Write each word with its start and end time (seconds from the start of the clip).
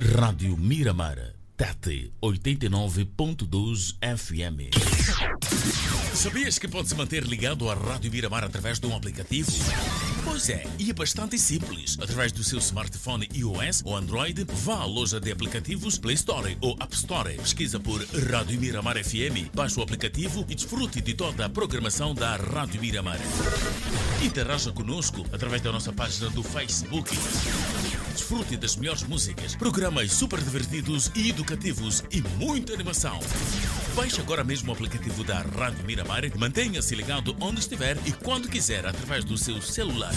Rádio 0.00 0.56
Miramar, 0.56 1.18
TET 1.56 2.12
89.2 2.22 3.96
FM. 4.00 4.70
Sabias 6.14 6.56
que 6.56 6.68
pode 6.68 6.88
se 6.88 6.94
manter 6.94 7.24
ligado 7.24 7.68
à 7.68 7.74
Rádio 7.74 8.08
Miramar 8.12 8.44
através 8.44 8.78
de 8.78 8.86
um 8.86 8.94
aplicativo? 8.94 9.50
Pois 10.22 10.48
é, 10.50 10.64
e 10.78 10.90
é 10.90 10.92
bastante 10.92 11.36
simples. 11.36 11.98
Através 12.00 12.30
do 12.30 12.44
seu 12.44 12.60
smartphone 12.60 13.28
iOS 13.34 13.82
ou 13.84 13.96
Android, 13.96 14.46
vá 14.48 14.82
à 14.82 14.84
loja 14.84 15.18
de 15.18 15.32
aplicativos 15.32 15.98
Play 15.98 16.14
Store 16.14 16.56
ou 16.60 16.76
App 16.78 16.94
Store. 16.94 17.34
Pesquisa 17.34 17.80
por 17.80 18.00
Rádio 18.30 18.60
Miramar 18.60 19.02
FM, 19.02 19.52
baixe 19.52 19.80
o 19.80 19.82
aplicativo 19.82 20.46
e 20.48 20.54
desfrute 20.54 21.00
de 21.00 21.14
toda 21.14 21.44
a 21.44 21.48
programação 21.48 22.14
da 22.14 22.36
Rádio 22.36 22.80
Miramar. 22.80 23.18
Interaja 24.22 24.70
conosco 24.70 25.26
através 25.32 25.60
da 25.60 25.72
nossa 25.72 25.92
página 25.92 26.30
do 26.30 26.44
Facebook. 26.44 27.10
Desfrute 28.18 28.56
das 28.56 28.74
melhores 28.76 29.04
músicas, 29.04 29.54
programas 29.54 30.10
super 30.12 30.40
divertidos 30.40 31.08
e 31.14 31.30
educativos 31.30 32.02
e 32.10 32.20
muita 32.36 32.74
animação. 32.74 33.16
Baixe 33.94 34.20
agora 34.20 34.42
mesmo 34.42 34.72
o 34.72 34.74
aplicativo 34.74 35.22
da 35.22 35.40
Rádio 35.40 35.86
Miramar 35.86 36.24
e 36.24 36.36
mantenha-se 36.36 36.96
ligado 36.96 37.36
onde 37.38 37.60
estiver 37.60 37.96
e 38.04 38.10
quando 38.10 38.48
quiser 38.48 38.84
através 38.84 39.24
do 39.24 39.38
seu 39.38 39.62
celular. 39.62 40.12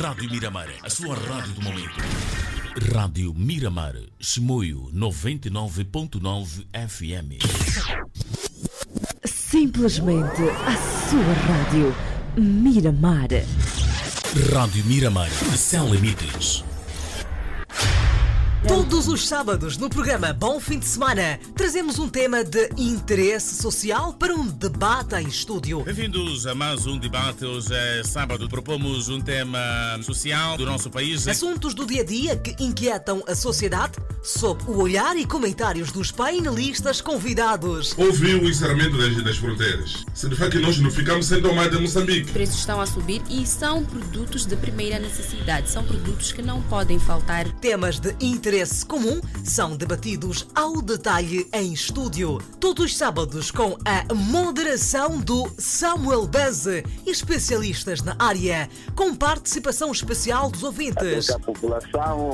Rádio 0.00 0.30
Miramar, 0.30 0.70
a 0.82 0.88
sua 0.88 1.14
rádio 1.14 1.52
do 1.52 1.60
momento. 1.60 1.96
Rádio 2.94 3.34
Miramar, 3.34 3.96
Chimoio 4.18 4.90
99.9 4.94 6.66
FM. 6.72 7.44
Simplesmente 9.22 10.42
a 10.66 11.10
sua 11.10 11.32
rádio. 11.46 11.94
Miramar. 12.38 13.28
Rádio 14.36 14.84
Miramar, 14.84 15.30
sem 15.56 15.82
limites. 15.90 16.67
Todos 18.68 19.08
os 19.08 19.26
sábados 19.26 19.78
no 19.78 19.88
programa 19.88 20.30
Bom 20.30 20.60
Fim 20.60 20.78
de 20.78 20.84
Semana 20.84 21.40
trazemos 21.56 21.98
um 21.98 22.06
tema 22.06 22.44
de 22.44 22.68
interesse 22.76 23.62
social 23.62 24.12
para 24.12 24.34
um 24.34 24.46
debate 24.46 25.14
em 25.14 25.26
estúdio. 25.26 25.80
Bem-vindos 25.80 26.46
a 26.46 26.54
mais 26.54 26.86
um 26.86 26.98
debate. 26.98 27.46
Hoje 27.46 27.74
é 27.74 28.02
sábado. 28.04 28.46
Propomos 28.46 29.08
um 29.08 29.22
tema 29.22 29.58
social 30.02 30.58
do 30.58 30.66
nosso 30.66 30.90
país. 30.90 31.26
Assuntos 31.26 31.72
do 31.72 31.86
dia 31.86 32.02
a 32.02 32.04
dia 32.04 32.36
que 32.36 32.62
inquietam 32.62 33.24
a 33.26 33.34
sociedade, 33.34 33.94
sob 34.22 34.62
o 34.66 34.82
olhar 34.82 35.16
e 35.16 35.24
comentários 35.24 35.90
dos 35.90 36.12
painelistas 36.12 37.00
convidados. 37.00 37.94
Houve 37.96 38.34
o 38.34 38.48
encerramento 38.48 38.98
das, 39.22 39.38
fronteiras. 39.38 40.04
Significa 40.12 40.50
que 40.50 40.58
nós 40.58 40.78
não 40.78 40.90
ficamos 40.90 41.26
sem 41.26 41.40
tomar 41.40 41.70
de 41.70 41.78
Moçambique. 41.78 42.26
Os 42.26 42.32
preços 42.32 42.58
estão 42.58 42.80
a 42.82 42.86
subir 42.86 43.22
e 43.30 43.46
são 43.46 43.82
produtos 43.82 44.44
de 44.44 44.56
primeira 44.56 44.98
necessidade. 44.98 45.70
São 45.70 45.82
produtos 45.84 46.32
que 46.32 46.42
não 46.42 46.60
podem 46.62 46.98
faltar. 46.98 47.50
Temas 47.52 47.98
de 47.98 48.14
interesse 48.20 48.57
comum 48.84 49.20
são 49.44 49.76
debatidos 49.76 50.48
ao 50.54 50.82
detalhe 50.82 51.48
em 51.52 51.72
estúdio. 51.72 52.38
Todos 52.58 52.86
os 52.86 52.96
sábados 52.96 53.50
com 53.50 53.78
a 53.84 54.12
moderação 54.12 55.20
do 55.20 55.48
Samuel 55.58 56.26
Beze, 56.26 56.84
especialistas 57.06 58.02
na 58.02 58.16
área, 58.18 58.68
com 58.96 59.14
participação 59.14 59.92
especial 59.92 60.50
dos 60.50 60.64
ouvintes. 60.64 61.30
A 61.30 61.38
população 61.38 62.30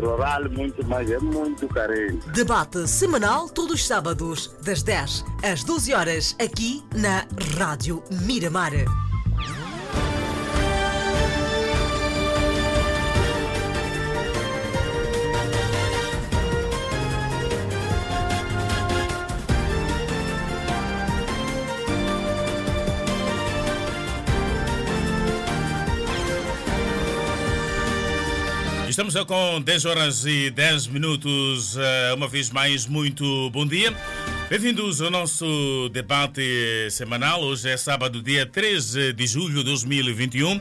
rural 0.00 0.50
muito 0.50 0.84
mais 0.86 1.08
é 1.10 1.18
muito 1.18 1.68
carente. 1.68 2.28
Debate 2.30 2.88
semanal 2.88 3.48
todos 3.48 3.74
os 3.74 3.86
sábados, 3.86 4.50
das 4.64 4.82
10 4.82 5.24
às 5.44 5.62
12 5.62 5.94
horas, 5.94 6.36
aqui 6.40 6.82
na 6.94 7.24
Rádio 7.56 8.02
Miramar. 8.10 8.72
Estamos 29.00 29.24
com 29.24 29.62
10 29.62 29.84
horas 29.86 30.26
e 30.26 30.50
10 30.50 30.88
minutos. 30.88 31.74
Uma 32.14 32.28
vez 32.28 32.50
mais, 32.50 32.86
muito 32.86 33.48
bom 33.48 33.66
dia. 33.66 33.96
Bem-vindos 34.50 35.00
ao 35.00 35.10
nosso 35.10 35.88
debate 35.88 36.90
semanal. 36.90 37.42
Hoje 37.42 37.70
é 37.70 37.78
sábado, 37.78 38.20
dia 38.20 38.44
13 38.44 39.14
de 39.14 39.26
julho 39.26 39.60
de 39.60 39.64
2021. 39.64 40.60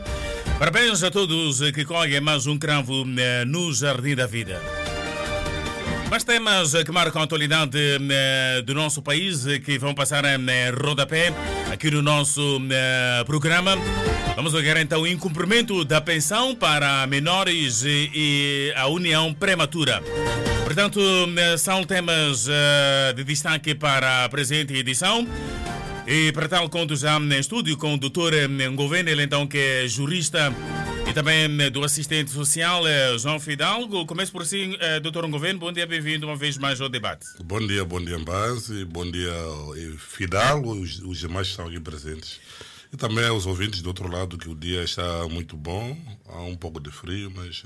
Parabéns 0.57 1.03
a 1.03 1.11
todos 1.11 1.59
que 1.71 1.83
colhem 1.83 2.21
mais 2.21 2.47
um 2.47 2.57
cravo 2.57 3.03
no 3.45 3.73
Jardim 3.73 4.15
da 4.15 4.25
Vida. 4.25 4.78
Mais 6.09 6.23
temas 6.23 6.73
que 6.83 6.91
marcam 6.91 7.21
a 7.21 7.25
atualidade 7.25 7.77
do 8.65 8.73
nosso 8.73 8.99
país 8.99 9.45
que 9.63 9.77
vão 9.77 9.93
passar 9.93 10.25
em 10.25 10.39
rodapé 10.71 11.31
aqui 11.71 11.91
no 11.91 12.01
nosso 12.01 12.59
programa. 13.27 13.77
Vamos 14.35 14.55
olhar 14.55 14.77
então 14.77 15.01
o 15.01 15.07
incumprimento 15.07 15.85
da 15.85 16.01
pensão 16.01 16.55
para 16.55 17.05
menores 17.05 17.83
e 17.85 18.73
a 18.75 18.87
união 18.87 19.31
prematura. 19.33 20.01
Portanto, 20.63 20.99
são 21.59 21.83
temas 21.83 22.47
de 23.15 23.23
destaque 23.23 23.75
para 23.75 24.25
a 24.25 24.29
presente 24.29 24.73
edição. 24.73 25.27
E 26.07 26.31
para 26.31 26.49
tal, 26.49 26.67
conto 26.69 26.95
já 26.95 27.19
em 27.19 27.39
estúdio 27.39 27.77
com 27.77 27.93
o 27.93 27.97
doutor 27.97 28.33
Governo, 28.75 29.11
ele 29.11 29.23
então 29.23 29.45
que 29.45 29.59
é 29.59 29.87
jurista 29.87 30.51
e 31.09 31.13
também 31.13 31.71
do 31.71 31.83
assistente 31.83 32.29
social 32.29 32.83
João 33.17 33.39
Fidalgo. 33.39 34.05
Começo 34.05 34.31
por 34.31 34.45
si, 34.45 34.77
doutor 35.01 35.27
Governo, 35.27 35.59
bom 35.59 35.71
dia, 35.71 35.87
bem-vindo 35.87 36.27
uma 36.27 36.35
vez 36.35 36.55
mais 36.55 36.79
ao 36.79 36.87
debate. 36.87 37.25
Bom 37.43 37.65
dia, 37.65 37.83
bom 37.83 37.99
dia, 37.99 38.19
Mbaz, 38.19 38.69
bom 38.87 39.09
dia, 39.09 39.33
Fidalgo, 39.97 40.73
os, 40.73 40.99
os 40.99 41.17
demais 41.17 41.47
que 41.47 41.51
estão 41.53 41.65
aqui 41.65 41.79
presentes. 41.79 42.39
E 42.93 42.97
também 42.97 43.25
aos 43.25 43.47
ouvintes 43.47 43.81
do 43.81 43.87
outro 43.87 44.07
lado, 44.07 44.37
que 44.37 44.49
o 44.49 44.55
dia 44.55 44.83
está 44.83 45.27
muito 45.27 45.57
bom, 45.57 45.97
há 46.27 46.41
um 46.41 46.55
pouco 46.55 46.79
de 46.79 46.91
frio, 46.91 47.31
mas 47.35 47.63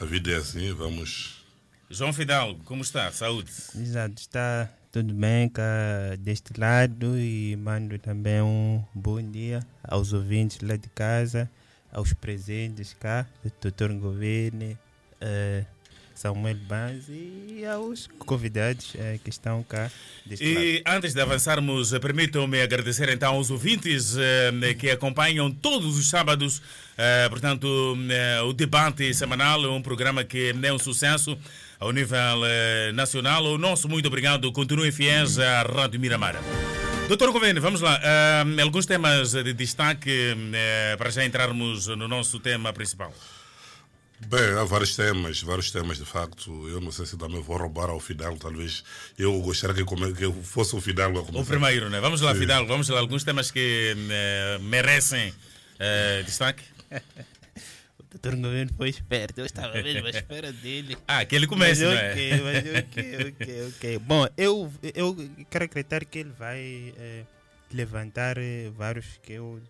a 0.00 0.04
vida 0.06 0.30
é 0.30 0.36
assim, 0.36 0.72
vamos. 0.72 1.44
João 1.90 2.14
Fidalgo, 2.14 2.62
como 2.64 2.80
está? 2.80 3.12
Saúde? 3.12 3.50
Exato, 3.74 4.14
está 4.22 4.70
tudo 4.90 5.12
bem 5.12 5.50
cá 5.50 6.16
deste 6.18 6.58
lado 6.58 7.18
e 7.18 7.54
mando 7.56 7.98
também 7.98 8.40
um 8.40 8.82
bom 8.94 9.20
dia 9.20 9.60
aos 9.82 10.14
ouvintes 10.14 10.58
lá 10.62 10.76
de 10.76 10.88
casa, 10.88 11.50
aos 11.92 12.12
presentes 12.12 12.94
cá, 12.98 13.26
doutor 13.62 13.92
Governo, 13.94 14.78
uh, 15.22 15.66
Samuel 16.14 16.56
Banz 16.56 17.04
e 17.08 17.64
aos 17.64 18.08
convidados 18.18 18.94
uh, 18.94 19.18
que 19.22 19.30
estão 19.30 19.62
cá. 19.62 19.90
E 20.28 20.82
lado. 20.84 20.96
antes 20.96 21.14
de 21.14 21.20
avançarmos, 21.20 21.90
permitam-me 21.98 22.60
agradecer 22.60 23.08
então 23.08 23.34
aos 23.34 23.50
ouvintes 23.50 24.14
uh, 24.14 24.18
que 24.78 24.90
acompanham 24.90 25.50
todos 25.50 25.96
os 25.96 26.08
sábados, 26.08 26.60
portanto, 27.30 27.96
o 28.44 28.52
debate 28.52 29.14
semanal, 29.14 29.60
um 29.70 29.80
programa 29.80 30.24
que 30.24 30.52
é 30.60 30.72
um 30.72 30.78
sucesso 30.78 31.38
ao 31.78 31.92
nível 31.92 32.18
nacional. 32.92 33.44
O 33.44 33.56
nosso 33.56 33.88
muito 33.88 34.08
obrigado, 34.08 34.50
continuem 34.50 34.90
fiéis 34.90 35.38
à 35.38 35.62
Rádio 35.62 36.00
Miramar. 36.00 36.34
Doutor 37.08 37.32
Governo, 37.32 37.58
vamos 37.58 37.80
lá. 37.80 37.98
Uh, 37.98 38.60
alguns 38.60 38.84
temas 38.84 39.32
de 39.32 39.54
destaque 39.54 40.34
uh, 40.34 40.98
para 40.98 41.08
já 41.08 41.24
entrarmos 41.24 41.86
no 41.86 42.06
nosso 42.06 42.38
tema 42.38 42.70
principal. 42.70 43.14
Bem, 44.26 44.50
há 44.60 44.64
vários 44.64 44.94
temas, 44.94 45.40
vários 45.40 45.70
temas 45.70 45.96
de 45.96 46.04
facto. 46.04 46.68
Eu 46.68 46.82
não 46.82 46.92
sei 46.92 47.06
se 47.06 47.16
também 47.16 47.40
vou 47.40 47.56
roubar 47.56 47.88
ao 47.88 47.98
Fidalgo, 47.98 48.38
talvez. 48.38 48.84
Eu 49.18 49.40
gostaria 49.40 49.74
que, 49.74 49.84
come... 49.84 50.12
que 50.12 50.30
fosse 50.42 50.76
o 50.76 50.82
Fidalgo 50.82 51.20
a 51.20 51.22
começar. 51.22 51.42
O 51.42 51.46
primeiro, 51.46 51.88
né? 51.88 51.98
Vamos 51.98 52.20
lá, 52.20 52.34
Sim. 52.34 52.40
Fidalgo, 52.40 52.68
vamos 52.68 52.90
lá. 52.90 53.00
Alguns 53.00 53.24
temas 53.24 53.50
que 53.50 53.96
uh, 53.96 54.62
merecem 54.64 55.32
destaque. 56.26 56.62
o 58.08 58.18
doutor 58.18 58.36
Governo 58.36 58.72
foi 58.76 58.88
esperto, 58.88 59.38
eu 59.38 59.46
estava 59.46 59.82
mesmo 59.82 60.06
à 60.06 60.10
espera 60.10 60.50
dele. 60.50 60.96
Ah, 61.06 61.24
que 61.24 61.36
ele 61.36 61.46
comece, 61.46 61.84
mas 61.84 61.94
né? 61.94 62.12
ok, 62.12 62.40
mas 62.42 62.64
ok, 62.84 63.34
ok, 63.40 63.68
ok. 63.68 63.98
Bom, 63.98 64.26
eu, 64.36 64.72
eu 64.94 65.16
quero 65.50 65.64
acreditar 65.66 66.04
que 66.04 66.18
ele 66.18 66.30
vai 66.30 66.94
eh, 66.96 67.24
levantar 67.72 68.38
eh, 68.38 68.70
vários 68.76 69.18
que 69.22 69.34
eu 69.34 69.60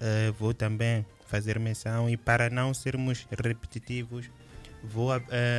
eh, 0.00 0.32
vou 0.38 0.54
também 0.54 1.04
fazer 1.26 1.58
menção 1.58 2.08
e 2.08 2.16
para 2.16 2.48
não 2.48 2.72
sermos 2.72 3.26
repetitivos, 3.30 4.30
vou 4.82 5.10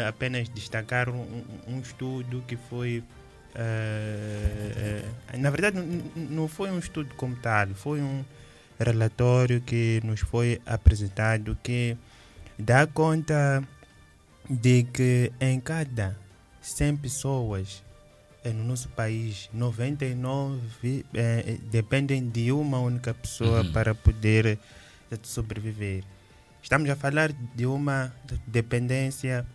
apenas 0.08 0.50
destacar 0.50 1.10
um, 1.10 1.44
um, 1.68 1.80
estudo 1.80 2.44
que 2.48 2.56
foi. 2.56 3.04
na 5.38 5.50
verdade, 5.50 5.78
não 6.16 6.48
foi 6.48 6.70
um 6.72 6.80
estudo 6.80 7.14
como 7.16 7.36
tal, 7.36 7.68
foi 7.70 8.02
um 8.02 8.24
relatório 8.80 9.62
que 9.62 10.02
nos 10.04 10.22
foi 10.22 10.62
apresentado 10.66 11.58
que 11.64 11.98
dá 12.58 12.86
conta 12.88 13.64
de 14.50 14.84
que 14.84 15.32
em 15.40 15.60
cada 15.60 16.18
100 16.62 16.98
pessoas 16.98 17.84
no 18.46 18.64
nosso 18.64 18.90
país, 18.90 19.50
99 19.52 21.04
eh, 21.16 21.58
dependem 21.72 22.30
de 22.30 22.52
uma 22.52 22.78
única 22.80 23.12
pessoa 23.12 23.62
Uhum. 23.64 23.72
para 23.72 23.96
poder 23.96 24.60
sobreviver. 25.24 26.04
Estamos 26.62 26.88
a 26.92 26.96
falar 26.96 27.32
de 27.56 27.66
uma 27.66 28.14
dependência 28.46 29.46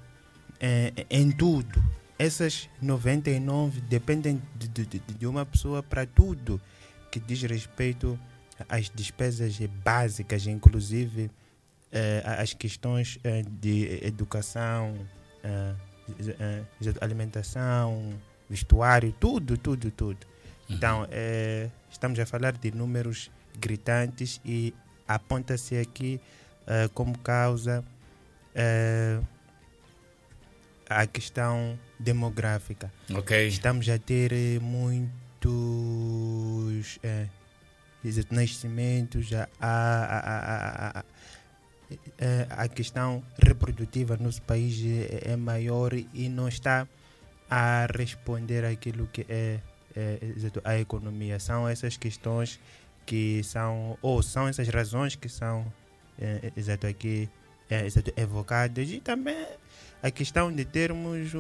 eh, 0.61 0.93
em 1.09 1.31
tudo. 1.31 1.81
Essas 2.19 2.69
99 2.83 3.81
dependem 3.83 4.43
de, 4.57 4.69
de, 4.69 4.99
de- 4.99 5.27
uma 5.27 5.47
pessoa 5.47 5.83
para 5.85 6.05
tudo 6.05 6.61
que 7.13 7.21
diz 7.21 7.43
respeito 7.43 8.19
às 8.69 8.91
despesas 8.91 9.57
básicas, 9.85 10.47
inclusive 10.49 11.31
eh, 11.31 11.31
as 12.41 12.55
questões 12.55 13.19
eh, 13.25 13.43
de 13.49 14.05
educação, 14.05 14.95
eh, 15.43 15.75
alimentação, 17.01 18.13
vestuário, 18.49 19.13
tudo, 19.19 19.57
tudo, 19.57 19.91
tudo. 19.91 20.27
Então, 20.69 21.07
eh, 21.11 21.69
estamos 21.91 22.19
a 22.21 22.27
falar 22.27 22.53
de 22.53 22.71
números 22.71 23.31
gritantes 23.59 24.41
e 24.45 24.73
aponta-se 25.07 25.77
aqui 25.77 26.21
como 26.95 27.19
causa 27.19 27.85
a 30.89 31.07
questão 31.07 31.77
demográfica. 31.99 32.93
Ok. 33.13 33.49
Estamos 33.49 33.89
a 33.89 33.99
ter 33.99 34.61
muitos 34.61 35.11
nascimentos, 38.31 39.33
a, 39.33 39.49
a, 39.61 41.01
a, 41.01 41.05
eh, 42.21 42.47
a 42.51 42.69
questão 42.69 43.23
reprodutiva 43.43 44.15
no 44.15 44.25
nosso 44.25 44.43
país 44.43 44.79
é, 45.25 45.35
maior 45.37 45.95
e 45.95 46.29
não 46.29 46.49
está 46.49 46.87
a 47.49 47.87
responder 47.97 48.63
aquilo 48.63 49.07
que 49.07 49.25
é, 49.27 49.59
é, 49.97 50.19
a 50.63 50.79
economia. 50.79 51.41
São 51.41 51.67
essas 51.67 51.97
questões 51.97 52.61
que 53.07 53.43
são, 53.43 53.97
ou 54.03 54.23
são 54.23 54.47
essas 54.47 54.69
razões 54.69 55.17
que 55.17 55.31
são 55.31 55.73
é, 56.21 56.53
exato, 56.55 56.87
aqui 56.87 57.27
é, 57.71 57.87
exato, 57.87 58.13
evocadas 58.15 58.91
e 58.91 59.01
também 59.01 59.47
a 60.03 60.11
questão 60.11 60.53
de 60.53 60.65
termos 60.67 61.33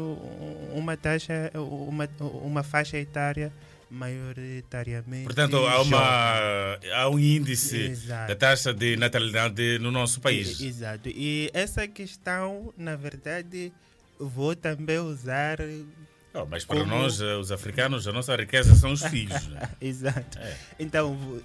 uma 0.74 0.96
taxa, 0.96 1.50
uma, 1.54 2.08
uma 2.42 2.62
faixa 2.62 2.96
etária 2.96 3.52
maioritariamente 3.90 5.24
Portanto, 5.24 5.56
há, 5.66 5.82
uma, 5.82 6.78
há 6.94 7.08
um 7.10 7.18
índice 7.18 7.76
Exato. 7.76 8.28
da 8.28 8.36
taxa 8.36 8.72
de 8.72 8.96
natalidade 8.96 9.78
no 9.78 9.90
nosso 9.90 10.20
país. 10.20 10.60
Exato. 10.60 11.08
E 11.08 11.50
essa 11.52 11.86
questão, 11.88 12.72
na 12.76 12.96
verdade, 12.96 13.72
vou 14.18 14.54
também 14.54 14.98
usar. 14.98 15.58
Oh, 16.32 16.46
mas 16.46 16.64
para 16.64 16.78
Como- 16.80 16.90
nós, 16.94 17.20
eh, 17.20 17.34
os 17.36 17.50
africanos, 17.50 18.06
a 18.06 18.12
nossa 18.12 18.36
riqueza 18.36 18.76
são 18.76 18.92
os 18.92 19.02
filhos. 19.02 19.48
né? 19.48 19.68
Exato. 19.80 20.38
É. 20.38 20.56
Então, 20.78 21.16
vou, 21.16 21.42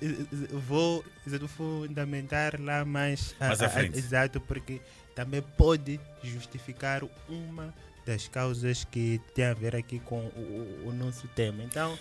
vou 0.62 1.06
exato, 1.25 1.47
fundamentar 1.47 2.59
lá 2.62 2.86
mais. 2.86 3.36
a- 3.39 3.47
Mais 3.47 3.62
à 3.62 3.65
a- 3.65 3.69
frente. 3.69 3.97
exato, 3.97 4.39
porque 4.39 4.80
também 5.15 5.42
pode 5.57 6.00
justificar 6.24 7.01
uma 7.27 7.74
das 8.06 8.27
causas 8.27 8.83
que 8.83 9.19
tem 9.33 9.45
a 9.45 9.53
ver 9.56 9.75
aqui 9.75 9.97
com 10.00 10.19
o, 10.19 10.83
o- 10.86 10.89
o 10.89 10.94
nosso 10.94 11.27
tema. 11.30 11.63
Então, 11.63 11.97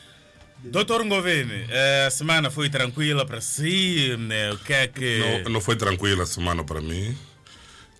Doutor 0.62 1.04
Ngovene, 1.04 1.66
eh, 1.68 2.06
a 2.06 2.10
semana 2.10 2.50
foi 2.50 2.70
tranquila 2.70 3.26
para 3.26 3.40
si? 3.40 4.16
né? 4.18 4.52
O 4.52 4.58
que 4.58 4.72
é 4.72 4.86
que. 4.88 5.42
Não, 5.44 5.52
não 5.52 5.60
foi 5.60 5.76
tranquila 5.76 6.22
a 6.22 6.26
semana 6.26 6.64
para 6.64 6.80
mim. 6.80 7.16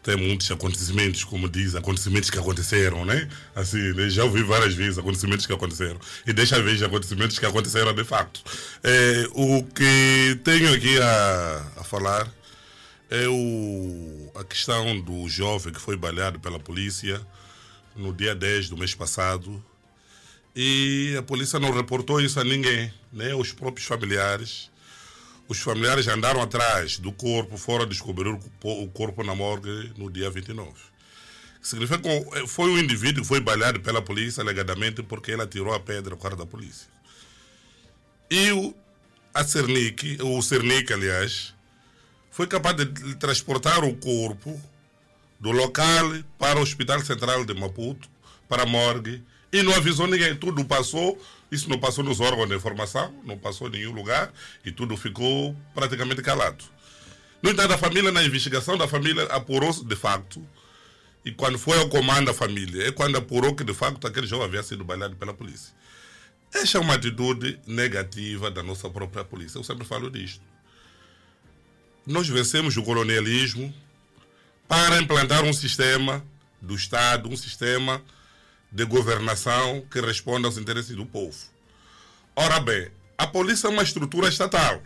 Tem 0.02 0.16
muitos 0.16 0.50
acontecimentos, 0.50 1.24
como 1.24 1.48
diz, 1.48 1.74
acontecimentos 1.74 2.28
que 2.28 2.38
aconteceram, 2.38 3.06
né? 3.06 3.26
Assim, 3.56 3.94
né? 3.94 4.10
já 4.10 4.22
ouvi 4.24 4.42
várias 4.42 4.74
vezes 4.74 4.98
acontecimentos 4.98 5.46
que 5.46 5.52
aconteceram. 5.52 5.98
E 6.26 6.32
desta 6.32 6.60
vez 6.62 6.82
acontecimentos 6.82 7.38
que 7.38 7.46
aconteceram 7.46 7.94
de 7.94 8.04
facto. 8.04 8.42
É, 8.82 9.26
o 9.32 9.62
que 9.62 10.38
tenho 10.44 10.74
aqui 10.74 11.00
a, 11.00 11.72
a 11.78 11.84
falar 11.84 12.30
é 13.10 13.26
o, 13.28 14.30
a 14.34 14.44
questão 14.44 15.00
do 15.00 15.26
jovem 15.26 15.72
que 15.72 15.80
foi 15.80 15.96
baleado 15.96 16.38
pela 16.38 16.58
polícia 16.58 17.20
no 17.96 18.12
dia 18.12 18.34
10 18.34 18.68
do 18.68 18.76
mês 18.76 18.94
passado. 18.94 19.64
E 20.54 21.16
a 21.18 21.22
polícia 21.22 21.58
não 21.58 21.72
reportou 21.72 22.20
isso 22.20 22.38
a 22.38 22.44
ninguém, 22.44 22.92
nem 23.12 23.32
aos 23.32 23.52
próprios 23.52 23.86
familiares. 23.86 24.70
Os 25.48 25.58
familiares 25.58 26.06
andaram 26.08 26.40
atrás 26.40 26.98
do 26.98 27.12
corpo, 27.12 27.56
foram 27.56 27.86
descobrir 27.86 28.28
o 28.28 28.38
co- 28.60 28.82
o 28.82 28.88
corpo 28.88 29.22
na 29.24 29.34
morgue 29.34 29.92
no 29.96 30.10
dia 30.10 30.30
29. 30.30 30.72
Significa 31.60 31.98
que 31.98 32.46
foi 32.46 32.70
um 32.70 32.78
indivíduo 32.78 33.22
que 33.22 33.28
foi 33.28 33.40
baleado 33.40 33.80
pela 33.80 34.00
polícia 34.00 34.42
alegadamente 34.42 35.02
porque 35.02 35.32
ele 35.32 35.42
atirou 35.42 35.74
a 35.74 35.80
pedra 35.80 36.14
ao 36.14 36.18
cara 36.20 36.36
da 36.36 36.46
polícia. 36.46 36.88
E 38.30 38.52
o, 38.52 38.74
a 39.32 39.42
Cernic, 39.44 40.18
o 40.22 40.40
Cernic, 40.40 40.92
aliás, 40.92 41.54
foi 42.30 42.46
capaz 42.46 42.76
de 42.76 43.14
transportar 43.16 43.84
o 43.84 43.94
corpo 43.96 44.60
do 45.40 45.50
local 45.50 46.10
para 46.38 46.58
o 46.58 46.62
Hospital 46.62 47.00
Central 47.00 47.44
de 47.44 47.54
Maputo, 47.54 48.08
para 48.48 48.62
a 48.62 48.66
morgue, 48.66 49.22
e 49.54 49.62
não 49.62 49.72
avisou 49.72 50.08
ninguém. 50.08 50.34
Tudo 50.34 50.64
passou, 50.64 51.16
isso 51.48 51.70
não 51.70 51.78
passou 51.78 52.02
nos 52.02 52.18
órgãos 52.18 52.48
de 52.48 52.56
informação, 52.56 53.14
não 53.22 53.38
passou 53.38 53.68
em 53.68 53.70
nenhum 53.70 53.92
lugar, 53.92 54.32
e 54.64 54.72
tudo 54.72 54.96
ficou 54.96 55.56
praticamente 55.72 56.20
calado. 56.22 56.64
No 57.40 57.50
entanto, 57.50 57.72
a 57.72 57.78
família, 57.78 58.10
na 58.10 58.24
investigação 58.24 58.76
da 58.76 58.88
família, 58.88 59.22
apurou-se 59.26 59.84
de 59.84 59.94
facto, 59.94 60.44
e 61.24 61.30
quando 61.30 61.56
foi 61.56 61.78
ao 61.78 61.88
comando 61.88 62.26
da 62.26 62.34
família, 62.34 62.88
é 62.88 62.90
quando 62.90 63.16
apurou 63.16 63.54
que 63.54 63.62
de 63.62 63.72
facto 63.72 64.04
aquele 64.08 64.26
jovem 64.26 64.46
havia 64.46 64.62
sido 64.64 64.82
baleado 64.82 65.14
pela 65.14 65.32
polícia. 65.32 65.72
Esta 66.52 66.78
é 66.78 66.80
uma 66.80 66.94
atitude 66.94 67.60
negativa 67.64 68.50
da 68.50 68.62
nossa 68.62 68.90
própria 68.90 69.24
polícia. 69.24 69.58
Eu 69.58 69.64
sempre 69.64 69.84
falo 69.84 70.10
disto. 70.10 70.42
Nós 72.04 72.28
vencemos 72.28 72.76
o 72.76 72.82
colonialismo 72.82 73.72
para 74.66 75.00
implantar 75.00 75.44
um 75.44 75.52
sistema 75.52 76.24
do 76.60 76.74
Estado, 76.74 77.28
um 77.28 77.36
sistema 77.36 78.02
de 78.74 78.84
governação 78.84 79.84
que 79.88 80.00
responda 80.00 80.48
aos 80.48 80.58
interesses 80.58 80.96
do 80.96 81.06
povo. 81.06 81.38
Ora 82.34 82.58
bem, 82.58 82.90
a 83.16 83.24
polícia 83.24 83.68
é 83.68 83.70
uma 83.70 83.84
estrutura 83.84 84.28
estatal. 84.28 84.82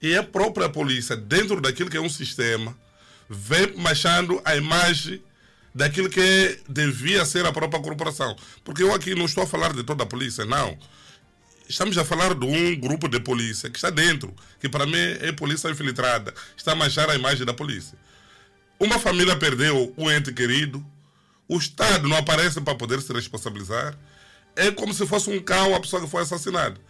E 0.00 0.14
a 0.14 0.22
própria 0.22 0.68
polícia, 0.68 1.16
dentro 1.16 1.58
daquilo 1.58 1.88
que 1.88 1.96
é 1.96 2.00
um 2.00 2.10
sistema, 2.10 2.76
vem 3.30 3.74
machando 3.76 4.42
a 4.44 4.54
imagem 4.56 5.22
daquilo 5.74 6.10
que 6.10 6.60
devia 6.68 7.24
ser 7.24 7.46
a 7.46 7.52
própria 7.52 7.82
corporação. 7.82 8.36
Porque 8.62 8.82
eu 8.82 8.92
aqui 8.92 9.14
não 9.14 9.24
estou 9.24 9.44
a 9.44 9.46
falar 9.46 9.72
de 9.72 9.82
toda 9.82 10.02
a 10.02 10.06
polícia, 10.06 10.44
não. 10.44 10.76
Estamos 11.66 11.96
a 11.96 12.04
falar 12.04 12.34
de 12.34 12.44
um 12.44 12.78
grupo 12.78 13.08
de 13.08 13.20
polícia 13.20 13.70
que 13.70 13.78
está 13.78 13.88
dentro, 13.88 14.34
que 14.60 14.68
para 14.68 14.84
mim 14.84 14.98
é 14.98 15.32
polícia 15.32 15.70
infiltrada, 15.70 16.34
está 16.54 16.72
a 16.72 16.76
manchar 16.76 17.08
a 17.08 17.14
imagem 17.14 17.46
da 17.46 17.54
polícia. 17.54 17.96
Uma 18.78 18.98
família 18.98 19.34
perdeu 19.36 19.94
um 19.96 20.10
ente 20.10 20.30
querido, 20.32 20.84
o 21.52 21.58
Estado 21.58 22.08
não 22.08 22.16
aparece 22.16 22.60
para 22.62 22.74
poder 22.74 23.02
se 23.02 23.12
responsabilizar. 23.12 23.96
É 24.56 24.70
como 24.70 24.94
se 24.94 25.06
fosse 25.06 25.28
um 25.28 25.38
cão 25.40 25.74
a 25.74 25.80
pessoa 25.80 26.00
que 26.00 26.08
foi 26.08 26.22
assassinada. 26.22 26.80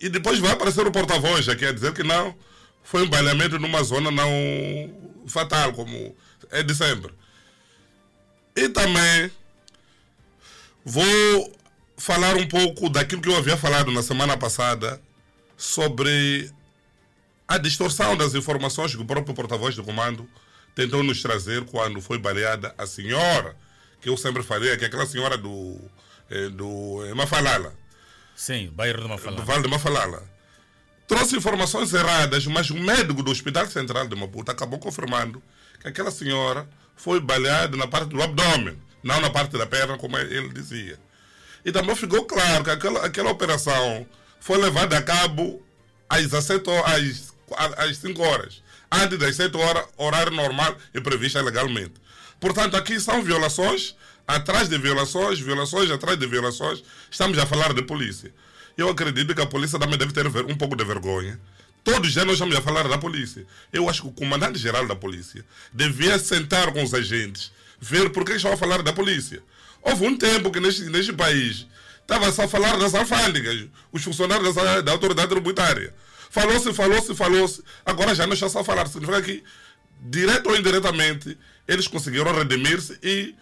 E 0.00 0.08
depois 0.08 0.38
vai 0.38 0.52
aparecer 0.52 0.86
o 0.86 0.90
porta-voz, 0.90 1.44
já 1.44 1.54
quer 1.54 1.74
dizer 1.74 1.92
que 1.92 2.02
não, 2.02 2.34
foi 2.82 3.02
um 3.02 3.10
baleamento 3.10 3.58
numa 3.58 3.82
zona 3.82 4.10
não 4.10 4.30
fatal, 5.26 5.74
como 5.74 6.16
é 6.50 6.62
de 6.62 6.74
sempre. 6.74 7.12
E 8.56 8.70
também 8.70 9.30
vou 10.82 11.54
falar 11.98 12.36
um 12.36 12.48
pouco 12.48 12.88
daquilo 12.88 13.20
que 13.20 13.28
eu 13.28 13.36
havia 13.36 13.58
falado 13.58 13.92
na 13.92 14.02
semana 14.02 14.34
passada 14.36 15.00
sobre 15.58 16.50
a 17.46 17.58
distorção 17.58 18.16
das 18.16 18.34
informações 18.34 18.94
que 18.94 19.02
o 19.02 19.04
próprio 19.04 19.34
porta-voz 19.34 19.76
do 19.76 19.84
comando 19.84 20.26
tentou 20.74 21.02
nos 21.02 21.20
trazer 21.20 21.64
quando 21.66 22.00
foi 22.00 22.16
baleada 22.16 22.74
a 22.78 22.86
senhora, 22.86 23.54
que 24.00 24.08
eu 24.08 24.16
sempre 24.16 24.42
falei, 24.42 24.76
que 24.76 24.84
é 24.84 24.86
aquela 24.88 25.06
senhora 25.06 25.36
do, 25.36 25.78
eh, 26.30 26.48
do 26.48 27.04
eh, 27.06 27.14
Mafalala, 27.14 27.74
Sim, 28.34 28.70
bairro 28.74 29.02
do 29.02 29.08
Mafalá. 29.08 29.42
Vale 29.42 29.62
de 29.62 29.68
Mafalala. 29.68 30.22
Trouxe 31.06 31.36
informações 31.36 31.92
erradas, 31.92 32.46
mas 32.46 32.70
o 32.70 32.74
médico 32.74 33.22
do 33.22 33.30
Hospital 33.30 33.66
Central 33.66 34.06
de 34.06 34.16
Maputo 34.16 34.50
acabou 34.50 34.78
confirmando 34.78 35.42
que 35.80 35.88
aquela 35.88 36.10
senhora 36.10 36.68
foi 36.96 37.20
baleada 37.20 37.76
na 37.76 37.86
parte 37.86 38.08
do 38.10 38.22
abdômen, 38.22 38.78
não 39.02 39.20
na 39.20 39.28
parte 39.28 39.58
da 39.58 39.66
perna, 39.66 39.98
como 39.98 40.16
ele 40.16 40.48
dizia. 40.50 40.98
E 41.64 41.70
também 41.72 41.94
ficou 41.96 42.24
claro 42.24 42.64
que 42.64 42.70
aquela, 42.70 43.04
aquela 43.04 43.30
operação 43.30 44.06
foi 44.38 44.56
levada 44.56 44.96
a 44.96 45.02
cabo 45.02 45.62
às, 46.08 46.22
17 46.22 46.70
ho- 46.70 46.84
às, 46.86 47.32
às 47.76 47.96
5 47.98 48.22
horas, 48.22 48.62
antes 48.90 49.18
das 49.18 49.36
7 49.36 49.54
horas, 49.56 49.84
horário 49.98 50.32
normal 50.32 50.74
e 50.94 51.00
previsto 51.00 51.38
legalmente. 51.42 51.94
Portanto, 52.40 52.76
aqui 52.76 52.98
são 52.98 53.22
violações, 53.22 53.94
atrás 54.26 54.68
de 54.68 54.78
violações, 54.78 55.38
violações 55.38 55.90
atrás 55.90 56.18
de 56.18 56.26
violações. 56.26 56.82
Estamos 57.10 57.38
a 57.38 57.46
falar 57.46 57.74
de 57.74 57.82
polícia. 57.82 58.32
Eu 58.76 58.88
acredito 58.88 59.34
que 59.34 59.42
a 59.42 59.46
polícia 59.46 59.78
também 59.78 59.98
deve 59.98 60.12
ter 60.12 60.26
um 60.26 60.56
pouco 60.56 60.74
de 60.74 60.84
vergonha. 60.84 61.38
Todos 61.84 62.12
já 62.12 62.24
nós 62.24 62.34
estamos 62.34 62.56
a 62.56 62.62
falar 62.62 62.88
da 62.88 62.98
polícia. 62.98 63.46
Eu 63.72 63.88
acho 63.88 64.02
que 64.02 64.08
o 64.08 64.12
comandante-geral 64.12 64.86
da 64.86 64.96
polícia 64.96 65.44
devia 65.72 66.18
sentar 66.18 66.72
com 66.72 66.82
os 66.82 66.94
agentes, 66.94 67.52
ver 67.78 68.10
por 68.10 68.24
que 68.24 68.32
estão 68.32 68.52
a 68.52 68.56
falar 68.56 68.82
da 68.82 68.92
polícia. 68.92 69.42
Houve 69.82 70.06
um 70.06 70.16
tempo 70.16 70.50
que 70.50 70.60
neste, 70.60 70.84
neste 70.84 71.12
país 71.12 71.66
estava 72.02 72.30
só 72.32 72.44
a 72.44 72.48
falar 72.48 72.76
das 72.76 72.94
alfândegas, 72.94 73.66
os 73.92 74.02
funcionários 74.02 74.54
da, 74.54 74.80
da 74.80 74.92
autoridade 74.92 75.28
tributária. 75.28 75.94
Falou-se, 76.28 76.72
falou-se, 76.72 77.14
falou-se. 77.14 77.62
Agora 77.84 78.14
já 78.14 78.26
não 78.26 78.34
está 78.34 78.48
só 78.48 78.60
a 78.60 78.64
falar. 78.64 78.86
Significa 78.86 79.22
que, 79.22 79.42
direto 80.00 80.48
ou 80.48 80.56
indiretamente, 80.56 81.36
eles 81.70 81.86
conseguiram 81.86 82.34
redimir-se 82.34 82.98
e 83.00 83.32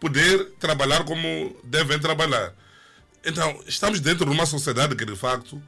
poder 0.00 0.50
trabalhar 0.58 1.04
como 1.04 1.56
devem 1.62 2.00
trabalhar. 2.00 2.52
Então, 3.24 3.62
estamos 3.64 4.00
dentro 4.00 4.24
de 4.24 4.32
uma 4.32 4.44
sociedade 4.44 4.96
que, 4.96 5.04
de 5.04 5.14
facto, 5.14 5.62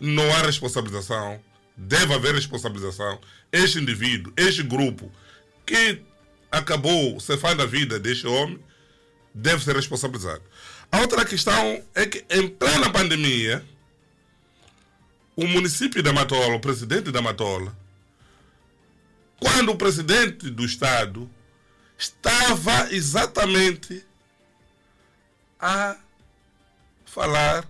não 0.00 0.24
há 0.34 0.38
responsabilização, 0.38 1.38
deve 1.76 2.14
haver 2.14 2.34
responsabilização. 2.34 3.20
Este 3.52 3.78
indivíduo, 3.78 4.32
este 4.38 4.62
grupo 4.62 5.12
que 5.66 6.00
acabou 6.50 7.20
cefando 7.20 7.62
a 7.62 7.66
vida 7.66 8.00
deste 8.00 8.26
homem, 8.26 8.58
deve 9.34 9.62
ser 9.62 9.76
responsabilizado. 9.76 10.42
A 10.90 11.00
outra 11.00 11.26
questão 11.26 11.82
é 11.94 12.06
que, 12.06 12.24
em 12.30 12.48
plena 12.48 12.88
pandemia, 12.90 13.62
o 15.36 15.46
município 15.46 16.02
da 16.02 16.12
Matola, 16.12 16.54
o 16.54 16.60
presidente 16.60 17.10
da 17.10 17.20
Matola, 17.20 17.76
quando 19.38 19.72
o 19.72 19.76
presidente 19.76 20.48
do 20.48 20.64
Estado 20.64 21.28
estava 21.98 22.92
exatamente 22.92 24.04
a 25.60 25.96
falar 27.04 27.66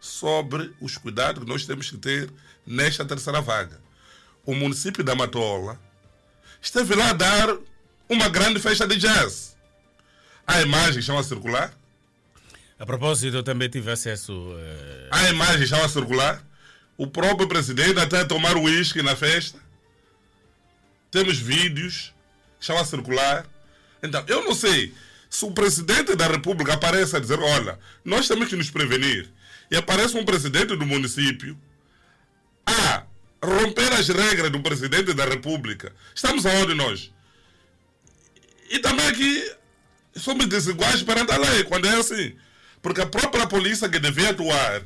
sobre 0.00 0.74
os 0.80 0.96
cuidados 0.96 1.42
que 1.42 1.48
nós 1.48 1.66
temos 1.66 1.90
que 1.90 1.96
ter 1.96 2.30
nesta 2.66 3.04
terceira 3.04 3.40
vaga. 3.40 3.80
O 4.44 4.54
município 4.54 5.04
da 5.04 5.14
Matola 5.14 5.80
esteve 6.60 6.94
lá 6.94 7.10
a 7.10 7.12
dar 7.12 7.56
uma 8.08 8.28
grande 8.28 8.60
festa 8.60 8.86
de 8.86 8.96
jazz. 8.96 9.56
A 10.46 10.62
imagem 10.62 11.02
chama 11.02 11.22
circular. 11.22 11.72
A 12.78 12.86
propósito, 12.86 13.36
eu 13.36 13.42
também 13.42 13.68
tive 13.68 13.90
acesso. 13.90 14.32
Uh... 14.32 15.08
A 15.10 15.28
imagem 15.28 15.66
chama 15.66 15.88
circular. 15.88 16.42
O 16.96 17.06
próprio 17.06 17.46
presidente 17.46 18.00
até 18.00 18.24
tomar 18.24 18.56
uísque 18.56 19.02
na 19.02 19.14
festa. 19.14 19.58
Temos 21.10 21.38
vídeos, 21.38 22.14
chama 22.60 22.84
circular. 22.84 23.46
Então, 24.02 24.24
eu 24.26 24.44
não 24.44 24.54
sei 24.54 24.94
se 25.28 25.44
o 25.44 25.50
presidente 25.50 26.14
da 26.14 26.26
República 26.26 26.74
aparece 26.74 27.16
a 27.16 27.20
dizer: 27.20 27.38
olha, 27.38 27.78
nós 28.04 28.28
temos 28.28 28.48
que 28.48 28.56
nos 28.56 28.70
prevenir. 28.70 29.28
E 29.70 29.76
aparece 29.76 30.16
um 30.16 30.24
presidente 30.24 30.74
do 30.76 30.86
município 30.86 31.58
a 32.64 33.04
romper 33.42 33.92
as 33.92 34.08
regras 34.08 34.50
do 34.50 34.60
presidente 34.60 35.12
da 35.12 35.24
República. 35.24 35.92
Estamos 36.14 36.46
aonde 36.46 36.74
nós? 36.74 37.12
E 38.70 38.78
também 38.78 39.06
aqui 39.06 39.52
somos 40.16 40.46
desiguais 40.46 41.02
perante 41.02 41.32
a 41.32 41.38
lei, 41.38 41.64
quando 41.64 41.86
é 41.86 41.96
assim. 41.96 42.34
Porque 42.82 43.00
a 43.00 43.06
própria 43.06 43.46
polícia 43.46 43.88
que 43.88 43.98
devia 43.98 44.30
atuar, 44.30 44.82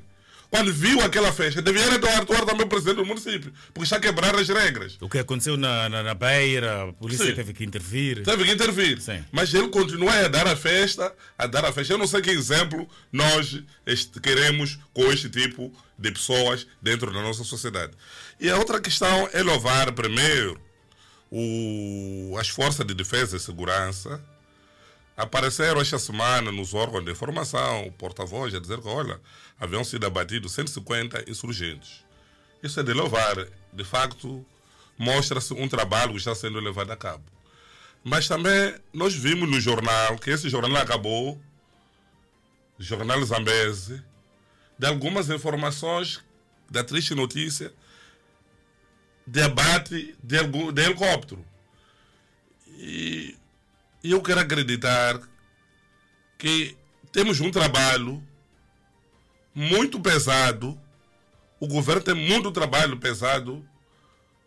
quando 0.53 0.71
viu 0.71 1.01
aquela 1.01 1.33
festa, 1.33 1.63
devia 1.63 1.95
atuar, 1.95 2.19
atuar 2.19 2.45
também 2.45 2.67
o 2.67 2.69
presidente 2.69 2.97
do 2.97 3.07
município, 3.07 3.51
porque 3.73 3.85
está 3.85 3.97
a 3.97 4.01
quebrar 4.01 4.35
as 4.35 4.47
regras. 4.47 4.99
O 5.01 5.09
que 5.09 5.19
aconteceu 5.19 5.57
na, 5.57 5.89
na, 5.89 6.03
na 6.03 6.13
Beira, 6.13 6.91
a 6.91 6.93
polícia 6.93 7.25
Sim. 7.25 7.35
teve 7.35 7.55
que 7.55 7.65
intervir. 7.65 8.23
Teve 8.23 8.45
que 8.45 8.53
intervir. 8.53 9.01
Sim. 9.01 9.25
Mas 9.33 9.55
ele 9.55 9.69
continua 9.69 10.13
a 10.13 10.29
dar 10.29 10.47
a 10.47 10.55
festa, 10.55 11.11
a 11.39 11.47
dar 11.47 11.65
a 11.65 11.73
festa. 11.73 11.95
Eu 11.95 11.99
não 11.99 12.07
sei 12.07 12.21
que 12.21 12.29
exemplo 12.29 12.87
nós 13.11 13.63
este, 13.87 14.21
queremos 14.21 14.79
com 14.93 15.11
este 15.11 15.31
tipo 15.31 15.73
de 15.99 16.13
pessoas 16.13 16.67
dentro 16.83 17.11
da 17.11 17.23
nossa 17.23 17.45
sociedade. 17.45 17.95
E 18.39 18.51
a 18.51 18.59
outra 18.59 18.79
questão 18.79 19.31
é 19.33 19.43
louvar 19.43 19.91
primeiro 19.93 20.61
o, 21.31 22.37
as 22.39 22.51
forças 22.51 22.85
de 22.85 22.93
defesa 22.93 23.39
e 23.39 23.41
segurança 23.41 24.23
apareceram 25.23 25.81
esta 25.81 25.99
semana 25.99 26.51
nos 26.51 26.75
órgãos 26.75 27.05
de 27.05 27.13
informação, 27.13 27.87
o 27.87 27.93
porta-voz 27.93 28.55
a 28.55 28.59
dizer 28.59 28.81
que, 28.81 28.89
olha, 28.89 29.21
haviam 29.59 29.85
sido 29.85 30.05
abatidos 30.07 30.53
150 30.53 31.31
insurgentes. 31.31 32.05
Isso 32.63 32.81
é 32.81 32.83
de 32.83 32.93
louvar. 32.93 33.37
De 33.73 33.85
facto, 33.85 34.45
mostra-se 34.99 35.55
um 35.55 35.69
trabalho 35.69 36.13
que 36.13 36.19
está 36.19 36.35
sendo 36.35 36.59
levado 36.59 36.91
a 36.91 36.97
cabo. 36.97 37.25
Mas 38.03 38.27
também 38.27 38.75
nós 38.93 39.15
vimos 39.15 39.49
no 39.49 39.61
jornal, 39.61 40.19
que 40.19 40.31
esse 40.31 40.49
jornal 40.49 40.83
acabou, 40.83 41.41
jornal 42.79 43.23
Zambese, 43.25 44.03
de 44.77 44.87
algumas 44.87 45.31
informações 45.31 46.21
da 46.69 46.83
triste 46.83 47.15
notícia 47.15 47.73
debate 49.25 50.17
de, 50.21 50.39
de 50.73 50.83
helicóptero. 50.83 51.45
E 52.67 53.37
eu 54.11 54.21
quero 54.21 54.41
acreditar 54.41 55.21
que 56.39 56.77
temos 57.13 57.41
um 57.41 57.51
trabalho 57.51 58.23
muito 59.55 60.01
pesado. 60.01 60.79
O 61.61 61.69
governo 61.69 62.03
tem 62.03 62.15
muito 62.15 62.51
trabalho 62.51 62.97
pesado 62.97 63.65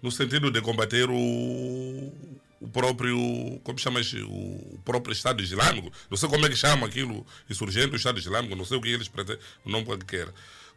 no 0.02 0.12
sentido 0.12 0.52
de 0.52 0.62
combater 0.62 1.10
o, 1.10 2.14
o 2.60 2.68
próprio, 2.68 3.18
como 3.64 3.80
chama 3.80 4.02
o 4.28 4.80
próprio 4.84 5.14
Estado 5.14 5.42
Islâmico. 5.42 5.92
Não 6.10 6.18
sei 6.18 6.28
como 6.28 6.46
é 6.46 6.50
que 6.50 6.56
chama 6.56 6.86
aquilo, 6.86 7.26
insurgente 7.50 7.92
do 7.92 7.96
Estado 7.96 8.20
Islâmico, 8.20 8.56
não 8.56 8.66
sei 8.66 8.78
o 8.78 8.82
que 8.82 8.90
eles 8.90 9.08
pretendem, 9.08 9.42
o 9.64 9.70
nome 9.70 9.86
que 9.98 10.06
quer. 10.06 10.28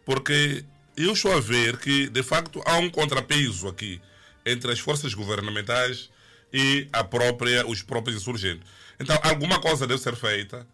Porque 0.05 0.65
eu 0.97 1.13
estou 1.13 1.37
a 1.37 1.41
ver 1.41 1.79
que, 1.79 2.09
de 2.09 2.23
facto, 2.23 2.63
há 2.65 2.77
um 2.79 2.91
contrapeso 2.91 3.69
aqui 3.69 4.01
entre 4.47 4.73
as 4.73 4.79
forças 4.79 5.15
governamentais 5.15 6.11
e 6.53 6.89
a 6.93 7.05
própria, 7.05 7.67
os 7.67 7.83
próprios 7.83 8.21
insurgentes. 8.21 8.69
Então, 8.99 9.19
alguma 9.23 9.61
coisa 9.61 9.87
deve 9.87 10.03
ser 10.03 10.17
feita, 10.17 10.67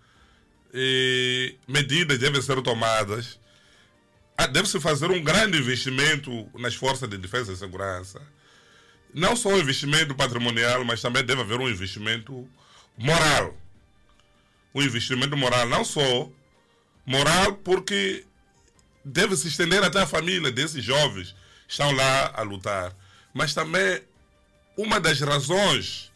medidas 1.68 2.18
devem 2.18 2.40
ser 2.40 2.60
tomadas, 2.62 3.38
ah, 4.36 4.46
deve-se 4.46 4.80
fazer 4.80 5.10
um 5.10 5.22
grande 5.22 5.58
investimento 5.58 6.48
nas 6.58 6.74
forças 6.74 7.08
de 7.08 7.16
defesa 7.16 7.52
e 7.52 7.56
segurança. 7.56 8.20
Não 9.12 9.36
só 9.36 9.50
um 9.50 9.58
investimento 9.58 10.14
patrimonial, 10.14 10.84
mas 10.84 11.00
também 11.00 11.24
deve 11.24 11.42
haver 11.42 11.60
um 11.60 11.68
investimento 11.68 12.48
moral. 12.98 13.56
Um 14.74 14.82
investimento 14.82 15.36
moral, 15.36 15.68
não 15.68 15.84
só 15.84 16.28
moral, 17.06 17.54
porque 17.58 18.24
deve 19.04 19.36
se 19.36 19.46
estender 19.46 19.84
até 19.84 20.00
a 20.00 20.06
família 20.06 20.50
desses 20.50 20.82
jovens 20.82 21.30
que 21.66 21.72
estão 21.72 21.92
lá 21.92 22.32
a 22.34 22.42
lutar. 22.42 22.92
Mas 23.32 23.54
também 23.54 24.02
uma 24.76 25.00
das 25.00 25.20
razões 25.20 26.10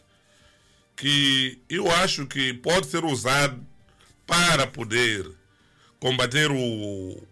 que 0.95 1.61
eu 1.69 1.89
acho 1.89 2.25
que 2.27 2.53
pode 2.53 2.87
ser 2.87 3.05
usado 3.05 3.65
para 4.27 4.67
poder 4.67 5.29
combater 5.99 6.51
o, 6.51 7.23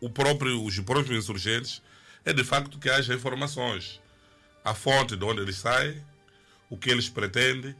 o 0.00 0.10
próprio, 0.10 0.62
os 0.62 0.78
próprios 0.80 1.24
insurgentes 1.24 1.82
é 2.24 2.32
de 2.32 2.44
facto 2.44 2.78
que 2.78 2.88
haja 2.88 3.14
informações. 3.14 4.00
A 4.64 4.74
fonte 4.74 5.16
de 5.16 5.24
onde 5.24 5.40
eles 5.40 5.56
saem, 5.56 6.02
o 6.70 6.76
que 6.76 6.90
eles 6.90 7.08
pretendem 7.08 7.74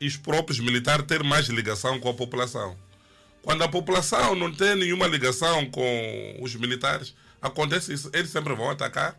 e 0.00 0.06
os 0.06 0.16
próprios 0.16 0.58
militares 0.60 1.06
ter 1.06 1.22
mais 1.22 1.46
ligação 1.48 1.98
com 1.98 2.08
a 2.08 2.14
população. 2.14 2.76
Quando 3.42 3.62
a 3.62 3.68
população 3.68 4.34
não 4.34 4.52
tem 4.52 4.76
nenhuma 4.76 5.06
ligação 5.06 5.70
com 5.70 6.36
os 6.40 6.54
militares, 6.54 7.14
acontece 7.40 7.92
isso. 7.92 8.10
Eles 8.12 8.30
sempre 8.30 8.54
vão 8.54 8.70
atacar 8.70 9.18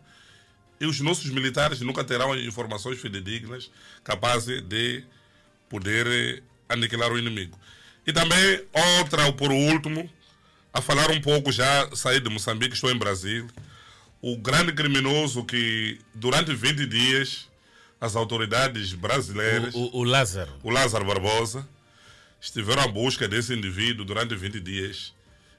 e 0.80 0.86
os 0.86 1.00
nossos 1.00 1.30
militares 1.30 1.80
nunca 1.80 2.04
terão 2.04 2.36
informações 2.36 3.00
fidedignas 3.00 3.70
capazes 4.04 4.62
de 4.62 5.04
poder 5.68 6.06
eh, 6.06 6.42
aniquilar 6.68 7.12
o 7.12 7.18
inimigo. 7.18 7.58
E 8.06 8.12
também, 8.12 8.62
outra, 8.98 9.30
por 9.32 9.50
último, 9.50 10.08
a 10.72 10.80
falar 10.80 11.10
um 11.10 11.20
pouco, 11.20 11.50
já 11.50 11.90
saí 11.94 12.20
de 12.20 12.30
Moçambique, 12.30 12.74
estou 12.74 12.90
em 12.90 12.96
Brasil, 12.96 13.46
o 14.22 14.36
grande 14.36 14.72
criminoso 14.72 15.44
que 15.44 15.98
durante 16.14 16.54
20 16.54 16.86
dias 16.86 17.48
as 18.00 18.14
autoridades 18.16 18.92
brasileiras. 18.94 19.74
O, 19.74 19.78
o, 19.78 19.96
o 19.98 20.04
Lázaro. 20.04 20.52
O 20.62 20.70
Lázaro 20.70 21.04
Barbosa 21.04 21.68
estiveram 22.40 22.82
à 22.82 22.88
busca 22.88 23.26
desse 23.26 23.52
indivíduo 23.52 24.04
durante 24.04 24.34
20 24.34 24.60
dias 24.60 25.12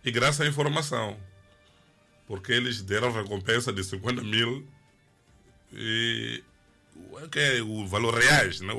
e 0.03 0.11
graças 0.11 0.41
à 0.41 0.47
informação, 0.47 1.17
porque 2.25 2.53
eles 2.53 2.81
deram 2.81 3.11
recompensa 3.11 3.73
de 3.73 3.83
50 3.83 4.23
mil 4.23 4.65
e 5.73 6.43
que 7.31 7.39
é 7.39 7.61
o 7.61 7.87
valor 7.87 8.15
reais? 8.15 8.59
Né? 8.61 8.73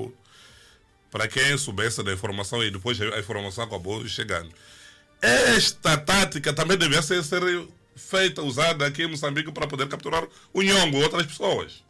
para 1.11 1.27
quem 1.27 1.59
soubesse 1.59 2.03
da 2.03 2.13
informação 2.13 2.63
e 2.63 2.71
depois 2.71 3.01
a 3.01 3.19
informação 3.19 3.65
acabou 3.65 4.07
chegando. 4.07 4.51
Esta 5.21 5.99
tática 5.99 6.53
também 6.53 6.79
devia 6.79 7.03
ser, 7.03 7.23
ser 7.25 7.43
feita, 7.97 8.43
usada 8.43 8.87
aqui 8.87 9.03
em 9.03 9.09
Moçambique 9.09 9.53
para 9.53 9.67
poder 9.67 9.89
capturar 9.89 10.27
o 10.53 10.63
Nhongo 10.63 10.97
ou 10.97 11.03
outras 11.03 11.27
pessoas. 11.27 11.83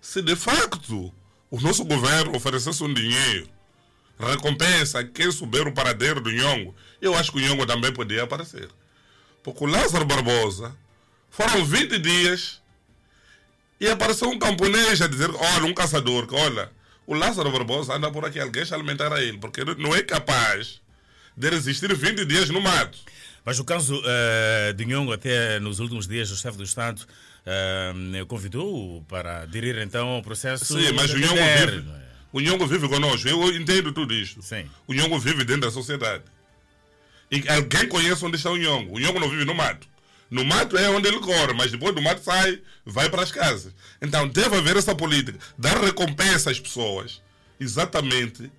Se 0.00 0.22
de 0.22 0.36
facto 0.36 1.12
o 1.50 1.60
nosso 1.60 1.84
governo 1.84 2.34
oferecesse 2.36 2.82
um 2.82 2.94
dinheiro 2.94 3.48
recompensa 4.18 5.02
quem 5.02 5.32
souber 5.32 5.66
o 5.66 5.72
paradeiro 5.72 6.20
do 6.20 6.30
Nhongo, 6.30 6.74
eu 7.00 7.14
acho 7.16 7.32
que 7.32 7.38
o 7.38 7.40
Nhongo 7.40 7.66
também 7.66 7.92
podia 7.92 8.22
aparecer. 8.22 8.68
Porque 9.42 9.64
o 9.64 9.66
Lázaro 9.66 10.04
Barbosa 10.04 10.76
foram 11.30 11.64
20 11.64 11.98
dias 11.98 12.60
e 13.80 13.88
apareceu 13.88 14.28
um 14.28 14.38
camponês 14.38 15.00
a 15.00 15.06
dizer, 15.06 15.30
olha, 15.30 15.64
um 15.64 15.72
caçador, 15.72 16.26
que 16.26 16.34
olha, 16.34 16.70
o 17.06 17.14
Lázaro 17.14 17.50
Barbosa 17.50 17.94
anda 17.94 18.10
por 18.10 18.24
aqui, 18.24 18.38
alguém 18.38 18.64
se 18.64 18.74
alimentar 18.74 19.12
a 19.12 19.22
ele, 19.22 19.38
porque 19.38 19.62
ele 19.62 19.74
não 19.76 19.94
é 19.96 20.02
capaz 20.02 20.80
de 21.36 21.48
resistir 21.48 21.92
20 21.94 22.24
dias 22.26 22.50
no 22.50 22.60
mato. 22.60 22.98
Mas 23.44 23.58
o 23.58 23.64
caso 23.64 23.98
uh, 23.98 24.72
de 24.74 24.84
Nhongo, 24.84 25.12
até 25.12 25.58
nos 25.58 25.80
últimos 25.80 26.06
dias, 26.06 26.30
o 26.30 26.36
chefe 26.36 26.58
do 26.58 26.64
Estado 26.64 27.00
uh, 27.00 28.26
convidou 28.26 29.02
para 29.08 29.42
aderir 29.42 29.78
então 29.78 30.08
ao 30.08 30.22
processo. 30.22 30.66
Sim, 30.66 30.92
mas 30.92 31.10
o 31.12 31.18
Nhongo, 31.18 31.34
vive, 31.34 31.88
O 32.32 32.40
Nhongo 32.40 32.66
vive 32.66 32.88
conosco, 32.88 33.28
eu 33.28 33.56
entendo 33.56 33.92
tudo 33.92 34.12
isto. 34.12 34.42
Sim. 34.42 34.68
O 34.86 34.92
Nhongo 34.92 35.18
vive 35.18 35.42
dentro 35.42 35.62
da 35.62 35.70
sociedade. 35.70 36.22
E 37.30 37.48
alguém 37.48 37.88
conhece 37.88 38.24
onde 38.24 38.36
está 38.36 38.50
o 38.50 38.56
Nhongo. 38.56 38.96
O 38.96 39.00
Nhongo 39.00 39.18
não 39.18 39.30
vive 39.30 39.44
no 39.46 39.54
mato. 39.54 39.88
No 40.30 40.44
mato 40.44 40.78
é 40.78 40.88
onde 40.88 41.08
ele 41.08 41.18
corre, 41.18 41.52
mas 41.54 41.72
depois 41.72 41.94
do 41.94 42.00
mato 42.00 42.22
sai, 42.22 42.62
vai 42.86 43.10
para 43.10 43.22
as 43.22 43.32
casas. 43.32 43.74
Então 44.00 44.28
deve 44.28 44.56
haver 44.56 44.76
essa 44.76 44.94
política, 44.94 45.38
dar 45.58 45.76
recompensa 45.82 46.50
às 46.50 46.60
pessoas, 46.60 47.20
exatamente, 47.58 48.50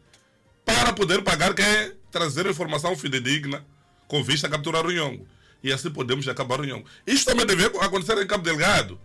para 0.66 0.92
poder 0.92 1.24
pagar 1.24 1.54
quem 1.54 1.66
é 1.66 1.94
trazer 2.12 2.46
informação 2.46 2.96
fidedigna 2.98 3.66
com 4.08 4.22
vista 4.22 4.48
a 4.48 4.50
capturar 4.50 4.86
o 4.86 4.92
Nhongo. 4.92 5.26
E 5.64 5.72
assim 5.72 5.90
podemos 5.90 6.28
acabar 6.28 6.60
o 6.60 6.66
Nhongo. 6.66 6.86
Isto 7.08 7.32
também 7.32 7.46
deve 7.46 7.66
acontecer 7.66 8.22
em 8.22 8.28
Cabo 8.28 8.44
Delgado. 8.44 9.00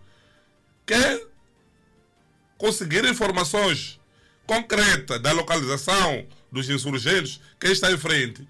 Que 0.85 0.93
é 0.93 1.21
conseguir 2.57 3.05
informações 3.05 3.99
concretas 4.45 5.21
da 5.21 5.31
localização 5.31 6.25
dos 6.51 6.69
insurgentes, 6.69 7.39
quem 7.59 7.71
está 7.71 7.91
em 7.91 7.97
frente, 7.97 8.47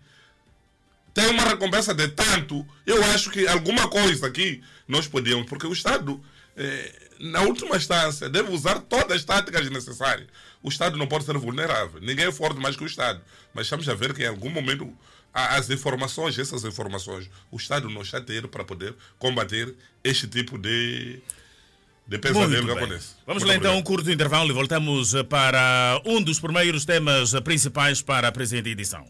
tem 1.18 1.26
uma 1.32 1.46
recompensa 1.46 1.96
de 1.96 2.10
tanto, 2.10 2.64
eu 2.86 3.04
acho 3.06 3.32
que 3.32 3.48
alguma 3.48 3.88
coisa 3.88 4.28
aqui 4.28 4.62
nós 4.88 5.08
podíamos, 5.08 5.48
porque 5.48 5.66
o 5.66 5.74
Estado, 5.74 6.22
eh, 6.56 6.94
na 7.20 7.42
última 7.42 7.76
instância, 7.76 8.30
deve 8.30 8.52
usar 8.52 8.82
todas 8.82 9.18
as 9.18 9.24
táticas 9.24 9.68
necessárias. 9.68 10.28
O 10.62 10.70
Estado 10.70 10.96
não 10.96 11.08
pode 11.08 11.26
ser 11.26 11.36
vulnerável. 11.36 12.00
Ninguém 12.02 12.28
é 12.28 12.32
forte 12.32 12.62
mais 12.62 12.76
que 12.76 12.84
o 12.84 12.86
Estado. 12.86 13.20
Mas 13.52 13.66
estamos 13.66 13.90
a 13.90 13.96
ver 13.96 14.14
que 14.14 14.22
em 14.22 14.28
algum 14.28 14.52
momento 14.52 14.96
as 15.34 15.72
informações, 15.72 16.38
essas 16.38 16.64
informações, 16.64 17.28
o 17.50 17.58
Estado 17.58 17.90
não 17.90 18.04
está 18.04 18.20
a 18.20 18.22
ter 18.22 18.48
para 18.48 18.64
poder 18.64 18.94
combater 19.18 19.74
este 20.04 20.28
tipo 20.28 20.56
de, 20.56 21.20
de 22.08 22.20
que 22.20 22.28
acontece. 22.28 23.16
Vamos 23.26 23.42
Muito 23.42 23.48
lá 23.48 23.56
então 23.56 23.76
um 23.76 23.82
curto 23.82 24.12
intervalo 24.12 24.52
e 24.52 24.54
voltamos 24.54 25.14
para 25.28 26.00
um 26.06 26.22
dos 26.22 26.40
primeiros 26.40 26.86
temas 26.86 27.34
principais 27.44 28.04
para 28.04 28.28
a 28.28 28.32
presente 28.32 28.70
edição. 28.70 29.10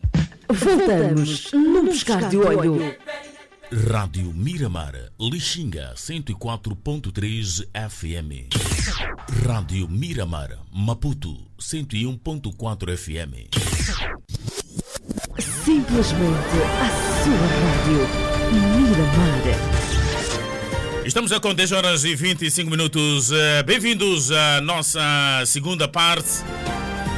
Voltamos 0.50 1.52
num 1.52 1.86
piscar 1.88 2.30
de 2.30 2.38
olho. 2.38 2.96
Rádio 3.92 4.34
Miramar, 4.34 4.94
Lixinga 5.20 5.94
104.3 5.96 7.68
FM. 7.74 8.48
Rádio 9.46 9.90
Miramar, 9.90 10.58
Maputo 10.72 11.36
101.4 11.60 12.98
FM. 12.98 13.50
Simplesmente 15.66 16.58
a 16.80 16.90
sua 17.24 17.48
rádio. 17.62 18.08
Miramar. 18.78 19.44
Estamos 21.06 21.32
a 21.32 21.40
com 21.40 21.54
10 21.54 21.72
horas 21.74 22.06
e 22.06 22.16
25 22.16 22.70
minutos. 22.72 23.32
Eh, 23.32 23.64
Bem-vindos 23.64 24.32
à 24.32 24.62
nossa 24.62 25.44
segunda 25.46 25.88
parte. 25.88 26.44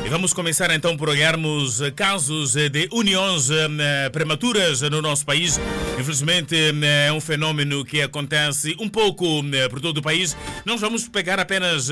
Vamos 0.10 0.34
começar 0.34 0.72
então 0.72 0.98
por 0.98 1.08
olharmos 1.08 1.82
eh, 1.82 1.92
casos 1.92 2.56
eh, 2.56 2.68
de 2.68 2.90
uniões 2.92 3.52
eh, 3.52 4.10
prematuras 4.10 4.82
no 4.82 5.04
nosso 5.04 5.24
país. 5.24 5.60
Infelizmente 6.00 6.56
é 6.82 7.14
um 7.14 7.22
fenômeno 7.22 7.86
que 7.86 8.02
acontece 8.02 8.76
um 8.80 8.90
pouco 8.90 9.44
por 9.70 9.80
todo 9.80 10.00
o 10.00 10.02
país. 10.02 10.36
Nós 10.66 10.82
vamos 10.82 11.08
pegar 11.08 11.40
apenas 11.40 11.90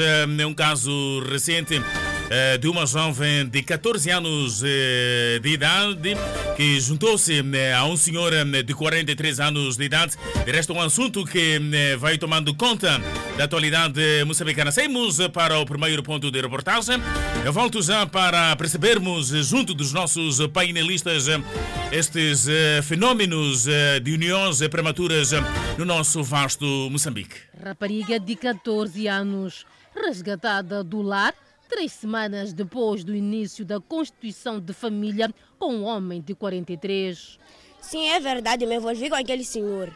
um 0.47 0.53
caso 0.53 1.23
recente 1.29 1.79
eh, 2.29 2.57
de 2.57 2.67
uma 2.67 2.85
jovem 2.85 3.47
de 3.47 3.63
14 3.63 4.09
anos 4.09 4.61
eh, 4.65 5.39
de 5.41 5.49
idade 5.49 6.15
que 6.55 6.79
juntou-se 6.79 7.43
eh, 7.53 7.73
a 7.73 7.85
um 7.85 7.95
senhor 7.95 8.31
de 8.63 8.73
43 8.73 9.39
anos 9.39 9.77
de 9.77 9.85
idade. 9.85 10.15
De 10.45 10.51
resto, 10.51 10.73
um 10.73 10.81
assunto 10.81 11.25
que 11.25 11.59
vai 11.97 12.17
tomando 12.17 12.53
conta 12.55 13.01
da 13.37 13.45
atualidade 13.45 14.01
moçambicana. 14.25 14.71
Saímos 14.71 15.19
para 15.29 15.57
o 15.59 15.65
primeiro 15.65 16.03
ponto 16.03 16.29
de 16.29 16.41
reportagem. 16.41 16.97
Eu 17.45 17.53
volto 17.53 17.81
já 17.81 18.05
para 18.05 18.55
percebermos, 18.55 19.29
junto 19.29 19.73
dos 19.73 19.93
nossos 19.93 20.45
painelistas, 20.47 21.27
estes 21.91 22.47
fenômenos 22.83 23.67
eh, 23.67 23.99
de 23.99 24.13
uniões 24.13 24.59
prematuras 24.67 25.31
no 25.77 25.85
nosso 25.85 26.23
vasto 26.23 26.65
Moçambique. 26.89 27.35
Rapariga 27.63 28.19
de 28.19 28.35
14 28.35 29.07
anos, 29.07 29.65
resgatada 29.95 30.83
do 30.83 31.01
lar 31.01 31.33
três 31.67 31.91
semanas 31.91 32.53
depois 32.53 33.03
do 33.03 33.15
início 33.15 33.65
da 33.65 33.79
constituição 33.79 34.59
de 34.59 34.73
família 34.73 35.33
com 35.59 35.73
um 35.73 35.83
homem 35.83 36.21
de 36.21 36.33
43. 36.33 37.39
Sim, 37.81 38.07
é 38.09 38.19
verdade, 38.19 38.65
me 38.65 38.75
envolvi 38.75 39.09
com 39.09 39.15
aquele 39.15 39.43
senhor. 39.43 39.91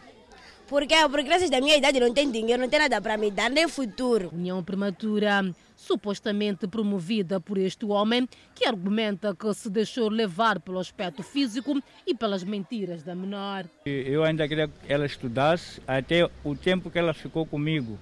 Porque 0.67 0.95
por 1.09 1.21
graças 1.23 1.49
da 1.49 1.59
minha 1.59 1.75
idade 1.75 1.99
não 1.99 2.13
tem 2.13 2.31
dinheiro, 2.31 2.61
não 2.61 2.69
tem 2.69 2.79
nada 2.79 3.01
para 3.01 3.17
me 3.17 3.29
dar, 3.29 3.49
nem 3.49 3.67
futuro. 3.67 4.29
União 4.33 4.63
prematura, 4.63 5.53
supostamente 5.75 6.65
promovida 6.65 7.41
por 7.41 7.57
este 7.57 7.85
homem, 7.85 8.25
que 8.55 8.65
argumenta 8.65 9.35
que 9.35 9.53
se 9.53 9.69
deixou 9.69 10.07
levar 10.07 10.61
pelo 10.61 10.79
aspecto 10.79 11.23
físico 11.23 11.81
e 12.07 12.15
pelas 12.15 12.43
mentiras 12.43 13.03
da 13.03 13.13
menor. 13.13 13.65
Eu 13.85 14.23
ainda 14.23 14.47
queria 14.47 14.69
que 14.69 14.73
ela 14.87 15.05
estudasse 15.05 15.81
até 15.85 16.29
o 16.41 16.55
tempo 16.55 16.89
que 16.89 16.99
ela 16.99 17.13
ficou 17.13 17.45
comigo. 17.45 17.99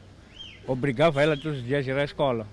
Obrigava 0.67 1.23
ela 1.23 1.35
todos 1.35 1.57
os 1.57 1.65
dias 1.65 1.87
a 1.87 1.89
ir 1.89 1.97
à 1.97 2.03
escola. 2.03 2.45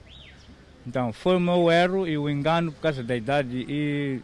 Então, 0.87 1.13
foi 1.13 1.37
o 1.37 1.41
meu 1.41 1.71
erro 1.71 2.07
e 2.07 2.17
o 2.17 2.31
engano 2.31 2.71
por 2.71 2.81
causa 2.81 3.03
da 3.03 3.17
idade. 3.17 3.67
E 3.69 4.21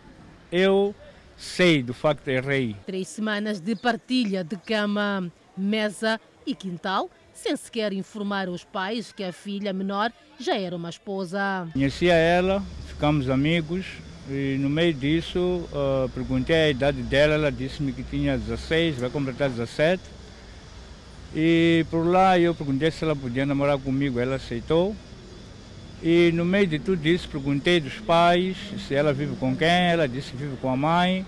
eu 0.50 0.94
sei 1.36 1.82
do 1.82 1.92
facto 1.92 2.28
errei. 2.28 2.76
Três 2.86 3.08
semanas 3.08 3.60
de 3.60 3.74
partilha 3.74 4.44
de 4.44 4.56
cama, 4.56 5.30
mesa 5.56 6.20
e 6.46 6.54
quintal, 6.54 7.10
sem 7.32 7.56
sequer 7.56 7.92
informar 7.92 8.48
os 8.48 8.62
pais 8.62 9.12
que 9.12 9.24
a 9.24 9.32
filha 9.32 9.72
menor 9.72 10.12
já 10.38 10.56
era 10.56 10.76
uma 10.76 10.90
esposa. 10.90 11.68
Conhecia 11.72 12.14
ela, 12.14 12.62
ficamos 12.86 13.28
amigos 13.28 13.86
e 14.30 14.56
no 14.60 14.70
meio 14.70 14.94
disso 14.94 15.68
ah, 15.74 16.08
perguntei 16.14 16.54
a 16.54 16.70
idade 16.70 17.02
dela, 17.02 17.34
ela 17.34 17.50
disse-me 17.50 17.92
que 17.92 18.02
tinha 18.04 18.38
16, 18.38 18.98
vai 18.98 19.10
completar 19.10 19.50
17. 19.50 20.00
E 21.34 21.84
por 21.90 22.06
lá 22.06 22.38
eu 22.38 22.54
perguntei 22.54 22.90
se 22.90 23.02
ela 23.04 23.16
podia 23.16 23.46
namorar 23.46 23.78
comigo, 23.78 24.20
ela 24.20 24.36
aceitou. 24.36 24.94
E 26.02 26.32
no 26.32 26.44
meio 26.44 26.66
de 26.66 26.80
tudo 26.80 27.06
isso 27.06 27.28
perguntei 27.28 27.78
dos 27.78 27.94
pais 28.00 28.56
se 28.88 28.94
ela 28.94 29.12
vive 29.12 29.36
com 29.36 29.56
quem, 29.56 29.68
ela 29.68 30.08
disse 30.08 30.32
que 30.32 30.36
vive 30.36 30.56
com 30.56 30.68
a 30.68 30.76
mãe. 30.76 31.24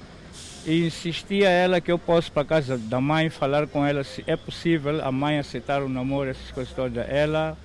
E 0.67 0.87
insisti 0.87 1.45
a 1.45 1.51
ela 1.51 1.81
que 1.81 1.93
eu 1.93 1.99
posso 1.99 2.33
para 2.33 2.45
casa 2.45 2.77
da 2.77 3.01
mãe 3.01 3.31
falar 3.31 3.67
com 3.67 3.85
ela 3.85 4.03
se 4.03 4.25
é 4.27 4.35
possível 4.35 5.05
a 5.05 5.13
mãe 5.13 5.39
aceitar 5.39 5.83
o 5.83 5.89
namoro, 5.89 6.31
essas 6.31 6.51
coisas 6.51 6.73
todas. 6.75 7.07
Ela 7.09 7.57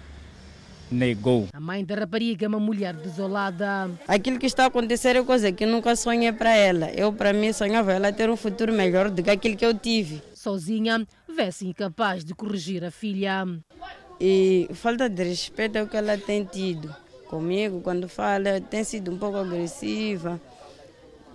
negou. 0.91 1.47
A 1.53 1.59
mãe 1.59 1.83
da 1.83 1.95
rapariga 1.95 2.45
é 2.45 2.49
uma 2.49 2.59
mulher 2.59 2.93
desolada. 2.93 3.89
Aquilo 4.07 4.37
que 4.37 4.45
está 4.45 4.65
a 4.65 4.67
acontecer 4.67 5.15
é 5.15 5.23
coisa 5.23 5.51
que 5.51 5.63
eu 5.63 5.67
nunca 5.69 5.95
sonhei 5.95 6.31
para 6.31 6.53
ela. 6.53 6.91
Eu, 6.91 7.13
para 7.13 7.31
mim, 7.31 7.53
sonhava 7.53 7.93
ela 7.93 8.11
ter 8.11 8.29
um 8.29 8.35
futuro 8.35 8.73
melhor 8.73 9.09
do 9.09 9.23
que 9.23 9.29
aquilo 9.29 9.55
que 9.55 9.65
eu 9.65 9.73
tive. 9.73 10.21
Sozinha, 10.33 11.07
vê-se 11.27 11.65
incapaz 11.65 12.23
de 12.23 12.35
corrigir 12.35 12.83
a 12.83 12.91
filha. 12.91 13.45
E 14.19 14.69
falta 14.73 15.07
de 15.09 15.23
respeito 15.23 15.77
é 15.77 15.83
o 15.83 15.87
que 15.87 15.95
ela 15.95 16.17
tem 16.17 16.43
tido 16.43 16.93
comigo. 17.27 17.81
Quando 17.81 18.09
fala, 18.09 18.59
tem 18.59 18.83
sido 18.83 19.11
um 19.11 19.17
pouco 19.17 19.37
agressiva. 19.37 20.39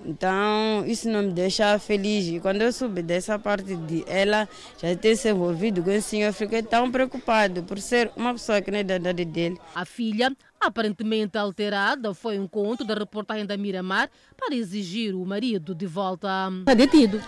Então, 0.07 0.85
isso 0.87 1.09
não 1.09 1.23
me 1.23 1.33
deixa 1.33 1.79
feliz. 1.79 2.27
E 2.27 2.39
quando 2.39 2.61
eu 2.61 2.71
soube 2.73 3.01
dessa 3.01 3.39
parte 3.39 3.75
de 3.75 4.05
ela 4.07 4.47
já 4.81 4.95
ter 4.95 5.17
se 5.17 5.31
envolvido 5.31 5.83
com 5.83 5.91
esse 5.91 6.11
senhor, 6.11 6.27
eu 6.27 6.35
fiquei 6.35 6.63
tão 6.63 6.91
preocupado 6.91 7.63
por 7.63 7.79
ser 7.79 8.11
uma 8.15 8.33
pessoa 8.33 8.61
que 8.61 8.71
não 8.71 8.81
é 8.81 8.85
da 8.85 8.97
idade 8.97 9.25
dele. 9.25 9.59
A 9.75 9.87
filha, 9.87 10.37
aparentemente 10.61 11.39
alterada, 11.39 12.13
foi 12.13 12.39
um 12.39 12.47
conto 12.47 12.85
da 12.85 12.93
reportagem 12.93 13.47
da 13.47 13.57
Miramar 13.57 14.11
para 14.37 14.55
exigir 14.55 15.15
o 15.15 15.25
marido 15.25 15.75
de 15.75 15.87
volta. 15.87 16.29
Está 16.61 16.75
detido. 16.75 17.23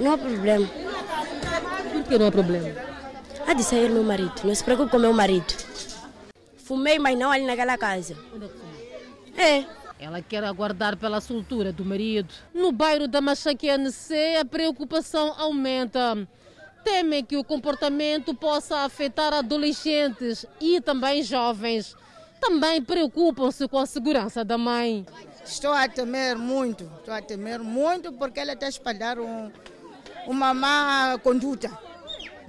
Não 0.00 0.12
há 0.12 0.16
problema. 0.16 0.66
Por 1.92 2.02
que 2.04 2.18
não 2.18 2.28
há 2.28 2.32
problema? 2.32 2.91
Há 3.46 3.54
de 3.54 3.64
sair 3.64 3.90
meu 3.90 4.02
marido. 4.02 4.32
Não 4.44 4.54
se 4.54 4.62
preocupe 4.62 4.90
com 4.90 4.98
meu 4.98 5.12
marido. 5.12 5.52
Fumei, 6.56 6.98
mas 6.98 7.18
não 7.18 7.30
ali 7.30 7.44
naquela 7.44 7.76
casa. 7.76 8.16
É. 9.36 9.64
Ela 9.98 10.20
quer 10.20 10.42
aguardar 10.44 10.96
pela 10.96 11.20
soltura 11.20 11.72
do 11.72 11.84
marido. 11.84 12.32
No 12.54 12.72
bairro 12.72 13.06
da 13.06 13.20
Machaquianece, 13.20 14.36
a 14.40 14.44
preocupação 14.44 15.34
aumenta. 15.36 16.26
Temem 16.84 17.24
que 17.24 17.36
o 17.36 17.44
comportamento 17.44 18.34
possa 18.34 18.78
afetar 18.80 19.32
adolescentes 19.32 20.44
e 20.60 20.80
também 20.80 21.22
jovens. 21.22 21.96
Também 22.40 22.82
preocupam-se 22.82 23.68
com 23.68 23.78
a 23.78 23.86
segurança 23.86 24.44
da 24.44 24.58
mãe. 24.58 25.06
Estou 25.44 25.72
a 25.72 25.88
temer 25.88 26.36
muito, 26.36 26.90
estou 26.98 27.14
a 27.14 27.22
temer 27.22 27.60
muito 27.60 28.12
porque 28.12 28.40
ela 28.40 28.52
está 28.54 28.66
a 28.66 28.68
espalhar 28.68 29.20
um, 29.20 29.50
uma 30.26 30.52
má 30.52 31.18
conduta 31.22 31.70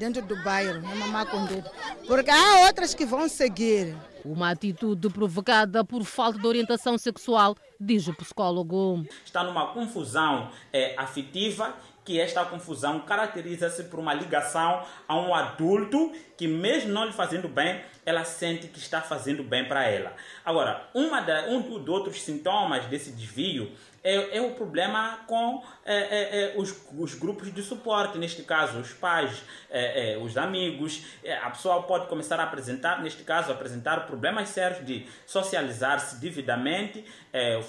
dentro 0.04 0.22
do 0.22 0.36
bairro, 0.44 0.80
uma 0.80 1.08
má 1.08 1.26
conduta. 1.26 1.72
Porque 2.06 2.30
há 2.30 2.66
outras 2.66 2.94
que 2.94 3.06
vão 3.06 3.30
seguir. 3.30 3.96
Uma 4.26 4.52
atitude 4.52 5.10
provocada 5.10 5.84
por 5.84 6.04
falta 6.04 6.40
de 6.40 6.46
orientação 6.46 6.98
sexual, 6.98 7.56
diz 7.80 8.08
o 8.08 8.14
psicólogo. 8.14 9.06
Está 9.26 9.44
numa 9.44 9.68
confusão 9.68 10.50
é, 10.72 10.94
afetiva 10.98 11.74
que 12.06 12.20
esta 12.20 12.44
confusão 12.44 13.00
caracteriza-se 13.02 13.86
por 13.86 14.00
uma 14.00 14.14
ligação 14.14 14.84
a 15.08 15.16
um 15.16 15.34
adulto 15.34 16.12
que, 16.38 16.48
mesmo 16.48 16.92
não 16.92 17.06
lhe 17.06 17.14
fazendo 17.14 17.48
bem, 17.48 17.82
ela 18.06 18.26
sente 18.26 18.68
que 18.68 18.80
está 18.80 19.02
fazendo 19.02 19.42
bem 19.42 19.66
para 19.66 19.86
ela. 19.88 20.14
Agora, 20.44 20.90
uma 20.94 21.22
da, 21.22 21.46
um 21.48 21.62
dos 21.62 21.88
outros 21.88 22.22
sintomas 22.22 22.86
desse 22.88 23.12
desvio 23.12 23.72
é, 24.04 24.38
é 24.38 24.42
o 24.42 24.52
problema 24.52 25.20
com 25.26 25.64
é, 25.86 25.96
é, 25.96 26.44
é 26.44 26.54
os, 26.58 26.76
os, 26.98 27.16
grupos 27.16 27.54
de 27.54 27.64
suporte, 27.64 28.18
neste 28.18 28.44
caso 28.44 28.80
os 28.80 28.92
pais, 28.92 29.42
é, 29.70 30.14
é, 30.14 30.18
os 30.18 30.38
amigos. 30.38 31.04
a 31.42 31.50
pessoa 31.50 31.84
pode 31.84 32.08
começar 32.08 32.40
a 32.40 32.44
apresentar, 32.44 33.02
neste 33.02 33.24
caso, 33.24 33.52
apresentar 33.52 34.06
problemas 34.06 34.50
sérios 34.50 34.86
de 34.86 35.08
socializar-se 35.26 36.18
devidamente, 36.18 37.06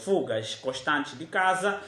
fugas 0.02 0.54
constantes 0.56 1.16
de 1.16 1.26
casa, 1.26 1.80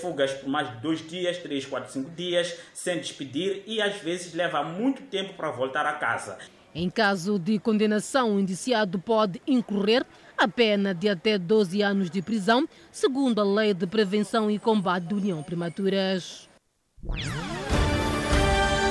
fugas 0.00 0.32
por 0.32 0.48
mais 0.48 0.70
de 0.70 0.76
dois 0.78 1.06
dias, 1.06 1.38
três, 1.38 1.66
quatro, 1.66 1.92
cinco 1.92 2.10
dias, 2.10 2.58
sem 2.72 2.98
despedir 2.98 3.62
e 3.66 3.80
às 3.80 3.96
vezes 3.96 4.34
leva 4.34 4.62
muito 4.62 5.02
tempo 5.02 5.34
para 5.34 5.50
voltar 5.50 5.86
a 5.86 5.92
casa. 5.92 6.38
Em 6.74 6.90
caso 6.90 7.38
de 7.38 7.58
condenação, 7.60 8.34
o 8.34 8.40
indiciado 8.40 8.98
pode 8.98 9.40
incorrer 9.46 10.04
a 10.44 10.48
pena 10.48 10.94
de 10.94 11.08
até 11.08 11.38
12 11.38 11.80
anos 11.80 12.10
de 12.10 12.20
prisão, 12.20 12.68
segundo 12.92 13.40
a 13.40 13.44
Lei 13.44 13.72
de 13.72 13.86
Prevenção 13.86 14.50
e 14.50 14.58
Combate 14.58 15.06
de 15.06 15.14
União 15.14 15.42
Prematuras. 15.42 16.46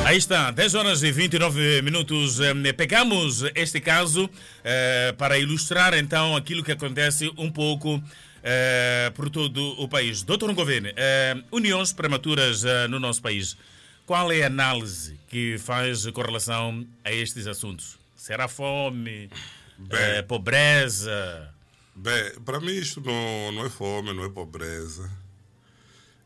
Aí 0.03 0.17
está, 0.17 0.49
10 0.49 0.73
horas 0.73 1.03
e 1.03 1.11
29 1.11 1.83
minutos. 1.83 2.39
Pegamos 2.75 3.43
este 3.53 3.79
caso 3.79 4.27
eh, 4.63 5.13
para 5.15 5.37
ilustrar 5.37 5.93
então 5.93 6.35
aquilo 6.35 6.63
que 6.63 6.71
acontece 6.71 7.31
um 7.37 7.51
pouco 7.51 8.01
eh, 8.43 9.11
por 9.13 9.29
todo 9.29 9.79
o 9.79 9.87
país. 9.87 10.23
Doutor 10.23 10.51
Ngovene, 10.51 10.91
eh, 10.95 11.35
uniões 11.51 11.93
prematuras 11.93 12.63
no 12.89 12.99
nosso 12.99 13.21
país. 13.21 13.55
Qual 14.07 14.31
é 14.31 14.41
a 14.41 14.47
análise 14.47 15.19
que 15.27 15.57
faz 15.59 16.09
com 16.09 16.21
relação 16.21 16.85
a 17.05 17.11
estes 17.11 17.45
assuntos? 17.45 17.99
Será 18.15 18.47
fome? 18.47 19.29
Bem, 19.77 19.99
é, 19.99 20.21
pobreza? 20.21 21.53
Bem, 21.95 22.39
para 22.45 22.59
mim 22.59 22.73
isto 22.73 23.01
não, 23.01 23.51
não 23.51 23.65
é 23.65 23.69
fome, 23.69 24.13
não 24.13 24.23
é 24.23 24.29
pobreza. 24.29 25.09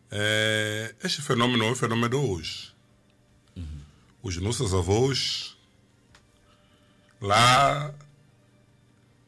É, 0.10 0.96
este 1.04 1.22
fenômeno 1.22 1.64
é 1.66 1.72
um 1.72 1.76
fenômeno 1.76 2.10
de 2.10 2.16
hoje. 2.16 2.74
Uhum. 3.56 3.82
Os 4.24 4.38
nossos 4.38 4.74
avós 4.74 5.58
lá 7.22 7.94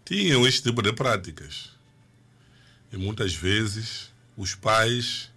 tinham 0.05 0.47
este 0.47 0.63
tipo 0.63 0.81
de 0.81 0.93
práticas. 0.93 1.71
E 2.91 2.97
muitas 2.97 3.33
vezes 3.33 4.11
os 4.35 4.55
pais 4.55 5.29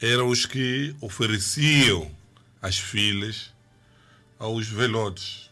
eram 0.00 0.28
os 0.28 0.46
que 0.46 0.94
ofereciam 1.00 2.10
as 2.60 2.78
filhas 2.78 3.52
aos 4.38 4.66
velhotes, 4.66 5.50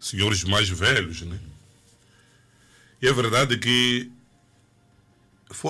senhores 0.00 0.42
mais 0.44 0.68
velhos, 0.68 1.20
né? 1.22 1.38
E 3.02 3.06
é 3.06 3.12
verdade 3.12 3.58
que 3.58 4.10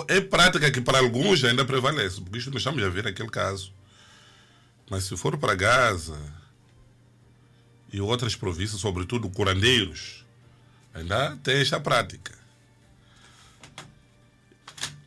é 0.08 0.20
prática 0.20 0.70
que 0.70 0.80
para 0.80 0.98
alguns 0.98 1.42
ainda 1.42 1.64
prevalece, 1.64 2.20
porque 2.20 2.38
isto 2.38 2.50
nós 2.50 2.60
estamos 2.60 2.82
a 2.82 2.88
ver 2.88 3.06
aquele 3.06 3.28
caso. 3.28 3.72
Mas 4.88 5.04
se 5.04 5.16
for 5.16 5.36
para 5.36 5.54
Gaza 5.54 6.18
e 7.92 8.00
outras 8.00 8.36
províncias, 8.36 8.80
sobretudo 8.80 9.28
curandeiros, 9.30 10.24
ainda 10.94 11.36
tem 11.38 11.60
esta 11.60 11.80
prática. 11.80 12.38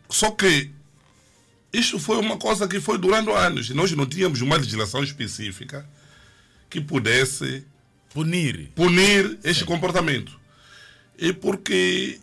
Só 0.09 0.31
que 0.31 0.71
isto 1.71 1.99
foi 1.99 2.17
uma 2.17 2.37
coisa 2.37 2.67
que 2.67 2.79
foi 2.79 2.97
durando 2.97 3.33
anos. 3.33 3.69
Nós 3.71 3.91
não 3.91 4.05
tínhamos 4.05 4.41
uma 4.41 4.57
legislação 4.57 5.03
específica 5.03 5.87
que 6.69 6.79
pudesse 6.79 7.65
punir, 8.13 8.69
punir 8.75 9.39
este 9.43 9.61
Sim. 9.61 9.65
comportamento. 9.65 10.39
E 11.17 11.33
porque 11.33 12.19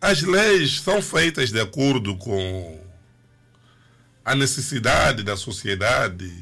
as 0.00 0.22
leis 0.22 0.80
são 0.80 1.00
feitas 1.00 1.50
de 1.50 1.60
acordo 1.60 2.16
com 2.16 2.80
a 4.24 4.34
necessidade 4.34 5.22
da 5.22 5.36
sociedade 5.36 6.32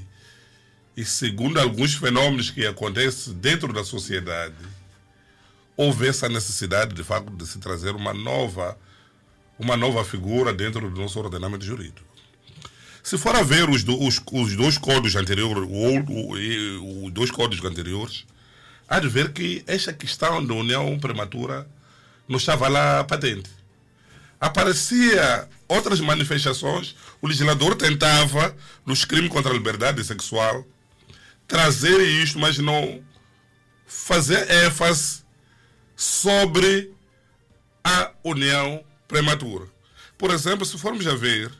e 0.96 1.04
segundo 1.04 1.58
alguns 1.58 1.94
fenômenos 1.94 2.50
que 2.50 2.66
acontecem 2.66 3.34
dentro 3.34 3.72
da 3.72 3.84
sociedade, 3.84 4.54
houve 5.76 6.08
essa 6.08 6.28
necessidade 6.28 6.94
de 6.94 7.02
facto 7.02 7.30
de 7.30 7.46
se 7.46 7.58
trazer 7.58 7.94
uma 7.94 8.12
nova 8.12 8.76
uma 9.58 9.76
nova 9.76 10.02
figura 10.04 10.54
dentro 10.54 10.90
do 10.90 10.98
nosso 10.98 11.18
ordenamento 11.18 11.64
jurídico. 11.64 12.08
Se 13.02 13.18
for 13.18 13.36
a 13.36 13.42
ver 13.42 13.68
os, 13.68 13.84
do, 13.84 14.02
os, 14.02 14.18
os 14.32 14.56
dois 14.56 14.78
códigos 14.78 15.16
anteriores, 15.16 15.68
os 16.82 17.12
dois 17.12 17.30
códigos 17.30 17.64
anteriores, 17.70 18.24
há 18.90 18.98
de 18.98 19.08
ver 19.08 19.32
que 19.32 19.62
esta 19.68 19.92
questão 19.92 20.44
da 20.44 20.52
união 20.52 20.98
prematura 20.98 21.66
não 22.28 22.38
estava 22.38 22.66
lá 22.66 23.04
patente. 23.04 23.48
Aparecia 24.40 25.48
outras 25.68 26.00
manifestações, 26.00 26.96
o 27.22 27.28
legislador 27.28 27.76
tentava, 27.76 28.54
nos 28.84 29.04
crimes 29.04 29.30
contra 29.30 29.52
a 29.52 29.54
liberdade 29.54 30.02
sexual, 30.02 30.66
trazer 31.46 32.00
isto, 32.00 32.38
mas 32.38 32.58
não 32.58 33.04
fazer 33.86 34.50
ênfase 34.66 35.22
sobre 35.94 36.92
a 37.84 38.10
união 38.24 38.82
prematura. 39.06 39.66
Por 40.18 40.30
exemplo, 40.30 40.64
se 40.64 40.76
formos 40.78 41.06
a 41.06 41.14
ver 41.14 41.52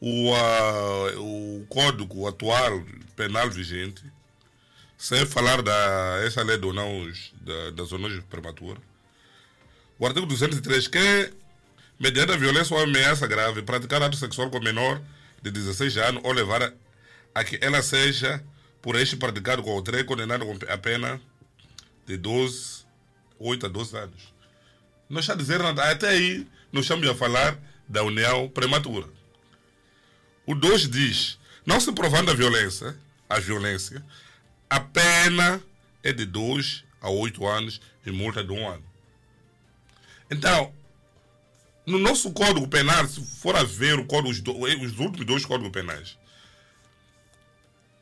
o, 0.00 0.30
uh, 0.32 1.60
o 1.60 1.66
código 1.66 2.26
atual 2.26 2.82
penal 3.16 3.50
vigente, 3.50 4.02
sem 4.96 5.26
falar 5.26 5.62
da 5.62 6.20
essa 6.24 6.42
lei 6.42 6.56
do 6.56 6.72
não 6.72 7.10
da, 7.40 7.70
das 7.70 7.88
zonas 7.88 8.12
prematuras, 8.24 8.82
o 9.98 10.06
artigo 10.06 10.26
203 10.26 10.88
que 10.88 11.32
mediante 11.98 12.32
a 12.32 12.36
violência 12.36 12.74
ou 12.76 12.82
ameaça 12.82 13.26
grave 13.26 13.62
praticar 13.62 14.02
ato 14.02 14.16
sexual 14.16 14.50
com 14.50 14.60
menor 14.60 15.00
de 15.42 15.50
16 15.50 15.96
anos 15.98 16.22
ou 16.24 16.32
levar 16.32 16.72
a, 17.34 17.44
que 17.44 17.58
ela 17.60 17.82
seja 17.82 18.42
por 18.80 18.96
este 18.96 19.16
praticado 19.16 19.62
com 19.62 19.70
outra 19.70 20.02
condenado 20.04 20.44
com 20.46 20.58
a 20.68 20.78
pena 20.78 21.20
de 22.06 22.16
12, 22.16 22.84
8 23.38 23.66
a 23.66 23.68
12 23.68 23.96
anos. 23.96 24.34
Não 25.08 25.20
está 25.20 25.32
a 25.32 25.36
dizer 25.36 25.58
nada. 25.58 25.90
Até 25.90 26.08
aí, 26.08 26.46
nós 26.72 26.84
estamos 26.84 27.08
a 27.08 27.14
falar 27.14 27.58
da 27.88 28.02
união 28.02 28.48
prematura. 28.48 29.06
O 30.46 30.54
2 30.54 30.88
diz: 30.88 31.38
não 31.64 31.80
se 31.80 31.92
provando 31.92 32.30
a 32.30 32.34
violência, 32.34 32.96
a 33.28 33.38
violência, 33.38 34.04
a 34.68 34.80
pena 34.80 35.62
é 36.02 36.12
de 36.12 36.24
2 36.24 36.84
a 37.00 37.10
8 37.10 37.46
anos 37.46 37.80
e 38.04 38.10
multa 38.10 38.42
de 38.42 38.52
1 38.52 38.58
um 38.58 38.68
ano. 38.68 38.84
Então, 40.30 40.72
no 41.86 41.98
nosso 41.98 42.32
Código 42.32 42.66
Penal, 42.66 43.06
se 43.06 43.20
for 43.38 43.54
a 43.54 43.62
ver 43.62 43.98
o 43.98 44.06
código, 44.06 44.30
os, 44.30 44.98
últimos 44.98 45.26
dois 45.26 45.44
Códigos 45.44 45.72
Penais, 45.72 46.18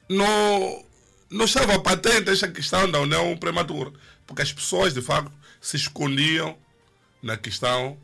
não, 0.08 0.84
não 1.28 1.44
estava 1.44 1.78
patente 1.80 2.30
esta 2.30 2.48
questão 2.48 2.90
da 2.90 3.00
união 3.00 3.36
prematura, 3.36 3.92
porque 4.26 4.42
as 4.42 4.52
pessoas, 4.52 4.94
de 4.94 5.02
facto, 5.02 5.32
se 5.60 5.76
escondiam 5.76 6.56
na 7.22 7.36
questão 7.36 7.98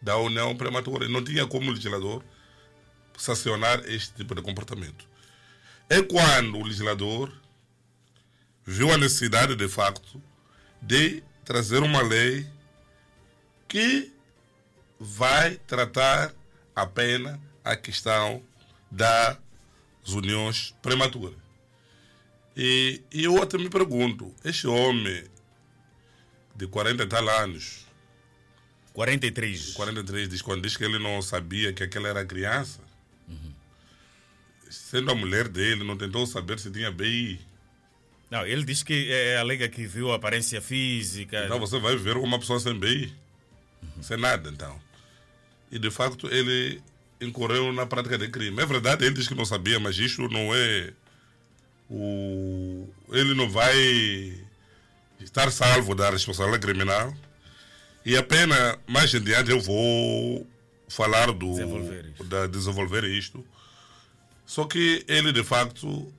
da 0.00 0.16
união 0.16 0.56
prematura. 0.56 1.08
Não 1.08 1.22
tinha 1.22 1.46
como 1.46 1.70
legislador 1.70 2.24
sancionar 3.16 3.80
este 3.86 4.14
tipo 4.14 4.34
de 4.34 4.42
comportamento. 4.42 5.06
É 5.88 6.02
quando 6.02 6.58
o 6.58 6.64
legislador 6.64 7.32
viu 8.64 8.92
a 8.92 8.98
necessidade, 8.98 9.54
de 9.56 9.68
facto, 9.68 10.22
de 10.80 11.22
trazer 11.44 11.82
uma 11.82 12.02
lei 12.02 12.46
que 13.68 14.12
vai 14.98 15.56
tratar 15.66 16.32
apenas 16.74 17.38
a 17.64 17.76
questão 17.76 18.42
das 18.90 19.38
uniões 20.08 20.74
prematuras. 20.82 21.36
E, 22.56 23.02
e 23.10 23.24
eu 23.24 23.42
até 23.42 23.56
me 23.56 23.70
pergunto, 23.70 24.34
este 24.44 24.66
homem 24.66 25.24
de 26.54 26.66
40 26.66 27.02
e 27.02 27.06
tal 27.06 27.28
anos, 27.28 27.86
43. 28.92 29.72
43 29.72 30.28
diz 30.28 30.42
quando 30.42 30.62
diz 30.62 30.76
que 30.76 30.84
ele 30.84 30.98
não 30.98 31.22
sabia 31.22 31.72
que 31.72 31.82
aquela 31.82 32.08
era 32.08 32.24
criança 32.26 32.80
sendo 34.72 35.10
a 35.10 35.14
mulher 35.14 35.48
dele, 35.48 35.84
não 35.84 35.96
tentou 35.96 36.26
saber 36.26 36.58
se 36.58 36.70
tinha 36.70 36.90
BI. 36.90 37.38
Não, 38.32 38.46
ele 38.46 38.64
diz 38.64 38.82
que 38.82 39.12
é, 39.12 39.36
alega 39.36 39.68
que 39.68 39.86
viu 39.86 40.10
a 40.10 40.16
aparência 40.16 40.58
física. 40.62 41.44
Então 41.44 41.60
você 41.60 41.78
vai 41.78 41.94
ver 41.96 42.16
uma 42.16 42.38
pessoa 42.38 42.58
sem 42.58 42.72
BI, 42.72 43.14
uhum. 43.82 44.02
sem 44.02 44.16
nada, 44.16 44.48
então. 44.48 44.80
E 45.70 45.78
de 45.78 45.90
facto 45.90 46.28
ele 46.32 46.80
incorreu 47.20 47.70
na 47.74 47.84
prática 47.84 48.16
de 48.16 48.28
crime. 48.28 48.62
É 48.62 48.64
verdade, 48.64 49.04
ele 49.04 49.16
diz 49.16 49.28
que 49.28 49.34
não 49.34 49.44
sabia, 49.44 49.78
mas 49.78 49.98
isso 49.98 50.22
não 50.28 50.48
é 50.54 50.94
o. 51.90 52.88
Ele 53.10 53.34
não 53.34 53.50
vai 53.50 53.76
estar 55.20 55.52
salvo 55.52 55.94
da 55.94 56.08
responsabilidade 56.08 56.66
criminal. 56.66 57.14
E 58.02 58.16
a 58.16 58.22
pena, 58.22 58.78
mais 58.86 59.14
adiante, 59.14 59.50
eu 59.50 59.60
vou 59.60 60.46
falar 60.88 61.30
do. 61.32 61.50
Desenvolver 61.50 62.06
isto. 62.06 62.24
Da, 62.24 62.46
desenvolver 62.46 63.04
isto 63.04 63.46
Só 64.46 64.64
que 64.64 65.04
ele, 65.06 65.32
de 65.32 65.44
facto, 65.44 66.10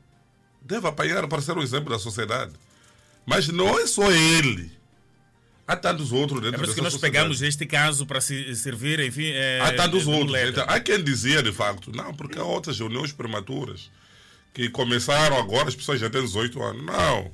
deve 0.63 0.87
apanhar 0.87 1.27
para 1.27 1.41
ser 1.41 1.57
um 1.57 1.61
exemplo 1.61 1.89
da 1.89 1.99
sociedade. 1.99 2.53
Mas 3.25 3.47
não 3.47 3.79
é 3.79 3.87
só 3.87 4.11
ele. 4.11 4.71
Há 5.65 5.77
tantos 5.77 6.11
outros 6.11 6.39
É 6.39 6.43
dentro 6.43 6.59
por 6.59 6.65
isso 6.65 6.75
que 6.75 6.81
nós 6.81 6.91
sociedade. 6.93 7.13
pegamos 7.19 7.41
este 7.41 7.65
caso 7.65 8.05
para 8.05 8.19
se 8.19 8.53
servir, 8.55 8.99
enfim. 8.99 9.31
É, 9.31 9.61
Há 9.61 9.73
tantos 9.73 10.03
de 10.03 10.09
outros. 10.09 10.37
Então, 10.49 10.65
há 10.67 10.79
quem 10.79 11.01
dizia, 11.01 11.41
de 11.41 11.53
facto, 11.53 11.89
não, 11.95 12.13
porque 12.13 12.37
há 12.37 12.43
outras 12.43 12.77
reuniões 12.77 13.13
prematuras 13.13 13.89
que 14.53 14.69
começaram 14.69 15.37
agora, 15.37 15.69
as 15.69 15.75
pessoas 15.75 15.99
já 16.01 16.09
têm 16.09 16.21
18 16.21 16.61
anos. 16.61 16.83
Não. 16.85 17.31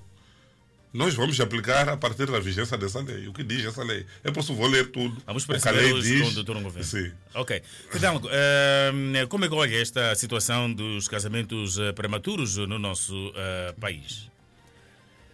Nós 0.91 1.13
vamos 1.13 1.39
aplicar 1.39 1.87
a 1.87 1.95
partir 1.95 2.25
da 2.25 2.39
vigência 2.39 2.75
dessa 2.75 2.99
lei. 3.01 3.27
O 3.27 3.33
que 3.33 3.43
diz 3.43 3.63
essa 3.63 3.83
lei? 3.83 4.07
Eu 4.23 4.33
posso 4.33 4.55
vou 4.55 4.65
ler 4.65 4.91
tudo. 4.91 5.21
Vamos 5.23 5.43
o 5.43 5.45
que 5.45 5.51
a 5.51 5.59
perceber 5.59 5.93
lei 5.93 6.01
diz. 6.01 6.21
com 6.21 6.27
o 6.29 6.31
doutor 6.33 6.63
Governo. 6.63 6.83
Sim. 6.83 7.11
Ok. 7.35 7.61
Fidalgo, 7.91 8.27
eh, 8.31 9.25
como 9.29 9.45
é 9.45 9.47
que 9.47 9.53
olha 9.53 9.79
esta 9.79 10.15
situação 10.15 10.71
dos 10.73 11.07
casamentos 11.07 11.77
eh, 11.77 11.91
prematuros 11.91 12.57
no 12.57 12.79
nosso 12.79 13.31
eh, 13.35 13.75
país? 13.79 14.31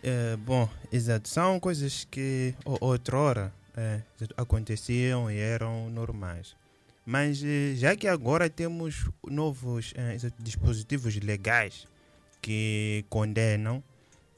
É, 0.04 0.36
bom, 0.36 0.70
exato. 0.92 1.30
São 1.30 1.58
coisas 1.58 2.06
que 2.12 2.54
outrora 2.66 3.54
é, 3.78 4.02
aconteciam 4.36 5.32
e 5.32 5.38
eram 5.38 5.90
normais. 5.90 6.54
Mas 7.06 7.42
já 7.76 7.96
que 7.96 8.08
agora 8.08 8.50
temos 8.50 9.06
novos 9.26 9.94
exato, 10.14 10.36
dispositivos 10.40 11.16
legais 11.16 11.88
que 12.42 13.06
condenam, 13.10 13.84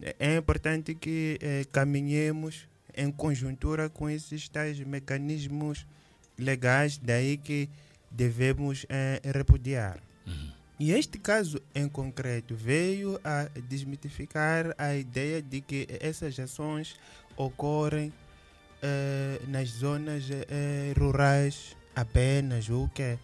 é- 0.01 0.15
é 0.19 0.35
importante 0.37 0.93
que 0.95 1.37
eh, 1.41 1.65
caminhemos 1.71 2.67
em 2.95 3.11
conjuntura 3.11 3.89
com 3.89 4.09
esses 4.09 4.47
tais 4.49 4.79
mecanismos 4.79 5.85
legais, 6.37 6.97
daí 6.97 7.37
que 7.37 7.69
devemos 8.11 8.85
eh, 8.89 9.21
repudiar. 9.33 9.99
E 10.79 10.91
este 10.91 11.17
caso 11.17 11.59
em 11.73 11.87
concreto 11.89 12.55
veio 12.55 13.19
a 13.23 13.45
desmitificar 13.67 14.75
a 14.77 14.93
ideia 14.95 15.41
de 15.41 15.59
que 15.61 15.87
essas 15.99 16.39
ações 16.39 16.95
ocorrem 17.35 18.13
eh, 18.83 19.39
nas 19.47 19.69
zonas 19.69 20.25
rurais 20.95 21.75
apenas, 21.95 22.69
o 22.69 22.87
que 22.93 23.17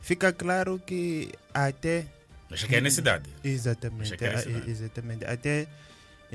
fica 0.00 0.32
claro 0.32 0.78
que 0.78 1.30
até 1.52 2.06
Mas 2.48 2.64
que 2.64 2.74
é 2.76 2.80
na 2.80 2.90
cidade. 2.90 3.28
Exatamente, 3.44 4.14
é 4.24 4.38
cidade. 4.38 4.70
exatamente. 4.70 5.24
Até 5.26 5.66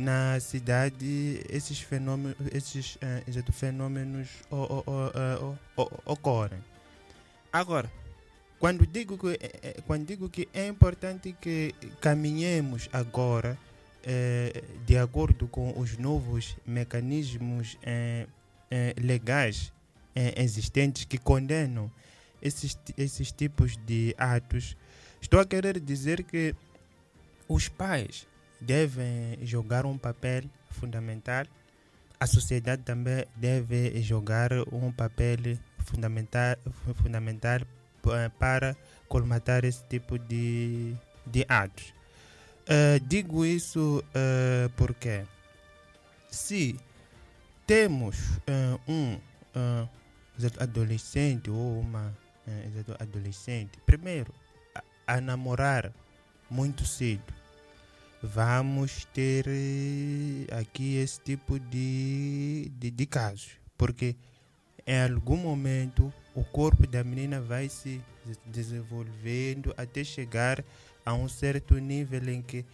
na 0.01 0.39
cidade 0.39 1.39
esses 1.49 1.79
fenômenos, 1.79 2.35
esses 2.51 2.97
eh, 3.01 3.23
exato, 3.27 3.51
fenômenos 3.53 4.27
o- 4.49 4.55
o- 4.55 4.83
o- 4.87 5.11
eh, 5.13 5.37
o- 5.77 5.81
o- 5.83 6.01
ocorrem. 6.13 6.59
Agora, 7.53 7.91
quando 8.59 8.85
digo 8.85 9.17
que 9.17 9.27
eh, 9.39 9.59
eh, 9.63 9.75
quando 9.87 10.05
digo 10.05 10.29
que 10.29 10.47
é 10.53 10.67
importante 10.67 11.35
que 11.39 11.73
caminhemos 11.99 12.89
agora 12.91 13.57
eh, 14.03 14.63
de 14.85 14.97
acordo 14.97 15.47
com 15.47 15.77
os 15.79 15.97
novos 15.97 16.55
mecanismos 16.65 17.77
eh, 17.83 18.25
eh, 18.69 18.95
legais 18.99 19.71
eh, 20.15 20.33
existentes 20.43 21.05
que 21.05 21.17
condenam 21.17 21.91
esses, 22.41 22.77
esses 22.97 23.31
tipos 23.31 23.77
de 23.85 24.15
atos, 24.17 24.75
estou 25.21 25.39
a 25.39 25.45
querer 25.45 25.79
dizer 25.79 26.23
que 26.23 26.55
os 27.47 27.67
pais 27.67 28.25
devem 28.61 29.37
jogar 29.43 29.85
um 29.85 29.97
papel 29.97 30.43
fundamental, 30.69 31.45
a 32.19 32.27
sociedade 32.27 32.83
também 32.83 33.25
deve 33.35 33.99
jogar 34.01 34.51
um 34.71 34.91
papel 34.91 35.57
fundamental, 35.79 36.55
fu- 36.85 36.93
fundamental 36.93 37.59
pa- 38.01 38.29
para 38.37 38.77
colmatar 39.07 39.65
esse 39.65 39.83
tipo 39.85 40.17
de, 40.19 40.95
de 41.25 41.45
atos. 41.49 41.93
Eh, 42.67 42.99
digo 42.99 43.43
isso 43.43 44.03
eh, 44.13 44.69
porque 44.77 45.23
se 46.29 46.79
temos 47.65 48.17
eh, 48.47 48.77
um 48.87 49.17
eh, 49.55 49.87
adolescente 50.59 51.49
ou 51.49 51.79
uma 51.79 52.15
eh, 52.47 52.69
adolescente, 52.99 53.79
primeiro, 53.85 54.33
a, 54.75 55.15
a 55.15 55.21
namorar 55.21 55.91
muito 56.49 56.85
cedo, 56.85 57.33
vamos 58.21 59.05
ter 59.13 59.45
eh, 59.47 60.45
aqui 60.59 60.95
esse 60.97 61.19
tipo 61.21 61.59
de, 61.59 62.71
de, 62.77 62.91
de 62.91 63.05
casos. 63.05 63.51
Porque 63.77 64.15
em 64.85 65.01
algum 65.01 65.37
momento 65.37 66.13
o 66.35 66.43
corpo 66.43 66.85
da 66.87 67.03
menina 67.03 67.41
vai 67.41 67.67
se 67.69 68.01
des- 68.25 68.39
desenvolvendo 68.45 69.73
até 69.77 70.03
chegar 70.03 70.63
a 71.05 71.13
um 71.13 71.27
certo 71.27 71.75
nível 71.77 72.29
em 72.29 72.41
que 72.41 72.65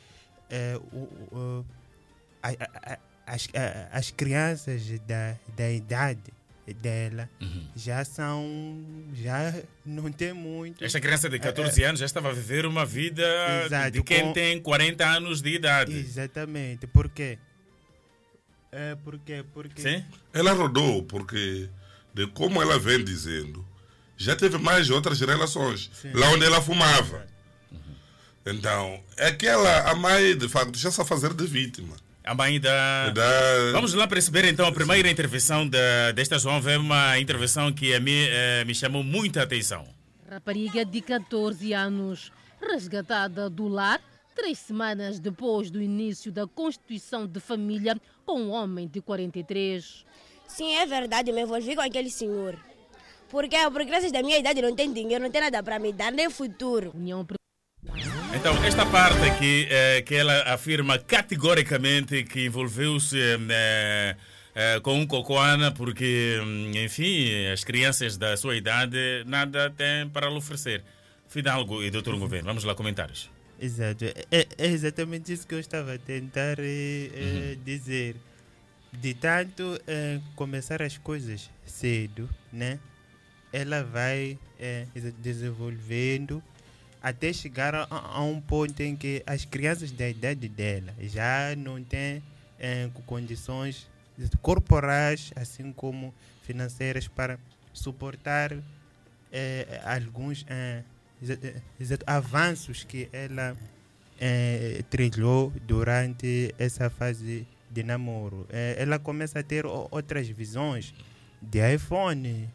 eh, 0.49 0.79
o- 0.91 1.35
o- 1.35 1.65
a- 2.43 2.93
a- 2.93 2.99
as, 3.25 3.47
a- 3.53 3.97
as 3.97 4.11
crianças 4.11 4.87
da, 5.01 5.35
da 5.55 5.69
idade 5.71 6.33
dela 6.73 7.29
já 7.75 8.03
são 8.03 8.83
já 9.13 9.53
não 9.85 10.11
tem 10.11 10.33
muito 10.33 10.83
Esta 10.83 10.99
criança 10.99 11.29
de 11.29 11.39
14 11.39 11.83
anos 11.83 11.99
já 11.99 12.05
estava 12.05 12.29
a 12.29 12.33
viver 12.33 12.65
uma 12.65 12.85
vida 12.85 13.23
Exato, 13.65 13.91
de 13.91 14.03
quem 14.03 14.21
com- 14.23 14.33
tem 14.33 14.59
40 14.61 15.05
anos 15.07 15.41
de 15.41 15.49
idade. 15.55 15.93
Exatamente. 15.97 16.85
Por 16.87 17.07
quê? 17.09 17.37
É 18.71 18.95
porque, 18.95 19.43
porque 19.53 19.81
Sim? 19.81 20.03
Ela 20.33 20.51
rodou 20.51 21.03
porque, 21.03 21.69
de 22.13 22.27
como 22.27 22.61
ela 22.61 22.77
vem 22.77 23.03
dizendo, 23.03 23.65
já 24.17 24.35
teve 24.35 24.57
mais 24.57 24.89
outras 24.89 25.19
relações. 25.21 25.89
Lá 26.13 26.29
onde 26.31 26.45
ela 26.45 26.61
fumava. 26.61 27.25
Então, 28.45 29.03
é 29.17 29.31
que 29.31 29.45
ela, 29.45 29.89
a 29.89 29.95
mãe, 29.95 30.37
de 30.37 30.47
facto, 30.47 30.77
já 30.77 30.89
está 30.89 31.01
a 31.03 31.05
fazer 31.05 31.33
de 31.33 31.45
vítima. 31.45 31.95
A 32.27 32.35
mãe 32.35 32.59
da... 32.59 33.13
Vamos 33.71 33.93
lá 33.93 34.05
perceber 34.05 34.43
então 34.43 34.67
a 34.67 34.71
primeira 34.71 35.09
intervenção 35.09 35.65
da, 35.65 36.11
desta 36.11 36.37
jovem, 36.37 36.75
uma 36.75 37.17
intervenção 37.17 37.71
que 37.71 37.95
a 37.95 38.01
mim 38.01 38.25
eh, 38.29 38.65
me 38.65 38.75
chamou 38.75 39.01
muita 39.01 39.43
atenção. 39.43 39.85
Rapariga 40.29 40.83
de 40.83 40.99
14 40.99 41.71
anos, 41.71 42.29
resgatada 42.61 43.49
do 43.49 43.69
lar 43.69 44.01
três 44.35 44.59
semanas 44.59 45.19
depois 45.19 45.71
do 45.71 45.81
início 45.81 46.29
da 46.29 46.45
constituição 46.45 47.25
de 47.25 47.39
família 47.39 47.95
com 48.25 48.39
um 48.39 48.51
homem 48.51 48.87
de 48.87 49.01
43. 49.01 50.05
Sim, 50.47 50.75
é 50.75 50.85
verdade, 50.85 51.31
me 51.31 51.41
envolvi 51.41 51.75
com 51.75 51.81
aquele 51.81 52.11
senhor. 52.11 52.59
Porque 53.29 53.55
por 53.71 53.85
graças 53.85 54.11
da 54.11 54.21
minha 54.21 54.37
idade 54.37 54.61
não 54.61 54.75
tem 54.75 54.91
dinheiro, 54.91 55.23
não 55.23 55.31
tem 55.31 55.41
nada 55.41 55.63
para 55.63 55.79
me 55.79 55.93
dar, 55.93 56.11
nem 56.11 56.29
futuro. 56.29 56.91
União 56.93 57.25
Então, 58.35 58.63
esta 58.63 58.85
parte 58.85 59.21
aqui, 59.23 59.67
eh, 59.69 60.01
que 60.03 60.13
ela 60.13 60.53
afirma 60.53 60.99
categoricamente 60.99 62.23
que 62.23 62.45
envolveu-se 62.45 63.17
eh, 63.19 64.15
eh, 64.53 64.79
com 64.81 64.99
um 64.99 65.07
cocoana 65.07 65.71
porque, 65.71 66.39
hum, 66.43 66.71
enfim, 66.75 67.47
as 67.47 67.63
crianças 67.63 68.15
da 68.15 68.37
sua 68.37 68.55
idade 68.55 69.23
nada 69.25 69.69
têm 69.71 70.07
para 70.09 70.29
lhe 70.29 70.35
oferecer. 70.35 70.83
Fidalgo 71.27 71.81
e 71.81 71.89
doutor 71.89 72.17
Governo, 72.17 72.45
vamos 72.45 72.63
lá, 72.63 72.75
comentários. 72.75 73.29
Exato. 73.59 74.05
É, 74.05 74.47
é 74.57 74.67
exatamente 74.67 75.33
isso 75.33 75.47
que 75.47 75.55
eu 75.55 75.59
estava 75.59 75.95
a 75.95 75.97
tentar 75.97 76.57
eh, 76.59 77.57
dizer. 77.65 78.15
De 78.93 79.13
tanto 79.13 79.79
começar 80.35 80.81
as 80.81 80.97
coisas 80.97 81.51
cedo, 81.65 82.27
né? 82.51 82.79
Ela 83.51 83.83
vai 83.83 84.39
desenvolvendo 85.19 86.41
até 87.07 87.31
chegar 87.31 87.73
a, 87.73 87.87
a 87.89 88.21
um 88.21 88.41
ponto 88.41 88.81
em 88.81 88.93
que 88.95 89.23
as 89.25 89.45
crianças 89.45 89.91
da 89.91 90.09
idade 90.09 90.49
dela 90.49 90.93
já 90.99 91.55
não 91.55 91.81
têm 91.81 92.21
eh, 92.59 92.89
condições 93.05 93.87
corporais, 94.41 95.31
assim 95.35 95.71
como 95.71 96.13
financeiras, 96.43 97.07
para 97.07 97.39
suportar 97.71 98.51
eh, 99.31 99.81
alguns 99.85 100.45
eh, 100.49 100.83
eh, 101.29 101.99
avanços 102.05 102.83
que 102.83 103.07
ela 103.13 103.55
eh, 104.19 104.83
trilhou 104.89 105.53
durante 105.65 106.53
essa 106.59 106.89
fase 106.89 107.47
de 107.71 107.83
namoro. 107.83 108.45
Eh, 108.49 108.75
ela 108.79 108.99
começa 108.99 109.39
a 109.39 109.43
ter 109.43 109.65
outras 109.65 110.27
visões 110.27 110.93
de 111.41 111.73
iPhone, 111.73 112.49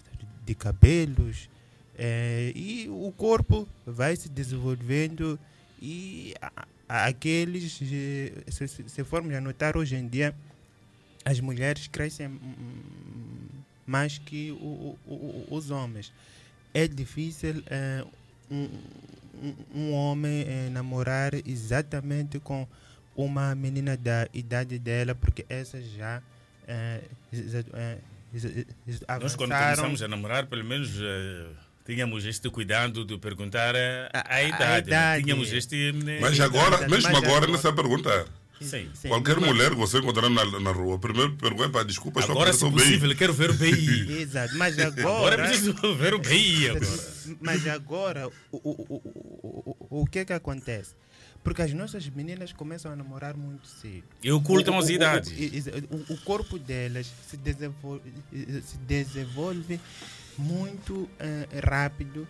de 0.44 0.54
cabelos, 0.54 1.48
eh, 1.98 2.52
e 2.54 2.88
o 2.88 3.12
corpo 3.16 3.68
vai 3.86 4.16
se 4.16 4.28
desenvolvendo 4.28 5.38
e 5.80 6.34
a- 6.40 6.66
a- 6.88 7.06
aqueles, 7.06 7.78
eh, 7.82 8.32
se, 8.50 8.66
se- 8.68 9.04
formos 9.04 9.34
a 9.34 9.40
notar 9.40 9.76
hoje 9.76 9.96
em 9.96 10.06
dia, 10.08 10.34
as 11.24 11.38
mulheres 11.40 11.86
crescem 11.88 12.38
mais 13.86 14.18
que 14.18 14.52
o- 14.52 14.96
o- 15.06 15.46
os 15.50 15.70
homens. 15.70 16.12
É 16.74 16.86
difícil 16.88 17.62
eh, 17.66 18.04
um, 18.50 18.68
um- 19.74 19.92
homem 19.92 20.44
eh, 20.46 20.68
namorar 20.70 21.32
exatamente 21.46 22.38
com 22.38 22.66
uma 23.14 23.54
menina 23.54 23.96
da 23.96 24.26
idade 24.32 24.78
dela, 24.78 25.14
porque 25.14 25.44
essas 25.48 25.84
já 25.90 26.22
eh, 26.66 27.02
exa- 27.32 27.64
exa- 28.32 29.04
Nós, 29.20 29.34
quando 29.36 29.50
começamos 29.76 30.02
a 30.02 30.08
namorar, 30.08 30.46
pelo 30.46 30.64
menos 30.64 30.90
Tínhamos 31.84 32.24
este 32.24 32.48
cuidado 32.50 33.04
de 33.04 33.18
perguntar 33.18 33.74
a, 33.74 34.10
a, 34.12 34.34
a 34.36 34.42
idade. 34.42 34.62
né? 34.90 34.96
idade. 34.96 35.24
Tínhamos 35.24 35.52
este. 35.52 35.92
né, 35.92 36.18
Mas 36.20 36.38
agora, 36.40 36.86
mesmo 36.88 37.16
agora, 37.16 37.46
não 37.46 37.58
sabe 37.58 37.76
perguntar. 37.76 38.24
Sim. 38.60 38.88
Qualquer 39.08 39.40
mulher 39.40 39.70
que 39.70 39.76
você 39.76 39.98
encontrar 39.98 40.28
na, 40.30 40.44
na 40.60 40.70
rua, 40.70 40.96
primeiro 40.96 41.32
pergunta, 41.36 41.84
desculpa, 41.84 42.20
estou 42.20 42.36
Agora, 42.36 42.52
se 42.52 42.62
bem. 42.62 42.72
possível, 42.72 43.10
eu 43.10 43.16
quero 43.16 43.32
ver 43.32 43.50
o 43.50 43.54
BI. 43.54 44.12
Exato, 44.22 44.56
mas 44.56 44.78
Agora 44.78 45.02
agora. 45.02 45.34
é 45.42 45.48
preciso 45.48 45.74
ver 45.96 46.14
o 46.14 46.20
BI 46.20 46.68
agora. 46.68 46.86
Mas 47.40 47.66
agora, 47.66 48.28
o, 48.28 48.32
o, 48.52 48.70
o, 48.70 49.02
o, 49.02 49.76
o, 49.90 50.02
o 50.02 50.06
que 50.06 50.20
é 50.20 50.24
que 50.24 50.32
acontece? 50.32 50.94
Porque 51.42 51.60
as 51.60 51.72
nossas 51.72 52.08
meninas 52.08 52.52
começam 52.52 52.92
a 52.92 52.94
namorar 52.94 53.36
muito 53.36 53.66
cedo. 53.66 54.04
E 54.22 54.30
ocultam 54.30 54.74
O- 54.74 54.76
o- 54.76 54.80
as 54.80 54.86
o- 54.88 54.92
idades. 54.92 55.32
o- 55.66 55.96
o- 55.96 56.14
O 56.14 56.16
corpo 56.18 56.56
delas 56.56 57.10
se 57.28 57.36
desenvolve, 57.36 58.12
se 58.64 58.76
desenvolve 58.86 59.80
muito 60.38 61.08
eh, 61.18 61.46
rápido. 61.64 62.26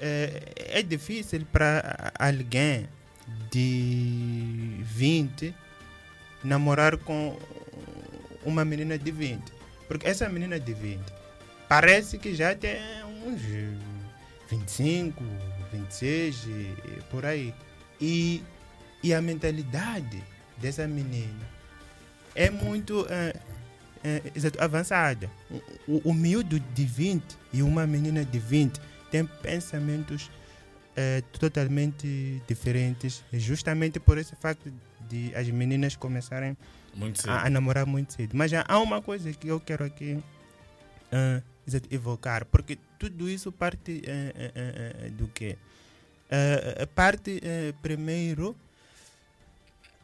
Eh, 0.00 0.52
é 0.56 0.82
difícil 0.82 1.46
para 1.52 2.12
alguém 2.18 2.88
de 3.50 4.78
20 4.82 5.54
namorar 6.42 6.96
com 6.98 7.38
uma 8.44 8.64
menina 8.64 8.98
de 8.98 9.10
20. 9.10 9.52
Porque 9.88 10.06
essa 10.08 10.28
menina 10.28 10.58
de 10.58 10.74
20 10.74 11.00
parece 11.68 12.18
que 12.18 12.34
já 12.34 12.54
tem 12.54 12.76
uns 13.26 13.40
25, 14.50 15.22
26, 15.72 16.44
e- 16.46 16.50
e 16.50 17.02
por 17.10 17.24
aí. 17.24 17.54
E, 18.00 18.42
e 19.02 19.14
a 19.14 19.22
mentalidade 19.22 20.22
dessa 20.58 20.86
menina 20.86 21.48
é 22.34 22.50
muito 22.50 23.06
exato, 23.08 23.32
avançada. 24.58 25.30
O, 25.88 26.10
o, 26.10 26.14
miúdo 26.14 26.60
de 26.60 26.84
20 26.84 27.22
e 27.52 27.62
uma 27.62 27.86
menina 27.86 28.24
de 28.24 28.38
20 28.38 28.80
têm 29.10 29.24
pensamentos 29.24 30.30
eh, 30.96 31.22
totalmente 31.38 32.42
diferentes, 32.46 33.24
justamente 33.32 33.98
por 33.98 34.18
esse 34.18 34.36
facto 34.36 34.72
de 35.08 35.34
as 35.34 35.48
meninas 35.48 35.96
começarem 35.96 36.56
a, 37.26 37.46
a 37.46 37.50
namorar 37.50 37.86
muito 37.86 38.12
cedo. 38.12 38.36
Mas 38.36 38.52
há 38.52 38.78
uma 38.78 39.00
coisa 39.00 39.32
que 39.32 39.48
eu 39.48 39.58
quero 39.58 39.84
aqui 39.84 40.22
exato, 41.66 41.88
evocar, 41.90 42.44
porque 42.46 42.78
tudo 42.98 43.28
isso 43.28 43.50
parte 43.50 44.02
eh, 44.06 44.52
eh, 44.54 45.10
do 45.10 45.28
quê? 45.28 45.56
Parte 46.94 47.40
primeiro 47.80 48.56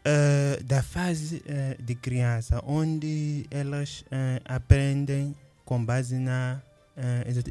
eh, 0.04 0.60
da 0.64 0.82
fase 0.82 1.42
eh, 1.46 1.76
de 1.80 1.94
criança, 1.94 2.60
onde 2.66 3.46
elas 3.50 4.04
eh, 4.10 4.40
aprendem 4.44 5.34
com 5.64 5.84
base 5.84 6.16
na 6.18 6.60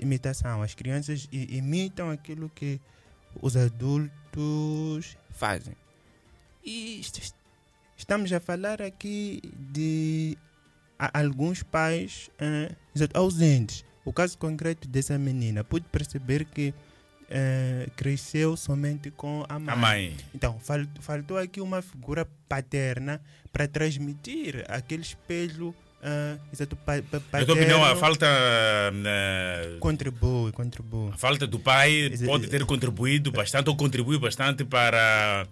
imitação. 0.02 0.62
As 0.62 0.76
crianças 0.76 1.28
imitam 1.32 2.12
aquilo 2.12 2.50
que 2.50 2.80
os 3.42 3.56
adultos 3.58 5.18
fazem. 5.32 5.74
E 6.64 7.00
est- 7.00 7.34
estamos 7.98 8.32
a 8.34 8.40
falar 8.40 8.82
aqui 8.82 9.42
de 9.72 10.38
alguns 11.14 11.64
pais 11.64 12.30
ausentes. 13.14 13.84
O 14.06 14.12
caso 14.14 14.38
concreto 14.38 14.88
dessa 14.88 15.18
menina, 15.18 15.64
pude 15.64 15.86
perceber 15.92 16.46
que 16.46 16.74
eh, 17.30 17.88
cresceu 17.96 18.58
somente 18.58 19.12
com 19.12 19.46
a 19.48 19.60
mãe. 19.60 19.74
A 19.74 19.76
mãe. 19.76 20.18
Então, 20.34 20.60
fal- 20.60 20.86
faltou 21.00 21.38
aqui 21.38 21.62
uma 21.62 21.82
figura 21.82 22.28
paterna 22.48 23.22
para 23.52 23.68
transmitir 23.68 24.64
aquele 24.68 25.02
espelho 25.04 25.74
ah, 26.02 26.38
exato, 26.54 26.76
pa, 26.78 26.94
pa, 27.02 27.40
Na 27.40 27.46
tua 27.46 27.56
opinião, 27.56 27.84
a 27.84 27.94
falta. 27.96 28.26
eh, 29.06 29.78
Contribui, 29.80 30.52
contribui. 30.52 31.12
A 31.14 31.18
falta 31.18 31.46
do 31.46 31.60
pai 31.60 32.12
pode 32.26 32.48
ter 32.48 32.66
contribuído 32.66 33.32
bastante 33.32 33.70
ou 33.70 33.76
contribuiu 33.76 34.20
bastante 34.20 34.64
para 34.64 35.46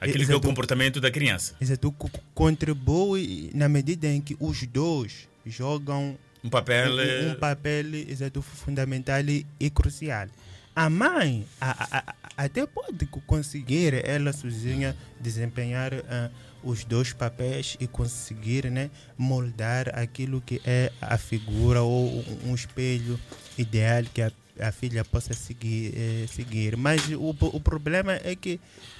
aquele 0.00 0.24
que 0.26 0.32
é 0.32 0.34
o 0.34 0.38
Exato. 0.38 0.48
comportamento 0.48 1.00
da 1.00 1.10
criança. 1.10 1.54
Exato, 1.60 1.92
co- 1.92 2.10
contribui 2.34 3.50
na 3.54 3.68
medida 3.68 4.06
em 4.08 4.20
que 4.20 4.36
os 4.40 4.66
dois 4.66 5.28
jogam 5.46 6.18
Um 6.44 6.50
papel, 6.50 6.90
um, 6.92 7.30
um 7.30 7.34
papel 7.36 7.94
exato, 7.94 8.42
fundamental 8.42 9.22
e 9.60 9.70
crucial. 9.70 10.26
A 10.74 10.88
mãe 10.88 11.46
a- 11.60 11.70
a- 11.70 11.98
a- 11.98 12.14
até 12.44 12.66
pode 12.66 13.04
co- 13.06 13.20
conseguir 13.26 13.92
ela 14.06 14.32
sozinha 14.32 14.96
desempenhar 15.20 15.92
ah, 16.08 16.30
os 16.64 16.82
dois 16.84 17.12
papéis 17.12 17.76
e 17.78 17.86
conseguir 17.86 18.70
né, 18.70 18.90
moldar 19.18 19.90
aquilo 19.98 20.40
que 20.40 20.60
é 20.64 20.90
a 21.00 21.18
figura 21.18 21.82
ou 21.82 22.24
um- 22.46 22.54
espelho 22.54 23.20
ideal 23.58 24.04
que 24.14 24.22
a, 24.22 24.32
filha 24.72 25.04
possa 25.04 25.34
seguir, 25.34 25.92
eh, 25.96 26.26
seguir. 26.28 26.76
Mas 26.76 27.06
o, 27.10 27.30
o 27.30 27.60
problema 27.60 28.12
é 28.14 28.34
que 28.34 28.58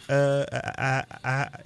ah, 0.09 1.07
a, 1.23 1.63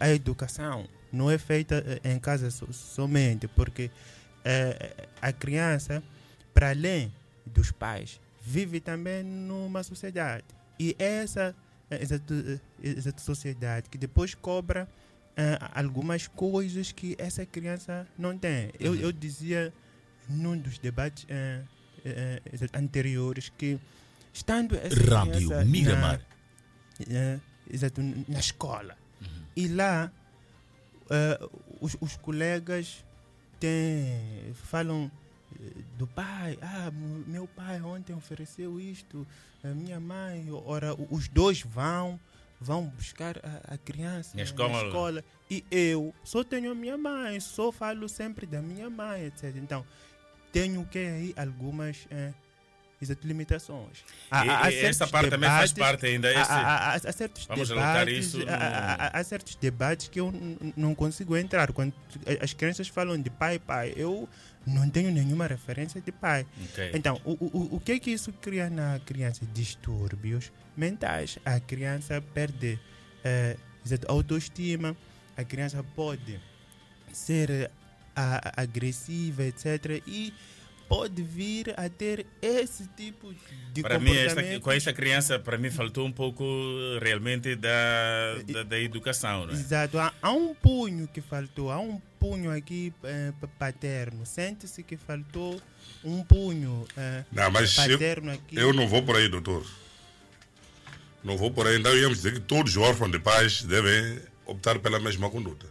a, 0.00 0.10
educação 0.10 0.86
não 1.10 1.30
é 1.30 1.38
feita 1.38 1.82
eh, 2.04 2.12
em 2.12 2.18
casa 2.18 2.50
so- 2.50 2.70
somente, 2.72 3.48
porque 3.48 3.90
eh, 4.44 4.92
a 5.22 5.32
criança, 5.32 6.02
para 6.52 6.70
além 6.70 7.10
dos 7.46 7.70
pais, 7.70 8.20
vive 8.48 8.80
também 8.80 9.22
numa 9.22 9.82
sociedade. 9.82 10.44
E 10.80 10.96
essa, 10.98 11.54
eh, 11.90 12.02
exato, 12.02 12.32
eh, 12.34 12.58
exato 12.82 13.20
sociedade 13.20 13.90
que 13.90 13.98
depois 13.98 14.34
cobra 14.34 14.88
eh, 15.36 15.58
algumas 15.74 16.26
coisas 16.26 16.90
que 16.90 17.14
essa 17.18 17.44
criança 17.44 18.06
não 18.16 18.36
tem. 18.38 18.70
Eu, 18.80 18.92
Uhum. 18.92 18.98
eu 19.00 19.12
dizia 19.12 19.72
num 20.28 20.56
dos 20.56 20.78
debates 20.78 21.26
eh, 21.28 21.62
exato, 22.52 22.78
anteriores 22.78 23.50
que 23.58 23.78
estando 24.32 24.74
essa 24.76 24.96
Rádio 25.14 25.48
criança 25.48 25.64
Miramar. 25.64 26.20
Na, 27.06 27.40
exato, 27.70 28.00
na 28.26 28.38
escola. 28.40 28.96
E 29.54 29.68
lá 29.68 30.10
os, 31.80 31.96
os 32.00 32.16
colegas 32.16 33.04
têm, 33.60 34.52
falam 34.54 35.10
do 35.96 36.06
pai. 36.06 36.58
Ah, 36.62 36.90
meu 37.26 37.46
pai 37.46 37.80
ontem 37.80 38.12
ofereceu 38.14 38.78
isto, 38.80 39.26
a 39.64 39.68
minha 39.68 39.98
mãe. 40.00 40.46
Ora, 40.50 40.94
os 41.10 41.28
dois 41.28 41.62
vão, 41.62 42.18
vão 42.60 42.84
buscar 42.86 43.38
a, 43.38 43.74
a 43.74 43.78
criança 43.78 44.36
Na 44.36 44.42
escola. 44.42 44.86
escola. 44.86 45.24
E 45.50 45.64
eu 45.70 46.14
só 46.22 46.44
tenho 46.44 46.70
a 46.72 46.74
minha 46.74 46.96
mãe, 46.98 47.40
só 47.40 47.72
falo 47.72 48.08
sempre 48.08 48.46
da 48.46 48.60
minha 48.60 48.88
mãe, 48.90 49.24
etc. 49.26 49.54
Então, 49.56 49.84
tenho 50.52 50.84
que 50.86 50.98
aí 50.98 51.34
algumas 51.36 52.06
eh, 52.10 52.32
limitações. 53.22 54.04
E- 54.32 54.70
e 54.72 54.84
essa 54.84 55.06
parte 55.06 55.30
também 55.30 55.48
faz 55.48 55.72
debates- 55.72 55.92
parte 56.00 56.06
ainda, 56.06 56.32
esse- 56.32 57.12
certos 57.12 57.46
Vamos 57.46 57.68
debates, 57.68 58.26
isso 58.26 58.38
há 59.12 59.24
certos 59.24 59.54
debates 59.54 60.08
que 60.08 60.18
eu 60.20 60.32
não 60.76 60.94
consigo 60.94 61.36
entrar. 61.36 61.72
Quando 61.72 61.92
as 62.42 62.52
crianças 62.52 62.88
falam 62.88 63.20
de 63.20 63.30
pai, 63.30 63.58
pai, 63.58 63.92
eu 63.96 64.28
não 64.68 64.88
tenho 64.88 65.10
nenhuma 65.10 65.46
referência 65.46 66.00
de 66.00 66.12
pai. 66.12 66.46
Ok. 66.70 66.90
Então, 66.94 67.20
o, 67.24 67.32
o, 67.32 67.76
o 67.76 67.80
que 67.80 67.92
é 67.92 67.98
que 67.98 68.10
isso 68.10 68.32
cria 68.34 68.68
na 68.70 69.00
criança? 69.00 69.44
Distúrbios 69.54 70.52
mentais. 70.76 71.38
A 71.44 71.58
criança 71.60 72.20
perde 72.34 72.78
exato, 73.84 74.06
autoestima, 74.10 74.96
a 75.36 75.44
criança 75.44 75.82
pode 75.94 76.38
ser 77.12 77.50
eh, 77.50 77.70
a- 78.14 78.36
a- 78.56 78.62
agressiva, 78.62 79.44
etc. 79.44 80.02
E 80.06 80.32
pode 80.88 81.22
vir 81.22 81.74
a 81.76 81.88
ter 81.88 82.24
esse 82.40 82.86
tipo 82.96 83.34
de 83.72 83.82
Para 83.82 83.98
mim, 83.98 84.16
esta, 84.16 84.60
com 84.60 84.72
esta 84.72 84.92
criança, 84.92 85.38
para 85.38 85.58
mim 85.58 85.70
faltou 85.70 86.06
um 86.06 86.12
pouco 86.12 86.44
realmente 87.02 87.54
da, 87.54 88.36
da, 88.46 88.62
da 88.62 88.78
educação, 88.80 89.46
não 89.46 89.52
é? 89.52 89.56
Exato, 89.56 89.98
há, 89.98 90.12
há 90.22 90.32
um 90.32 90.54
punho 90.54 91.06
que 91.06 91.20
faltou, 91.20 91.70
há 91.70 91.78
um 91.78 92.00
punho 92.18 92.50
aqui 92.50 92.92
eh, 93.04 93.32
pa- 93.40 93.48
paterno. 93.58 94.24
Sente-se 94.24 94.82
que 94.82 94.96
faltou 94.96 95.60
um 96.02 96.24
punho 96.24 96.86
eh, 96.96 97.24
Não, 97.30 97.50
mas 97.50 97.76
eu, 97.78 97.98
paterno 97.98 98.32
aqui. 98.32 98.56
eu 98.56 98.72
não 98.72 98.88
vou 98.88 99.02
por 99.02 99.16
aí, 99.16 99.28
doutor. 99.28 99.64
Não 101.22 101.36
vou 101.36 101.50
por 101.50 101.66
aí. 101.66 101.76
Então 101.78 101.94
íamos 101.96 102.18
dizer 102.18 102.32
que 102.34 102.40
todos 102.40 102.76
os 102.76 102.82
órfãos 102.82 103.10
de 103.12 103.18
pais 103.18 103.62
devem 103.62 104.20
optar 104.46 104.78
pela 104.78 104.98
mesma 104.98 105.28
conduta. 105.28 105.66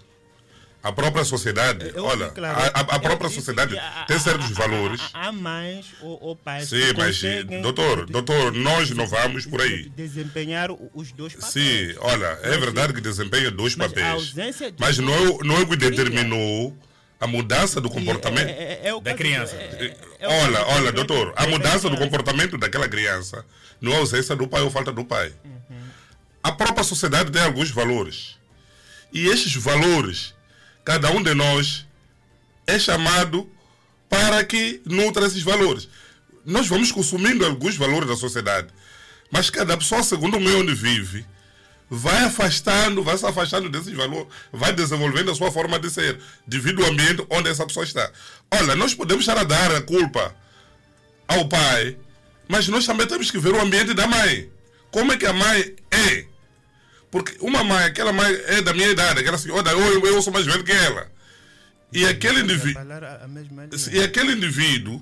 A 0.84 0.92
própria 0.92 1.26
sociedade, 1.26 1.92
Eu 1.94 2.06
olha, 2.06 2.30
claro, 2.30 2.58
a, 2.60 2.64
a- 2.94 2.96
é 2.96 3.00
própria 3.00 3.28
isso 3.28 3.36
sociedade 3.36 3.78
há- 3.78 4.06
tem 4.08 4.18
certos 4.20 4.52
valores. 4.52 5.02
Há 5.14 5.32
mães 5.32 5.88
ou, 6.02 6.18
ou 6.22 6.36
pais 6.36 6.70
Sim, 6.70 6.94
que 6.94 6.98
mas, 6.98 7.20
doutor, 7.62 8.06
doutor, 8.06 8.54
nós 8.54 8.90
não 8.92 9.06
vamos 9.08 9.46
por 9.46 9.60
aí. 9.60 9.90
desempenhar 9.90 10.72
o- 10.72 10.90
os 10.94 11.12
dois 11.12 11.34
papéis. 11.34 11.52
Sim, 11.52 11.96
olha, 12.00 12.26
é 12.44 12.50
Mas- 12.52 12.60
verdade 12.60 12.94
que 12.94 13.02
desempenha 13.02 13.52
dois 13.52 13.76
mas 13.76 13.92
a 13.92 13.96
papéis. 13.96 14.34
Mas 14.80 14.98
não 15.00 15.14
é, 15.14 15.38
não 15.44 15.58
é 15.58 15.62
o 15.62 15.68
que 15.68 15.76
determinou 15.76 16.78
a 17.20 17.28
mudança 17.28 17.82
do 17.82 17.90
comportamento 17.90 18.48
é- 18.48 18.52
é- 18.84 18.88
é 18.88 18.94
o 18.94 19.02
da 19.02 19.14
criança. 19.14 19.56
é- 19.56 19.98
é 20.20 20.28
o 20.28 20.32
Olha, 20.32 20.66
olha, 20.68 20.92
doutor, 20.92 21.34
a 21.36 21.44
da 21.44 21.50
mudança 21.50 21.90
do 21.90 21.98
comportamento 21.98 22.58
daquela 22.58 22.88
criança 22.88 23.44
não 23.82 23.92
é 23.92 23.98
ausência 23.98 24.36
do 24.36 24.48
pai 24.48 24.62
ou 24.62 24.70
falta 24.70 24.92
do 24.94 25.04
pai. 25.04 25.34
Uhum. 25.44 25.78
A 26.44 26.52
própria 26.52 26.84
sociedade 26.84 27.32
tem 27.32 27.42
alguns 27.42 27.72
valores. 27.72 28.38
E 29.12 29.28
estes 29.28 29.56
valores, 29.56 30.34
cada 30.88 31.12
um 31.12 31.22
de 31.22 31.34
nós 31.34 31.86
é 32.66 32.80
chamado 32.80 33.46
para 34.08 34.42
que 34.46 34.82
nutra 34.86 35.26
esses 35.26 35.44
valores. 35.44 35.90
nós 36.46 36.66
vamos 36.66 36.94
consumindo 36.94 37.46
alguns 37.46 37.76
valores 37.76 38.08
da 38.08 38.16
sociedade, 38.16 38.70
mas 39.30 39.50
cada 39.50 39.76
pessoa, 39.76 40.02
segundo 40.02 40.38
o 40.38 40.40
meio 40.40 40.62
onde 40.62 40.74
vive, 40.74 41.26
vai 41.90 42.24
afastando, 42.24 43.04
vai 43.04 43.18
se 43.18 43.26
afastando 43.26 43.70
desses 43.70 43.92
valores, 43.92 44.28
vai 44.50 44.72
desenvolvendo 44.72 45.30
a 45.30 45.36
sua 45.36 45.52
forma 45.52 45.78
de 45.78 45.90
ser, 45.90 46.22
devido 46.48 46.82
ao 46.82 46.90
ambiente 46.90 47.28
onde 47.30 47.50
essa 47.50 47.66
pessoa 47.66 47.84
está. 47.84 48.10
Olha, 48.50 48.74
nós 48.74 48.94
podemos 48.94 49.28
estar 49.28 49.38
a 49.38 49.44
dar 49.44 49.76
a 49.76 49.82
culpa 49.82 50.34
ao 51.28 51.50
pai, 51.50 51.98
mas 52.48 52.70
nós 52.70 52.86
também 52.86 53.06
temos 53.06 53.30
que 53.30 53.40
ver 53.40 53.54
o 53.54 53.60
ambiente 53.60 53.94
da 53.94 54.08
mãe. 54.08 54.50
Como 54.90 55.12
é 55.12 55.18
que 55.18 55.26
a 55.26 55.34
mãe 55.34 55.76
é? 55.92 56.27
Porque 57.10 57.38
uma 57.40 57.64
mãe, 57.64 57.86
aquela 57.86 58.12
mãe 58.12 58.32
é 58.48 58.62
da 58.62 58.74
minha 58.74 58.90
idade, 58.90 59.20
aquela 59.20 59.38
senhora, 59.38 59.72
eu, 59.72 60.06
eu 60.06 60.22
sou 60.22 60.34
mais 60.34 60.46
velho 60.46 60.64
que 60.64 60.72
ela. 60.72 61.10
E 61.92 62.06
aquele 62.06 62.42
indivíduo. 62.42 62.84
E 63.92 64.02
aquele 64.02 64.34
indivíduo 64.34 65.02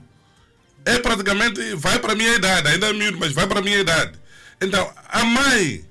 é 0.86 1.00
praticamente, 1.00 1.74
vai 1.76 1.98
para 2.00 2.14
a 2.14 2.16
minha 2.16 2.36
idade, 2.36 2.68
ainda 2.68 2.88
é 2.88 2.94
miúdo, 2.94 3.18
mas 3.18 3.34
vai 3.34 3.48
para 3.48 3.60
a 3.60 3.64
minha 3.64 3.80
idade. 3.80 4.14
Então, 4.62 4.94
a 5.10 5.24
mãe, 5.26 5.84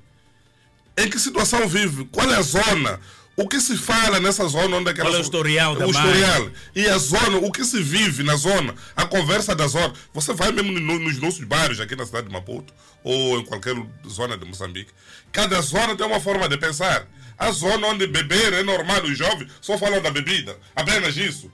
em 0.96 1.10
que 1.10 1.18
situação 1.18 1.66
vive? 1.68 2.04
Qual 2.06 2.30
é 2.30 2.36
a 2.36 2.42
zona? 2.42 3.00
O 3.36 3.48
que 3.48 3.60
se 3.60 3.76
fala 3.76 4.20
nessa 4.20 4.46
zona 4.46 4.76
onde 4.76 4.90
aquela 4.90 5.08
é 5.08 5.18
o 5.18 5.20
historial 5.20 5.76
o 5.86 5.90
historial. 5.90 6.50
E 6.74 6.86
a 6.86 6.98
zona, 6.98 7.38
o 7.38 7.50
que 7.50 7.64
se 7.64 7.82
vive 7.82 8.22
na 8.22 8.36
zona, 8.36 8.74
a 8.94 9.06
conversa 9.06 9.56
da 9.56 9.66
zona. 9.66 9.92
Você 10.12 10.32
vai 10.32 10.52
mesmo 10.52 10.70
no- 10.72 11.00
nos 11.00 11.18
nossos 11.18 11.42
bairros 11.44 11.80
aqui 11.80 11.96
na 11.96 12.06
cidade 12.06 12.28
de 12.28 12.32
Maputo 12.32 12.72
ou 13.02 13.38
em 13.40 13.44
qualquer 13.44 13.74
zona 14.08 14.38
de 14.38 14.44
Moçambique. 14.44 14.92
Cada 15.32 15.60
zona 15.60 15.96
tem 15.96 16.06
uma 16.06 16.20
forma 16.20 16.48
de 16.48 16.56
pensar. 16.56 17.08
A 17.36 17.50
zona 17.50 17.88
onde 17.88 18.06
beber 18.06 18.52
é 18.52 18.62
normal, 18.62 19.02
os 19.02 19.18
jovens 19.18 19.50
só 19.60 19.76
falam 19.76 20.00
da 20.00 20.10
bebida, 20.12 20.56
apenas 20.76 21.16
isso. 21.16 21.50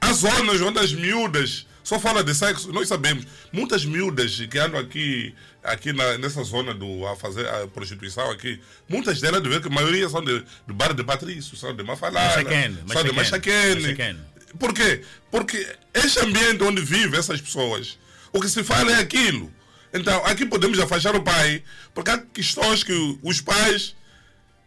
As 0.00 0.16
zonas 0.18 0.60
onde 0.62 0.78
as 0.78 0.92
miúdas 0.94 1.66
só 1.86 2.00
falam 2.00 2.24
de 2.24 2.34
sexo, 2.34 2.72
nós 2.72 2.88
sabemos. 2.88 3.24
Muitas 3.52 3.84
miúdas 3.84 4.34
que 4.50 4.58
andam 4.58 4.80
aqui, 4.80 5.32
aqui 5.62 5.92
na- 5.92 6.18
nessa 6.18 6.42
zona 6.42 6.74
do, 6.74 7.06
a 7.06 7.14
fazer 7.14 7.46
a 7.48 7.68
prostituição 7.68 8.28
aqui, 8.28 8.60
muitas 8.88 9.20
delas, 9.20 9.40
de 9.40 9.48
ver 9.48 9.60
que 9.62 9.68
a 9.68 9.70
maioria 9.70 10.08
são 10.08 10.20
de, 10.24 10.42
do 10.66 10.74
bar 10.74 10.92
de 10.92 11.04
Patrício, 11.04 11.56
são 11.56 11.76
de 11.76 11.84
Mafalala, 11.84 12.42
Machaquene, 12.42 12.76
são 12.92 13.04
de 13.04 13.12
Machaquene. 13.12 13.80
Machaquene. 13.82 14.18
Por 14.58 14.74
quê? 14.74 15.02
Porque 15.30 15.64
este 15.94 16.18
ambiente 16.18 16.60
onde 16.64 16.82
vivem 16.82 17.18
essas 17.20 17.40
pessoas, 17.40 17.96
o 18.32 18.40
que 18.40 18.48
se 18.48 18.64
fala 18.64 18.90
é 18.90 18.96
aquilo. 19.00 19.52
Então, 19.94 20.24
aqui 20.26 20.44
podemos 20.44 20.80
afastar 20.80 21.14
o 21.14 21.22
pai, 21.22 21.62
porque 21.94 22.10
há 22.10 22.18
questões 22.18 22.82
que 22.82 23.18
os 23.22 23.40
pais 23.40 23.94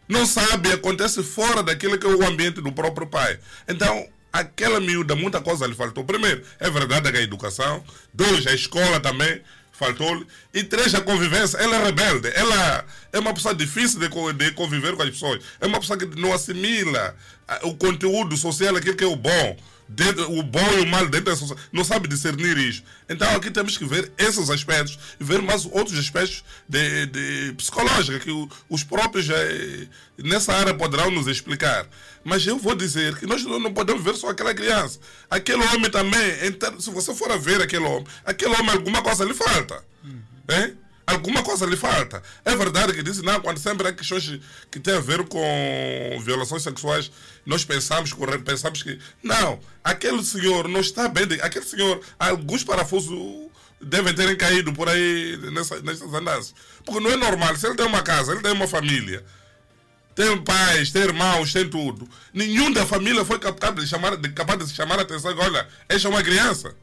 não 0.08 0.24
sabem, 0.24 0.72
acontece 0.72 1.22
fora 1.22 1.62
daquilo 1.62 1.98
que 1.98 2.06
é 2.06 2.10
o 2.10 2.26
ambiente 2.26 2.62
do 2.62 2.72
próprio 2.72 3.06
pai. 3.06 3.38
Então, 3.68 4.08
aquela 4.32 4.80
miúda, 4.80 5.14
muita 5.14 5.40
coisa 5.40 5.66
lhe 5.66 5.74
faltou. 5.74 6.04
Primeiro, 6.04 6.42
é 6.58 6.70
verdade 6.70 7.10
que 7.10 7.18
a 7.18 7.22
educação. 7.22 7.82
Dois, 8.12 8.46
a 8.46 8.54
escola 8.54 9.00
também 9.00 9.40
faltou-lhe. 9.80 10.26
E 10.52 10.62
três, 10.62 10.94
a 10.94 11.00
convivência. 11.00 11.56
Ela 11.56 11.76
é 11.76 11.84
rebelde. 11.86 12.30
Ela 12.34 12.84
é 13.12 13.18
uma 13.18 13.32
pessoa 13.32 13.54
difícil 13.54 13.98
de, 13.98 14.08
de 14.34 14.50
conviver 14.52 14.94
com 14.94 15.02
as 15.02 15.10
pessoas. 15.10 15.42
É 15.58 15.66
uma 15.66 15.80
pessoa 15.80 15.98
que 15.98 16.04
não 16.20 16.32
assimila 16.32 17.16
ah, 17.48 17.60
o 17.62 17.74
conteúdo 17.74 18.36
social, 18.36 18.76
aquilo 18.76 18.96
que 18.96 19.04
é 19.04 19.06
o 19.06 19.16
bom. 19.16 19.56
Dentro, 19.92 20.30
o 20.38 20.42
bom 20.44 20.70
e 20.78 20.82
o 20.82 20.86
mal 20.86 21.04
dentro 21.08 21.32
da 21.32 21.36
sociedade. 21.36 21.66
Não 21.72 21.82
sabe 21.82 22.06
discernir 22.06 22.56
isso. 22.58 22.84
Então 23.08 23.28
aqui 23.34 23.50
temos 23.50 23.76
que 23.76 23.84
ver 23.84 24.12
esses 24.18 24.48
aspectos 24.48 24.96
e 25.18 25.24
ver 25.24 25.42
mais 25.42 25.64
outros 25.64 25.98
aspectos 25.98 26.44
de, 26.68 27.06
de 27.06 27.54
psicológica 27.54 28.20
que 28.20 28.48
os 28.68 28.84
próprios 28.84 29.28
eh, 29.28 29.88
nessa 30.16 30.52
área 30.54 30.74
poderão 30.74 31.10
nos 31.10 31.26
explicar. 31.26 31.88
Mas 32.22 32.46
eu 32.46 32.58
vou 32.58 32.74
dizer 32.74 33.16
que 33.18 33.26
nós 33.26 33.42
não 33.44 33.72
podemos 33.72 34.02
ver 34.04 34.14
só 34.14 34.28
aquela 34.28 34.52
criança. 34.54 34.98
Aquele 35.30 35.62
homem 35.68 35.90
também, 35.90 36.52
ter- 36.52 36.80
se 36.80 36.90
você 36.90 37.14
for 37.14 37.30
a 37.32 37.36
ver 37.36 37.62
aquele 37.62 37.84
homem, 37.84 38.06
aquele 38.24 38.54
homem 38.54 38.70
alguma 38.70 39.02
coisa 39.02 39.24
lhe 39.24 39.32
falta. 39.34 39.82
Hein? 40.50 40.76
Alguma 41.06 41.42
coisa 41.42 41.66
lhe 41.66 41.76
falta. 41.76 42.22
É 42.44 42.54
verdade 42.54 42.92
que 42.92 43.02
disse, 43.02 43.22
não, 43.22 43.40
quando 43.40 43.58
sempre 43.58 43.88
há 43.88 43.92
questões 43.92 44.38
que 44.70 44.78
têm 44.78 44.94
a 44.94 45.00
ver 45.00 45.26
com 45.26 46.20
violações 46.22 46.62
sexuais, 46.62 47.10
nós 47.44 47.64
pensamos, 47.64 48.12
pensamos 48.44 48.82
que. 48.82 48.98
Não, 49.22 49.58
aquele 49.82 50.22
senhor 50.22 50.68
não 50.68 50.80
está 50.80 51.08
bem. 51.08 51.26
Aquele 51.42 51.64
senhor, 51.64 52.00
alguns 52.18 52.62
parafusos 52.62 53.48
devem 53.80 54.14
terem 54.14 54.36
caído 54.36 54.72
por 54.72 54.88
aí 54.88 55.36
nessa, 55.52 55.80
nessas 55.80 56.12
andanças. 56.14 56.54
Porque 56.84 57.00
não 57.00 57.10
é 57.10 57.16
normal. 57.16 57.56
Se 57.56 57.66
ele 57.66 57.76
tem 57.76 57.86
uma 57.86 58.02
casa, 58.02 58.32
ele 58.32 58.42
tem 58.42 58.52
uma 58.52 58.68
família, 58.68 59.24
tem 60.28 60.36
pais, 60.42 60.90
tem 60.90 61.02
irmãos, 61.02 61.52
tem 61.52 61.68
tudo. 61.68 62.08
Nenhum 62.34 62.70
da 62.72 62.84
família 62.84 63.24
foi 63.24 63.38
capaz 63.38 63.74
de 63.74 63.86
chamar, 63.86 64.16
de, 64.16 64.28
capaz 64.30 64.66
de 64.68 64.74
chamar 64.74 64.98
a 64.98 65.02
atenção. 65.02 65.34
Olha, 65.38 65.66
esta 65.88 66.08
é 66.08 66.10
uma 66.10 66.22
criança. 66.22 66.74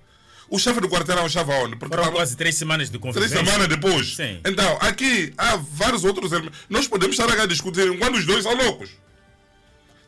O 0.49 0.57
chefe 0.57 0.79
do 0.79 0.89
quarteirão 0.89 1.25
estava 1.27 1.53
onde? 1.55 1.75
Porque 1.75 1.89
Foram 1.93 2.03
estava- 2.03 2.17
quase 2.17 2.35
três 2.37 2.55
semanas 2.55 2.89
de 2.89 2.97
Três 2.97 3.13
convivência. 3.15 3.45
semanas 3.45 3.67
depois. 3.67 4.15
Sim. 4.15 4.39
Então, 4.45 4.77
aqui 4.81 5.33
há 5.37 5.55
vários 5.57 6.03
outros 6.03 6.31
elementos. 6.31 6.57
Nós 6.69 6.87
podemos 6.87 7.19
estar 7.19 7.29
a 7.39 7.45
discutir 7.45 7.85
enquanto 7.87 8.15
os 8.15 8.25
dois 8.25 8.43
são 8.43 8.55
loucos. 8.55 8.89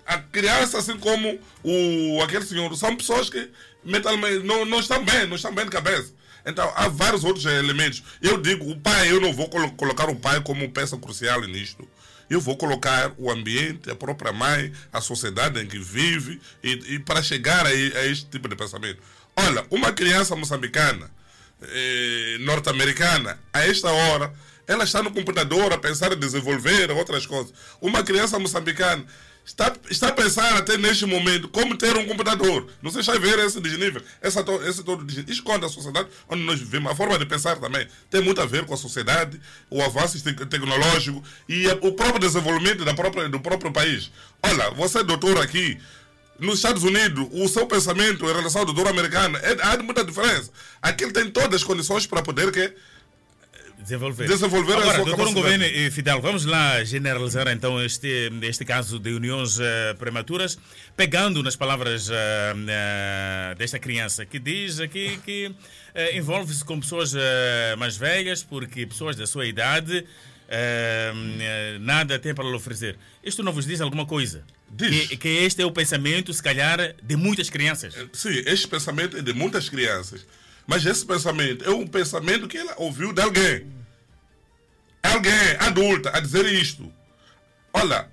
A 0.06 0.18
criança, 0.18 0.80
assim 0.80 0.98
como 0.98 1.40
o, 1.64 2.22
aquele 2.24 2.44
senhor, 2.46 2.76
são 2.76 2.96
pessoas 2.96 3.30
que 3.30 3.50
mentalmente 3.86 4.40
não, 4.44 4.66
não 4.66 4.80
estão 4.80 5.04
bem, 5.06 5.28
não 5.28 5.36
estão 5.36 5.54
bem 5.54 5.66
de 5.66 5.72
cabeça. 5.72 6.14
Então, 6.46 6.72
há 6.76 6.88
vários 6.88 7.24
outros 7.24 7.46
elementos. 7.46 8.02
Eu 8.22 8.42
digo, 8.42 8.72
o 8.72 8.80
pai, 8.80 9.12
eu 9.12 9.22
não 9.22 9.32
vou 9.34 9.48
colo- 9.50 9.72
colocar 9.74 10.10
o 10.10 10.16
pai 10.16 10.42
como 10.42 10.68
peça 10.72 10.98
crucial 10.98 11.42
nisto. 11.42 11.88
Eu 12.30 12.40
vou 12.40 12.56
colocar 12.56 13.12
o 13.18 13.32
ambiente, 13.32 13.90
a 13.90 13.96
própria 13.96 14.32
mãe, 14.32 14.72
a 14.94 15.02
sociedade 15.02 15.60
em 15.60 15.66
que 15.66 15.80
vive, 15.80 16.40
e, 16.64 16.96
e 16.96 17.00
para 17.00 17.24
chegar 17.24 17.66
a, 17.66 17.70
a 17.70 18.06
este 18.06 18.26
tipo 18.28 18.48
de 18.48 18.56
pensamento. 18.56 19.02
Olha, 19.36 19.66
uma 19.70 19.92
criança 19.92 20.36
moçambicana, 20.36 21.10
eh, 21.62 22.38
norte-americana, 22.42 23.40
a 23.54 23.66
esta 23.66 23.90
hora, 23.90 24.34
ela 24.68 24.84
está 24.84 25.02
no 25.02 25.12
computador 25.12 25.74
a 25.74 25.78
pensar 25.78 26.12
em 26.14 26.20
desenvolver 26.20 26.92
outras 26.92 27.26
coisas. 27.26 27.52
Uma 27.82 28.04
criança 28.04 28.38
moçambicana 28.38 29.04
está, 29.50 29.74
está 29.90 30.08
a 30.10 30.12
pensar 30.12 30.56
até 30.56 30.78
neste 30.78 31.06
momento 31.06 31.50
como 31.50 31.76
ter 31.76 31.98
um 31.98 32.06
computador. 32.06 32.68
Não 32.82 32.92
sei 32.92 33.02
se 33.02 33.10
vai 33.10 33.20
ver 33.20 33.40
esse 33.40 33.60
desnível, 33.60 34.02
essa, 34.22 34.46
esse 34.68 34.84
todo 34.84 35.04
desnível. 35.04 35.34
Isso 35.34 35.44
a 35.50 35.70
sociedade 35.70 36.08
onde 36.30 36.44
nós 36.44 36.60
vivemos. 36.60 36.92
A 36.92 36.96
forma 36.96 37.18
de 37.18 37.26
pensar 37.26 37.58
também 37.58 37.88
tem 38.10 38.22
muito 38.22 38.40
a 38.42 38.46
ver 38.46 38.66
com 38.66 38.74
a 38.74 38.78
sociedade, 38.78 39.40
o 39.70 39.82
avanço 39.82 40.22
te- 40.22 40.46
tecnológico 40.46 41.24
e 41.48 41.68
o 41.82 41.92
próprio 41.92 42.20
desenvolvimento 42.20 42.86
da 42.86 42.94
própria, 42.94 43.28
do 43.28 43.40
próprio 43.40 43.72
país. 43.72 44.12
Olha, 44.44 44.70
você 44.72 45.04
doutor 45.04 45.42
aqui, 45.42 45.78
nos 46.40 46.56
Estados 46.56 46.84
Unidos, 46.84 47.28
o 47.32 47.48
seu 47.48 47.66
pensamento 47.66 48.24
em 48.26 48.34
relação 48.34 48.62
ao 48.62 48.66
doutor 48.66 48.88
americano, 48.88 49.38
é, 49.38 49.58
há 49.62 49.78
muita 49.82 50.04
diferença. 50.04 50.52
Aqui 50.82 51.04
ele 51.04 51.12
tem 51.12 51.30
todas 51.30 51.56
as 51.56 51.64
condições 51.64 52.06
para 52.06 52.22
poder 52.22 52.52
que 52.52 52.74
Desenvolver. 53.82 54.28
Desenvolver 54.28 54.74
a 54.74 54.82
Agora, 54.82 54.96
sua 54.96 55.06
doutor. 55.06 55.34
Governo 55.34 55.64
e 55.64 55.90
Fidel, 55.90 56.20
vamos 56.22 56.44
lá 56.46 56.84
generalizar 56.84 57.48
então 57.48 57.82
este, 57.82 58.30
este 58.42 58.66
caso 58.66 59.00
de 59.00 59.12
uniões 59.14 59.58
eh, 59.60 59.96
prematuras, 59.98 60.60
pegando 60.98 61.42
nas 61.42 61.56
palavras 61.56 62.10
eh, 62.10 62.14
eh, 62.68 63.56
desta 63.58 63.80
criança, 63.80 64.26
que 64.26 64.38
diz 64.38 64.82
aqui 64.82 65.18
que 65.24 65.56
envolve-se 66.14 66.64
com 66.64 66.80
pessoas 66.80 67.14
mais 67.78 67.98
velhas, 67.98 68.44
porque 68.44 68.86
pessoas 68.86 69.16
da 69.16 69.26
sua 69.26 69.46
idade 69.48 70.06
nada 71.80 72.20
têm 72.20 72.34
para 72.34 72.46
lhe 72.46 72.56
oferecer. 72.56 72.98
Isto 73.24 73.44
não 73.44 73.52
vos 73.52 73.66
diz 73.66 73.82
alguma 73.82 74.06
coisa? 74.06 74.44
Diz. 74.70 75.08
Que, 75.08 75.18
que 75.18 75.28
este 75.28 75.62
é 75.62 75.66
o 75.66 75.72
pensamento, 75.72 76.32
se 76.32 76.44
calhar, 76.44 76.96
de 77.02 77.16
muitas 77.16 77.50
crianças. 77.50 77.96
Sim, 78.14 78.44
este 78.46 78.68
pensamento 78.68 79.18
é 79.18 79.22
de 79.22 79.34
muitas 79.34 79.68
crianças. 79.68 80.26
Mas 80.70 80.86
esse 80.86 81.04
pensamento 81.04 81.66
é 81.66 81.72
um 81.72 81.88
pensamento 81.88 82.48
que 82.48 82.56
ela 82.56 82.76
ouviu 82.78 83.12
de 83.12 83.20
alguém. 83.20 83.66
Alguém 85.02 85.56
adulta 85.58 86.16
a 86.16 86.20
dizer 86.20 86.46
isto. 86.46 86.94
Olha, 87.74 88.08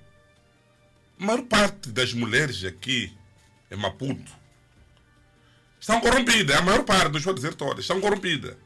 a 1.19 1.23
maior 1.23 1.43
parte 1.43 1.91
das 1.91 2.13
mulheres 2.13 2.65
aqui 2.65 3.15
em 3.69 3.75
Maputo 3.75 4.31
estão 5.79 6.01
corrompidas. 6.01 6.57
A 6.57 6.61
maior 6.63 6.83
parte, 6.83 7.11
não 7.11 7.19
estou 7.19 7.31
a 7.31 7.35
dizer 7.35 7.53
todas, 7.53 7.81
estão 7.81 8.01
corrompidas. 8.01 8.57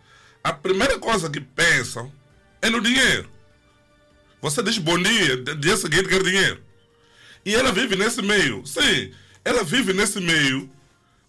A 0.41 0.53
primeira 0.53 0.97
coisa 0.97 1.29
que 1.29 1.41
pensam 1.41 2.09
é 2.61 2.69
no 2.69 2.79
dinheiro. 2.79 3.29
Você 4.41 4.63
diz 4.63 4.77
bom 4.77 4.97
dia, 5.03 5.35
dia 5.55 5.75
seguinte 5.75 6.07
quer 6.07 6.23
dinheiro. 6.23 6.63
E 7.43 7.53
ela 7.53 7.73
vive 7.73 7.97
nesse 7.97 8.21
meio. 8.21 8.65
Sim, 8.65 9.13
ela 9.43 9.65
vive 9.65 9.91
nesse 9.91 10.21
meio 10.21 10.71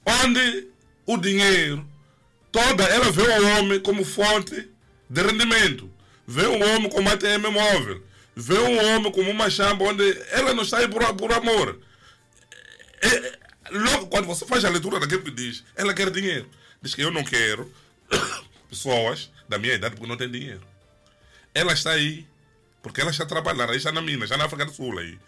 onde 0.06 0.68
o 1.04 1.16
dinheiro, 1.16 1.90
toda, 2.53 2.84
ela 2.84 3.11
vê 3.11 3.22
o 3.22 3.59
homem 3.59 3.80
como 3.80 4.05
fonte 4.05 4.68
de 5.09 5.22
rendimento. 5.22 5.90
Vê 6.26 6.46
o 6.46 6.55
homem 6.55 6.88
como 6.90 7.09
ATM 7.09 7.50
móvel. 7.50 8.03
Vê 8.36 8.55
o 8.55 8.86
homem 8.86 9.11
como 9.11 9.30
uma 9.30 9.50
chamba 9.50 9.84
onde 9.84 10.05
ela 10.30 10.55
não 10.55 10.62
está 10.62 10.78
aí 10.78 10.88
por, 10.88 11.03
por 11.14 11.32
amor. 11.32 11.80
É, 13.00 13.09
é, 13.09 13.38
logo 13.70 14.07
quando 14.07 14.26
você 14.26 14.46
faz 14.46 14.64
a 14.64 14.70
leitura 14.70 15.00
daquilo 15.00 15.22
que 15.22 15.30
diz, 15.30 15.64
ela 15.74 15.92
quer 15.92 16.11
dinheiro. 16.11 16.48
Diz 16.80 16.94
que 16.94 17.03
eu 17.03 17.11
não 17.11 17.24
quero 17.24 17.70
pessoas 18.70 19.30
da 19.48 19.59
minha 19.59 19.74
idade 19.74 19.96
porque 19.96 20.09
não 20.09 20.16
tem 20.16 20.30
dinheiro. 20.30 20.62
Ela 21.55 21.72
está 21.72 21.90
aí 21.90 22.26
porque 22.82 23.00
ela 23.00 23.11
está 23.11 23.24
trabalhando, 23.24 23.70
aí 23.70 23.76
está 23.76 23.92
na 23.92 24.03
mina, 24.03 24.26
já 24.26 24.36
na 24.36 24.44
África 24.44 24.64
do 24.64 24.72
Sul 24.72 24.98
aí. 24.98 25.18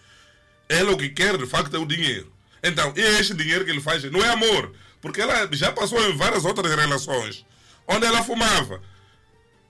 Ela 0.69 0.93
o 0.93 0.97
que 0.97 1.09
quer 1.09 1.37
de 1.39 1.47
facto 1.47 1.75
é 1.75 1.79
o 1.79 1.87
dinheiro. 1.87 2.33
Então, 2.63 2.93
e 2.97 3.01
este 3.01 3.35
dinheiro 3.35 3.65
que 3.65 3.71
ele 3.71 3.81
faz 3.81 4.03
não 4.05 4.25
é 4.25 4.31
amor, 4.31 4.73
porque 5.05 5.21
ela 5.21 5.47
já 5.53 5.71
passou 5.71 6.01
em 6.09 6.17
várias 6.17 6.47
outras 6.47 6.75
relações 6.75 7.45
onde 7.87 8.07
ela 8.07 8.25
fumava. 8.25 8.81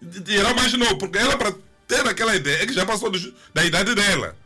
E 0.01 0.55
mais 0.55 0.72
novo, 0.74 0.97
porque 0.97 1.18
ela, 1.18 1.37
para 1.37 1.53
ter 1.89 2.07
aquela 2.07 2.37
ideia, 2.37 2.62
é 2.62 2.66
que 2.66 2.72
já 2.72 2.87
passou 2.87 3.11
do- 3.11 3.35
da 3.53 3.64
idade 3.64 3.95
dela. 3.97 4.37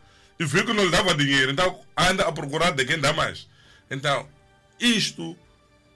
E 0.40 0.46
viu 0.46 0.64
que 0.64 0.72
não 0.72 0.84
lhe 0.84 0.90
dava 0.90 1.14
dinheiro, 1.14 1.50
então 1.52 1.78
anda 1.94 2.24
a 2.26 2.32
procurar 2.32 2.70
de 2.70 2.84
quem 2.86 2.98
dá 2.98 3.12
mais. 3.12 3.46
Então, 3.90 4.26
isto 4.80 5.36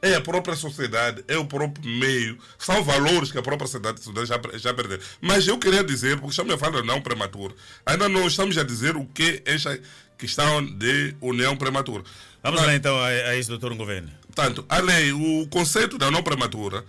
é 0.03 0.15
a 0.17 0.21
própria 0.21 0.57
sociedade, 0.57 1.25
é 1.27 1.39
o 1.39 1.47
próprio 1.47 1.89
meio, 1.89 2.39
são 2.59 2.83
valores 2.85 3.33
que 3.33 3.39
a 3.39 3.43
própria 3.43 3.67
sociedade 3.69 4.01
já, 4.27 4.39
já 4.59 4.75
perdeu. 4.75 4.99
Mas 5.21 5.47
eu 5.47 5.57
queria 5.59 5.83
dizer, 5.83 6.17
porque 6.17 6.33
estamos 6.33 6.53
a 6.53 6.59
falar 6.59 6.83
de 6.83 6.87
não 6.87 7.01
prematura, 7.01 7.55
ainda 7.87 8.09
não 8.11 8.27
estamos 8.27 8.59
a 8.59 8.63
dizer 8.65 8.95
o 8.97 9.07
que 9.07 9.43
é 9.47 9.53
esta 9.55 9.81
questão 10.19 10.63
de 10.67 11.15
união 11.21 11.57
prematura. 11.57 12.05
Vamos 12.43 12.61
lá 12.61 12.75
então 12.75 12.99
a, 12.99 13.07
a 13.07 13.37
isso, 13.37 13.49
doutor 13.49 13.73
Governo. 13.75 14.11
Portanto, 14.35 14.65
a 14.69 14.79
lei, 14.81 15.13
o 15.13 15.47
conceito 15.49 15.99
da 15.99 16.11
não 16.11 16.23
prematura 16.23 16.85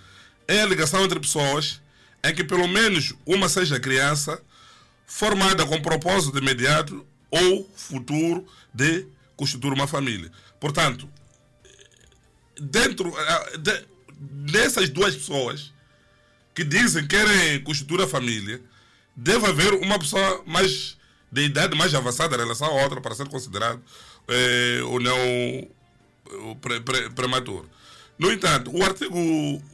é 0.48 0.62
a 0.62 0.66
ligação 0.66 1.04
entre 1.04 1.20
pessoas 1.20 1.82
em 2.24 2.34
que 2.34 2.44
pelo 2.44 2.68
menos 2.70 3.14
uma 3.26 3.50
seja 3.50 3.80
criança 3.80 4.42
formada 5.06 5.66
com 5.66 5.82
propósito 5.82 6.38
imediato 6.38 7.06
ou 7.30 7.70
futuro 7.76 8.48
de 8.74 9.06
constituir 9.36 9.74
uma 9.74 9.88
família. 9.88 10.32
Portanto, 10.58 11.10
dentro 12.60 13.14
ah, 13.18 13.58
de- 13.58 13.86
dessas 14.18 14.90
duas 14.90 15.14
pessoas 15.16 15.74
que 16.56 16.64
dizem 16.64 17.02
que 17.06 17.10
querem 17.18 17.60
constituir 17.62 18.02
a 18.04 18.08
família, 18.08 18.62
deve 19.16 19.46
haver 19.48 19.74
uma 19.74 20.00
pessoa 20.00 20.44
mais 20.46 20.98
de 21.32 21.42
idade 21.42 21.76
mais 21.76 21.94
avançada 21.94 22.36
em 22.36 22.40
relação 22.40 22.68
à 22.68 22.84
outra 22.84 23.02
para 23.02 23.16
ser 23.16 23.28
considerado 23.28 23.82
eh, 24.28 24.82
ou 24.86 25.00
não 25.00 25.18
pre- 26.62 26.80
pre- 26.82 27.10
prematuro. 27.12 27.70
No 28.18 28.32
entanto, 28.32 28.76
o 28.76 28.84
artigo, 28.84 29.18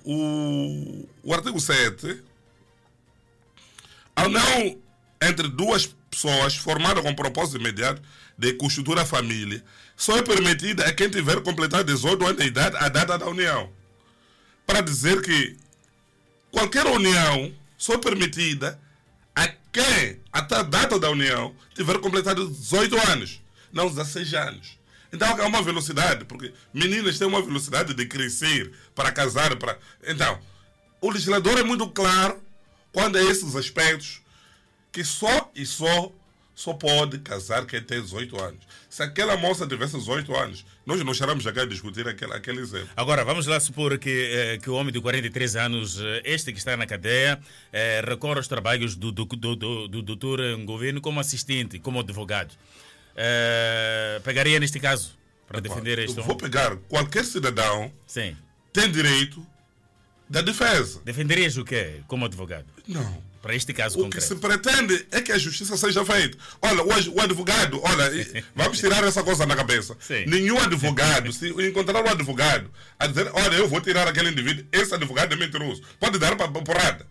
o, 0.06 1.08
o 1.24 1.34
artigo 1.34 1.60
7, 1.60 2.22
a 4.16 4.26
união 4.26 4.78
entre 5.22 5.48
duas 5.48 5.88
pessoas 6.10 6.56
formada 6.56 7.02
com 7.02 7.14
propósito 7.14 7.58
imediato 7.60 8.02
de 8.38 8.54
constituir 8.54 8.98
a 9.00 9.06
família 9.06 9.64
só 9.96 10.18
é 10.18 10.22
permitida 10.22 10.86
a 10.86 10.94
quem 10.94 11.10
tiver 11.10 11.42
completado 11.42 11.84
18 11.84 12.26
anos 12.26 12.38
de 12.42 12.48
idade 12.48 12.76
a 12.78 12.88
data 12.88 13.18
da 13.18 13.28
união. 13.28 13.70
Para 14.66 14.82
dizer 14.82 15.22
que 15.22 15.58
qualquer 16.52 16.86
união 16.86 17.54
só 17.78 17.94
é 17.94 17.98
permitida 17.98 18.80
a 19.36 19.48
quem, 19.72 20.20
até 20.32 20.56
a 20.56 20.64
data 20.64 20.98
da 20.98 21.10
união, 21.10 21.54
tiver 21.76 22.00
completado 22.00 22.48
18 22.48 22.98
anos, 23.12 23.42
não 23.74 23.88
16 23.90 24.34
anos. 24.34 24.79
Então 25.12 25.28
é 25.40 25.46
uma 25.46 25.62
velocidade, 25.62 26.26
porque 26.26 26.54
meninas 26.74 27.18
têm 27.18 27.28
uma 27.28 27.42
velocidade 27.42 27.94
de 27.94 28.06
crescer 28.06 28.72
para 28.94 29.12
casar. 29.12 29.56
Para... 29.56 29.78
Então, 30.04 30.40
o 31.02 31.10
legislador 31.10 31.58
é 31.58 31.64
muito 31.64 31.88
claro 31.90 32.42
quando 32.92 33.18
é 33.18 33.24
esses 33.24 33.56
aspectos 33.56 34.22
que 34.92 35.04
só 35.04 35.52
e 35.56 35.66
só 35.66 36.12
só 36.60 36.74
pode 36.74 37.20
casar 37.20 37.66
quem 37.66 37.82
tem 37.82 38.02
18 38.02 38.38
anos. 38.38 38.60
Se 38.90 39.02
aquela 39.02 39.38
moça 39.38 39.66
tivesse 39.66 39.98
18 39.98 40.36
anos, 40.36 40.66
nós 40.86 41.02
não 41.02 41.14
estaremos 41.14 41.48
a 41.48 41.52
discutir 41.66 42.06
aquele, 42.06 42.34
aquele 42.34 42.60
exemplo. 42.60 42.90
Agora, 42.98 43.24
vamos 43.24 43.48
lá 43.48 43.58
supor 43.62 43.98
que, 43.98 44.10
eh, 44.10 44.58
que 44.58 44.70
o 44.70 44.74
homem 44.74 44.92
de 44.92 45.00
43 45.00 45.56
anos, 45.56 45.98
eh, 46.02 46.22
este 46.26 46.52
que 46.52 46.60
está 46.60 46.76
na 46.76 46.86
cadeia, 46.86 47.40
eh, 47.72 48.02
recorre 48.06 48.40
aos 48.40 48.48
trabalhos 48.50 48.94
do, 48.94 49.10
do, 49.10 49.24
do, 49.24 49.56
do, 49.56 49.88
do 49.88 50.02
doutor 50.02 50.42
Governo 50.66 51.00
como 51.00 51.22
assistente, 51.22 51.80
como 51.80 52.02
advogado. 52.02 52.54
Eh, 53.16 54.22
pegaria 54.24 54.60
neste 54.60 54.80
caso 54.80 55.18
para 55.48 55.60
defender 55.60 56.00
este 56.00 56.18
Eu 56.18 56.24
vou 56.24 56.36
pegar 56.36 56.76
qualquer 56.88 57.26
cidadão 57.26 57.92
Sim. 58.08 58.36
tem 58.72 58.90
direito 58.92 59.46
da 60.30 60.42
defesa. 60.42 61.02
Defenderias 61.04 61.58
o 61.58 61.66
quê 61.66 62.02
como 62.08 62.26
advogado? 62.26 62.68
Não. 62.88 63.30
Para 63.42 63.56
este 63.56 63.74
caso 63.74 63.96
O 63.96 63.98
que 64.00 64.04
concreto. 64.18 64.28
se 64.28 64.36
pretende 64.36 65.08
é 65.12 65.22
que 65.22 65.32
a 65.32 65.38
justiça 65.38 65.76
seja 65.78 66.06
feita. 66.06 66.38
Olha, 66.62 66.84
o, 66.84 67.16
o 67.16 67.22
advogado, 67.22 67.82
olha, 67.82 68.12
vamos 68.54 68.78
tirar 68.80 69.04
essa 69.06 69.24
coisa 69.24 69.46
na 69.46 69.56
cabeça. 69.56 69.96
Sim. 70.00 70.26
Nenhum 70.28 70.60
advogado, 70.60 71.32
se 71.32 71.50
encontrar 71.50 72.04
um 72.04 72.10
advogado 72.10 72.70
a 73.00 73.08
dizer, 73.08 73.30
olha, 73.34 73.56
eu 73.56 73.68
vou 73.68 73.80
tirar 73.82 74.08
aquele 74.08 74.30
indivíduo, 74.32 74.66
esse 74.72 74.94
advogado 74.94 75.34
é 75.34 75.38
mentiroso, 75.38 75.82
pode 76.00 76.20
dar 76.20 76.36
para 76.36 76.50
porrada. 76.50 77.08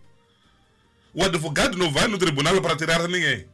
O 1.14 1.24
advogado 1.24 1.76
não 1.78 1.90
vai 1.90 2.06
no 2.06 2.18
tribunal 2.18 2.60
para 2.60 2.76
tirar 2.76 3.08
ninguém. 3.08 3.46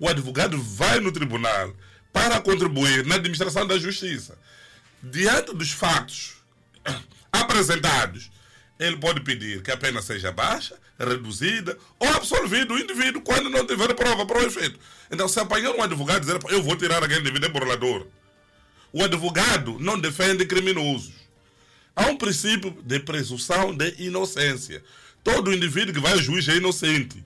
O 0.00 0.08
advogado 0.08 0.60
vai 0.60 0.98
no 0.98 1.12
tribunal 1.12 1.76
para 2.10 2.40
contribuir 2.40 3.04
na 3.04 3.16
administração 3.16 3.66
da 3.66 3.78
justiça. 3.78 4.36
Diante 5.02 5.54
dos 5.54 5.70
fatos 5.70 6.36
apresentados, 7.30 8.30
ele 8.78 8.96
pode 8.96 9.20
pedir 9.20 9.62
que 9.62 9.70
a 9.70 9.76
pena 9.76 10.00
seja 10.00 10.32
baixa, 10.32 10.74
reduzida 10.98 11.76
ou 11.98 12.08
absolvido 12.08 12.74
o 12.74 12.78
indivíduo 12.78 13.20
quando 13.20 13.50
não 13.50 13.66
tiver 13.66 13.94
prova 13.94 14.24
para 14.24 14.38
o 14.38 14.42
efeito. 14.42 14.80
Então, 15.10 15.28
se 15.28 15.38
apanhar 15.38 15.72
um 15.72 15.82
advogado 15.82 16.18
e 16.18 16.20
dizer 16.20 16.40
eu 16.48 16.62
vou 16.62 16.76
tirar 16.76 17.04
aquele 17.04 17.20
indivíduo 17.20 17.48
é 17.48 17.52
burlador, 17.52 18.06
o 18.92 19.04
advogado 19.04 19.78
não 19.78 19.98
defende 20.00 20.46
criminosos. 20.46 21.12
Há 21.94 22.06
um 22.06 22.16
princípio 22.16 22.74
de 22.82 22.98
presunção 23.00 23.76
de 23.76 23.94
inocência. 23.98 24.82
Todo 25.22 25.52
indivíduo 25.52 25.92
que 25.92 26.00
vai 26.00 26.12
ao 26.12 26.22
juiz 26.22 26.48
é 26.48 26.56
inocente. 26.56 27.22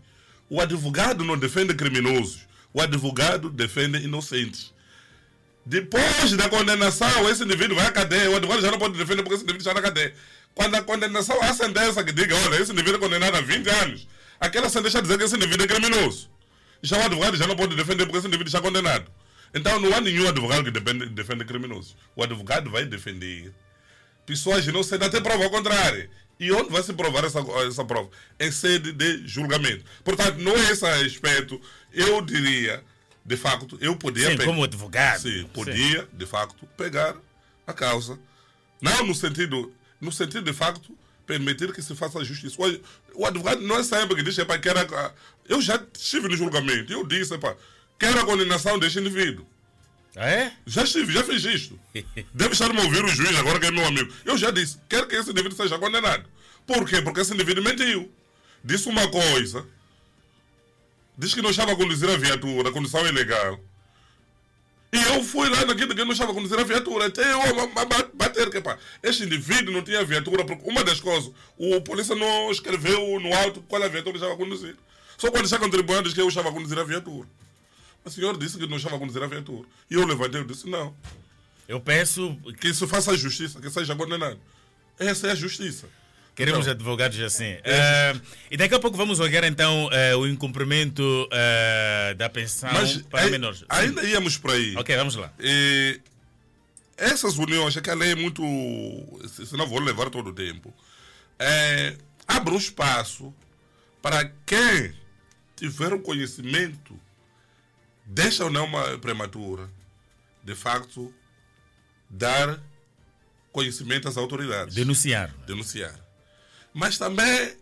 O 0.51 0.61
advogado 0.61 1.25
não 1.25 1.39
defende 1.39 1.73
criminosos. 1.75 2.41
O 2.75 2.83
advogado 2.83 3.49
defende 3.49 3.99
inocentes. 3.99 4.75
Depois 5.65 6.33
da 6.33 6.49
condenação, 6.49 7.31
esse 7.31 7.45
indivíduo 7.45 7.77
vai 7.77 7.87
à 7.87 7.93
cadeia. 7.93 8.31
O 8.31 8.37
advogado 8.37 8.61
já 8.61 8.71
não 8.71 8.79
pode 8.79 8.99
defender 8.99 9.23
porque 9.23 9.37
esse 9.37 9.45
indivíduo 9.45 9.67
está 9.67 9.73
na 9.73 9.81
cadeia. 9.81 10.13
Quando 10.55 10.75
a 10.75 10.83
condenação, 10.83 11.41
há 11.41 11.55
sentença 11.55 12.03
que 12.03 12.13
diga, 12.13 12.35
olha, 12.37 12.57
esse 12.57 12.73
indivíduo 12.73 12.97
é 12.97 13.01
condenado 13.01 13.37
a 13.37 13.41
20 13.41 13.69
anos. 13.69 14.09
Aquela 14.41 14.69
sentença 14.69 15.01
dizer 15.01 15.17
que 15.17 15.25
esse 15.25 15.37
indivíduo 15.37 15.65
é 15.65 15.69
criminoso. 15.69 16.29
Já 16.83 16.99
o 16.99 17.03
advogado 17.03 17.37
já 17.37 17.47
não 17.47 17.57
pode 17.57 17.77
defender 17.77 18.05
porque 18.07 18.19
esse 18.19 18.27
indivíduo 18.27 18.49
está 18.49 18.61
condenado. 18.61 19.11
Então 19.55 19.79
não 19.79 19.95
há 19.97 20.01
nenhum 20.01 20.29
advogado 20.29 20.65
que 20.65 20.71
defende, 20.73 21.07
defende 21.11 21.45
criminosos. 21.45 21.97
O 22.17 22.25
advogado 22.25 22.71
vai 22.71 22.85
defender 22.85 23.53
pessoas 24.27 24.67
inocentes 24.67 25.07
até 25.07 25.21
prova 25.21 25.49
contrária. 25.49 26.11
E 26.39 26.51
onde 26.53 26.71
vai 26.71 26.83
se 26.83 26.93
provar 26.93 27.25
essa, 27.25 27.41
essa 27.67 27.85
prova? 27.85 28.11
Em 28.41 28.51
sede 28.51 28.93
de 28.93 29.27
julgamento. 29.27 29.85
Portanto, 30.03 30.39
não 30.39 30.53
é 30.53 30.71
esse 30.73 30.85
aspecto. 30.85 31.61
Eu 31.93 32.21
diria, 32.23 32.83
de 33.25 33.37
facto, 33.37 33.79
eu 33.81 33.97
podia... 33.97 34.31
Sim, 34.31 34.37
pe- 34.37 34.45
como 34.45 34.65
advogado. 34.65 35.21
Sim, 35.23 35.45
podia, 35.55 36.09
de 36.13 36.27
facto, 36.27 36.67
pegar 36.77 37.15
a 37.67 37.73
causa. 37.73 38.19
Não 38.81 39.07
no 39.07 39.15
sentido, 39.15 39.73
no 40.01 40.11
sentido 40.11 40.43
de 40.43 40.53
facto, 40.53 40.97
permitir 41.27 41.73
que 41.73 41.81
se 41.81 41.95
faça 41.95 42.23
justiça. 42.25 42.57
O, 43.15 43.25
advogado 43.25 43.61
não 43.63 43.77
é 43.79 43.83
sempre 43.83 44.17
que 44.17 44.23
diz, 44.23 44.37
"Epá, 44.37 44.59
quero 44.59 44.81
a-" 44.81 45.13
eu 45.49 45.63
já 45.63 45.83
estive 45.95 46.29
no 46.29 46.37
julgamento, 46.37 46.93
eu 46.93 47.07
disse, 47.07 47.33
"Epá, 47.33 47.57
quero 47.99 48.21
a 48.21 48.25
condenação 48.27 48.79
deste 48.79 48.99
indivíduo. 48.99 49.47
É? 50.17 50.53
Já 50.65 50.85
estive, 50.85 51.13
já 51.13 51.25
fiz 51.25 51.45
isto. 51.45 51.79
Deve 52.33 52.53
estar 52.53 52.73
me 52.73 52.81
ouvir 52.81 53.05
o 53.05 53.09
juiz 53.09 53.37
agora 53.37 53.59
que 53.59 53.67
é 53.67 53.71
meu 53.71 53.85
amigo. 53.85 54.13
Eu 54.25 54.39
já 54.39 54.51
disse, 54.51 54.79
quero 54.89 55.09
que 55.09 55.17
esse 55.17 55.31
indivíduo 55.31 55.57
seja 55.57 55.79
condenado. 55.79 56.25
Por 56.67 56.89
quê? 56.89 57.03
Porque 57.03 57.21
esse 57.21 57.35
indivíduo 57.35 57.65
mentiu. 57.65 58.11
Disse 58.63 58.89
uma 58.89 59.09
coisa. 59.09 59.67
Diz 61.19 61.35
que 61.35 61.43
não 61.43 61.51
estava 61.51 61.73
a 61.73 61.77
conduzir 61.77 62.09
a 62.09 62.17
viatura, 62.17 62.69
a 62.69 62.73
condução 62.73 63.05
é 63.07 63.09
ilegal. 63.09 63.61
E 64.93 64.97
eu 64.97 65.25
fui 65.25 65.49
lá 65.49 65.65
naquilo 65.65 65.95
que 65.95 66.05
não 66.05 66.13
estava 66.13 66.31
a 66.31 66.35
conduzir 66.35 66.59
a 66.59 66.63
viatura. 66.63 67.07
Até 67.07 67.33
eu 67.33 67.41
bater 68.15 68.49
que 68.51 68.61
pá, 68.61 68.79
este 69.03 69.25
indivíduo 69.25 69.75
não 69.75 69.83
tinha 69.83 70.05
viatura, 70.05 70.45
porque 70.45 70.69
uma 70.69 70.85
das 70.85 71.01
coisas, 71.01 71.33
o 71.59 71.81
polícia 71.81 72.15
não 72.15 72.51
escreveu 72.51 73.19
no 73.19 73.35
alto 73.35 73.63
qual 73.63 73.83
a 73.83 73.89
viatura 73.89 74.13
que 74.13 74.19
estava 74.19 74.35
a 74.35 74.37
conduzir. 74.37 74.77
Só 75.19 75.31
quando 75.31 75.47
um 75.67 75.71
tribunal 75.71 76.03
diz 76.03 76.13
que 76.13 76.21
eu 76.21 76.29
estava 76.29 76.49
a 76.49 76.53
conduzir 76.53 76.79
a 76.79 76.85
viatura. 76.85 77.29
O 78.05 78.11
senhor 78.11 78.37
disse 78.39 78.59
que 78.59 78.67
não 78.67 78.77
estava 78.77 78.97
a 78.97 78.99
conduzir 78.99 79.23
a 79.23 79.27
viatura. 79.27 79.67
E 79.91 79.95
eu 79.95 80.05
levantei 80.07 80.41
e 80.41 80.45
disse, 80.45 80.69
não. 80.69 80.95
Eu 81.67 81.81
peço 81.81 82.37
que 82.61 82.69
isso 82.69 82.87
faça 82.87 83.13
a 83.13 83.17
justiça, 83.17 83.61
que 83.61 83.71
seja 83.71 83.97
condenado. 83.97 84.39
Essa 84.99 85.29
é 85.29 85.31
a 85.31 85.35
justiça. 85.35 85.89
Queremos 86.37 86.63
Então, 86.67 86.73
advogados 86.73 87.19
assim. 87.21 87.57
Eh, 87.63 88.17
e 88.51 88.57
daqui 88.57 88.75
a 88.75 88.79
pouco 88.81 88.97
vamos 88.97 89.21
olhar 89.21 89.45
então 89.45 89.89
eh, 89.93 90.15
o 90.17 90.27
incumprimento 90.27 91.03
eh, 91.33 92.15
da 92.19 92.29
pensão 92.29 92.69
Mas 92.73 92.99
para 93.03 93.23
ai- 93.23 93.31
menores. 93.31 93.61
Sim. 93.61 93.67
ainda 93.69 94.03
íamos 94.03 94.37
por 94.37 94.51
aí. 94.51 94.75
Ok, 94.77 94.95
vamos 94.97 95.15
lá. 95.15 95.33
E 95.41 96.01
essas 96.97 97.39
uniões, 97.39 97.77
é 97.77 97.81
que 97.81 97.89
a 97.89 97.95
lei 97.95 98.11
é 98.11 98.15
muito. 98.17 98.43
se- 99.29 99.47
Senão 99.47 99.67
vou 99.67 99.79
levar 99.81 100.11
todo 100.11 100.31
o 100.31 100.33
tempo. 100.35 100.75
É, 101.39 101.97
abre 102.27 102.53
um 102.53 102.59
espaço 102.59 103.33
para 104.03 104.25
quem 104.45 104.93
tiver 105.57 105.93
o 105.95 106.01
conhecimento 106.01 106.99
desta 108.05 108.45
união 108.45 108.67
ma- 108.67 108.99
prematura, 108.99 109.69
de 110.43 110.55
facto, 110.55 111.13
dar 112.09 112.61
conhecimento 113.53 114.09
às 114.09 114.17
autoridades. 114.17 114.75
Denunciar. 114.75 115.31
Denunciar. 115.47 115.95
Mas 116.73 116.99
também 116.99 117.57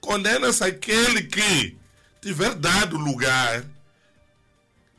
condena-se 0.00 0.64
aquele 0.64 1.22
que 1.24 1.76
tiver 2.20 2.54
dado 2.54 2.96
lugar 2.96 3.64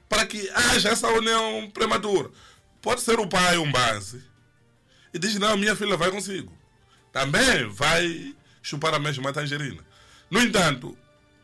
para 0.08 0.26
que 0.26 0.50
haja 0.52 0.90
essa 0.90 1.08
união 1.10 1.70
prematura. 1.74 2.30
Pode 2.82 3.02
ser 3.02 3.20
o 3.20 3.28
pai 3.28 3.58
um 3.58 3.72
base 3.72 4.22
e 5.14 5.18
diz: 5.20 5.36
Não, 5.36 5.58
minha 5.58 5.76
filha 5.76 5.98
vai 5.98 6.12
consigo. 6.12 6.56
Também 7.12 7.68
vai 7.70 8.36
chupar 8.62 8.94
a 8.94 9.00
mesma 9.00 9.34
tangerina. 9.34 9.84
No 10.30 10.42
entanto, 10.42 10.98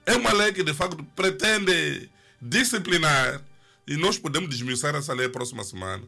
é 0.05 0.15
uma 0.15 0.31
lei 0.33 0.51
que 0.53 0.63
de 0.63 0.73
facto 0.73 1.03
pretende 1.15 2.09
disciplinar 2.41 3.41
e 3.87 3.97
nós 3.97 4.17
podemos 4.17 4.49
desmiuçar 4.49 4.95
essa 4.95 5.13
lei 5.13 5.25
a 5.27 5.29
próxima 5.29 5.63
semana, 5.63 6.03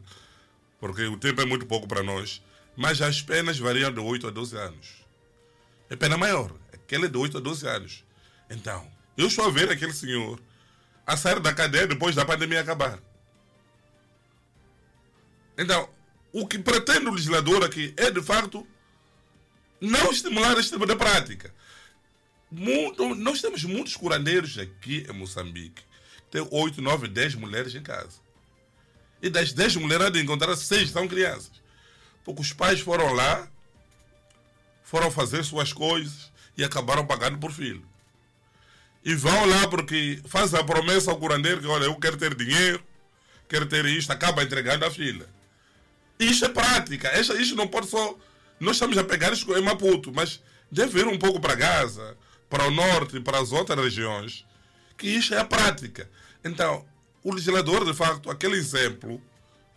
porque 0.78 1.04
o 1.04 1.16
tempo 1.16 1.40
é 1.40 1.44
muito 1.44 1.66
pouco 1.66 1.86
para 1.86 2.02
nós, 2.02 2.42
mas 2.76 3.00
as 3.02 3.20
penas 3.20 3.58
variam 3.58 3.92
de 3.92 4.00
8 4.00 4.28
a 4.28 4.30
12 4.30 4.56
anos. 4.56 5.04
É 5.90 5.96
pena 5.96 6.16
maior, 6.16 6.52
aquela 6.72 7.06
é 7.06 7.08
de 7.08 7.18
8 7.18 7.38
a 7.38 7.40
12 7.40 7.66
anos. 7.66 8.04
Então, 8.48 8.86
eu 9.16 9.26
estou 9.26 9.46
a 9.46 9.50
ver 9.50 9.70
aquele 9.70 9.92
senhor 9.92 10.40
a 11.06 11.16
sair 11.16 11.40
da 11.40 11.52
cadeia 11.52 11.86
depois 11.86 12.14
da 12.14 12.24
pandemia 12.24 12.60
acabar. 12.60 12.98
Então, 15.58 15.88
o 16.32 16.46
que 16.46 16.58
pretende 16.58 17.06
o 17.06 17.12
legislador 17.12 17.64
aqui 17.64 17.92
é, 17.96 18.10
de 18.10 18.22
facto, 18.22 18.66
não 19.80 20.10
estimular 20.10 20.56
este 20.58 20.72
tipo 20.72 20.86
de 20.86 20.96
prática. 20.96 21.52
Muito, 22.50 23.14
nós 23.14 23.40
temos 23.40 23.64
muitos 23.64 23.96
curandeiros 23.96 24.58
aqui 24.58 25.06
em 25.08 25.12
Moçambique. 25.12 25.82
Tem 26.32 26.48
8, 26.50 26.80
9, 26.80 27.08
10 27.08 27.34
mulheres 27.34 27.74
em 27.74 27.82
casa. 27.82 28.18
E 29.20 29.28
das 29.28 29.52
10 29.52 29.76
mulheres, 29.76 30.10
de 30.10 30.18
encontrar 30.18 30.56
6 30.56 30.90
são 30.90 31.06
crianças. 31.06 31.52
Porque 32.24 32.40
os 32.40 32.54
pais 32.54 32.80
foram 32.80 33.12
lá, 33.12 33.46
foram 34.82 35.10
fazer 35.10 35.44
suas 35.44 35.74
coisas 35.74 36.32
e 36.56 36.64
acabaram 36.64 37.06
pagando 37.06 37.36
por 37.36 37.52
filho. 37.52 37.84
E 39.04 39.14
vão 39.14 39.44
lá 39.44 39.68
porque 39.68 40.22
fazem 40.24 40.58
a 40.58 40.64
promessa 40.64 41.10
ao 41.10 41.18
curandeiro 41.18 41.60
que, 41.60 41.66
olha, 41.66 41.84
eu 41.84 41.94
quero 41.96 42.16
ter 42.16 42.34
dinheiro, 42.34 42.82
quero 43.46 43.66
ter 43.66 43.84
isto, 43.84 44.10
acaba 44.10 44.42
entregando 44.42 44.86
a 44.86 44.90
filha. 44.90 45.28
Isto 46.18 46.46
é 46.46 46.48
prática. 46.48 47.20
Isto, 47.20 47.56
não 47.56 47.68
pode 47.68 47.88
só. 47.88 48.16
Nós 48.58 48.76
estamos 48.76 48.96
a 48.96 49.04
pegar 49.04 49.34
isto 49.34 49.54
em 49.54 49.60
Maputo, 49.60 50.10
mas 50.10 50.40
deve 50.70 51.00
ir 51.00 51.06
um 51.06 51.18
pouco 51.18 51.38
para 51.40 51.56
Gaza, 51.56 52.16
para 52.48 52.66
o 52.66 52.70
norte 52.70 53.20
para 53.20 53.38
as 53.38 53.52
outras 53.52 53.78
regiões, 53.78 54.46
que 54.96 55.08
isto 55.08 55.34
é 55.34 55.38
a 55.38 55.44
prática. 55.44 56.08
Então, 56.44 56.84
o 57.22 57.32
legislador, 57.32 57.84
de 57.84 57.94
facto, 57.94 58.30
aquele 58.30 58.56
exemplo, 58.56 59.20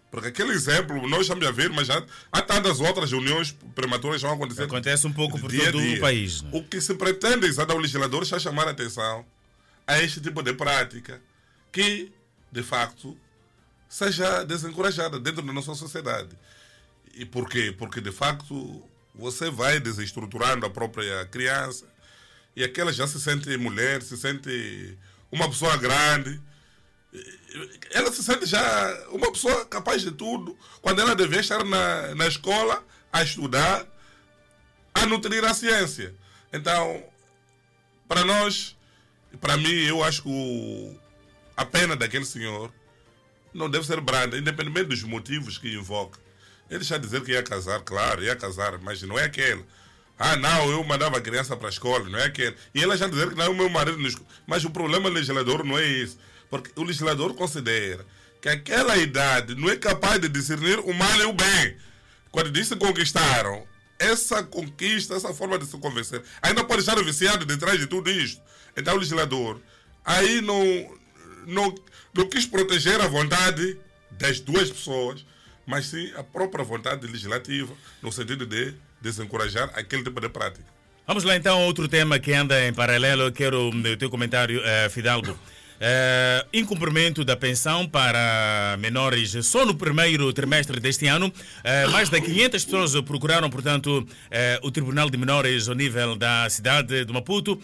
porque 0.09 0.29
aquele 0.29 0.51
exemplo 0.51 1.07
nós 1.07 1.21
estamos 1.21 1.45
a 1.45 1.51
ver, 1.51 1.69
mas 1.69 1.87
já 1.87 2.03
há 2.31 2.41
tantas 2.41 2.79
outras 2.79 3.11
reuniões 3.11 3.55
prematuras 3.75 4.21
que 4.21 4.27
vão 4.27 4.35
acontecer. 4.35 4.63
Acontece 4.63 5.05
um 5.05 5.13
pouco 5.13 5.39
por 5.39 5.51
todo 5.51 5.77
o 5.79 5.99
país. 5.99 6.41
né? 6.41 6.49
O 6.53 6.63
que 6.63 6.79
se 6.81 6.93
pretende, 6.95 7.45
exato, 7.45 7.73
o 7.73 7.77
legislador 7.77 8.23
está 8.23 8.37
a 8.37 8.39
chamar 8.39 8.67
a 8.67 8.71
atenção 8.71 9.25
a 9.85 10.01
este 10.01 10.19
tipo 10.19 10.41
de 10.41 10.53
prática 10.53 11.21
que, 11.71 12.11
de 12.51 12.63
facto, 12.63 13.17
seja 13.87 14.43
desencorajada 14.43 15.19
dentro 15.19 15.41
da 15.41 15.53
nossa 15.53 15.75
sociedade. 15.75 16.35
E 17.13 17.25
por 17.25 17.47
quê? 17.47 17.73
Porque, 17.77 18.01
de 18.01 18.11
facto, 18.11 18.83
você 19.13 19.49
vai 19.49 19.79
desestruturando 19.79 20.65
a 20.65 20.69
própria 20.69 21.25
criança 21.25 21.85
e 22.55 22.63
aquela 22.63 22.91
já 22.91 23.05
se 23.07 23.19
sente 23.19 23.55
mulher, 23.57 24.01
se 24.01 24.17
sente 24.17 24.97
uma 25.31 25.47
pessoa 25.47 25.77
grande. 25.77 26.41
Ela 27.91 28.11
se 28.11 28.23
sente 28.23 28.45
já 28.45 29.07
uma 29.11 29.31
pessoa 29.31 29.65
capaz 29.65 30.01
de 30.01 30.11
tudo, 30.11 30.57
quando 30.81 30.99
ela 31.01 31.15
deve 31.15 31.39
estar 31.39 31.63
na, 31.63 32.13
na 32.15 32.27
escola 32.27 32.83
a 33.11 33.23
estudar, 33.23 33.85
a 34.93 35.05
nutrir 35.05 35.43
a 35.45 35.53
ciência. 35.53 36.13
Então, 36.51 37.03
para 38.07 38.25
nós, 38.25 38.75
para 39.39 39.55
mim, 39.57 39.73
eu 39.85 40.03
acho 40.03 40.23
que 40.23 40.29
o- 40.29 40.99
a 41.55 41.65
pena 41.65 41.95
daquele 41.95 42.25
senhor 42.25 42.71
não 43.53 43.69
deve 43.69 43.85
ser 43.85 44.01
branda, 44.01 44.37
independente 44.37 44.83
dos 44.89 45.03
motivos 45.03 45.57
que 45.57 45.73
invoca. 45.73 46.19
Ele 46.69 46.83
já 46.83 46.97
dizer 46.97 47.23
que 47.23 47.31
ia 47.31 47.43
casar, 47.43 47.79
claro, 47.81 48.23
ia 48.23 48.35
casar, 48.35 48.77
mas 48.79 49.01
não 49.03 49.17
é 49.17 49.23
aquele. 49.25 49.63
Ah, 50.17 50.35
não, 50.35 50.71
eu 50.71 50.83
mandava 50.83 51.17
a 51.17 51.21
criança 51.21 51.55
para 51.55 51.67
a 51.67 51.69
escola, 51.69 52.09
não 52.09 52.17
é 52.19 52.25
aquele. 52.25 52.55
E 52.73 52.81
ela 52.81 52.97
já 52.97 53.07
dizer 53.07 53.29
que 53.29 53.35
não 53.35 53.45
é 53.45 53.49
o 53.49 53.55
meu 53.55 53.69
marido. 53.69 53.97
Mas 54.47 54.63
o 54.65 54.69
problema 54.69 55.09
do 55.09 55.15
legislador 55.15 55.63
não 55.63 55.77
é 55.77 55.85
isso. 55.85 56.17
Porque 56.61 56.79
o 56.79 56.83
legislador 56.83 57.33
considera 57.33 58.05
que 58.41 58.49
aquela 58.49 58.97
idade 58.97 59.55
não 59.55 59.69
é 59.69 59.75
capaz 59.75 60.19
de 60.19 60.29
discernir 60.29 60.79
o 60.79 60.93
mal 60.93 61.19
e 61.19 61.23
o 61.23 61.33
bem. 61.33 61.75
Quando 62.31 62.51
diz 62.51 62.69
que 62.69 62.75
conquistaram, 62.75 63.65
essa 63.97 64.43
conquista, 64.43 65.15
essa 65.15 65.33
forma 65.33 65.57
de 65.57 65.65
se 65.65 65.77
convencer, 65.77 66.21
ainda 66.41 66.63
pode 66.63 66.81
estar 66.81 66.95
viciado 67.03 67.45
detrás 67.45 67.79
de 67.79 67.87
tudo 67.87 68.09
isto. 68.09 68.41
Então 68.75 68.95
o 68.95 68.97
legislador 68.97 69.59
aí 70.03 70.41
não, 70.41 70.63
não, 71.47 71.75
não 72.13 72.29
quis 72.29 72.45
proteger 72.45 72.99
a 73.01 73.07
vontade 73.07 73.77
das 74.11 74.39
duas 74.39 74.69
pessoas, 74.69 75.25
mas 75.65 75.87
sim 75.87 76.11
a 76.15 76.23
própria 76.23 76.63
vontade 76.63 77.07
legislativa, 77.07 77.73
no 78.01 78.11
sentido 78.11 78.45
de 78.45 78.73
desencorajar 79.01 79.71
aquele 79.73 80.03
tipo 80.03 80.19
de 80.21 80.29
prática. 80.29 80.65
Vamos 81.07 81.23
lá 81.23 81.35
então 81.35 81.63
outro 81.65 81.87
tema 81.87 82.17
que 82.19 82.33
anda 82.33 82.67
em 82.67 82.73
paralelo. 82.73 83.23
Eu 83.23 83.31
quero 83.31 83.69
o 83.69 83.97
teu 83.97 84.09
comentário, 84.09 84.59
eh, 84.63 84.89
Fidalgo. 84.89 85.37
Eh, 85.79 86.45
incumprimento 86.53 87.25
da 87.25 87.35
pensão 87.35 87.85
para 87.87 88.77
menores 88.79 89.35
só 89.45 89.65
no 89.65 89.75
primeiro 89.75 90.31
trimestre 90.31 90.79
deste 90.79 91.07
ano. 91.07 91.31
eh, 91.63 91.85
mais 91.87 92.09
de 92.09 92.21
500 92.21 92.63
pessoas 92.63 93.01
procuraram, 93.01 93.49
portanto, 93.49 94.07
eh, 94.31 94.59
o 94.63 94.71
Tribunal 94.71 95.09
de 95.09 95.17
Menores 95.17 95.67
ao 95.67 95.75
nível 95.75 96.15
da 96.15 96.49
cidade 96.49 97.03
de 97.03 97.13
Maputo 97.13 97.59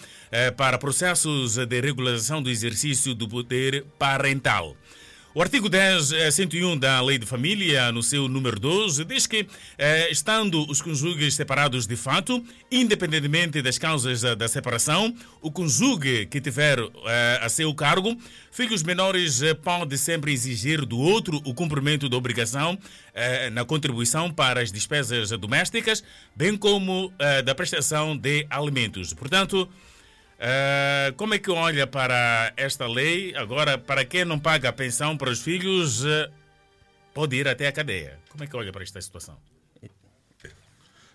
para 0.55 0.77
processos 0.77 1.57
de 1.57 1.81
regularização 1.81 2.41
do 2.41 2.49
exercício 2.49 3.13
do 3.13 3.27
poder 3.27 3.85
parental. 3.99 4.77
O 5.33 5.41
artigo 5.41 5.69
10, 5.69 6.11
eh, 6.11 6.29
101 6.29 6.77
da 6.77 7.01
Lei 7.01 7.17
de 7.17 7.25
Família, 7.25 7.89
no 7.89 8.03
seu 8.03 8.27
número 8.27 8.59
12, 8.59 9.05
diz 9.05 9.25
que, 9.25 9.47
eh, 9.77 10.11
estando 10.11 10.69
os 10.69 10.81
cônjuges 10.81 11.35
separados 11.35 11.87
de 11.87 11.95
fato, 11.95 12.43
independentemente 12.69 13.61
das 13.61 13.77
causas 13.77 14.19
da, 14.19 14.35
da 14.35 14.49
separação, 14.49 15.15
o 15.41 15.49
cônjuge 15.49 16.25
que 16.25 16.41
tiver 16.41 16.79
eh, 16.79 17.39
a 17.41 17.47
seu 17.47 17.73
cargo, 17.73 18.17
filhos 18.51 18.83
menores 18.83 19.41
eh, 19.41 19.53
pode 19.53 19.97
sempre 19.97 20.33
exigir 20.33 20.85
do 20.85 20.99
outro 20.99 21.41
o 21.45 21.53
cumprimento 21.53 22.09
da 22.09 22.17
obrigação 22.17 22.77
eh, 23.13 23.49
na 23.51 23.63
contribuição 23.63 24.29
para 24.29 24.59
as 24.59 24.69
despesas 24.69 25.29
domésticas, 25.29 26.03
bem 26.35 26.57
como 26.57 27.09
eh, 27.17 27.41
da 27.41 27.55
prestação 27.55 28.17
de 28.17 28.45
alimentos. 28.49 29.13
Portanto, 29.13 29.69
Uh, 30.41 31.13
como 31.17 31.35
é 31.35 31.39
que 31.39 31.51
olha 31.51 31.85
para 31.85 32.51
esta 32.57 32.87
lei? 32.87 33.35
Agora, 33.35 33.77
para 33.77 34.03
quem 34.03 34.25
não 34.25 34.39
paga 34.39 34.69
a 34.69 34.73
pensão 34.73 35.15
para 35.15 35.29
os 35.29 35.43
filhos, 35.43 36.03
uh, 36.03 36.31
pode 37.13 37.35
ir 37.35 37.47
até 37.47 37.67
a 37.67 37.71
cadeia. 37.71 38.17
Como 38.27 38.43
é 38.43 38.47
que 38.47 38.55
olha 38.55 38.71
para 38.71 38.81
esta 38.81 38.99
situação? 38.99 39.37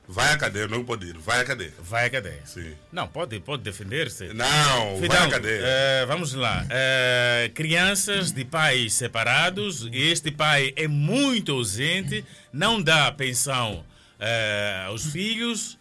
Vai 0.09 0.33
à 0.33 0.37
cadeia, 0.37 0.69
não 0.69 0.85
pode 0.85 1.07
ir. 1.09 1.19
Vai 1.19 1.41
à 1.41 1.45
cadeia. 1.45 1.73
Vai 1.81 2.07
à 2.07 2.11
cadeia. 2.11 2.41
Sim. 2.45 2.77
Não, 2.93 3.09
pode, 3.09 3.41
pode 3.41 3.65
defender-se. 3.65 4.33
Não, 4.33 4.93
vai 4.93 5.01
Fidalgo, 5.01 5.27
à 5.27 5.31
cadeia. 5.31 5.63
uh, 5.63 6.07
vamos 6.07 6.33
lá. 6.33 6.65
Uh, 6.65 7.53
crianças 7.53 8.31
de 8.31 8.45
pais 8.45 8.93
separados, 8.95 9.89
e 9.93 10.11
este 10.13 10.31
pai 10.31 10.73
é 10.77 10.87
muito 10.87 11.51
ausente, 11.51 12.25
não 12.53 12.81
dá 12.81 13.11
pensão 13.11 13.85
uh, 14.21 14.87
aos 14.87 15.07
filhos. 15.07 15.77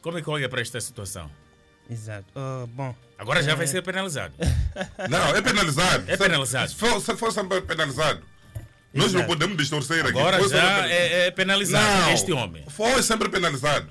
Como 0.00 0.16
é 0.16 0.22
que 0.22 0.30
olha 0.30 0.48
para 0.48 0.62
esta 0.62 0.80
situação? 0.80 1.30
Exato. 1.92 2.26
Ah, 2.34 2.64
bom. 2.68 2.94
Agora 3.18 3.42
já 3.42 3.54
vai 3.54 3.64
eh, 3.64 3.68
ser 3.68 3.82
penalizado. 3.82 4.34
Não, 5.08 5.36
é 5.36 5.40
penalizado. 5.42 6.10
É 6.10 6.16
penalizado. 6.16 6.70
Se 6.70 6.76
for, 6.76 7.00
se 7.00 7.16
for 7.16 7.32
sempre 7.32 7.60
penalizado. 7.62 8.22
Nós 8.94 9.10
não 9.12 9.24
podemos 9.24 9.56
distorcer 9.56 10.00
aqui. 10.04 10.18
Agora 10.18 10.38
já 10.40 10.48
sempre- 10.48 10.92
é, 10.92 11.26
é 11.26 11.30
penalizado 11.30 12.02
Não, 12.02 12.12
este 12.12 12.30
homem. 12.32 12.62
Foi 12.68 13.02
sempre 13.02 13.28
penalizado. 13.30 13.88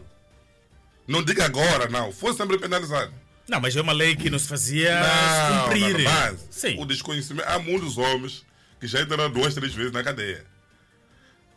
Não 1.08 1.24
diga 1.24 1.45
agora, 1.45 1.89
não. 1.89 2.12
Foi 2.12 2.34
sempre 2.36 2.60
penalizado. 2.60 3.12
Não, 3.47 3.60
mas 3.60 3.76
é 3.76 3.82
uma 3.82 3.93
lei 3.93 4.16
que 4.16 4.30
nos 4.30 4.45
fazia 4.45 4.99
Não, 5.02 5.64
cumprir. 5.64 5.97
não, 5.97 6.04
mas 6.04 6.47
Sim. 6.52 6.80
o 6.80 6.86
desconhecimento. 6.86 7.49
Há 7.49 7.58
muitos 7.58 7.97
homens 7.97 8.45
que 8.80 8.86
já 8.88 9.02
entraram 9.02 9.32
duas, 9.32 9.56
três 9.56 9.74
vezes 9.74 9.91
na 9.91 10.04
cadeia. 10.04 10.45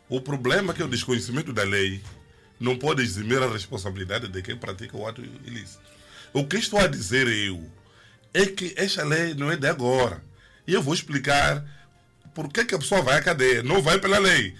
O 0.09 0.19
problema 0.19 0.73
é 0.73 0.75
que 0.75 0.83
o 0.83 0.87
desconhecimento 0.87 1.53
da 1.53 1.63
lei 1.63 2.01
não 2.59 2.75
pode 2.77 3.03
eximir 3.03 3.41
a 3.43 3.47
responsabilidade 3.47 4.27
de 4.27 4.41
quem 4.41 4.57
pratica 4.57 4.97
o 4.97 5.07
ato 5.07 5.21
ilícito. 5.43 5.83
O 6.35 6.45
que 6.45 6.57
estou 6.57 6.79
a 6.79 6.87
dizer 6.87 7.27
eu 7.27 7.63
é 8.33 8.45
que 8.45 8.73
esta 8.77 9.03
lei 9.03 9.33
não 9.33 9.49
é 9.51 9.55
de 9.55 9.67
agora. 9.67 10.21
E 10.67 10.73
eu 10.73 10.81
vou 10.81 10.93
explicar 10.93 11.63
por 12.33 12.51
que, 12.51 12.65
que 12.65 12.75
a 12.75 12.79
pessoa 12.79 13.01
vai 13.01 13.17
à 13.17 13.21
cadeia. 13.21 13.63
Não 13.63 13.81
vai 13.81 13.97
pela 13.99 14.17
lei, 14.19 14.53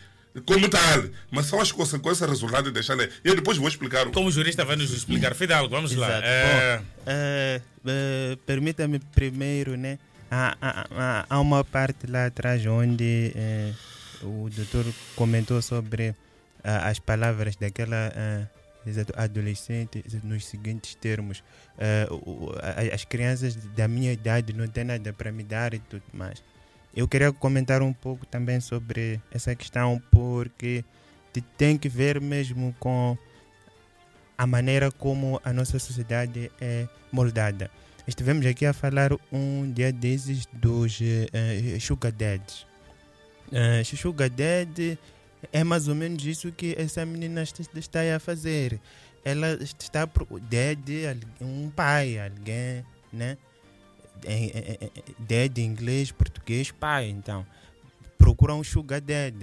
como 0.45 0.69
tal, 0.69 1.03
mas 1.30 1.47
são 1.47 1.59
as 1.59 1.71
consequências 1.73 2.30
resultantes 2.30 2.71
desta 2.71 2.93
lei. 2.93 3.09
E 3.23 3.28
eu 3.28 3.36
depois 3.36 3.57
vou 3.57 3.67
explicar. 3.67 4.07
o- 4.07 4.11
Como 4.11 4.30
o 4.30 4.32
jurista 4.32 4.63
vai 4.63 4.78
nos 4.78 4.91
explicar. 4.91 5.36
Fidalgo, 5.36 5.69
vamos 5.69 5.93
lá. 5.93 6.07
Exato. 6.07 6.26
Eh, 6.28 6.78
Bom, 6.78 6.86
eh, 7.07 7.61
eh, 7.88 8.38
Permita-me 8.45 8.99
primeiro, 9.13 9.76
né? 9.76 9.99
Há, 10.32 10.55
há- 10.61 11.26
há- 11.30 11.39
uma 11.41 11.63
parte 11.63 12.07
lá 12.07 12.26
atrás 12.28 12.65
onde 12.65 13.32
eh, 13.36 13.73
o 14.23 14.49
doutor 14.55 14.86
comentou 15.15 15.61
sobre 15.61 16.15
as 16.63 16.97
palavras 16.99 17.55
daquela 17.57 18.11
ah, 18.86 18.89
exato, 18.89 19.13
adolescente 19.15 20.03
nos 20.23 20.45
seguintes 20.45 20.95
termos. 20.95 21.43
A- 22.61 22.93
as 22.95 23.03
crianças 23.05 23.55
da 23.55 23.88
minha 23.88 24.11
idade 24.13 24.53
não 24.53 24.67
têm 24.67 24.83
nada 24.83 25.11
para 25.13 25.31
me 25.31 25.43
dar 25.43 25.73
e 25.73 25.79
tudo 25.79 26.03
mais. 26.13 26.43
Eu 26.95 27.07
queria 27.07 27.31
comentar 27.33 27.81
um 27.81 27.91
pouco 27.91 28.25
também 28.25 28.59
sobre 28.61 29.19
essa 29.31 29.53
questão, 29.55 30.01
porque 30.11 30.83
te- 31.33 31.41
tem 31.57 31.77
que 31.77 31.89
ver 31.89 32.21
mesmo 32.21 32.73
com 32.79 33.17
a 34.38 34.45
maneira 34.47 34.91
como 34.91 35.39
a 35.43 35.51
nossa 35.53 35.77
sociedade 35.79 36.51
é 36.59 36.88
moldada. 37.11 37.69
Estivemos 38.07 38.45
aqui 38.45 38.65
a 38.65 38.73
falar 38.73 39.11
um 39.31 39.71
dia 39.71 39.91
desses 39.91 40.45
dos 40.53 40.99
uh, 41.01 41.79
Sugar 41.81 42.11
Daddies. 42.11 42.65
Uh, 43.51 43.83
sugar 43.86 44.29
Daddy 44.29 44.97
é 45.51 45.63
mais 45.63 45.87
ou 45.87 45.95
menos 45.95 46.25
isso 46.25 46.51
que 46.51 46.75
essa 46.77 47.05
menina 47.05 47.43
está 47.43 48.15
a 48.15 48.19
fazer. 48.19 48.79
Ela 49.23 49.53
está 49.61 50.07
dad, 50.49 50.89
um 51.41 51.69
pai, 51.69 52.19
alguém, 52.19 52.85
né? 53.11 53.37
Dad 55.19 55.57
em 55.57 55.65
inglês, 55.65 56.11
português, 56.11 56.71
pai. 56.71 57.09
Então, 57.09 57.45
procura 58.17 58.53
um 58.53 58.63
sugar 58.63 59.01
dad, 59.01 59.35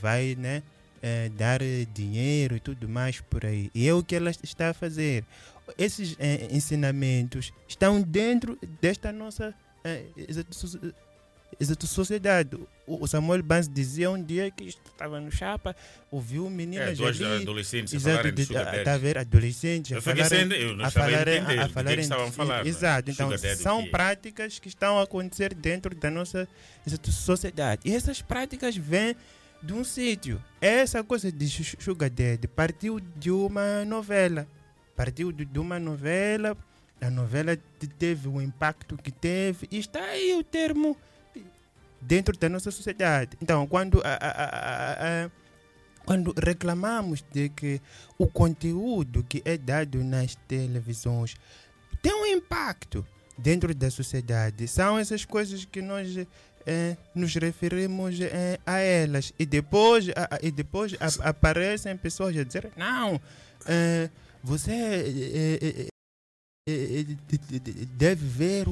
vai, 0.00 0.34
né? 0.36 0.62
É, 1.00 1.28
dar 1.28 1.60
dinheiro 1.94 2.56
e 2.56 2.60
tudo 2.60 2.88
mais 2.88 3.20
por 3.20 3.46
aí. 3.46 3.70
E 3.72 3.86
é 3.86 3.94
o 3.94 4.02
que 4.02 4.16
ela 4.16 4.30
está 4.30 4.70
a 4.70 4.74
fazer. 4.74 5.24
Esses 5.78 6.16
é, 6.18 6.48
ensinamentos 6.50 7.52
estão 7.68 8.02
dentro 8.02 8.58
desta 8.80 9.12
nossa 9.12 9.54
é, 9.84 10.02
exato 11.58 11.86
sociedade. 11.86 12.58
O 12.86 13.06
Samuel 13.06 13.42
Banz 13.42 13.68
dizia 13.68 14.10
um 14.10 14.22
dia 14.22 14.50
que 14.50 14.64
estava 14.64 15.20
no 15.20 15.30
chapa, 15.30 15.76
ouviu 16.10 16.48
menino 16.48 16.82
é, 16.82 16.94
dois 16.94 17.20
ali, 17.20 17.42
adolescentes 17.42 17.92
exato, 17.92 18.28
a 18.28 18.30
de 18.30 18.42
Está 18.42 18.62
a 18.62 18.84
tá 18.84 18.98
ver 18.98 19.18
adolescentes 19.18 19.90
eu 19.90 19.98
a 19.98 20.00
falarem, 20.02 20.52
eu 20.52 20.76
não 20.76 20.84
a 20.84 20.90
falarem, 20.90 21.40
falarem, 21.40 21.58
a 21.58 21.68
falarem, 21.68 22.00
estavam 22.00 22.26
a 22.26 22.32
falar. 22.32 22.66
Exato, 22.66 23.10
então 23.10 23.30
são 23.56 23.80
é. 23.80 23.86
práticas 23.88 24.58
que 24.58 24.68
estão 24.68 24.98
a 24.98 25.02
acontecer 25.02 25.54
dentro 25.54 25.94
da 25.94 26.10
nossa 26.10 26.48
sociedade. 27.10 27.82
E 27.84 27.94
essas 27.94 28.22
práticas 28.22 28.76
vêm 28.76 29.14
de 29.62 29.72
um 29.72 29.84
sítio. 29.84 30.42
Essa 30.60 31.02
coisa 31.02 31.30
de 31.30 31.48
su- 31.48 31.76
sugar 31.80 32.10
daddy 32.10 32.46
partiu 32.48 33.00
de 33.00 33.30
uma 33.30 33.84
novela. 33.84 34.46
Partiu 34.96 35.32
de, 35.32 35.44
uma 35.58 35.78
novela. 35.78 36.56
A 37.00 37.10
novela 37.10 37.56
te- 37.56 37.86
teve 37.86 38.28
o 38.28 38.40
impacto 38.40 38.96
que 38.96 39.10
teve. 39.10 39.68
E 39.70 39.78
está 39.78 40.00
aí 40.00 40.34
o 40.34 40.42
termo 40.42 40.96
dentro 42.00 42.36
da 42.36 42.48
nossa 42.48 42.70
sociedade. 42.70 43.36
Então, 43.42 43.66
quando, 43.66 44.00
a, 44.04 44.14
a- 44.14 45.24
a- 45.24 45.30
quando 46.04 46.34
reclamamos 46.42 47.24
de 47.32 47.48
que 47.50 47.80
o 48.16 48.26
conteúdo 48.26 49.22
que 49.28 49.42
é 49.44 49.56
dado 49.58 50.02
nas 50.02 50.34
televisões 50.48 51.36
tem 52.00 52.12
um 52.14 52.26
impacto 52.26 53.04
dentro 53.36 53.74
da 53.74 53.90
sociedade, 53.90 54.66
são 54.68 54.98
essas 54.98 55.24
coisas 55.24 55.64
que 55.64 55.82
nós 55.82 56.16
eh, 56.66 56.96
nos 57.14 57.34
referimos 57.34 58.20
eh, 58.20 58.58
a 58.66 58.78
elas. 58.78 59.32
E 59.38 59.44
depois, 59.46 60.08
a- 60.10 60.38
e 60.42 60.50
depois 60.50 60.94
a- 61.00 61.28
aparecem 61.30 61.96
pessoas 61.96 62.36
a 62.36 62.44
dizer: 62.44 62.70
não, 62.76 63.20
eh, 63.66 64.08
você. 64.42 65.88
De- 66.68 67.86
deve 67.86 68.26
ver, 68.26 68.66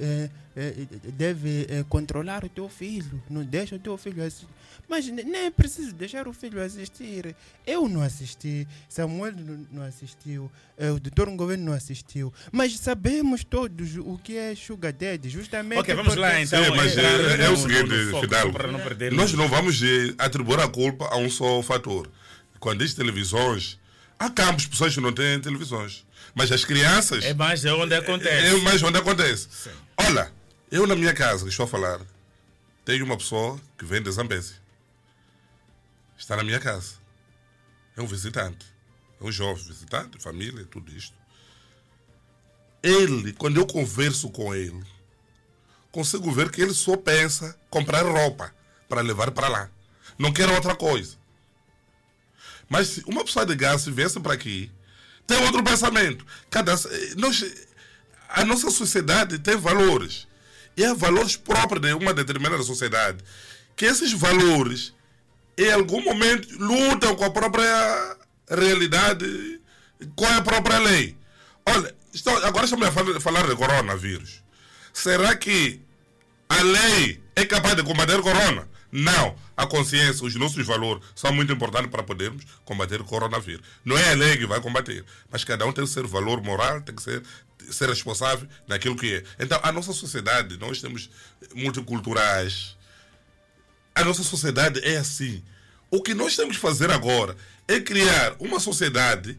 eh, 0.00 0.30
eh, 0.56 0.74
deve 1.16 1.66
eh, 1.68 1.84
controlar 1.88 2.44
o 2.44 2.48
teu 2.48 2.68
filho, 2.68 3.22
não 3.30 3.42
deixa 3.44 3.76
o 3.76 3.78
teu 3.78 3.96
filho 3.96 4.22
assistir. 4.24 4.46
Mas 4.88 5.06
ne- 5.06 5.22
nem 5.22 5.46
é 5.46 5.50
preciso 5.50 5.92
deixar 5.94 6.26
o 6.26 6.32
filho 6.32 6.60
assistir. 6.60 7.34
Eu 7.66 7.88
não 7.88 8.02
assisti, 8.02 8.66
Samuel 8.88 9.32
não- 9.70 9.82
assistiu, 9.84 10.50
o 10.78 10.98
doutor 11.00 11.30
Governo 11.36 11.64
não 11.66 11.72
assistiu. 11.72 12.32
Mas 12.50 12.76
sabemos 12.78 13.44
todos 13.44 13.96
o 13.96 14.18
que 14.18 14.36
é 14.36 14.54
Sugar 14.54 14.92
Daddy, 14.92 15.28
justamente. 15.28 15.78
Ok, 15.80 15.94
vamos 15.94 16.16
lá, 16.16 16.40
então, 16.40 16.64
Sim, 16.64 16.70
mas 16.76 16.96
é, 16.98 17.44
é 17.44 17.48
o 17.50 17.56
seguinte, 17.56 17.88
Fidalgo, 18.20 18.52
só 18.52 18.52
para 18.52 18.70
não 18.70 18.80
perdermos- 18.80 19.16
nós 19.16 19.32
não 19.32 19.48
vamos 19.48 19.80
eh, 19.82 20.14
atribuir 20.18 20.58
a 20.60 20.68
culpa 20.68 21.06
a 21.06 21.16
um 21.16 21.30
só 21.30 21.62
fator. 21.62 22.10
Quando 22.58 22.80
diz 22.84 22.92
televisões, 22.92 23.78
há 24.18 24.28
campos, 24.28 24.66
pessoas 24.66 24.94
que 24.94 25.00
não 25.00 25.12
têm 25.12 25.40
televisões. 25.40 26.04
Mas 26.34 26.50
as 26.52 26.64
crianças... 26.64 27.24
É 27.24 27.34
mais 27.34 27.64
onde 27.64 27.94
acontece. 27.94 28.46
É 28.46 28.56
mais 28.58 28.82
onde 28.82 28.98
acontece. 28.98 29.48
Olha, 29.96 30.32
eu 30.70 30.86
na 30.86 30.94
minha 30.94 31.12
casa, 31.12 31.44
que 31.44 31.50
estou 31.50 31.64
a 31.64 31.68
falar, 31.68 32.00
tenho 32.84 33.04
uma 33.04 33.16
pessoa 33.16 33.60
que 33.76 33.84
vem 33.84 34.02
de 34.02 34.10
Zambésia. 34.10 34.56
Está 36.16 36.36
na 36.36 36.44
minha 36.44 36.60
casa. 36.60 36.94
É 37.96 38.02
um 38.02 38.06
visitante. 38.06 38.66
É 39.20 39.24
um 39.24 39.32
jovem 39.32 39.64
visitante, 39.64 40.22
família, 40.22 40.64
tudo 40.64 40.90
isto. 40.92 41.14
Ele, 42.82 43.32
quando 43.34 43.58
eu 43.58 43.66
converso 43.66 44.30
com 44.30 44.54
ele, 44.54 44.82
consigo 45.92 46.30
ver 46.32 46.50
que 46.50 46.62
ele 46.62 46.72
só 46.72 46.96
pensa 46.96 47.58
comprar 47.68 48.04
roupa 48.04 48.54
para 48.88 49.02
levar 49.02 49.30
para 49.32 49.48
lá. 49.48 49.70
Não 50.18 50.32
quer 50.32 50.48
outra 50.48 50.74
coisa. 50.74 51.16
Mas 52.68 52.88
se 52.88 53.02
uma 53.06 53.24
pessoa 53.24 53.44
de 53.44 53.54
gás 53.54 53.84
viesse 53.84 54.18
para 54.20 54.32
aqui, 54.32 54.70
tem 55.30 55.38
outro 55.44 55.62
pensamento. 55.62 56.26
Cada, 56.50 56.74
nós, 57.16 57.44
a 58.28 58.44
nossa 58.44 58.68
sociedade 58.68 59.38
tem 59.38 59.56
valores. 59.56 60.26
E 60.76 60.84
há 60.84 60.92
valores 60.92 61.36
próprios 61.36 61.80
de 61.80 61.92
uma 61.92 62.12
determinada 62.12 62.62
sociedade. 62.64 63.18
Que 63.76 63.84
esses 63.84 64.12
valores, 64.12 64.92
em 65.56 65.70
algum 65.70 66.02
momento, 66.02 66.48
lutam 66.58 67.14
com 67.14 67.24
a 67.24 67.30
própria 67.30 68.16
realidade, 68.48 69.60
com 70.16 70.26
a 70.26 70.42
própria 70.42 70.78
lei. 70.78 71.16
Olha, 71.64 71.94
estou, 72.12 72.36
agora 72.44 72.64
estamos 72.64 72.88
a 72.88 73.20
falar, 73.20 73.46
de 73.46 73.54
coronavírus. 73.54 74.42
Será 74.92 75.36
que 75.36 75.80
a 76.48 76.60
lei 76.60 77.22
é 77.36 77.44
capaz 77.44 77.76
de 77.76 77.84
combater 77.84 78.18
o 78.18 78.22
corona? 78.22 78.68
Não. 78.92 79.36
A 79.56 79.66
consciência, 79.66 80.24
os 80.24 80.34
nossos 80.34 80.66
valores 80.66 81.02
são 81.14 81.32
muito 81.32 81.52
importantes 81.52 81.90
para 81.90 82.02
podermos 82.02 82.44
combater 82.64 83.00
o 83.00 83.04
coronavírus. 83.04 83.64
Não 83.84 83.96
é 83.96 84.10
a 84.10 84.14
lei 84.14 84.36
que 84.36 84.46
vai 84.46 84.60
combater, 84.60 85.04
mas 85.30 85.44
cada 85.44 85.66
um 85.66 85.72
tem 85.72 85.84
que 85.84 85.90
ser 85.90 86.06
valor 86.06 86.42
moral, 86.42 86.80
tem 86.82 86.94
que 86.94 87.02
ser, 87.02 87.22
ser 87.70 87.88
responsável 87.88 88.48
naquilo 88.66 88.96
que 88.96 89.14
é. 89.14 89.24
Então, 89.38 89.60
a 89.62 89.70
nossa 89.70 89.92
sociedade, 89.92 90.56
nós 90.58 90.80
temos 90.80 91.10
multiculturais. 91.54 92.76
A 93.94 94.04
nossa 94.04 94.22
sociedade 94.22 94.80
é 94.82 94.96
assim. 94.96 95.42
O 95.90 96.02
que 96.02 96.14
nós 96.14 96.36
temos 96.36 96.56
que 96.56 96.62
fazer 96.62 96.90
agora 96.90 97.36
é 97.68 97.80
criar 97.80 98.34
uma 98.38 98.58
sociedade 98.58 99.38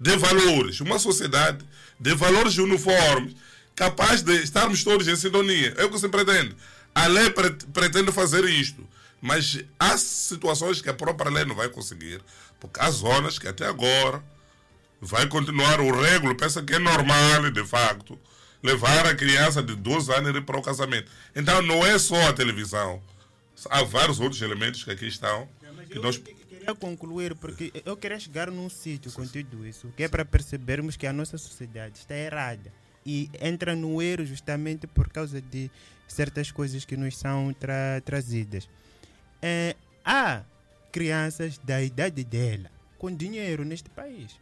de 0.00 0.16
valores, 0.16 0.80
uma 0.80 0.98
sociedade 0.98 1.64
de 1.98 2.14
valores 2.14 2.58
uniformes, 2.58 3.34
capaz 3.74 4.22
de 4.22 4.34
estarmos 4.42 4.82
todos 4.82 5.06
em 5.08 5.16
sintonia. 5.16 5.74
É 5.76 5.84
o 5.84 5.90
que 5.90 5.98
se 5.98 6.08
pretende. 6.08 6.56
A 6.94 7.06
lei 7.06 7.30
pre- 7.30 7.50
pretende 7.72 8.12
fazer 8.12 8.44
isto, 8.44 8.86
mas 9.20 9.58
há 9.78 9.96
situações 9.98 10.80
que 10.80 10.88
a 10.88 10.94
própria 10.94 11.30
lei 11.30 11.44
não 11.44 11.54
vai 11.54 11.68
conseguir, 11.68 12.20
porque 12.60 12.78
há 12.80 12.90
zonas 12.90 13.38
que 13.38 13.48
até 13.48 13.66
agora 13.66 14.22
vai 15.00 15.26
continuar 15.26 15.80
o 15.80 15.90
regulo, 16.00 16.34
pensa 16.36 16.62
que 16.62 16.74
é 16.74 16.78
normal, 16.78 17.50
de 17.50 17.64
facto, 17.66 18.18
levar 18.62 19.06
a 19.06 19.14
criança 19.14 19.62
de 19.62 19.74
12 19.74 20.12
anos 20.12 20.44
para 20.44 20.58
o 20.58 20.62
casamento. 20.62 21.10
Então 21.34 21.60
não 21.62 21.84
é 21.84 21.98
só 21.98 22.28
a 22.28 22.32
televisão, 22.32 23.02
há 23.70 23.82
vários 23.82 24.20
outros 24.20 24.40
elementos 24.40 24.84
que 24.84 24.90
aqui 24.90 25.06
estão. 25.06 25.48
Que 25.90 25.98
nós 25.98 26.16
queria 26.16 26.74
concluir 26.74 27.34
porque 27.34 27.70
eu 27.84 27.96
queria 27.96 28.18
chegar 28.18 28.50
num 28.50 28.70
sítio 28.70 29.12
com 29.12 29.26
tudo 29.26 29.66
isso, 29.66 29.92
que 29.96 30.04
é 30.04 30.08
para 30.08 30.24
percebermos 30.24 30.96
que 30.96 31.06
a 31.06 31.12
nossa 31.12 31.36
sociedade 31.36 31.98
está 31.98 32.16
errada 32.16 32.72
e 33.04 33.28
entra 33.38 33.76
no 33.76 34.00
erro 34.00 34.24
justamente 34.24 34.86
por 34.86 35.08
causa 35.10 35.42
de 35.42 35.70
certas 36.08 36.50
coisas 36.50 36.84
que 36.84 36.96
nos 36.96 37.16
são 37.16 37.52
tra 37.52 38.00
trazidas. 38.04 38.68
É, 39.42 39.74
há 40.04 40.42
crianças 40.92 41.58
da 41.58 41.82
idade 41.82 42.22
dela 42.24 42.70
com 42.98 43.14
dinheiro 43.14 43.64
neste 43.64 43.90
país. 43.90 44.32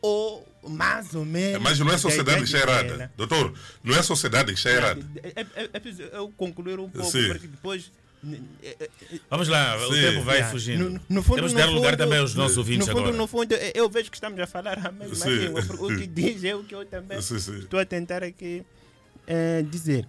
Ou 0.00 0.46
mais 0.62 1.12
ou 1.14 1.24
menos. 1.24 1.60
Mas 1.60 1.78
não 1.80 1.90
é 1.90 1.98
sociedade 1.98 2.54
errada. 2.54 2.82
dela. 2.96 3.12
Doutor, 3.16 3.52
não 3.82 3.96
é 3.96 4.02
sociedade 4.02 4.52
que 4.52 4.58
está 4.58 4.70
errada. 4.70 5.00
É, 5.24 5.40
é- 5.40 5.70
é 5.72 5.80
preciso 5.80 6.02
eu 6.04 6.30
concluir 6.36 6.78
um 6.78 6.88
pouco, 6.88 7.10
Sim. 7.10 7.26
porque 7.28 7.46
depois. 7.48 7.90
Vamos 9.30 9.48
lá, 9.48 9.76
o 9.76 9.92
Sim. 9.94 10.00
tempo 10.00 10.22
vai 10.22 10.42
fugindo. 10.44 10.90
No, 10.90 11.00
no 11.08 11.22
fundo, 11.22 11.36
Temos 11.36 11.50
de 11.52 11.56
dar 11.58 11.66
lugar 11.66 11.90
fundo- 11.92 11.98
também 11.98 12.18
aos 12.18 12.34
nossos 12.34 12.56
no- 12.56 12.62
ouvintes 12.62 12.86
no 12.86 12.92
fundo, 12.92 13.00
agora. 13.02 13.16
No 13.16 13.26
fundo, 13.26 13.54
eu- 13.54 13.88
vejo 13.88 14.10
que 14.10 14.16
estamos 14.16 14.38
a 14.40 14.46
falar 14.46 14.78
a 14.86 14.92
mesma 14.92 15.26
língua. 15.26 15.62
porque 15.64 15.82
O 15.84 15.96
que 15.96 16.06
diz 16.06 16.44
é 16.44 16.54
o 16.54 16.62
que 16.64 16.74
eu 16.74 16.84
também 16.86 17.20
Sim, 17.22 17.38
sim. 17.38 17.58
estou 17.58 17.78
a 17.80 17.84
tentar 17.84 18.22
aqui 18.22 18.64
eh, 19.26 19.64
dizer. 19.70 20.06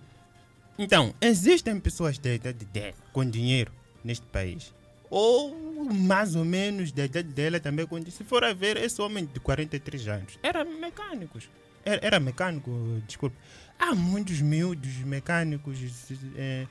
Então, 0.82 1.14
existem 1.20 1.78
pessoas 1.78 2.18
da 2.18 2.34
idade 2.34 2.64
dela 2.64 2.94
com 3.12 3.30
dinheiro 3.30 3.70
neste 4.02 4.26
país. 4.28 4.74
Ou 5.10 5.54
mais 5.92 6.36
ou 6.36 6.46
menos 6.46 6.94
da 6.94 7.04
idade 7.04 7.28
dela 7.28 7.60
também. 7.60 7.86
Quando, 7.86 8.10
se 8.10 8.24
for 8.24 8.46
a 8.46 8.54
ver, 8.54 8.78
esse 8.78 9.02
homem 9.02 9.26
de 9.26 9.42
43 9.42 10.08
anos 10.08 10.40
era 10.42 10.64
mecânico. 10.64 11.38
Era, 11.84 12.06
era 12.06 12.20
mecânico, 12.20 12.72
desculpa. 13.06 13.36
Há 13.78 13.94
muitos 13.94 14.40
miúdos 14.40 14.96
mecânicos 15.00 15.78
eh, 16.38 16.66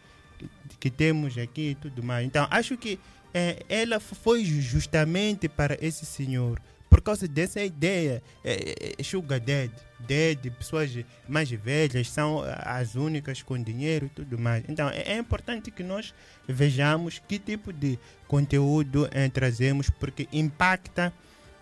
que, 0.80 0.90
temos 0.90 1.36
aqui 1.36 1.70
e 1.70 1.74
tudo 1.74 2.02
mais. 2.02 2.26
Então, 2.26 2.46
acho 2.50 2.78
que 2.78 2.98
eh, 3.34 3.62
ela 3.68 4.00
foi 4.00 4.42
justamente 4.42 5.50
para 5.50 5.76
esse 5.84 6.06
senhor 6.06 6.58
por 6.88 7.00
causa 7.00 7.28
dessa 7.28 7.62
ideia. 7.62 8.22
eh, 8.44 8.94
eh, 8.98 9.02
sugar 9.02 9.40
Dead, 9.40 9.70
Dead, 10.00 10.50
pessoas 10.52 10.90
mais 11.28 11.50
velhas 11.50 12.08
são 12.10 12.42
as 12.60 12.94
únicas 12.94 13.42
com 13.42 13.60
dinheiro 13.62 14.06
e 14.06 14.08
tudo 14.08 14.38
mais. 14.38 14.64
Então, 14.68 14.88
é, 14.88 15.14
é 15.14 15.18
importante 15.18 15.70
que 15.70 15.82
nós 15.82 16.14
vejamos 16.46 17.20
que 17.26 17.38
tipo 17.38 17.72
de 17.72 17.98
conteúdo 18.26 19.08
eh, 19.12 19.28
trazemos, 19.28 19.90
porque 19.90 20.28
impacta 20.32 21.12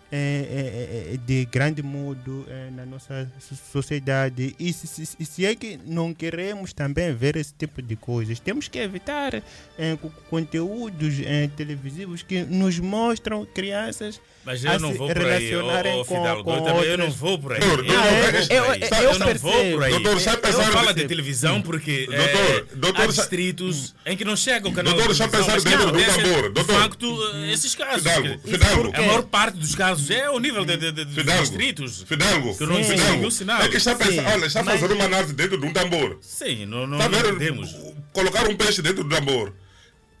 é, 0.09 1.11
é, 1.13 1.17
de 1.17 1.45
grande 1.45 1.83
modo 1.83 2.45
é, 2.47 2.69
na 2.71 2.85
nossa 2.85 3.29
sociedade. 3.71 4.55
E 4.57 4.71
se, 4.71 4.87
se, 4.87 5.05
se, 5.05 5.45
é 5.45 5.53
que 5.53 5.77
não 5.85 6.13
queremos 6.13 6.71
também 6.71 7.13
ver 7.13 7.35
esse 7.35 7.53
tipo 7.53 7.81
de 7.81 7.95
coisas, 7.95 8.39
temos 8.39 8.67
que 8.67 8.79
evitar 8.79 9.35
é, 9.35 9.97
conteúdos 10.29 11.15
televisivos 11.55 12.23
que 12.23 12.43
nos 12.43 12.79
mostram 12.79 13.45
crianças 13.45 14.21
mas 14.47 14.63
eu 14.63 14.79
não 14.79 14.93
vou 14.93 15.09
por 15.09 15.25
aí, 15.25 15.53
ô, 15.57 15.99
ô, 15.99 16.05
Fidalgo, 16.05 16.43
com, 16.45 16.55
eu, 16.55 16.61
também, 16.61 16.83
eu 16.85 16.97
não 16.97 17.11
vou 17.11 17.37
por 17.37 17.51
aí. 17.51 17.59
Doutor, 17.59 17.85
eu, 17.85 17.93
eu, 17.93 18.63
eu, 18.63 18.75
eu, 18.75 19.11
eu 19.11 19.19
não 19.19 19.35
vou 19.35 19.71
por 19.73 19.83
aí. 19.83 19.91
Doutor, 19.91 20.19
já 20.19 20.33
eu 20.35 20.63
falo 20.71 20.93
de 20.93 21.05
televisão 21.05 21.61
porque 21.61 22.05
doutor, 22.05 22.25
é, 22.25 22.75
doutor, 22.75 23.01
há 23.01 23.07
distritos 23.07 23.93
em 24.05 24.15
que 24.15 24.23
não 24.23 24.37
chega 24.37 24.69
o 24.69 24.71
canal 24.71 24.93
doutor, 24.93 25.13
de 25.13 25.17
televisão. 25.17 25.43
Doutor, 25.43 25.59
já 25.59 25.59
pensar 25.59 25.69
dentro 25.69 25.91
do 25.91 26.23
tambor. 26.23 26.53
De 26.53 26.63
facto, 26.63 27.33
esses 27.51 27.75
casos. 27.75 28.03
Fidalgo, 28.03 28.39
Fidalgo. 28.47 28.91
A 28.93 29.01
maior 29.01 29.23
parte 29.23 29.57
dos 29.57 29.75
casos 29.75 30.09
é 30.09 30.29
o 30.29 30.39
nível 30.39 30.63
de, 30.63 30.77
de, 30.77 30.91
de, 30.93 31.05
Fidalgo, 31.13 31.41
distritos. 31.41 32.05
Fidalgo, 32.07 32.57
que 32.57 32.65
não 32.65 32.79
existe 32.79 33.25
o 33.25 33.29
sinal. 33.29 33.61
É 33.61 33.67
que 33.67 33.75
está, 33.75 33.95
pensando, 33.95 34.29
olha, 34.29 34.45
está 34.45 34.63
fazendo 34.63 34.93
uma 34.93 35.03
análise 35.03 35.33
dentro 35.33 35.57
de 35.57 35.65
um 35.65 35.73
tambor. 35.73 36.19
Sim, 36.21 36.65
não, 36.65 36.87
não, 36.87 36.97
está 36.97 37.09
não 37.09 37.19
entendemos. 37.19 37.75
Colocar 38.13 38.47
um 38.47 38.55
peixe 38.55 38.81
dentro 38.81 39.03
do 39.03 39.13
tambor 39.13 39.51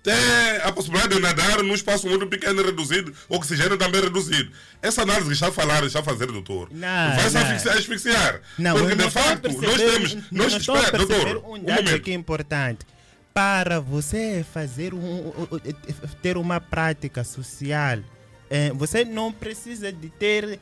tem 0.07 0.61
a 0.63 0.71
possibilidade 0.71 1.15
de 1.15 1.21
nadar 1.21 1.61
num 1.61 1.73
espaço 1.73 2.07
muito 2.07 2.25
pequeno 2.27 2.63
reduzido, 2.63 3.13
oxigênio 3.27 3.77
também 3.77 3.99
reduzido. 3.99 4.49
Essa 4.81 5.01
análise 5.01 5.27
que 5.27 5.33
está 5.33 5.49
a 5.49 5.51
falar, 5.51 5.83
está 5.83 5.99
a 5.99 6.03
fazer, 6.03 6.27
doutor, 6.27 6.69
não, 6.71 7.15
vai 7.17 7.29
se 7.29 7.37
asfixiar, 7.37 7.77
asfixiar. 7.77 8.41
Não, 8.57 8.77
porque 8.77 8.95
de 8.95 9.11
facto, 9.11 9.41
perceber, 9.41 9.67
nós 9.67 9.77
temos. 9.77 10.17
Nós, 10.31 10.53
espera, 10.53 10.97
doutor, 10.97 11.43
um 11.43 11.55
um 11.55 11.63
dado 11.63 11.83
momento. 11.83 11.95
aqui 11.95 12.13
importante. 12.13 12.85
Para 13.33 13.81
você 13.81 14.45
fazer 14.53 14.93
um, 14.93 15.33
ter 16.23 16.37
uma 16.37 16.61
prática 16.61 17.25
social, 17.25 17.99
eh, 18.49 18.71
você 18.73 19.03
não 19.03 19.31
precisa 19.31 19.91
de 19.91 20.09
ter 20.09 20.57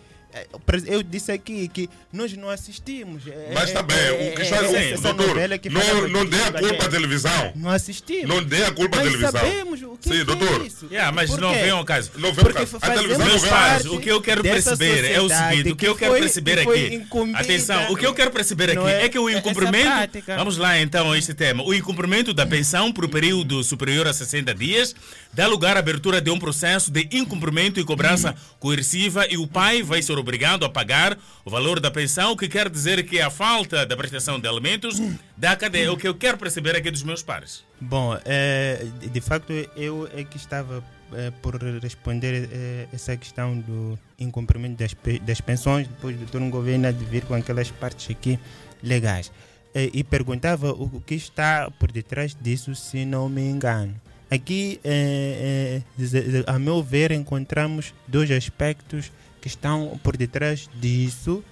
eu 0.86 1.02
disse 1.02 1.32
aqui 1.32 1.68
que 1.70 1.90
nós 2.12 2.34
não 2.34 2.50
assistimos. 2.50 3.24
Mas 3.54 3.70
está 3.70 3.82
bem, 3.82 3.98
o 4.32 4.36
que 4.36 4.42
está 4.42 4.58
é, 4.58 4.92
essa 4.92 5.14
doutor, 5.14 5.60
que 5.60 5.70
não, 5.70 6.08
não 6.10 6.26
dê 6.26 6.42
a 6.42 6.52
culpa 6.52 6.86
à 6.86 6.90
televisão. 6.90 7.54
Não 7.56 7.70
assistimos. 7.70 8.28
Não 8.28 8.44
dê 8.44 8.66
a 8.66 8.72
culpa 8.72 8.98
à 8.98 9.02
televisão. 9.02 9.32
sabemos 9.32 9.82
o 9.82 9.98
que, 9.98 10.10
Sim, 10.10 10.16
que 10.16 10.24
doutor. 10.26 10.62
é 10.62 10.68
isso. 10.68 10.88
Yeah, 10.88 11.12
mas 11.14 11.30
não 11.38 11.54
vem 11.54 11.70
ao 11.70 11.86
caso. 11.86 12.12
Não 12.18 12.34
vem 12.34 12.46
ao 12.46 12.54
caso. 12.54 12.78
A 12.82 12.90
televisão 12.92 13.26
não 13.26 13.40
faz. 13.40 13.86
O 13.86 14.00
que 14.00 14.12
eu 14.12 14.22
quero 14.22 14.44
perceber 14.44 15.06
é 15.06 15.22
o 15.22 15.30
seguinte, 15.30 15.72
o 15.72 15.76
que 15.76 15.88
eu 15.88 15.96
quero 15.96 16.12
foi, 16.12 16.20
perceber 16.20 16.60
aqui. 16.60 17.08
Atenção, 17.34 17.94
o 17.94 17.96
que 17.96 18.06
eu 18.06 18.14
quero 18.14 18.32
perceber 18.32 18.72
aqui 18.72 18.90
é, 18.90 19.06
é, 19.06 19.10
que 19.10 19.18
o 19.18 19.30
incumprimento. 19.30 19.90
Vamos 20.36 20.58
lá 20.58 20.78
então 20.80 21.14
a 21.14 21.18
este 21.18 21.34
tema. 21.34 21.64
O 21.64 21.74
incumprimento 21.74 22.34
da 22.34 22.46
pensão 22.46 22.92
por 22.92 23.08
período 23.08 23.64
superior 23.64 24.06
a 24.06 24.14
60 24.14 24.54
dias 24.54 24.94
dá 25.34 25.48
lugar 25.48 25.78
à 25.78 25.80
abertura 25.80 26.20
de 26.20 26.30
um 26.30 26.40
processo 26.40 26.92
de 26.92 27.08
incumprimento 27.12 27.80
e 27.80 27.84
cobrança 27.86 28.36
coerciva 28.60 29.26
e 29.30 29.38
o 29.38 29.48
pai 29.48 29.82
vai 29.82 30.02
ser 30.02 30.14
obrigado 30.14 30.25
a 30.66 30.70
pagar 30.70 31.18
o 31.44 31.50
valor 31.50 31.80
da 31.80 31.92
pensão, 31.92 32.32
o 32.32 32.38
que 32.38 32.48
quer 32.48 32.70
dizer 32.70 33.06
que 33.06 33.22
a 33.22 33.30
falta 33.30 33.86
da 33.86 33.96
prestação 33.96 34.40
de 34.40 34.48
alimentos 34.48 35.00
da 35.38 35.56
cadeia. 35.56 35.92
O 35.92 35.98
que 35.98 36.08
eu 36.08 36.16
quero 36.16 36.38
perceber 36.38 36.76
aqui 36.76 36.92
dos 36.92 37.04
meus 37.04 37.22
pares. 37.22 37.64
Bom, 37.80 38.18
é, 38.26 38.86
de 39.12 39.22
facto, 39.22 39.52
eu 39.76 40.10
é 40.14 40.24
que 40.24 40.38
estava 40.38 40.84
é, 41.14 41.32
por 41.42 41.56
responder 41.82 42.50
é, 42.52 42.88
essa 42.92 43.16
questão 43.16 43.58
do 43.60 43.98
incumprimento 44.20 44.78
das, 44.78 44.96
das 45.22 45.40
pensões, 45.40 45.88
depois 45.88 46.18
do 46.18 46.26
turno 46.26 46.50
governo 46.50 46.92
de 46.92 47.06
vir 47.06 47.24
com 47.26 47.34
aquelas 47.34 47.70
partes 47.72 48.10
aqui 48.10 48.40
legais. 48.82 49.32
E 49.92 50.06
perguntava 50.06 50.72
o 50.72 51.02
que 51.02 51.16
está 51.16 51.70
por 51.70 51.92
detrás 51.92 52.34
disso, 52.40 52.74
se 52.74 53.04
não 53.04 53.28
me 53.28 53.42
engano. 53.42 53.94
Aqui, 54.32 54.80
a 56.48 56.58
meu 56.58 56.82
ver, 56.82 57.12
encontramos 57.12 57.94
dois 58.08 58.32
aspectos 58.32 59.12
que 59.46 59.50
estão 59.50 60.00
por 60.02 60.18
detrás 60.18 60.68
disso. 60.74 61.44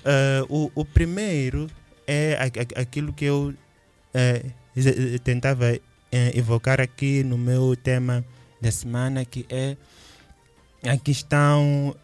Uh, 0.00 0.46
o, 0.48 0.72
o, 0.74 0.84
primeiro 0.86 1.66
é 2.06 2.38
aquilo 2.74 3.12
que 3.12 3.26
eu 3.26 3.52
uh, 3.52 5.18
tentava 5.22 5.74
uh, 5.74 5.78
evocar 6.34 6.80
aqui 6.80 7.22
no 7.22 7.36
meu 7.36 7.76
tema 7.76 8.24
da 8.58 8.72
semana, 8.72 9.22
que 9.26 9.44
é 9.50 9.76
a 10.88 10.96
questão 10.96 11.94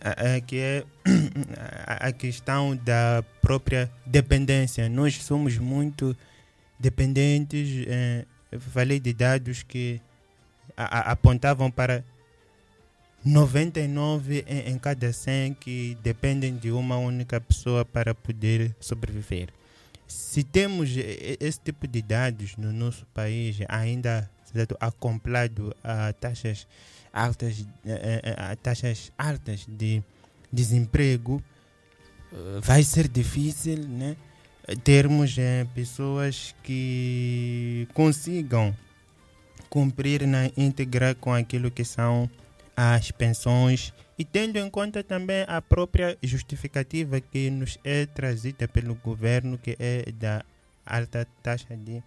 a, 0.00 0.40
que 0.40 0.58
é 0.58 0.84
a 1.86 2.10
questão 2.10 2.74
da 2.74 3.22
própria 3.40 3.88
dependência. 4.04 4.88
Nós 4.88 5.22
somos 5.22 5.56
muito 5.56 6.16
dependentes. 6.80 7.86
falei 8.72 8.98
de 8.98 9.12
dados 9.12 9.62
que 9.62 10.00
apontavam 10.76 11.70
para 11.70 12.02
99 13.24 14.44
em, 14.46 14.72
em 14.72 14.78
cada 14.78 15.12
100 15.12 15.54
que 15.54 15.96
dependem 16.02 16.56
de 16.56 16.70
uma 16.70 16.96
única 16.96 17.40
pessoa 17.40 17.84
para 17.84 18.14
poder 18.14 18.74
sobreviver. 18.80 19.48
Se 20.06 20.42
temos 20.42 20.90
esse 20.96 21.60
tipo 21.60 21.86
de 21.86 22.00
dados 22.00 22.56
no 22.56 22.72
nosso 22.72 23.04
país 23.12 23.58
ainda 23.68 24.30
acoplado 24.80 25.74
a 25.84 26.12
taxas 26.14 26.66
altas, 27.12 27.66
a 28.36 28.56
taxas 28.56 29.12
altas 29.18 29.66
de 29.68 30.02
desemprego, 30.50 31.42
vai 32.62 32.82
ser 32.82 33.06
difícil 33.08 33.86
né, 33.86 34.16
termos 34.82 35.36
pessoas 35.74 36.54
que 36.62 37.86
consigam 37.92 38.74
cumprir 39.68 40.26
na 40.26 40.50
íntegra 40.56 41.14
com 41.14 41.32
aquilo 41.32 41.70
que 41.70 41.84
são 41.84 42.30
as 42.80 43.10
pensões 43.10 43.92
e 44.16 44.24
tendo 44.24 44.56
em 44.56 44.70
conta 44.70 45.02
também 45.02 45.44
a 45.48 45.60
própria 45.60 46.16
justificativa 46.22 47.20
que 47.20 47.50
nos 47.50 47.76
é 47.82 48.06
trazida 48.06 48.68
pelo 48.68 48.94
governo, 48.94 49.58
que 49.58 49.76
é 49.80 50.12
da 50.12 50.44
alta 50.86 51.26
taxa 51.42 51.76
de 51.76 52.00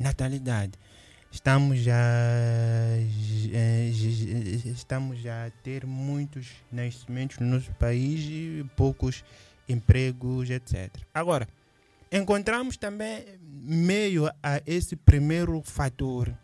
natalidade. 0.00 0.72
Estamos 1.30 1.78
já, 1.78 1.94
estamos 4.64 5.20
já 5.20 5.46
a 5.46 5.50
ter 5.62 5.86
muitos 5.86 6.48
nascimentos 6.72 7.38
no 7.38 7.46
nosso 7.46 7.70
país 7.74 8.20
e 8.24 8.66
poucos 8.74 9.24
empregos, 9.68 10.50
etc. 10.50 10.90
Agora, 11.14 11.46
encontramos 12.10 12.76
também 12.76 13.24
meio 13.40 14.26
a 14.42 14.60
esse 14.66 14.96
primeiro 14.96 15.62
fator 15.62 16.36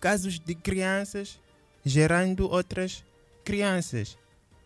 casos 0.00 0.40
de 0.40 0.54
crianças 0.54 1.38
gerando 1.84 2.48
outras 2.50 3.04
crianças. 3.44 4.16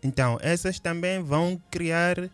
Então, 0.02 0.38
essas 0.42 0.78
também 0.78 1.22
vão 1.22 1.60
criar 1.70 2.18
eh, 2.18 2.30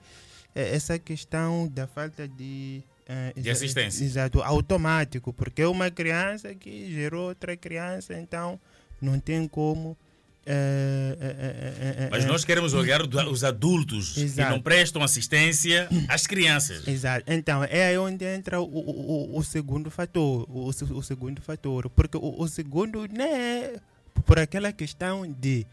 essa 0.54 0.98
questão 0.98 1.68
da 1.68 1.86
falta 1.86 2.26
de, 2.26 2.82
eh, 3.06 3.32
de 3.36 3.48
assistência. 3.48 4.04
Exato, 4.04 4.42
automático, 4.42 5.32
porque 5.32 5.64
uma 5.64 5.90
criança 5.90 6.54
que 6.54 6.92
gerou 6.92 7.28
outra 7.28 7.56
criança, 7.56 8.18
então 8.18 8.58
não 9.00 9.20
tem 9.20 9.46
como. 9.46 9.96
Eh, 10.44 12.08
Mas 12.10 12.24
nós 12.24 12.44
queremos 12.44 12.74
olhar 12.74 13.02
os 13.02 13.44
adultos 13.44 14.16
Exato. 14.16 14.48
que 14.48 14.54
não 14.54 14.60
prestam 14.60 15.02
assistência 15.02 15.88
às 16.08 16.26
crianças. 16.26 16.88
Exato. 16.88 17.30
Então, 17.30 17.62
é 17.62 17.86
aí 17.86 17.98
onde 17.98 18.24
entra 18.24 18.60
o, 18.60 18.64
o, 18.64 19.38
o 19.38 19.44
segundo 19.44 19.90
fator. 19.90 20.44
O, 20.48 20.66
o, 20.68 21.02
segundo 21.02 21.40
fator. 21.40 21.88
Porque 21.90 22.16
o, 22.16 22.40
o 22.40 22.48
segundo 22.48 23.06
não 23.12 23.24
é 23.24 23.74
por 24.20 24.38
aquela 24.38 24.72
questão 24.72 25.30
de 25.30 25.66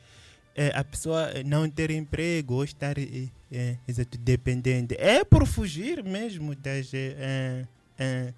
é, 0.56 0.72
a 0.74 0.84
pessoa 0.84 1.32
não 1.46 1.70
ter 1.70 1.92
emprego 1.92 2.56
ou 2.56 2.64
estar 2.64 2.98
é, 2.98 3.30
é, 3.52 3.78
dependente. 4.20 4.96
É 4.98 5.24
por 5.24 5.46
fugir 5.46 6.04
mesmo 6.04 6.56
das 6.56 6.92
é, 6.94 8.34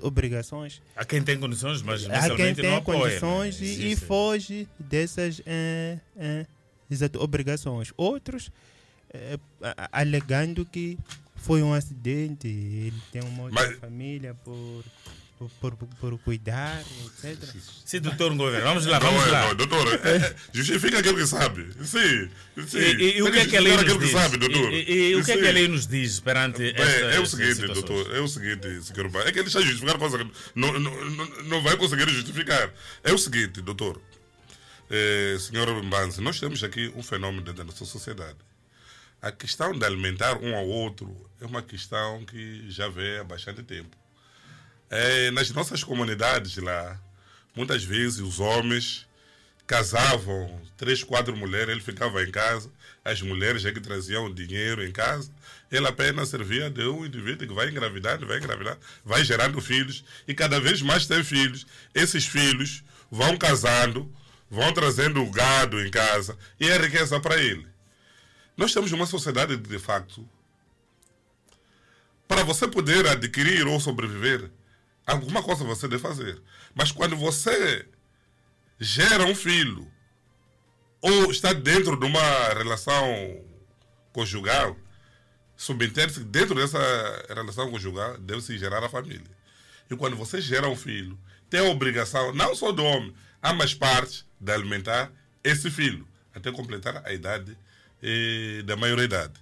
obrigações. 0.00 0.80
Há 0.96 1.04
quem 1.04 1.22
tem 1.22 1.38
condições, 1.38 1.82
mas 1.82 2.08
Há 2.08 2.34
quem 2.34 2.54
tem 2.54 2.64
não 2.64 2.76
apoia, 2.76 3.00
condições 3.00 3.60
e, 3.60 3.92
e, 3.92 3.96
foge 3.96 4.66
dessas 4.78 5.42
obrigações. 7.18 7.92
Outros 7.96 8.50
alegando 9.92 10.64
que 10.64 10.98
foi 11.36 11.62
um 11.62 11.74
acidente, 11.74 12.48
ele 12.48 13.00
tem 13.12 13.22
uma 13.22 13.44
outra 13.44 13.68
mas... 13.68 13.78
família 13.78 14.34
por 14.34 14.84
por, 15.48 15.74
por, 15.76 16.18
cuidar, 16.18 16.82
etc. 17.06 17.38
Sim, 17.84 18.00
doutor 18.00 18.34
Governo, 18.34 18.66
vamos 18.66 18.84
lá, 18.84 18.98
vamos 18.98 19.24
não, 19.24 19.32
lá. 19.32 19.48
Não, 19.48 19.54
doutor, 19.54 19.86
justifica 20.52 20.98
aquilo 20.98 21.16
que 21.16 21.26
sabe. 21.26 21.66
Sim, 21.82 22.28
sim. 22.66 22.78
E, 22.78 23.02
e, 23.02 23.16
e 23.18 23.22
o 23.22 23.32
que 23.32 23.38
é 23.38 23.46
que 23.46 23.56
a 23.56 23.60
lei 23.60 23.76
nos 23.76 23.98
diz? 23.98 24.10
Sabe, 24.10 24.36
doutor. 24.36 24.72
E, 24.72 25.10
e, 25.10 25.16
o 25.16 25.24
que 25.24 25.32
é 25.32 25.36
que 25.38 25.48
a 25.48 25.52
lei 25.52 25.68
nos 25.68 25.86
diz 25.86 26.20
perante 26.20 26.58
Bem, 26.58 26.74
esta, 26.76 27.06
É 27.06 27.20
o 27.20 27.26
seguinte, 27.26 27.66
doutor, 27.66 28.14
é 28.14 28.20
o 28.20 28.28
seguinte, 28.28 28.82
senhor 28.82 29.06
é 29.26 29.32
que 29.32 29.38
ele 29.38 29.48
está 29.48 29.60
justificando 29.62 29.98
coisa 29.98 30.18
que 30.18 30.30
não, 30.54 30.78
não, 30.78 31.10
não, 31.10 31.26
não 31.44 31.62
vai 31.62 31.76
conseguir 31.76 32.08
justificar. 32.10 32.70
É 33.02 33.12
o 33.12 33.18
seguinte, 33.18 33.62
doutor, 33.62 34.00
é, 34.90 35.38
senhor 35.38 35.82
Mbanze, 35.82 36.20
nós 36.20 36.38
temos 36.38 36.62
aqui 36.62 36.92
um 36.94 37.02
fenômeno 37.02 37.42
dentro 37.42 37.64
da 37.64 37.64
nossa 37.64 37.86
sociedade. 37.86 38.36
A 39.22 39.32
questão 39.32 39.72
de 39.72 39.84
alimentar 39.86 40.36
um 40.36 40.54
ao 40.54 40.66
outro 40.66 41.14
é 41.40 41.46
uma 41.46 41.62
questão 41.62 42.24
que 42.26 42.70
já 42.70 42.88
vem 42.88 43.18
há 43.18 43.24
bastante 43.24 43.62
tempo. 43.62 43.96
É, 44.90 45.30
nas 45.30 45.50
nossas 45.52 45.84
comunidades 45.84 46.56
lá, 46.56 47.00
muitas 47.54 47.84
vezes 47.84 48.18
os 48.18 48.40
homens 48.40 49.06
casavam 49.64 50.60
três, 50.76 51.04
quatro 51.04 51.36
mulheres, 51.36 51.68
ele 51.68 51.80
ficava 51.80 52.20
em 52.24 52.30
casa, 52.32 52.68
as 53.04 53.22
mulheres 53.22 53.64
é 53.64 53.70
que 53.70 53.78
traziam 53.78 54.34
dinheiro 54.34 54.84
em 54.84 54.90
casa, 54.90 55.30
ele 55.70 55.86
apenas 55.86 56.28
servia 56.28 56.68
de 56.68 56.82
um 56.88 57.06
indivíduo 57.06 57.46
que 57.46 57.54
vai 57.54 57.68
engravidando, 57.68 58.26
vai 58.26 58.38
engravidando, 58.38 58.80
vai 59.04 59.24
gerando 59.24 59.60
filhos, 59.60 60.04
e 60.26 60.34
cada 60.34 60.58
vez 60.58 60.82
mais 60.82 61.06
tem 61.06 61.22
filhos. 61.22 61.64
Esses 61.94 62.26
filhos 62.26 62.82
vão 63.08 63.36
casando, 63.36 64.12
vão 64.50 64.72
trazendo 64.72 65.22
o 65.22 65.30
gado 65.30 65.80
em 65.80 65.88
casa, 65.88 66.36
e 66.58 66.68
é 66.68 66.76
riqueza 66.76 67.20
para 67.20 67.40
ele. 67.40 67.64
Nós 68.56 68.74
temos 68.74 68.90
uma 68.90 69.06
sociedade, 69.06 69.56
de 69.56 69.78
facto, 69.78 70.28
para 72.26 72.42
você 72.42 72.66
poder 72.66 73.06
adquirir 73.06 73.68
ou 73.68 73.78
sobreviver, 73.78 74.50
alguma 75.10 75.42
coisa 75.42 75.64
você 75.64 75.88
deve 75.88 76.02
fazer. 76.02 76.40
Mas 76.74 76.92
quando 76.92 77.16
você 77.16 77.86
gera 78.78 79.24
um 79.24 79.34
filho 79.34 79.90
ou 81.00 81.30
está 81.30 81.52
dentro 81.52 81.98
de 81.98 82.06
uma 82.06 82.48
relação 82.54 83.44
conjugal, 84.12 84.76
subentende-se 85.56 86.24
dentro 86.24 86.54
dessa 86.54 86.78
relação 87.28 87.70
conjugal 87.70 88.18
deve-se 88.18 88.56
gerar 88.58 88.82
a 88.84 88.88
família. 88.88 89.40
E 89.90 89.96
quando 89.96 90.16
você 90.16 90.40
gera 90.40 90.68
um 90.68 90.76
filho, 90.76 91.18
tem 91.48 91.60
a 91.60 91.70
obrigação, 91.70 92.32
não 92.32 92.54
só 92.54 92.70
do 92.70 92.84
homem, 92.84 93.14
ambas 93.42 93.74
partes, 93.74 94.24
de 94.40 94.52
alimentar 94.52 95.10
esse 95.42 95.70
filho, 95.70 96.06
até 96.34 96.50
completar 96.52 97.02
a 97.04 97.12
idade 97.12 97.56
eh, 98.02 98.62
da 98.64 98.76
maioridade. 98.76 99.34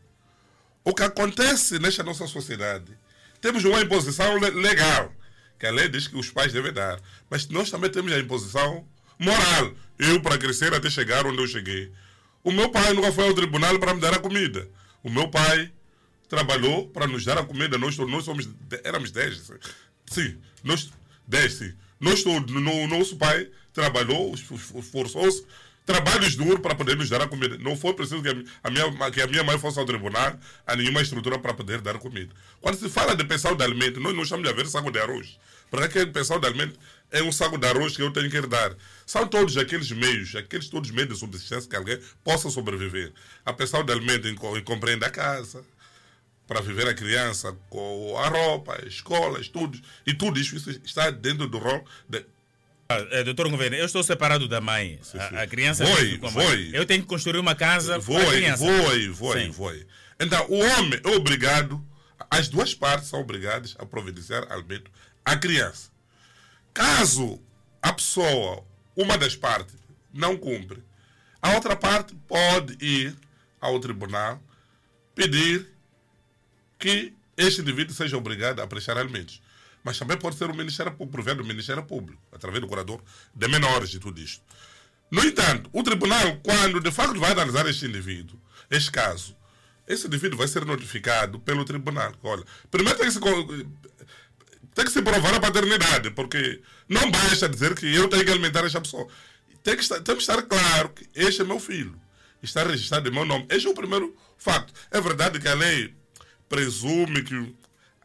O 0.83 0.95
que 0.95 1.03
acontece 1.03 1.79
nesta 1.79 2.03
nossa 2.03 2.27
sociedade, 2.27 2.97
temos 3.41 3.65
uma 3.65 3.81
imposição 3.81 4.39
legal, 4.39 5.13
que 5.59 5.67
a 5.67 5.71
lei 5.71 5.89
diz 5.89 6.07
que 6.07 6.17
os 6.17 6.31
pais 6.31 6.53
devem 6.53 6.73
dar, 6.73 7.01
mas 7.29 7.49
nós 7.49 7.71
também 7.71 7.91
temos 7.91 8.13
a 8.13 8.19
imposição 8.19 8.87
moral. 9.19 9.73
Eu, 9.99 10.21
para 10.21 10.39
crescer 10.39 10.73
até 10.73 10.89
chegar 10.89 11.27
onde 11.27 11.43
eu 11.43 11.47
cheguei, 11.47 11.91
o 12.45 12.53
meu 12.53 12.71
pai 12.71 12.93
nunca 12.93 13.13
foi 13.13 13.27
ao 13.27 13.35
tribunal 13.35 13.79
para 13.79 13.95
me 13.95 14.01
dar 14.01 14.15
a 14.15 14.19
comida. 14.19 14.69
O 15.03 15.11
meu 15.11 15.29
pai 15.29 15.73
trabalhou 16.29 16.89
para 16.89 17.07
nos 17.07 17.25
dar 17.25 17.39
a 17.39 17.45
comida. 17.45 17.77
Nós, 17.77 17.97
nós 17.97 18.25
somos, 18.25 18.49
éramos 18.85 19.11
10. 19.11 19.53
Sim, 20.07 20.39
nós, 20.63 20.91
10, 21.27 21.53
sim. 21.53 21.75
Nós 21.99 22.25
no, 22.25 22.87
nosso 22.87 23.17
pai 23.17 23.51
trabalhou, 23.73 24.35
esforçou-se, 24.35 25.45
trabalhos 25.85 26.37
duros 26.37 26.61
para 26.61 26.75
poder 26.75 26.97
nos 26.97 27.09
dar 27.09 27.23
a 27.23 27.27
comida. 27.27 27.59
Não 27.59 27.77
foi 27.77 27.95
preciso 27.95 28.23
que 28.23 28.29
a, 28.29 28.71
minha, 28.71 29.11
que 29.11 29.23
a 29.23 29.27
minha 29.27 29.43
mãe 29.43 29.59
fosse 29.59 29.79
ao 29.79 29.87
tribunal, 29.87 30.39
a 30.67 30.77
nenhuma 30.77 31.01
estrutura 31.01 31.39
para 31.39 31.55
poder 31.55 31.81
dar 31.81 31.99
comida. 31.99 32.33
Quando 32.61 32.79
se 32.79 32.89
fala 32.89 33.17
de 33.17 33.25
pensão 33.25 33.57
de 33.57 33.65
alimento, 33.65 33.99
nós 33.99 34.15
não 34.15 34.23
estamos 34.23 34.49
a 34.49 34.53
ver 34.53 34.67
saco 34.67 34.91
de 34.91 34.99
arroz. 34.99 35.39
Para 35.71 35.89
que 35.89 36.07
pensão 36.07 36.41
de 36.41 36.47
alimento 36.47 36.79
é 37.11 37.23
um 37.23 37.33
saco 37.33 37.59
de 37.59 37.67
arroz 37.67 37.97
que 37.97 38.03
eu 38.03 38.13
tenho 38.13 38.31
que 38.31 38.37
herdar. 38.37 38.75
São 39.07 39.27
todos 39.27 39.57
aqueles 39.57 39.91
meios, 39.91 40.35
aqueles 40.35 40.69
todos 40.69 40.91
meios 40.91 41.11
de 41.11 41.19
subsistência 41.19 41.69
que 41.69 41.77
alguém 41.77 41.99
possa 42.23 42.51
sobreviver. 42.51 43.13
A 43.45 43.53
pensão 43.53 43.85
de 43.85 43.93
alimento 43.93 44.35
compreende 44.65 45.05
a 45.05 45.11
casa, 45.11 45.65
para 46.47 46.61
viver 46.63 46.89
a 46.89 46.95
criança, 46.95 47.55
com 47.69 48.17
a 48.19 48.29
roupa, 48.29 48.79
a 48.83 48.89
escola, 48.89 49.39
estudos, 49.39 49.83
e 50.07 50.15
tudo 50.15 50.41
isso, 50.41 50.57
isso 50.57 50.71
está 50.85 51.11
dentro 51.11 51.47
do 51.47 51.59
rol 51.59 51.85
de, 52.09 52.25
ah, 52.91 53.07
é, 53.11 53.23
doutor 53.23 53.51
governo, 53.51 53.77
eu 53.77 53.85
estou 53.85 54.03
separado 54.03 54.49
da 54.49 54.63
mãe. 54.63 54.99
Sim, 55.03 55.19
sim. 55.19 55.37
A, 55.37 55.43
a, 55.43 55.47
criança. 55.47 55.85
Foi, 55.85 56.19
foi. 56.31 56.71
Eu 56.73 56.87
tenho 56.87 57.03
que 57.03 57.07
construir 57.07 57.39
uma 57.39 57.55
casa 57.55 58.01
foi, 58.01 58.15
para 58.17 58.31
a 58.31 58.33
criança. 58.33 58.65
Foi, 58.65 59.15
foi, 59.15 59.53
foi. 59.53 59.87
Então, 60.19 60.47
o 60.49 60.59
homem 60.59 60.99
é 61.05 61.09
obrigado, 61.09 61.85
as 62.31 62.49
duas 62.49 62.73
partes 62.73 63.09
são 63.09 63.21
obrigadas 63.21 63.77
a 63.79 63.85
providenciar 63.85 64.51
alimento 64.51 64.91
à 65.29 65.37
criança. 65.37 65.91
Caso 66.73 67.39
a 67.83 67.93
pessoa, 67.93 68.65
uma 68.97 69.19
das 69.19 69.37
partes, 69.37 69.77
não 70.13 70.39
cumpre, 70.39 70.83
a 71.43 71.53
outra 71.53 71.77
parte 71.77 72.15
pode 72.27 72.83
ir 72.83 73.15
ao 73.61 73.79
tribunal 73.79 74.43
pedir 75.15 75.69
que 76.79 77.13
este 77.37 77.61
indivíduo 77.61 77.95
seja 77.95 78.17
obrigado 78.17 78.61
a 78.61 78.67
prestar 78.67 78.97
alimentos. 78.97 79.43
Mas 79.85 79.99
também 79.99 80.17
pode 80.17 80.37
ser 80.37 80.51
o 80.51 80.57
Ministério 80.57 80.93
Público, 80.93 81.23
por 81.23 81.35
do 81.35 81.45
Ministério 81.45 81.85
Público, 81.85 82.21
através 82.33 82.61
do 82.61 82.67
curador 82.67 83.03
de 83.35 83.49
menores 83.49 83.93
e 83.93 83.99
tudo 83.99 84.21
isto. 84.21 84.43
No 85.11 85.23
entanto, 85.25 85.69
o 85.73 85.83
tribunal, 85.83 86.39
quando 86.43 86.81
de 86.81 86.91
facto 86.91 87.21
vai 87.21 87.33
analisar 87.33 87.67
este 87.69 87.87
indivíduo, 87.87 88.41
este 88.71 88.91
caso, 88.91 89.37
esse 89.87 90.07
indivíduo 90.07 90.39
vai 90.39 90.49
ser 90.49 90.65
notificado 90.65 91.39
pelo 91.41 91.65
tribunal. 91.65 92.15
Olha, 92.23 92.45
primeiro 92.71 92.99
tem 92.99 93.09
que 93.09 93.13
se 93.13 93.21
tem 94.79 94.85
que 94.85 94.93
se 94.93 95.03
provar 95.03 95.35
a 95.35 95.41
paternidade, 95.41 96.13
porque 96.13 96.63
não 96.89 97.11
basta 97.11 97.49
dizer 97.49 97.75
que 97.75 97.93
eu 97.93 98.07
tenho 98.07 98.25
que 98.25 98.31
alimentar 98.31 98.65
esta 98.65 98.81
pessoa. 98.81 99.09
Tem 99.61 99.75
que 99.75 99.83
estar, 99.83 100.01
tem 100.01 100.15
que 100.15 100.21
estar 100.21 100.41
claro 100.43 100.91
que 100.91 101.05
este 101.17 101.43
é 101.43 101.45
meu 101.45 101.59
filho. 101.59 102.01
Está 102.41 102.63
registrado 102.63 103.09
em 103.09 103.13
meu 103.13 103.25
nome. 103.25 103.45
Este 103.51 103.67
é 103.67 103.71
o 103.71 103.75
primeiro 103.75 104.17
fato. 104.37 104.73
É 104.93 105.01
verdade 105.01 105.41
que 105.41 105.49
a 105.49 105.55
lei 105.55 105.93
presume 106.49 107.25
que 107.25 107.57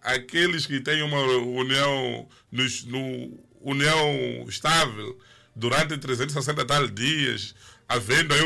aqueles 0.01 0.65
que 0.65 0.80
têm 0.80 1.03
uma 1.03 1.19
união, 1.19 2.28
no, 2.51 2.63
no 2.88 3.39
união 3.61 4.45
estável 4.49 5.15
durante 5.55 5.95
360 5.99 6.65
tal 6.65 6.88
dias, 6.88 7.53
havendo 7.88 8.34
aí 8.34 8.41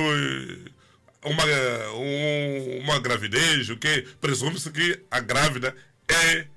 uma, 1.24 1.44
uma 2.84 3.00
gravidez, 3.00 3.70
o 3.70 3.78
que 3.78 4.06
presume-se 4.20 4.70
que 4.70 5.02
a 5.10 5.22
grávida 5.22 5.74
é 6.10 6.48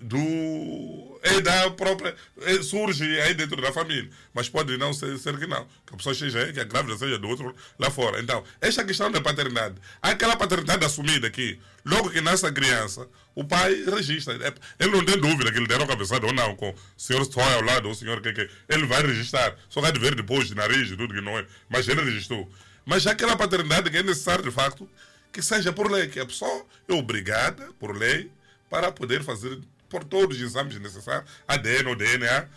do 0.00 1.18
é 1.22 1.40
da 1.40 1.70
própria 1.70 2.14
é, 2.42 2.62
surge 2.62 3.04
aí 3.20 3.34
dentro 3.34 3.60
da 3.60 3.70
família 3.72 4.10
mas 4.32 4.48
pode 4.48 4.76
não 4.78 4.92
ser, 4.94 5.18
ser 5.18 5.38
que 5.38 5.46
não 5.46 5.64
que 5.86 5.94
a 5.94 5.96
pessoa 5.96 6.14
seja 6.14 6.52
que 6.52 6.60
a 6.60 6.64
grávida 6.64 6.96
seja 6.96 7.18
do 7.18 7.28
outro 7.28 7.54
lá 7.78 7.90
fora. 7.90 8.20
Então 8.20 8.42
esta 8.60 8.84
questão 8.84 9.10
da 9.10 9.20
paternidade 9.20 9.74
aquela 10.00 10.36
paternidade 10.36 10.84
assumida 10.84 11.26
aqui 11.26 11.60
logo 11.84 12.10
que 12.10 12.20
nasce 12.20 12.46
a 12.46 12.52
criança 12.52 13.06
o 13.34 13.44
pai 13.44 13.84
registra 13.84 14.34
é, 14.34 14.54
ele 14.82 14.92
não 14.92 15.04
tem 15.04 15.18
dúvida 15.20 15.52
que 15.52 15.58
ele 15.58 15.66
deram 15.66 15.86
cabeçada 15.86 16.26
ou 16.26 16.32
não 16.32 16.56
com 16.56 16.70
o 16.70 16.74
senhor 16.96 17.24
só 17.26 17.40
ao 17.40 17.62
lado 17.62 17.86
ou 17.86 17.92
o 17.92 17.94
senhor 17.94 18.20
que, 18.22 18.32
que 18.32 18.48
ele 18.68 18.86
vai 18.86 19.02
registrar 19.02 19.54
só 19.68 19.80
vai 19.80 19.92
ver 19.92 20.14
depois 20.14 20.48
de 20.48 20.54
nariz 20.54 20.90
e 20.90 20.96
tudo 20.96 21.12
que 21.12 21.20
não 21.20 21.38
é 21.38 21.46
mas 21.68 21.86
ele 21.88 22.02
registrou. 22.02 22.50
Mas 22.86 23.06
aquela 23.06 23.36
paternidade 23.36 23.90
que 23.90 23.98
é 23.98 24.02
necessário 24.02 24.42
de 24.42 24.50
facto 24.50 24.88
que 25.30 25.42
seja 25.42 25.72
por 25.72 25.90
lei 25.90 26.08
que 26.08 26.18
a 26.18 26.26
pessoa 26.26 26.64
é 26.88 26.92
obrigada 26.94 27.68
por 27.78 27.94
lei 27.94 28.30
para 28.70 28.90
poder 28.90 29.22
fazer 29.22 29.58
por 29.90 30.04
todos 30.04 30.36
os 30.36 30.42
exames 30.42 30.78
necessários, 30.78 31.30
ADN 31.46 31.90
ou 31.90 31.96
DNA, 31.96 32.48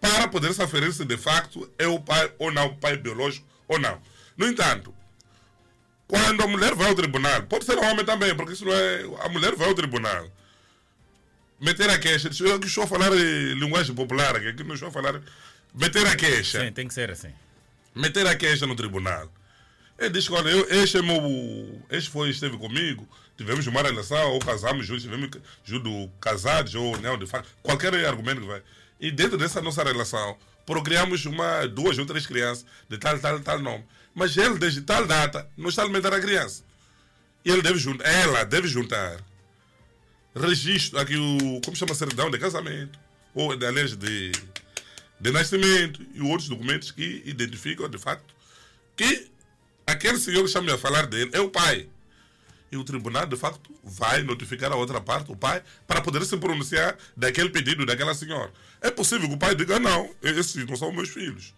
para 0.00 0.28
poder 0.28 0.52
se 0.52 0.62
aferir 0.62 0.92
se 0.92 1.04
de 1.04 1.16
facto 1.16 1.70
é 1.78 1.86
o 1.86 1.98
pai 1.98 2.30
ou 2.38 2.52
não, 2.52 2.66
o 2.66 2.76
pai 2.76 2.96
biológico 2.96 3.46
ou 3.66 3.78
não. 3.78 3.98
No 4.36 4.46
entanto, 4.46 4.94
quando 6.06 6.42
a 6.42 6.46
mulher 6.46 6.74
vai 6.74 6.88
ao 6.88 6.94
tribunal, 6.94 7.42
pode 7.44 7.64
ser 7.64 7.78
o 7.78 7.84
homem 7.84 8.04
também, 8.04 8.34
porque 8.34 8.52
isso 8.52 8.64
não 8.64 8.72
é. 8.72 9.02
A 9.24 9.28
mulher 9.28 9.54
vai 9.54 9.68
ao 9.68 9.74
tribunal. 9.74 10.30
Meter 11.58 11.88
a 11.88 11.98
queixa, 11.98 12.28
eu 12.40 12.60
que 12.60 12.66
estou 12.66 12.84
a 12.84 12.86
falar 12.86 13.10
linguagem 13.10 13.94
popular 13.94 14.36
aqui, 14.36 14.62
não 14.62 14.74
estou 14.74 14.90
a 14.90 14.92
falar. 14.92 15.20
Meter 15.74 16.06
a 16.06 16.14
queixa. 16.14 16.64
Sim, 16.64 16.72
tem 16.72 16.86
que 16.86 16.94
ser 16.94 17.10
assim. 17.10 17.32
Meter 17.94 18.26
a 18.26 18.36
queixa 18.36 18.66
no 18.66 18.76
tribunal. 18.76 19.32
Ele 19.98 20.10
diz 20.10 20.28
que, 20.28 20.34
olha, 20.34 20.50
eu, 20.50 20.68
este 20.82 20.98
é 20.98 21.02
meu. 21.02 21.82
Este 21.90 22.10
foi, 22.10 22.28
esteve 22.28 22.58
comigo, 22.58 23.08
tivemos 23.36 23.66
uma 23.66 23.82
relação, 23.82 24.32
ou 24.32 24.38
casamos 24.38 24.86
juntos, 24.86 25.04
tivemos 25.04 25.30
juntos 25.64 26.10
casados, 26.20 26.74
ou 26.74 26.98
não, 27.00 27.18
de 27.18 27.26
fato, 27.26 27.48
qualquer 27.62 27.94
argumento 28.06 28.40
que 28.40 28.46
vai. 28.46 28.62
E 28.98 29.10
dentro 29.10 29.36
dessa 29.36 29.60
nossa 29.60 29.84
relação, 29.84 30.36
procriamos 30.64 31.26
uma, 31.26 31.66
duas 31.66 31.98
ou 31.98 32.06
três 32.06 32.26
crianças 32.26 32.64
de 32.88 32.98
tal, 32.98 33.18
tal, 33.18 33.40
tal 33.40 33.60
nome. 33.60 33.84
Mas 34.14 34.36
ele, 34.36 34.58
desde 34.58 34.80
tal 34.80 35.06
data, 35.06 35.48
não 35.56 35.68
está 35.68 35.82
alimentando 35.82 36.14
a 36.14 36.20
criança. 36.20 36.64
Ele 37.44 37.62
deve 37.62 37.78
juntar, 37.78 38.08
ela 38.08 38.44
deve 38.44 38.66
juntar 38.66 39.22
registro, 40.34 40.98
aqui 40.98 41.16
o, 41.16 41.60
como 41.64 41.76
chama, 41.76 41.94
certidão 41.94 42.30
de 42.30 42.38
casamento, 42.38 42.98
ou 43.34 43.54
de, 43.56 43.66
aliás, 43.66 43.94
de, 43.96 44.32
de 45.20 45.30
nascimento, 45.30 46.04
e 46.14 46.20
outros 46.22 46.48
documentos 46.48 46.90
que 46.90 47.22
identificam, 47.24 47.88
de 47.88 47.98
facto, 47.98 48.34
que 48.96 49.30
aquele 49.86 50.18
senhor 50.18 50.40
que 50.40 50.46
está 50.46 50.60
a 50.60 50.78
falar 50.78 51.06
dele 51.06 51.30
é 51.32 51.40
o 51.40 51.50
pai 51.50 51.88
e 52.70 52.76
o 52.76 52.84
tribunal, 52.84 53.26
de 53.26 53.36
facto, 53.36 53.70
vai 53.82 54.22
notificar 54.22 54.72
a 54.72 54.76
outra 54.76 55.00
parte, 55.00 55.30
o 55.30 55.36
pai, 55.36 55.62
para 55.86 56.00
poder 56.00 56.24
se 56.24 56.36
pronunciar 56.36 56.96
daquele 57.16 57.48
pedido 57.48 57.86
daquela 57.86 58.14
senhora. 58.14 58.50
É 58.80 58.90
possível 58.90 59.28
que 59.28 59.34
o 59.34 59.38
pai 59.38 59.54
diga: 59.54 59.78
não, 59.78 60.10
esses 60.22 60.66
não 60.66 60.76
são 60.76 60.92
meus 60.92 61.08
filhos. 61.08 61.54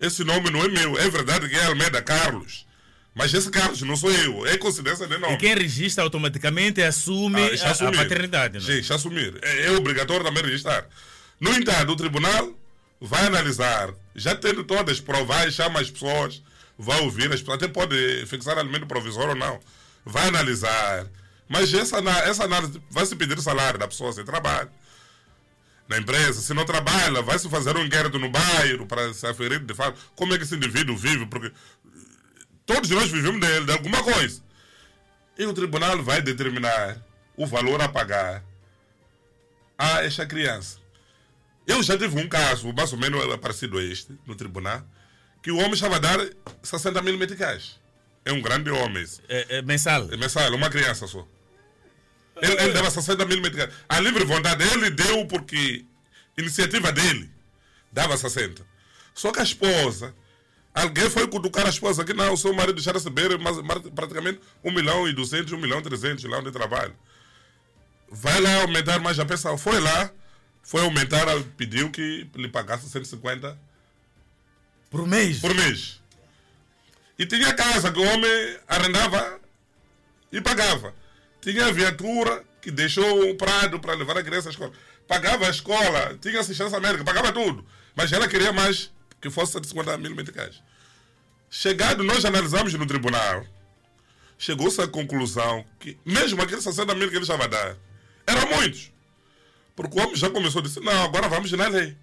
Esse 0.00 0.22
nome 0.22 0.50
não 0.50 0.62
é 0.62 0.68
meu. 0.68 0.98
É 0.98 1.08
verdade 1.08 1.48
que 1.48 1.56
é 1.56 1.66
Almeida 1.66 2.00
Carlos. 2.02 2.66
Mas 3.14 3.32
esse 3.32 3.48
Carlos 3.50 3.80
não 3.82 3.96
sou 3.96 4.10
eu. 4.10 4.44
É 4.46 4.56
coincidência 4.56 5.06
de 5.06 5.18
nome. 5.18 5.34
E 5.34 5.36
quem 5.36 5.54
registra 5.54 6.02
automaticamente 6.02 6.82
assume 6.82 7.40
ah, 7.40 7.68
a, 7.68 7.88
a, 7.88 7.92
paternidade. 7.92 8.54
Não? 8.58 8.60
Sim, 8.64 8.82
já 8.82 8.96
assumir. 8.96 9.38
É, 9.40 9.66
é 9.66 9.70
obrigatório 9.72 10.24
também 10.24 10.42
registrar. 10.42 10.86
No 11.40 11.52
entanto, 11.52 11.92
o 11.92 11.96
tribunal 11.96 12.52
vai 13.00 13.26
analisar, 13.26 13.92
já 14.14 14.34
tendo 14.34 14.64
todas 14.64 14.96
as 14.96 15.00
provas, 15.00 15.54
chama 15.54 15.80
as 15.80 15.90
pessoas, 15.90 16.42
vai 16.76 17.00
ouvir 17.02 17.32
as 17.32 17.40
pessoas, 17.40 17.56
até 17.56 17.68
pode 17.68 18.26
fixar 18.26 18.58
alimento 18.58 18.86
provisório 18.86 19.30
ou 19.30 19.36
não 19.36 19.60
vai 20.04 20.28
analisar. 20.28 21.06
Mas 21.48 21.72
essa, 21.72 21.98
essa 21.98 22.44
análise 22.44 22.80
vai 22.90 23.06
se 23.06 23.16
pedir 23.16 23.38
o 23.38 23.42
salário 23.42 23.78
da 23.78 23.88
pessoa 23.88 24.12
sem 24.12 24.24
trabalho. 24.24 24.70
na 25.88 25.98
empresa, 25.98 26.40
se 26.40 26.54
não 26.54 26.64
trabalha, 26.64 27.22
vai 27.22 27.38
se 27.38 27.48
fazer 27.48 27.76
um 27.76 27.84
inquérito 27.84 28.18
no 28.18 28.30
bairro 28.30 28.86
para 28.86 29.12
se 29.12 29.26
aferir 29.26 29.60
de 29.60 29.74
fato 29.74 30.00
como 30.14 30.34
é 30.34 30.38
que 30.38 30.44
esse 30.44 30.54
indivíduo 30.56 30.96
vive, 30.96 31.26
porque 31.26 31.52
todos 32.64 32.88
nós 32.90 33.10
vivemos 33.10 33.40
de, 33.40 33.64
de 33.64 33.72
alguma 33.72 34.02
coisa. 34.02 34.42
E 35.38 35.44
o 35.44 35.52
tribunal 35.52 36.02
vai 36.02 36.22
determinar 36.22 36.96
o 37.36 37.46
valor 37.46 37.80
a 37.82 37.88
pagar 37.88 38.42
a 39.76 40.02
esta 40.04 40.24
criança. 40.24 40.78
Eu 41.66 41.82
já 41.82 41.96
tive 41.98 42.18
um 42.20 42.28
caso, 42.28 42.72
mais 42.72 42.92
ou 42.92 42.98
menos 42.98 43.36
parecido 43.36 43.78
a 43.78 43.82
este, 43.82 44.18
no 44.26 44.34
tribunal, 44.34 44.82
que 45.42 45.50
o 45.50 45.58
homem 45.58 45.72
estava 45.72 45.96
a 45.96 45.98
dar 45.98 46.18
60 46.62 47.02
mil 47.02 47.18
meticais. 47.18 47.80
É 48.24 48.32
um 48.32 48.40
grande 48.40 48.70
homem. 48.70 49.04
É, 49.28 49.58
é 49.58 49.62
mensal? 49.62 50.08
É 50.10 50.16
mensal, 50.16 50.52
uma 50.54 50.70
criança 50.70 51.06
só. 51.06 51.26
Ele, 52.40 52.52
ele 52.62 52.72
dava 52.72 52.90
60 52.90 53.24
mil 53.26 53.40
meticais. 53.40 53.72
A 53.88 54.00
livre 54.00 54.24
vontade, 54.24 54.64
ele 54.72 54.90
deu 54.90 55.26
porque 55.26 55.84
iniciativa 56.36 56.90
dele 56.90 57.30
dava 57.92 58.16
60. 58.16 58.66
Só 59.14 59.30
que 59.30 59.38
a 59.38 59.44
esposa, 59.44 60.14
alguém 60.74 61.08
foi 61.08 61.28
cutucar 61.28 61.66
a 61.66 61.70
esposa 61.70 62.04
que 62.04 62.12
não, 62.12 62.32
o 62.32 62.36
seu 62.36 62.52
marido 62.52 62.80
já 62.80 62.92
receber 62.92 63.38
mais, 63.38 63.56
praticamente 63.94 64.40
1 64.64 64.72
milhão 64.72 65.08
e 65.08 65.12
200, 65.12 65.52
1 65.52 65.58
milhão 65.58 65.78
e 65.78 65.82
300 65.82 66.24
lá 66.24 66.38
onde 66.38 66.50
trabalha. 66.50 66.94
Vai 68.10 68.40
lá 68.40 68.62
aumentar 68.62 68.98
mais 68.98 69.18
a 69.18 69.24
pensão. 69.24 69.56
Foi 69.56 69.78
lá, 69.80 70.10
foi 70.62 70.82
aumentar, 70.82 71.26
pediu 71.56 71.90
que 71.90 72.28
lhe 72.34 72.48
pagasse 72.48 72.88
150 72.88 73.56
por 74.90 75.06
mês. 75.06 75.40
Por 75.40 75.54
mês. 75.54 76.00
E 77.18 77.26
tinha 77.26 77.54
casa 77.54 77.92
que 77.92 77.98
o 77.98 78.02
homem 78.02 78.58
arrendava 78.66 79.40
e 80.32 80.40
pagava. 80.40 80.94
Tinha 81.40 81.72
viatura 81.72 82.44
que 82.60 82.70
deixou 82.70 83.24
um 83.28 83.36
prado 83.36 83.78
para 83.78 83.94
levar 83.94 84.16
a 84.18 84.22
criança 84.22 84.48
à 84.48 84.52
escola. 84.52 84.72
Pagava 85.06 85.46
a 85.46 85.50
escola, 85.50 86.18
tinha 86.20 86.40
assistência 86.40 86.80
médica, 86.80 87.04
pagava 87.04 87.32
tudo. 87.32 87.64
Mas 87.94 88.12
ela 88.12 88.26
queria 88.26 88.52
mais 88.52 88.90
que 89.20 89.30
fosse 89.30 89.52
150 89.52 89.98
mil 89.98 90.14
meticais. 90.14 90.62
Chegado, 91.50 92.02
nós 92.02 92.24
analisamos 92.24 92.74
no 92.74 92.86
tribunal, 92.86 93.46
chegou-se 94.36 94.80
à 94.80 94.88
conclusão 94.88 95.64
que, 95.78 95.96
mesmo 96.04 96.42
aqueles 96.42 96.64
60 96.64 96.94
mil 96.94 97.08
que 97.08 97.14
ele 97.14 97.22
estava 97.22 97.44
a 97.44 97.46
dar, 97.46 97.76
eram 98.26 98.48
muitos. 98.56 98.90
Porque 99.76 99.98
o 99.98 100.02
homem 100.02 100.16
já 100.16 100.30
começou 100.30 100.60
a 100.60 100.62
dizer: 100.62 100.80
não, 100.80 101.04
agora 101.04 101.28
vamos 101.28 101.52
na 101.52 101.68
lei. 101.68 101.96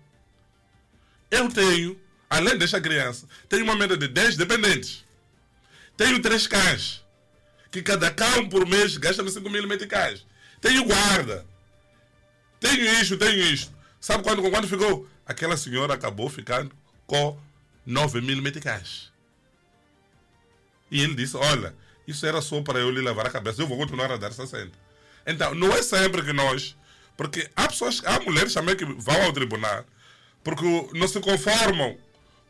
Eu 1.30 1.49
tenho, 1.49 1.99
além 2.32 2.57
desta 2.57 2.79
criança, 2.79 3.27
tenho 3.49 3.63
uma 3.63 3.75
média 3.75 3.97
de 3.97 4.07
10 4.07 4.38
dependentes. 4.38 5.03
Tenho 5.97 6.21
três 6.21 6.47
cães, 6.47 7.03
que 7.69 7.82
cada 7.82 8.09
cão 8.09 8.47
por 8.47 8.65
mês 8.65 8.95
gasta 8.97 9.27
5 9.27 9.49
mil 9.49 9.67
meticais. 9.67 10.25
Tenho 10.61 10.86
guarda. 10.86 11.45
Tenho 12.59 12.84
isto, 13.01 13.17
tenho 13.17 13.39
isto. 13.53 13.73
Sabe 13.99 14.23
quando, 14.23 14.41
quando 14.49 14.67
ficou? 14.67 15.07
Aquela 15.25 15.57
senhora 15.57 15.93
acabou 15.93 16.29
ficando 16.29 16.71
com 17.05 17.38
9 17.86 18.21
mil 18.21 18.41
meticais. 18.41 19.11
E 20.89 21.01
ele 21.01 21.15
disse: 21.15 21.36
Olha, 21.36 21.75
isso 22.07 22.25
era 22.25 22.41
só 22.41 22.61
para 22.61 22.79
eu 22.79 22.89
lhe 22.89 23.01
lavar 23.01 23.27
a 23.27 23.29
cabeça, 23.29 23.61
eu 23.61 23.67
vou 23.67 23.77
continuar 23.77 24.11
a 24.11 24.17
dar 24.17 24.32
60. 24.32 24.71
Então, 25.27 25.53
não 25.53 25.71
é 25.75 25.84
sempre 25.84 26.23
que 26.23 26.34
nós 26.34 26.75
porque 27.17 27.47
há 27.55 27.67
pessoas, 27.67 28.01
há 28.05 28.19
mulheres 28.21 28.53
também 28.53 28.75
que 28.75 28.86
vão 28.86 29.21
ao 29.23 29.34
tribunal 29.34 29.86
porque 30.43 30.65
não 30.93 31.07
se 31.07 31.19
conformam 31.19 31.97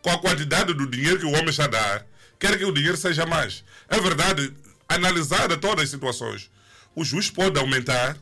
com 0.02 0.10
a 0.10 0.18
quantidade 0.20 0.74
do 0.74 0.88
dinheiro 0.88 1.20
que 1.20 1.26
o 1.26 1.32
homem 1.32 1.54
a 1.60 1.68
dar, 1.68 2.06
quer 2.39 2.58
que 2.58 2.66
o 2.66 2.72
dinheiro 2.72 2.97
seja 2.97 3.26
mais. 3.26 3.64
É 3.88 3.99
verdade, 3.99 4.54
analisada 4.88 5.58
todas 5.58 5.86
as 5.86 5.89
situações, 5.89 6.49
o 6.95 7.04
juiz 7.04 7.30
pode 7.30 7.60
aumentar 7.60 8.18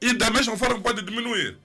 e 0.00 0.12
da 0.14 0.30
mesma 0.30 0.56
forma 0.56 0.80
pode 0.80 1.02
diminuir. 1.02 1.56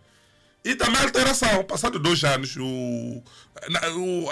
E 0.64 0.76
também 0.76 1.02
alteração. 1.02 1.64
Passado 1.64 2.00
dois 2.00 2.24
anos, 2.24 2.56
o, 2.58 2.64
o, 2.64 4.32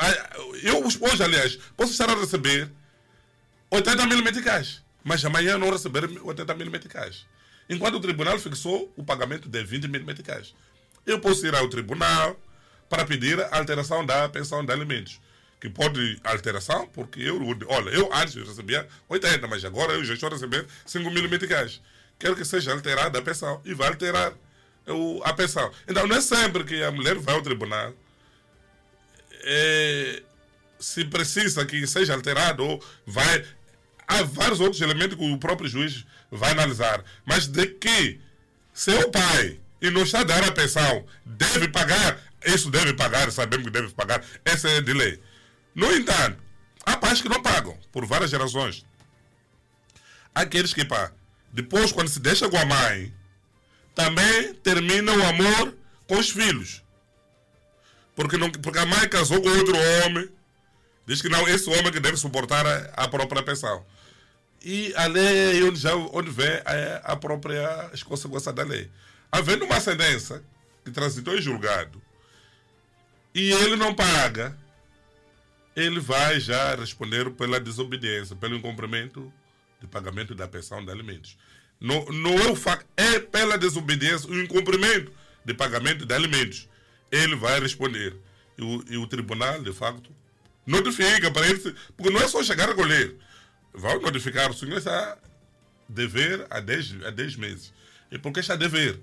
eu, 0.63 0.83
hoje, 0.83 1.23
aliás, 1.23 1.59
posso 1.77 1.91
estar 1.91 2.09
a 2.09 2.15
receber 2.15 2.71
80 3.69 4.05
mil 4.07 4.23
meticais, 4.23 4.81
mas 5.03 5.23
amanhã 5.23 5.57
não 5.57 5.69
receber 5.69 6.09
80 6.23 6.55
mil 6.55 6.71
meticais 6.71 7.25
enquanto 7.69 7.95
o 7.95 7.99
tribunal 7.99 8.37
fixou 8.39 8.91
o 8.95 9.03
pagamento 9.03 9.49
de 9.49 9.63
20 9.63 9.87
mil 9.87 10.03
meticais. 10.03 10.53
Eu 11.05 11.19
posso 11.19 11.45
ir 11.45 11.55
ao 11.55 11.67
tribunal 11.69 12.39
para 12.89 13.05
pedir 13.05 13.39
a 13.41 13.57
alteração 13.57 14.05
da 14.05 14.29
pensão 14.29 14.63
de 14.65 14.71
alimentos. 14.71 15.19
Que 15.59 15.69
pode 15.69 16.19
alteração, 16.23 16.87
porque 16.87 17.21
eu, 17.21 17.39
olha, 17.67 17.89
eu 17.91 18.13
antes 18.13 18.35
recebia 18.35 18.87
80, 19.07 19.47
mas 19.47 19.63
agora 19.63 19.93
eu 19.93 20.03
já 20.03 20.13
estou 20.13 20.27
a 20.27 20.33
receber 20.33 20.67
5 20.85 21.09
mil 21.09 21.29
meticais. 21.29 21.81
Quero 22.19 22.35
que 22.35 22.43
seja 22.43 22.73
alterada 22.73 23.19
a 23.19 23.21
pensão 23.21 23.61
e 23.63 23.73
vai 23.73 23.87
alterar 23.87 24.33
a 25.23 25.33
pensão. 25.33 25.71
Então 25.87 26.05
não 26.05 26.17
é 26.17 26.21
sempre 26.21 26.63
que 26.63 26.83
a 26.83 26.91
mulher 26.91 27.17
vai 27.17 27.35
ao 27.35 27.41
tribunal. 27.41 27.93
É, 29.45 30.21
se 30.79 31.05
precisa 31.05 31.65
que 31.65 31.85
seja 31.87 32.13
alterado 32.13 32.63
ou 32.63 32.85
vai 33.05 33.45
há 34.07 34.23
vários 34.23 34.59
outros 34.59 34.81
elementos 34.81 35.17
que 35.17 35.33
o 35.33 35.37
próprio 35.37 35.69
juiz 35.69 36.05
vai 36.29 36.51
analisar. 36.51 37.03
Mas 37.25 37.47
de 37.47 37.67
que 37.67 38.19
seu 38.73 39.09
pai 39.09 39.59
e 39.81 39.89
não 39.89 40.03
está 40.03 40.21
a 40.21 40.23
dar 40.23 40.43
a 40.43 40.51
pensão 40.51 41.05
deve 41.25 41.67
pagar, 41.67 42.17
isso 42.45 42.69
deve 42.69 42.93
pagar, 42.93 43.31
sabemos 43.31 43.65
que 43.65 43.71
deve 43.71 43.89
pagar, 43.89 44.23
essa 44.43 44.69
é 44.69 44.81
de 44.81 44.93
lei. 44.93 45.21
No 45.73 45.91
entanto, 45.91 46.41
há 46.85 46.97
pais 46.97 47.21
que 47.21 47.29
não 47.29 47.41
pagam, 47.41 47.77
por 47.91 48.05
várias 48.05 48.29
gerações. 48.29 48.85
Aqueles 50.33 50.73
que, 50.73 50.83
pá, 50.83 51.11
depois, 51.51 51.91
quando 51.91 52.07
se 52.07 52.19
deixa 52.19 52.49
com 52.49 52.57
a 52.57 52.65
mãe, 52.65 53.13
também 53.93 54.53
termina 54.55 55.11
o 55.11 55.23
amor 55.23 55.77
com 56.07 56.17
os 56.17 56.29
filhos. 56.29 56.83
Porque, 58.15 58.37
não, 58.37 58.51
porque 58.51 58.79
a 58.79 58.85
mãe 58.85 59.07
casou 59.07 59.41
com 59.41 59.49
outro 59.49 59.75
homem, 59.77 60.29
diz 61.05 61.21
que 61.21 61.29
não, 61.29 61.47
esse 61.47 61.69
homem 61.69 61.91
que 61.91 61.99
deve 61.99 62.17
suportar 62.17 62.65
a, 62.65 63.03
a 63.03 63.07
própria 63.07 63.43
pensão. 63.43 63.85
E 64.63 64.93
a 64.95 65.07
lei 65.07 65.59
é 65.59 65.63
onde, 65.63 65.79
já, 65.79 65.95
onde 65.95 66.29
vem 66.29 66.61
a, 66.65 67.13
a 67.13 67.15
própria 67.15 67.89
as 67.93 68.01
consequências 68.01 68.53
da 68.55 68.63
lei. 68.63 68.89
Havendo 69.31 69.65
uma 69.65 69.79
sentença 69.81 70.43
que 70.85 70.91
transitou 70.91 71.35
em 71.35 71.41
julgado 71.41 72.01
e 73.33 73.51
ele 73.51 73.75
não 73.75 73.93
paga, 73.93 74.57
ele 75.75 75.99
vai 75.99 76.39
já 76.39 76.75
responder 76.75 77.31
pela 77.31 77.59
desobediência, 77.59 78.35
pelo 78.35 78.55
incumprimento 78.55 79.31
de 79.81 79.87
pagamento 79.87 80.35
da 80.35 80.47
pensão 80.47 80.83
de 80.83 80.91
alimentos. 80.91 81.37
Não, 81.79 82.05
não 82.05 82.37
é 82.39 82.47
o 82.47 82.55
facto, 82.55 82.85
é 82.95 83.19
pela 83.19 83.57
desobediência, 83.57 84.29
o 84.29 84.39
incumprimento 84.39 85.11
de 85.43 85.53
pagamento 85.53 86.05
de 86.05 86.13
alimentos. 86.13 86.69
Ele 87.11 87.35
vai 87.35 87.59
responder. 87.59 88.15
E 88.57 88.63
o, 88.63 88.85
e 88.87 88.97
o 88.97 89.07
tribunal, 89.07 89.61
de 89.61 89.73
facto, 89.73 90.11
notifica 90.65 91.31
para 91.31 91.47
ele, 91.47 91.75
porque 91.97 92.13
não 92.13 92.21
é 92.21 92.27
só 92.27 92.43
chegar 92.43 92.69
a 92.69 92.75
colher 92.75 93.15
vai 93.73 93.97
notificar 93.97 94.51
o 94.51 94.53
senhor 94.53 94.77
está 94.77 95.17
dever 95.89 96.45
há 96.49 96.59
10, 96.59 97.03
há 97.05 97.09
10 97.09 97.35
meses. 97.37 97.73
E 98.11 98.19
por 98.19 98.31
que 98.31 98.39
está 98.39 98.53
a 98.53 98.57
dever? 98.57 98.99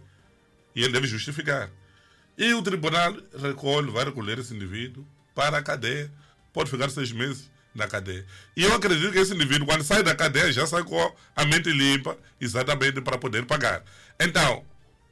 E 0.74 0.82
ele 0.82 0.92
deve 0.92 1.06
justificar. 1.06 1.70
E 2.40 2.54
o 2.54 2.62
tribunal 2.62 3.14
recolhe, 3.38 3.90
vai 3.90 4.06
recolher 4.06 4.38
esse 4.38 4.54
indivíduo 4.54 5.06
para 5.34 5.58
a 5.58 5.62
cadeia. 5.62 6.10
Pode 6.54 6.70
ficar 6.70 6.88
seis 6.88 7.12
meses 7.12 7.50
na 7.74 7.86
cadeia. 7.86 8.24
E 8.56 8.64
eu 8.64 8.72
acredito 8.74 9.12
que 9.12 9.18
esse 9.18 9.34
indivíduo, 9.34 9.66
quando 9.66 9.84
sai 9.84 10.02
da 10.02 10.14
cadeia, 10.14 10.50
já 10.50 10.66
sai 10.66 10.82
com 10.82 11.14
a 11.36 11.44
mente 11.44 11.70
limpa, 11.70 12.16
exatamente 12.40 13.02
para 13.02 13.18
poder 13.18 13.44
pagar. 13.44 13.84
Então, 14.18 14.64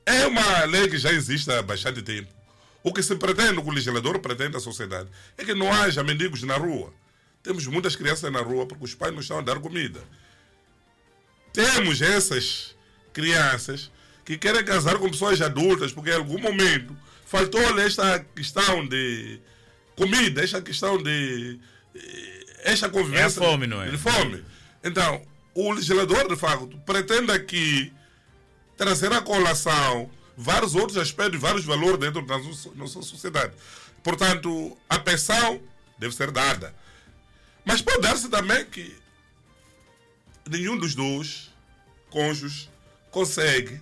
é 0.07 0.27
uma 0.27 0.65
lei 0.65 0.89
que 0.89 0.97
já 0.97 1.13
existe 1.13 1.53
há 1.53 1.61
bastante 1.61 2.01
tempo. 2.01 2.33
O 2.83 2.95
que 2.95 3.03
se 3.03 3.15
pretende, 3.17 3.59
o 3.59 3.63
que 3.63 3.69
o 3.69 3.75
legislador 3.75 4.19
pretende 4.21 4.57
à 4.57 4.61
sociedade, 4.61 5.11
é 5.37 5.45
que 5.45 5.53
não 5.53 5.71
haja 5.71 6.03
mendigos 6.03 6.43
na 6.45 6.57
rua. 6.57 6.95
Temos 7.43 7.67
muitas 7.67 7.95
crianças 7.95 8.33
na 8.33 8.41
rua 8.41 8.65
porque 8.65 8.87
os 8.87 8.95
pais 8.95 9.13
não 9.13 9.21
estão 9.21 9.39
a 9.39 9.43
dar 9.43 9.61
comida. 9.61 10.01
Temos 11.53 12.01
essas 12.01 12.75
crianças 13.13 13.91
que 14.25 14.39
querem 14.39 14.65
casar 14.65 14.97
com 14.97 15.11
pessoas 15.11 15.43
adultas 15.43 15.93
porque 15.93 16.09
em 16.09 16.15
algum 16.15 16.39
momento 16.39 16.97
faltou 17.29 17.79
esta 17.79 18.21
questão 18.35 18.87
de 18.89 19.39
comida, 19.95 20.43
esta 20.43 20.63
questão 20.63 21.01
de 21.01 21.61
esta 22.65 22.89
convivência 22.89 23.41
é 23.41 23.45
fome, 23.45 23.67
não 23.67 23.83
é? 23.83 23.91
de 23.91 23.99
fome. 23.99 24.43
Então, 24.83 25.23
o 25.55 25.73
legislador, 25.73 26.27
de 26.27 26.37
facto, 26.37 26.67
pretende 26.87 27.31
aqui 27.31 27.93
trazer 28.77 29.13
à 29.13 29.21
colação 29.21 30.11
vários 30.37 30.75
outros 30.75 30.97
aspectos, 30.97 31.39
vários 31.39 31.65
valores 31.65 31.99
dentro 31.99 32.25
da 32.25 32.39
nossa 32.75 33.03
sociedade. 33.03 33.53
Portanto, 34.03 34.77
a 34.89 34.99
pensão 34.99 35.61
deve 35.99 36.15
ser 36.15 36.31
dada. 36.31 36.75
Mas 37.65 37.83
pode 37.83 38.01
dar-se 38.01 38.29
também 38.31 38.65
que 38.65 38.97
nenhum 40.49 40.79
dos 40.79 40.95
dois 40.95 41.53
cônjuges 42.09 42.71
consegue 43.11 43.81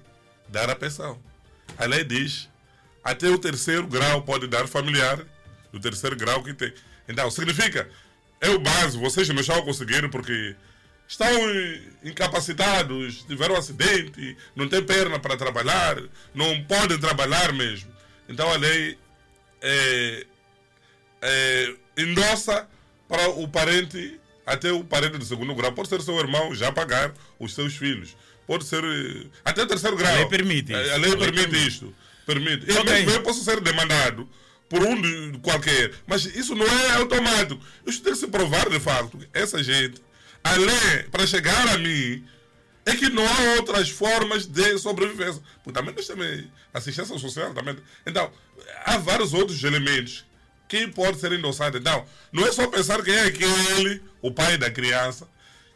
dar 0.49 0.69
a 0.69 0.75
pensão. 0.75 1.21
A 1.79 1.85
lei 1.85 2.03
diz 2.03 2.49
até 3.07 3.29
o 3.29 3.39
terceiro 3.39 3.87
grau 3.87 4.23
pode 4.23 4.49
dar 4.49 4.67
familiar, 4.67 5.25
o 5.73 5.79
terceiro 5.79 6.17
grau 6.17 6.43
que 6.43 6.53
tem. 6.53 6.73
Então, 7.09 7.31
significa, 7.31 7.89
é 8.41 8.51
o 8.51 8.59
básico, 8.59 9.03
vocês 9.03 9.29
não 9.29 9.41
estão 9.41 9.63
conseguindo 9.63 10.09
porque 10.11 10.57
estão 11.07 11.29
incapacitados, 12.03 13.23
tiveram 13.23 13.55
um 13.55 13.59
acidente, 13.59 14.37
não 14.57 14.69
têm 14.69 14.83
perna 14.83 15.21
para 15.21 15.37
trabalhar, 15.37 16.03
não 16.35 16.65
podem 16.65 16.99
trabalhar 16.99 17.53
mesmo. 17.53 17.91
Então 18.29 18.53
a 18.53 18.57
lei 18.57 18.99
é, 19.63 20.27
é, 21.23 21.75
endossa 21.97 22.67
para 23.09 23.29
o 23.31 23.47
parente, 23.47 24.21
até 24.45 24.73
o 24.73 24.83
parente 24.83 25.17
do 25.17 25.25
segundo 25.25 25.55
grau, 25.55 25.73
pode 25.73 25.89
ser 25.89 26.03
seu 26.03 26.19
irmão, 26.19 26.53
já 26.57 26.73
pagar 26.73 27.15
os 27.39 27.55
seus 27.55 27.77
filhos. 27.77 28.17
Pode 28.49 28.65
ser 28.65 28.83
eh, 28.85 29.27
até 29.45 29.67
terceiro 29.67 29.97
grau. 29.97 30.13
A 30.13 30.17
lei 30.17 30.27
permite 30.27 30.73
A, 30.75 30.81
isso. 30.83 30.93
a 30.93 30.97
lei 30.97 31.13
A 31.13 31.15
lei 31.15 31.19
permite 31.19 31.51
permite. 31.51 31.69
isto. 31.69 31.95
Permite. 32.27 32.69
Eu, 32.69 32.81
Ok. 32.81 32.93
mesmo 32.93 33.11
eu 33.13 33.23
posso 33.23 33.43
ser 33.45 33.61
demandado 33.61 34.29
por 34.69 34.83
um 34.83 35.01
de 35.01 35.39
qualquer, 35.39 35.93
mas 36.07 36.25
isso 36.27 36.55
não 36.55 36.67
é 36.67 36.91
automático. 36.97 37.61
Isso 37.87 38.03
tem 38.03 38.13
que 38.13 38.19
se 38.19 38.27
provar 38.27 38.69
de 38.69 38.81
facto. 38.81 39.17
que 39.17 39.29
Essa 39.33 39.63
gente, 39.63 40.03
além, 40.43 41.05
para 41.11 41.27
chegar 41.27 41.69
a 41.69 41.79
mim, 41.79 42.27
é 42.85 42.95
que 42.97 43.09
não 43.09 43.25
há 43.27 43.55
outras 43.59 43.89
formas 43.89 44.45
de 44.47 44.77
sobrevivência. 44.79 45.41
Porque 45.63 45.79
também 45.79 45.95
nós 45.95 46.07
temos 46.07 46.45
assistência 46.75 47.17
social 47.19 47.55
também. 47.55 47.77
Então, 48.05 48.31
há 48.85 48.99
vários 48.99 49.33
outros 49.33 49.63
elementos 49.63 50.25
que 50.69 50.89
podem 50.89 51.15
ser 51.19 51.33
endossados. 51.33 51.81
Então, 51.81 52.05
não 52.33 52.45
é 52.45 52.51
só 52.51 52.67
pensar 52.67 53.03
que 53.03 53.11
é 53.13 53.23
aquele, 53.27 54.03
o 54.21 54.33
pai 54.33 54.59
da 54.59 54.69
criança, 54.69 55.29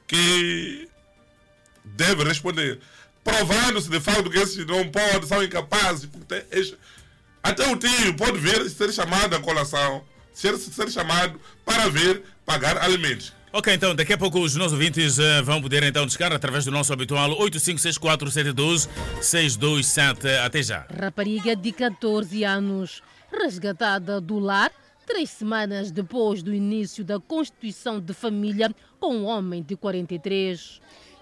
que 0.06 0.88
deve 1.84 2.24
responder. 2.24 2.80
Provando-se 3.22 3.88
de 3.88 4.00
fato 4.00 4.28
que 4.30 4.38
esses 4.38 4.66
não 4.66 4.88
podem, 4.88 5.22
são 5.26 5.40
incapazes. 5.42 6.06
porque 6.06 6.44
Até 7.42 7.70
o 7.70 7.76
tio 7.76 8.14
pode 8.16 8.38
vir 8.38 8.68
ser 8.70 8.90
chamado 8.92 9.36
à 9.36 9.40
colação, 9.40 10.02
ser, 10.32 10.56
ser 10.56 10.90
chamado 10.90 11.38
para 11.64 11.88
vir 11.88 12.22
pagar 12.44 12.78
alimentos. 12.78 13.32
Ok, 13.52 13.74
então 13.74 13.96
daqui 13.96 14.12
a 14.12 14.18
pouco 14.18 14.38
os 14.38 14.54
nossos 14.54 14.74
ouvintes 14.74 15.18
eh, 15.18 15.42
vão 15.42 15.60
poder 15.60 15.82
então 15.82 16.06
descarregar 16.06 16.36
através 16.36 16.64
do 16.64 16.70
nosso 16.70 16.92
habitual 16.92 17.36
8564-712-627. 17.40 20.38
Até 20.44 20.62
já. 20.62 20.86
Rapariga 20.96 21.56
de 21.56 21.72
14 21.72 22.44
anos, 22.44 23.02
resgatada 23.32 24.20
do 24.20 24.38
lar 24.38 24.70
três 25.10 25.30
semanas 25.30 25.90
depois 25.90 26.40
do 26.40 26.54
início 26.54 27.04
da 27.04 27.18
constituição 27.18 27.98
de 27.98 28.14
família 28.14 28.72
com 29.00 29.16
um 29.16 29.26
homem 29.26 29.60
de 29.60 29.74
43. 29.74 30.80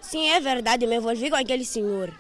Sim, 0.08 0.26
é 0.30 0.40
verdade, 0.40 0.86
me 0.86 0.96
envolvi 0.96 1.28
com 1.28 1.36
aquele 1.36 1.66
senhor. 1.66 2.10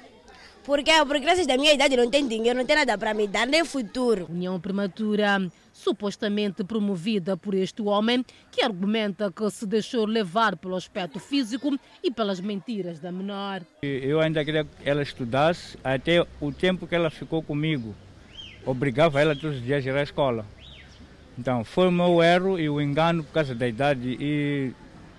Porque 0.62 0.92
por 1.06 1.18
graças 1.18 1.46
da 1.46 1.56
minha 1.56 1.72
idade 1.72 1.96
não 1.96 2.10
tem 2.10 2.28
dinheiro, 2.28 2.58
não 2.58 2.66
tem 2.66 2.76
nada 2.76 2.98
para 2.98 3.14
me 3.14 3.26
dar, 3.26 3.46
nem 3.46 3.64
futuro. 3.64 4.26
União 4.28 4.60
prematura, 4.60 5.50
supostamente 5.72 6.62
promovida 6.62 7.34
por 7.34 7.54
este 7.54 7.80
homem, 7.80 8.22
que 8.52 8.62
argumenta 8.62 9.32
que 9.32 9.50
se 9.50 9.66
deixou 9.66 10.04
levar 10.04 10.54
pelo 10.56 10.76
aspecto 10.76 11.18
físico 11.18 11.78
e 12.04 12.10
pelas 12.10 12.40
mentiras 12.40 13.00
da 13.00 13.10
menor. 13.10 13.62
Eu 13.80 14.20
ainda 14.20 14.44
queria 14.44 14.64
que 14.64 14.70
ela 14.84 15.00
estudasse 15.00 15.78
até 15.82 16.26
o 16.42 16.52
tempo 16.52 16.86
que 16.86 16.94
ela 16.94 17.08
ficou 17.08 17.42
comigo. 17.42 17.94
Obrigava 18.66 19.18
ela 19.18 19.34
todos 19.34 19.56
os 19.56 19.64
dias 19.64 19.86
a 19.86 19.88
ir 19.88 19.96
à 19.96 20.02
escola. 20.02 20.44
Então, 21.38 21.64
foi 21.64 21.88
o 21.88 21.92
meu 21.92 22.22
erro 22.22 22.58
e 22.58 22.68
o 22.68 22.82
engano 22.82 23.24
por 23.24 23.32
causa 23.32 23.54
da 23.54 23.66
idade. 23.66 24.18
E 24.20 24.72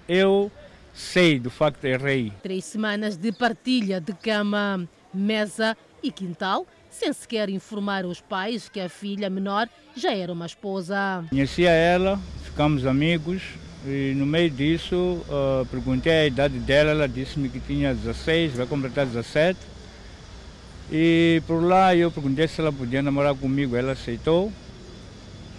eu 0.08 0.52
sei 1.00 1.40
do 1.40 1.50
facto 1.50 1.86
errei. 1.86 2.34
Três 2.44 2.66
semanas 2.66 3.16
de 3.16 3.32
partilha 3.32 4.02
de 4.02 4.14
cama, 4.14 4.88
mesa 5.14 5.76
e 6.04 6.12
quintal, 6.12 6.68
sem 6.90 7.12
sequer 7.14 7.50
informar 7.50 8.06
os 8.06 8.20
pais 8.20 8.68
que 8.68 8.80
a 8.80 8.90
filha 8.90 9.30
menor 9.30 9.70
já 9.96 10.14
era 10.14 10.34
uma 10.34 10.46
esposa. 10.46 11.24
Conhecia 11.30 11.72
ela, 11.72 12.20
ficamos 12.44 12.86
amigos 12.86 13.42
e 13.88 14.14
no 14.16 14.26
meio 14.26 14.50
disso 14.50 15.22
ah, 15.30 15.66
perguntei 15.72 16.12
a 16.12 16.28
idade 16.28 16.60
dela, 16.60 16.92
ela 16.92 17.08
disse-me 17.08 17.48
que 17.48 17.62
tinha 17.62 17.96
16, 17.96 18.54
vai 18.54 18.66
completar 18.66 19.06
17. 19.06 19.58
E 20.92 21.42
por 21.48 21.64
lá 21.64 21.96
eu 21.96 22.12
perguntei 22.12 22.48
se 22.48 22.60
ela 22.60 22.74
podia 22.74 23.02
namorar 23.02 23.36
comigo, 23.36 23.76
ela 23.76 23.94
aceitou. 23.94 24.52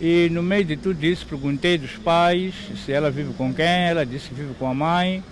E 0.01 0.31
no 0.31 0.43
meio 0.43 0.65
de 0.65 0.77
tudo 0.79 1.05
isso 1.05 1.27
perguntei 1.27 1.77
dos 1.77 1.93
pais 1.97 2.55
se 2.85 2.91
ela 2.91 3.11
vive 3.11 3.35
com 3.35 3.53
quem, 3.53 3.67
ela 3.67 4.07
disse 4.07 4.29
que 4.31 4.35
vive 4.35 4.55
com 4.55 4.67
a 4.67 4.75
mãe. 4.75 5.23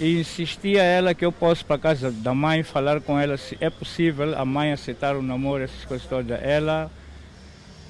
E 0.00 0.20
insisti 0.20 0.78
a 0.78 0.82
ela 0.82 1.12
que 1.12 1.24
eu 1.24 1.32
posso 1.32 1.66
para 1.66 1.76
casa 1.76 2.10
da 2.10 2.32
mãe 2.32 2.62
falar 2.62 3.00
com 3.00 3.18
ela 3.18 3.36
se 3.36 3.58
é 3.60 3.68
possível 3.68 4.38
a 4.38 4.44
mãe 4.44 4.72
aceitar 4.72 5.16
o 5.16 5.22
namoro, 5.22 5.64
essas 5.64 5.84
coisas 5.84 6.06
todas. 6.06 6.40
Ela 6.42 6.90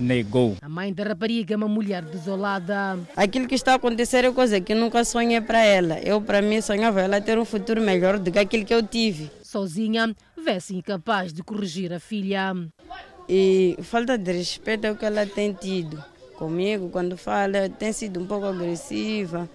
negou. 0.00 0.56
A 0.62 0.68
mãe 0.68 0.92
da 0.92 1.04
rapariga 1.04 1.54
é 1.54 1.56
uma 1.56 1.68
mulher 1.68 2.02
desolada. 2.02 2.98
Aquilo 3.16 3.46
que 3.46 3.54
está 3.54 3.72
a 3.72 3.76
acontecer 3.76 4.24
é 4.24 4.32
coisa 4.32 4.60
que 4.60 4.72
eu 4.72 4.76
nunca 4.76 5.04
sonhei 5.04 5.40
para 5.40 5.62
ela. 5.62 5.98
Eu, 6.00 6.20
para 6.20 6.40
mim, 6.40 6.60
sonhava 6.60 7.00
ela 7.00 7.20
ter 7.20 7.38
um 7.38 7.44
futuro 7.44 7.80
melhor 7.80 8.18
do 8.18 8.32
que 8.32 8.38
aquilo 8.38 8.64
que 8.64 8.74
eu 8.74 8.82
tive. 8.82 9.30
Sozinha, 9.42 10.14
vê-se 10.36 10.74
incapaz 10.74 11.32
de 11.32 11.42
corrigir 11.42 11.92
a 11.92 12.00
filha. 12.00 12.54
E 13.28 13.76
falta 13.82 14.16
de 14.16 14.32
respeito 14.32 14.86
é 14.86 14.90
o 14.90 14.96
que 14.96 15.04
ela 15.04 15.26
tem 15.26 15.52
tido 15.52 16.02
comigo. 16.36 16.88
Quando 16.88 17.16
fala, 17.16 17.68
tem 17.68 17.92
sido 17.92 18.20
um 18.20 18.26
pouco 18.26 18.46
agressiva. 18.46 19.48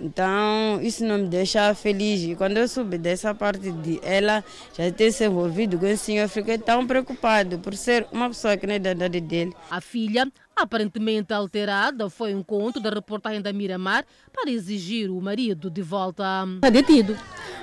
Então, 0.00 0.80
isso 0.80 1.04
não 1.04 1.18
me 1.18 1.28
deixa 1.28 1.74
feliz. 1.74 2.22
E 2.22 2.34
quando 2.34 2.56
eu 2.56 2.66
soube 2.66 2.96
dessa 2.96 3.34
parte 3.34 3.70
de 3.70 4.00
ela 4.02 4.42
já 4.76 4.90
ter 4.90 5.12
se 5.12 5.26
envolvido 5.26 5.78
com 5.78 5.86
esse 5.86 6.04
senhor, 6.06 6.22
eu 6.22 6.28
fiquei 6.28 6.56
tão 6.56 6.86
preocupado 6.86 7.58
por 7.58 7.74
ser 7.76 8.06
uma 8.10 8.28
pessoa 8.28 8.56
que 8.56 8.66
não 8.66 8.74
é 8.74 8.78
da 8.78 8.92
idade 8.92 9.20
dele. 9.20 9.54
A 9.70 9.80
filha, 9.80 10.32
aparentemente 10.56 11.34
alterada, 11.34 12.08
foi 12.08 12.32
ao 12.32 12.38
encontro 12.38 12.80
da 12.80 12.88
reportagem 12.88 13.42
da 13.42 13.52
Miramar 13.52 14.06
para 14.32 14.50
exigir 14.50 15.10
o 15.10 15.20
marido 15.20 15.68
de 15.68 15.82
volta. 15.82 16.24
Está 16.54 16.70
detido. 16.70 17.14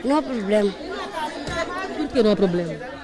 Não 0.06 0.18
há 0.18 0.22
problema. 0.22 0.72
Por 1.98 2.08
que 2.08 2.22
não 2.22 2.32
há 2.32 2.36
problema? 2.36 2.97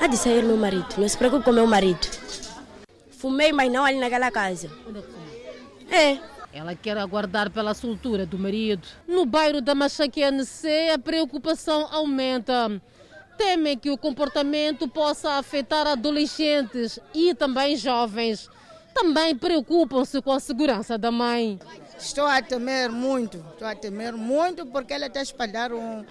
Há 0.00 0.06
de 0.06 0.16
sair 0.16 0.44
meu 0.44 0.56
marido, 0.56 0.86
não 0.98 1.08
se 1.08 1.16
preocupe 1.16 1.44
com 1.44 1.52
meu 1.52 1.66
marido. 1.66 2.06
Fumei, 3.10 3.50
mas 3.50 3.72
não 3.72 3.84
ali 3.84 3.98
naquela 3.98 4.30
casa. 4.30 4.70
É. 5.90 6.18
Ela 6.52 6.74
quer 6.74 6.96
aguardar 6.96 7.50
pela 7.50 7.74
soltura 7.74 8.24
do 8.24 8.38
marido. 8.38 8.86
No 9.06 9.26
bairro 9.26 9.60
da 9.60 9.74
Machaquianece, 9.74 10.90
a 10.94 10.98
preocupação 10.98 11.88
aumenta. 11.90 12.80
Temem 13.36 13.76
que 13.76 13.90
o 13.90 13.98
comportamento 13.98 14.88
possa 14.88 15.32
afetar 15.32 15.86
adolescentes 15.86 16.98
e 17.14 17.34
também 17.34 17.76
jovens. 17.76 18.48
Também 18.94 19.36
preocupam-se 19.36 20.22
com 20.22 20.32
a 20.32 20.40
segurança 20.40 20.96
da 20.96 21.10
mãe. 21.10 21.58
Estou 21.98 22.26
a 22.26 22.40
temer 22.40 22.90
muito, 22.90 23.44
estou 23.52 23.68
a 23.68 23.74
temer 23.74 24.12
muito 24.14 24.64
porque 24.66 24.94
ela 24.94 25.06
está 25.06 25.20
a 25.20 25.22
espalhar 25.22 25.72
um, 25.72 26.04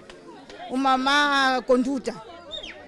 uma 0.70 0.96
má 0.96 1.62
conduta 1.66 2.14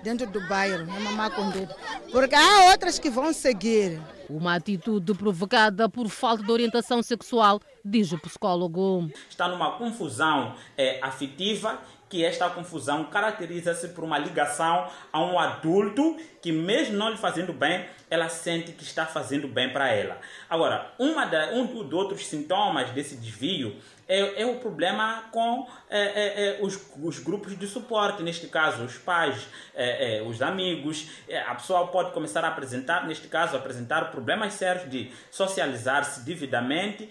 dentro 0.09 0.27
do 0.27 0.41
bairro, 0.49 0.85
uma 0.85 1.11
má 1.11 1.31
conduta. 1.31 1.77
Porque 2.11 2.35
há 2.35 2.71
outras 2.71 2.99
que 2.99 3.11
vão 3.11 3.31
seguir. 3.35 4.01
Uma 4.29 4.55
atitude 4.55 5.15
provocada 5.15 5.89
por 5.89 6.09
falta 6.09 6.43
de 6.43 6.51
orientação 6.51 7.03
sexual, 7.03 7.61
diz 7.85 8.13
o 8.13 8.19
psicólogo. 8.19 9.11
está 9.29 9.49
numa 9.49 9.73
confusão 9.73 10.55
eh, 10.77 10.99
afetiva 11.03 11.79
que 12.09 12.25
esta 12.25 12.49
confusão 12.49 13.05
caracteriza-se 13.05 13.89
por 13.89 14.03
uma 14.05 14.19
ligação 14.19 14.89
a 15.13 15.21
um 15.23 15.39
adulto 15.39 16.17
que 16.41 16.51
mesmo 16.51 16.97
não 16.97 17.11
lhe 17.11 17.19
fazendo 17.19 17.53
bem, 17.53 17.87
ela 18.11 18.31
sente 18.31 18.73
que 18.73 18.83
está 18.83 19.05
fazendo 19.05 19.47
bem 19.47 19.71
para 19.71 19.93
ela. 19.93 20.19
Agora, 20.49 20.91
uma 20.99 21.27
da, 21.27 21.51
um 21.53 21.67
dos 21.67 21.93
outros 21.93 22.27
sintomas 22.27 22.91
desse 22.91 23.17
desvio 23.17 23.77
é, 24.09 24.43
é 24.43 24.47
o 24.47 24.57
problema 24.57 25.25
com 25.31 25.67
eh, 25.91 25.99
eh, 25.99 26.35
eh, 26.37 26.59
os, 26.63 26.81
os 27.03 27.19
grupos 27.19 27.57
de 27.59 27.67
suporte, 27.67 28.23
neste 28.23 28.47
caso 28.47 28.83
os 28.83 28.97
pais, 28.97 29.47
eh, 29.75 30.19
eh, 30.19 30.23
os 30.23 30.41
amigos. 30.41 31.09
A 31.47 31.55
pessoa 31.55 31.87
pode 31.89 32.13
começar 32.13 32.45
a 32.45 32.49
apresentar, 32.49 33.07
neste 33.07 33.29
caso, 33.29 33.57
apresentar 33.57 34.11
problemas 34.11 34.55
sérios 34.55 34.91
de 34.91 35.13
socializar-se 35.31 36.25
devidamente, 36.25 37.09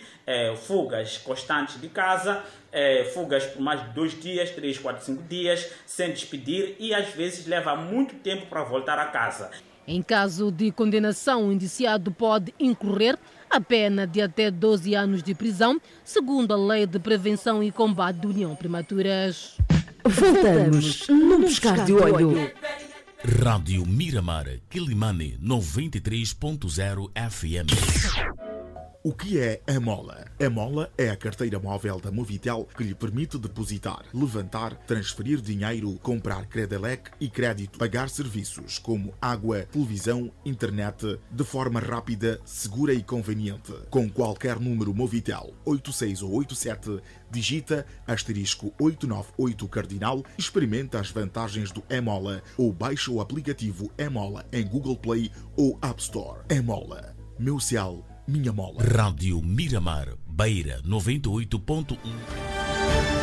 fugas 0.65 1.17
constantes 1.17 1.79
de 1.79 1.87
casa, 1.87 2.43
eh, 2.71 3.05
fugas 3.13 3.45
por 3.45 3.61
mais 3.61 3.81
de 3.81 3.89
dois 3.89 4.19
dias, 4.19 4.49
três, 4.51 4.77
quatro, 4.77 5.03
cinco 5.05 5.23
dias, 5.23 5.71
sem 5.85 6.11
despedir 6.11 6.75
e 6.79 6.93
às 6.93 7.09
vezes 7.09 7.45
leva 7.45 7.75
muito 7.75 8.15
tempo 8.15 8.47
para 8.47 8.63
voltar 8.63 8.99
a 8.99 9.05
casa. 9.05 9.51
Em 9.87 10.01
caso 10.01 10.51
de 10.51 10.71
condenação, 10.71 11.47
o 11.47 11.51
indiciado 11.51 12.11
pode 12.11 12.53
incorrer 12.59 13.17
a 13.49 13.59
pena 13.61 14.05
de 14.05 14.21
até 14.21 14.51
12 14.51 14.93
anos 14.95 15.23
de 15.23 15.33
prisão, 15.33 15.79
segundo 16.03 16.53
a 16.53 16.57
Lei 16.57 16.85
de 16.85 16.99
Prevenção 16.99 17.63
e 17.63 17.71
Combate 17.71 18.19
de 18.19 18.27
União 18.27 18.55
Prematuras. 18.55 19.57
Voltamos 20.05 21.07
no 21.07 21.39
Buscar 21.39 21.85
de 21.85 21.93
Olho. 21.93 22.51
Rádio 23.43 23.85
Miramar, 23.85 24.45
Quilimane 24.69 25.37
93.0 25.43 27.09
FM. 27.29 28.56
O 29.07 29.13
que 29.13 29.39
é 29.39 29.61
a 29.65 29.79
Mola? 29.79 30.25
A 30.37 30.49
Mola 30.49 30.91
é 30.97 31.09
a 31.09 31.15
carteira 31.15 31.57
móvel 31.57 31.97
da 31.97 32.11
Movitel 32.11 32.67
que 32.75 32.83
lhe 32.83 32.93
permite 32.93 33.37
depositar, 33.37 34.03
levantar, 34.13 34.75
transferir 34.85 35.39
dinheiro, 35.39 35.97
comprar 35.99 36.45
Credelec 36.45 37.11
e 37.17 37.29
crédito, 37.29 37.79
pagar 37.79 38.09
serviços 38.09 38.77
como 38.77 39.13
água, 39.21 39.61
televisão, 39.71 40.29
internet 40.43 41.17
de 41.31 41.43
forma 41.45 41.79
rápida, 41.79 42.41
segura 42.43 42.93
e 42.93 43.01
conveniente. 43.01 43.71
Com 43.89 44.09
qualquer 44.09 44.59
número 44.59 44.93
Movitel 44.93 45.53
86 45.63 46.21
ou 46.23 46.33
87, 46.33 46.99
digita 47.31 47.85
asterisco 48.05 48.73
898 48.77 49.69
cardinal, 49.69 50.21
experimenta 50.37 50.99
as 50.99 51.09
vantagens 51.09 51.71
do 51.71 51.81
Emola 51.89 52.43
ou 52.57 52.73
baixa 52.73 53.09
o 53.09 53.21
aplicativo 53.21 53.89
Emola 53.97 54.45
em 54.51 54.67
Google 54.67 54.97
Play 54.97 55.31
ou 55.55 55.79
App 55.81 56.01
Store. 56.01 56.41
Emola, 56.49 57.15
meu 57.39 57.57
cial, 57.57 58.03
minha 58.27 58.51
mola. 58.51 58.83
Rádio 58.83 59.41
Miramar, 59.41 60.09
Beira 60.27 60.81
98.1. 60.83 63.16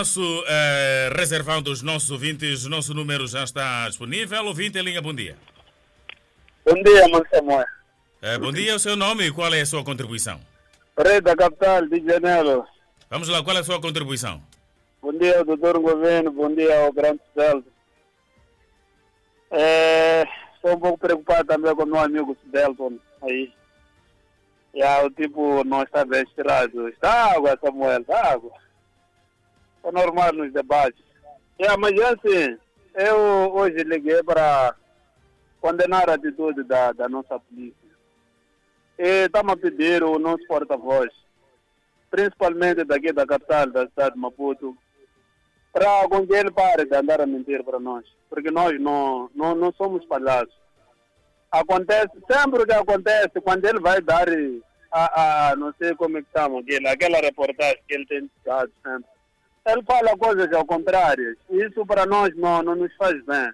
Espaço 0.00 0.44
eh, 0.48 1.10
reservado 1.14 1.68
aos 1.68 1.82
nossos 1.82 2.10
ouvintes, 2.10 2.64
o 2.64 2.70
nosso 2.70 2.94
número 2.94 3.26
já 3.26 3.44
está 3.44 3.86
disponível. 3.86 4.46
Ouvinte 4.46 4.78
em 4.78 4.82
linha, 4.82 5.02
bom 5.02 5.12
dia. 5.12 5.36
Bom 6.64 6.82
dia, 6.82 7.06
mano 7.08 7.26
Samuel. 7.30 7.66
Eh, 8.22 8.38
bom 8.38 8.50
dia, 8.50 8.74
o 8.76 8.78
seu 8.78 8.96
nome 8.96 9.26
e 9.26 9.30
qual 9.30 9.52
é 9.52 9.60
a 9.60 9.66
sua 9.66 9.84
contribuição? 9.84 10.40
Rei 10.98 11.20
da 11.20 11.36
capital 11.36 11.86
de 11.86 12.02
Janeiro. 12.02 12.64
Vamos 13.10 13.28
lá, 13.28 13.44
qual 13.44 13.54
é 13.54 13.60
a 13.60 13.62
sua 13.62 13.78
contribuição? 13.78 14.42
Bom 15.02 15.12
dia, 15.12 15.44
doutor 15.44 15.78
governo. 15.78 16.30
Bom 16.30 16.54
dia 16.54 16.80
ao 16.80 16.92
grande 16.94 17.20
Celso. 17.34 17.66
É, 19.50 20.26
estou 20.54 20.76
um 20.76 20.80
pouco 20.80 20.96
preocupado 20.96 21.46
também 21.46 21.76
com 21.76 21.82
o 21.82 21.86
meu 21.86 22.00
amigo 22.00 22.34
Delton 22.46 22.98
aí. 23.20 23.52
Já, 24.74 25.02
o 25.02 25.10
tipo 25.10 25.62
não 25.64 25.82
está 25.82 26.06
bem 26.06 26.22
estirado. 26.22 26.88
Está 26.88 27.34
água, 27.34 27.58
Samuel, 27.62 28.00
está 28.00 28.32
água. 28.32 28.50
É 29.84 29.92
normal 29.92 30.32
nos 30.32 30.52
debates. 30.52 31.02
É, 31.58 31.76
mas 31.76 31.92
é 31.92 32.04
assim, 32.04 32.58
eu 32.94 33.16
hoje 33.54 33.82
liguei 33.84 34.22
para 34.22 34.74
condenar 35.60 36.08
a 36.08 36.14
atitude 36.14 36.62
da, 36.64 36.92
da 36.92 37.08
nossa 37.08 37.38
polícia. 37.38 37.90
E 38.98 39.24
estamos 39.24 39.52
a 39.52 39.56
pedir 39.56 40.02
o 40.02 40.18
nosso 40.18 40.46
porta-voz, 40.46 41.10
principalmente 42.10 42.84
daqui 42.84 43.12
da 43.12 43.26
capital, 43.26 43.66
da 43.70 43.86
cidade 43.86 44.14
de 44.14 44.20
Maputo, 44.20 44.76
para 45.72 46.08
que 46.08 46.34
ele 46.34 46.50
pare 46.50 46.84
de 46.84 46.96
andar 46.96 47.20
a 47.20 47.26
mentir 47.26 47.62
para 47.64 47.78
nós. 47.78 48.04
Porque 48.28 48.50
nós 48.50 48.78
não, 48.80 49.30
não, 49.34 49.54
não 49.54 49.72
somos 49.72 50.04
palhaços. 50.06 50.54
Acontece, 51.50 52.12
sempre 52.30 52.64
que 52.64 52.72
acontece, 52.72 53.40
quando 53.42 53.64
ele 53.64 53.80
vai 53.80 54.00
dar 54.00 54.28
a, 54.92 55.50
a 55.50 55.56
não 55.56 55.72
sei 55.78 55.94
como 55.94 56.18
é 56.18 56.22
que 56.22 56.28
chama 56.36 56.60
aquele, 56.60 56.88
aquela 56.88 57.18
reportagem 57.18 57.82
que 57.86 57.94
ele 57.94 58.06
tem 58.06 58.30
dado 58.44 58.70
sempre, 58.82 59.10
ele 59.70 59.82
fala 59.84 60.16
coisas 60.16 60.52
ao 60.52 60.64
contrário. 60.64 61.36
Isso 61.50 61.84
para 61.86 62.06
nós 62.06 62.34
não, 62.36 62.62
não 62.62 62.74
nos 62.74 62.94
faz 62.96 63.14
bem. 63.24 63.52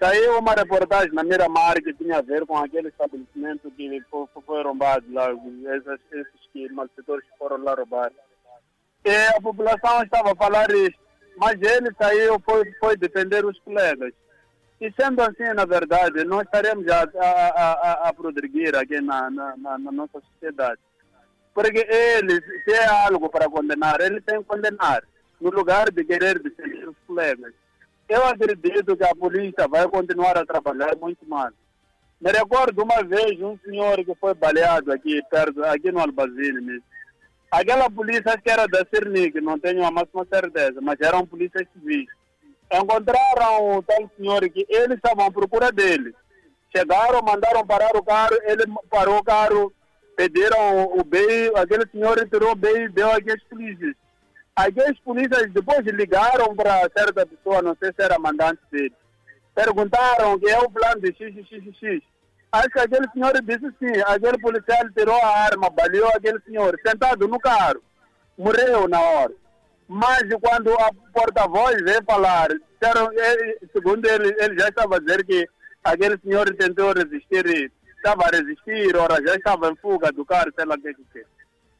Saiu 0.00 0.38
uma 0.38 0.54
reportagem 0.54 1.12
na 1.12 1.24
Miramar 1.24 1.74
que 1.82 1.92
tinha 1.94 2.18
a 2.18 2.22
ver 2.22 2.46
com 2.46 2.56
aquele 2.56 2.88
estabelecimento 2.88 3.70
que 3.72 4.00
foi, 4.08 4.62
roubado 4.62 5.04
lá, 5.12 5.28
esses, 5.32 6.00
esses 6.12 6.48
que, 6.52 6.68
malfeitores 6.72 7.24
foram 7.36 7.62
lá 7.64 7.74
roubar. 7.74 8.12
E 9.04 9.10
a 9.36 9.40
população 9.40 10.02
estava 10.02 10.32
a 10.32 10.36
falar 10.36 10.70
isso, 10.70 10.98
mas 11.36 11.60
ele 11.60 11.92
saiu, 12.00 12.40
foi, 12.40 12.72
foi 12.78 12.96
defender 12.96 13.44
os 13.44 13.58
colegas. 13.60 14.12
E 14.80 14.92
sendo 14.92 15.20
assim, 15.22 15.52
na 15.54 15.64
verdade, 15.64 16.22
nós 16.24 16.42
estaremos 16.42 16.86
a, 16.88 17.02
a, 17.02 17.72
a, 17.72 18.08
a 18.08 18.14
progredir 18.14 18.76
aqui 18.76 19.00
na, 19.00 19.28
na, 19.28 19.56
na, 19.56 19.78
na 19.78 19.90
nossa 19.90 20.20
sociedade. 20.20 20.80
Porque 21.52 21.84
ele, 21.90 22.40
se 22.62 22.70
é 22.70 22.86
algo 22.86 23.28
para 23.28 23.50
condenar, 23.50 24.00
ele 24.00 24.20
tem 24.20 24.38
que 24.38 24.44
condenar, 24.44 25.02
no 25.40 25.50
lugar 25.50 25.90
de 25.90 26.04
querer 26.04 26.38
defender 26.38 26.88
os 26.88 26.96
colegas. 27.06 27.52
Eu 28.08 28.24
acredito 28.24 28.96
que 28.96 29.04
a 29.04 29.14
polícia 29.14 29.68
vai 29.68 29.86
continuar 29.88 30.36
a 30.38 30.46
trabalhar 30.46 30.96
muito 30.96 31.26
mal. 31.26 31.50
Me 32.20 32.32
recordo 32.32 32.82
uma 32.82 33.02
vez 33.04 33.40
um 33.40 33.56
senhor 33.58 34.04
que 34.04 34.14
foi 34.16 34.34
baleado 34.34 34.90
aqui 34.90 35.22
perto, 35.30 35.62
aqui 35.64 35.92
no 35.92 36.00
Albazine 36.00 36.60
mesmo. 36.60 36.82
Aquela 37.50 37.88
polícia 37.90 38.36
que 38.36 38.50
era 38.50 38.66
da 38.66 38.84
Cernic, 38.92 39.40
não 39.40 39.58
tenho 39.58 39.84
a 39.84 39.90
máxima 39.90 40.26
certeza, 40.30 40.80
mas 40.80 41.00
eram 41.00 41.26
polícias 41.26 41.66
civis. 41.72 42.06
Encontraram 42.70 43.78
o 43.78 43.82
tal 43.82 44.10
senhor 44.16 44.40
que 44.50 44.66
eles 44.68 44.96
estavam 44.96 45.26
à 45.26 45.30
procura 45.30 45.72
dele. 45.72 46.14
Chegaram, 46.74 47.22
mandaram 47.22 47.66
parar 47.66 47.96
o 47.96 48.02
carro, 48.02 48.36
ele 48.42 48.64
parou 48.90 49.18
o 49.18 49.24
carro, 49.24 49.72
pediram 50.16 50.84
o 50.98 51.02
bem, 51.04 51.50
aquele 51.54 51.88
senhor 51.90 52.18
retirou 52.18 52.52
o 52.52 52.56
bem 52.56 52.84
e 52.84 52.88
deu 52.88 53.10
aqueles 53.10 53.42
polícias. 53.44 53.94
Aqueles 54.58 54.98
polícias 55.04 55.52
depois 55.52 55.86
ligaram 55.86 56.52
para 56.56 56.90
certa 56.96 57.24
pessoa, 57.24 57.62
não 57.62 57.76
sei 57.80 57.92
se 57.92 58.02
era 58.02 58.18
mandante 58.18 58.58
dele. 58.72 58.92
Perguntaram 59.54 60.36
que 60.36 60.50
é 60.50 60.58
o 60.58 60.68
plano 60.68 61.00
de 61.00 61.12
XXXX. 61.12 62.04
Acho 62.50 62.68
que 62.70 62.80
aquele 62.80 63.08
senhor 63.12 63.40
disse 63.40 63.72
sim. 63.78 64.02
Aquele 64.04 64.36
policial 64.40 64.80
tirou 64.96 65.14
a 65.14 65.44
arma, 65.44 65.70
baleou 65.70 66.08
aquele 66.08 66.40
senhor, 66.40 66.76
sentado 66.84 67.28
no 67.28 67.38
carro. 67.38 67.80
Morreu 68.36 68.88
na 68.88 69.00
hora. 69.00 69.32
Mas 69.86 70.24
quando 70.42 70.74
a 70.74 70.90
porta-voz 71.12 71.80
veio 71.84 72.02
falar, 72.04 72.48
disseram, 72.48 73.10
segundo 73.72 74.06
ele, 74.06 74.34
ele 74.40 74.58
já 74.58 74.70
estava 74.70 74.96
a 74.96 74.98
dizer 74.98 75.24
que 75.24 75.48
aquele 75.84 76.18
senhor 76.18 76.52
tentou 76.56 76.92
resistir, 76.94 77.70
estava 77.96 78.24
a 78.24 78.36
resistir, 78.36 78.96
ora 78.96 79.24
já 79.24 79.36
estava 79.36 79.70
em 79.70 79.76
fuga 79.76 80.10
do 80.10 80.24
carro, 80.26 80.52
sei 80.56 80.64
lá 80.64 80.74
o 80.74 80.80
que 80.80 80.92
que 80.94 81.24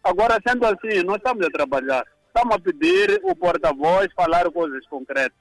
Agora, 0.05 0.39
sendo 0.47 0.65
assim, 0.65 1.03
nós 1.03 1.17
estamos 1.17 1.45
a 1.45 1.51
trabalhar. 1.51 2.07
Estamos 2.39 2.55
a 2.55 2.61
pedir 2.61 3.21
o 3.25 3.35
porta-voz 3.35 4.07
falar 4.15 4.49
coisas 4.53 4.87
concretas. 4.87 5.37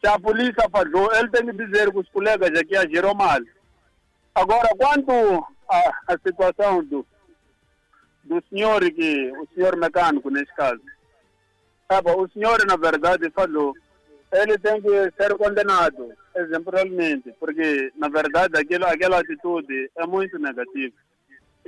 Se 0.00 0.06
a 0.06 0.20
polícia 0.20 0.70
falhou, 0.70 1.12
ele 1.12 1.28
tem 1.30 1.44
que 1.46 1.66
dizer 1.66 1.90
que 1.90 1.98
os 1.98 2.08
colegas 2.10 2.56
aqui 2.56 2.76
agiram 2.76 3.12
mal. 3.12 3.40
Agora, 4.36 4.68
quanto 4.78 5.10
à, 5.68 6.12
à 6.12 6.18
situação 6.24 6.84
do, 6.84 7.04
do 8.22 8.40
senhor, 8.48 8.80
que, 8.92 9.32
o 9.32 9.48
senhor 9.52 9.76
mecânico 9.76 10.30
nesse 10.30 10.54
caso, 10.54 10.80
sabe, 11.90 12.12
o 12.12 12.28
senhor, 12.28 12.64
na 12.68 12.76
verdade, 12.76 13.28
falou, 13.30 13.74
ele 14.32 14.56
tem 14.58 14.80
que 14.80 15.12
ser 15.20 15.36
condenado 15.36 16.12
exemplarmente, 16.36 17.34
porque, 17.40 17.92
na 17.96 18.08
verdade, 18.08 18.56
aquilo, 18.56 18.86
aquela 18.86 19.18
atitude 19.18 19.90
é 19.96 20.06
muito 20.06 20.38
negativa. 20.38 20.94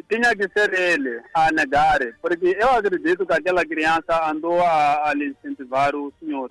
Tinha 0.09 0.35
que 0.35 0.49
ser 0.57 0.73
ele 0.73 1.21
a 1.35 1.51
negar, 1.53 1.99
porque 2.21 2.57
eu 2.59 2.71
acredito 2.71 3.27
que 3.27 3.33
aquela 3.33 3.65
criança 3.65 4.31
andou 4.31 4.61
a, 4.63 5.09
a 5.09 5.15
lhe 5.15 5.29
incentivar 5.29 5.95
o 5.95 6.13
senhor. 6.21 6.51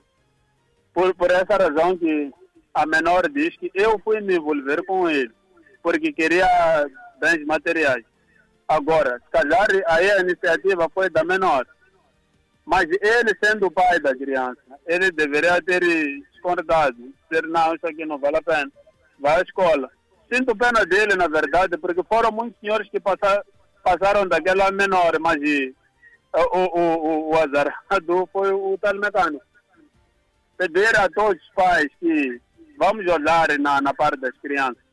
Por, 0.94 1.14
por 1.16 1.32
essa 1.32 1.58
razão 1.58 1.98
que 1.98 2.32
a 2.74 2.86
menor 2.86 3.30
diz 3.30 3.56
que 3.58 3.72
eu 3.74 4.00
fui 4.00 4.22
me 4.22 4.36
envolver 4.36 4.84
com 4.86 5.10
ele, 5.10 5.32
porque 5.82 6.12
queria 6.12 6.48
bens 7.20 7.46
materiais. 7.46 8.04
Agora, 8.68 9.20
se 9.26 9.32
calhar 9.32 9.68
aí 9.88 10.12
a 10.12 10.20
iniciativa 10.20 10.90
foi 10.94 11.10
da 11.10 11.24
menor. 11.24 11.66
Mas 12.66 12.86
ele, 13.02 13.36
sendo 13.44 13.66
o 13.66 13.72
pai 13.72 14.00
da 14.00 14.16
criança, 14.16 14.62
ele 14.86 15.12
deveria 15.12 15.60
ter 15.62 15.82
discordado, 16.32 16.96
dizer, 17.30 17.48
não, 17.48 17.74
isso 17.74 17.88
aqui 17.88 18.06
não 18.06 18.20
vale 18.20 18.38
a 18.38 18.44
pena. 18.44 18.72
Vai 19.20 19.40
à 19.40 19.42
escola. 19.42 19.90
Sinto 20.32 20.56
pena 20.56 20.86
dele, 20.86 21.16
na 21.16 21.28
verdade, 21.28 21.78
porque 21.78 22.04
foram 22.04 22.32
muitos 22.32 22.60
senhores 22.60 22.90
que 22.90 23.00
passaram, 23.00 23.44
passaram 23.84 24.28
daquela 24.28 24.72
menor, 24.72 25.18
mas 25.20 25.38
o, 26.34 26.58
o, 26.58 26.80
o, 26.80 27.30
o 27.32 27.36
azarado 27.36 28.30
foi 28.32 28.52
o 28.52 28.78
tal 28.80 28.94
mecânico. 28.96 29.44
Pedir 30.58 30.96
a 31.00 31.10
todos 31.10 31.42
os 31.42 31.50
pais 31.56 31.88
que 32.00 32.40
vamos 32.78 33.06
olhar 33.12 33.48
na, 33.60 33.82
na 33.82 33.94
parte 33.94 34.20
das 34.20 34.38
crianças. 34.40 34.84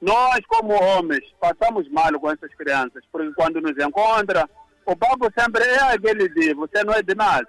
Nós, 0.00 0.40
como 0.48 0.74
homens, 0.74 1.24
passamos 1.40 1.88
mal 1.90 2.12
com 2.20 2.30
essas 2.30 2.52
crianças, 2.54 3.02
porque 3.10 3.32
quando 3.32 3.60
nos 3.60 3.76
encontra, 3.82 4.48
o 4.84 4.94
papo 4.94 5.30
sempre 5.36 5.64
é 5.64 5.82
aquele 5.94 6.28
de 6.28 6.52
você 6.52 6.84
não 6.84 6.92
é 6.92 7.02
de 7.02 7.14
nada, 7.14 7.46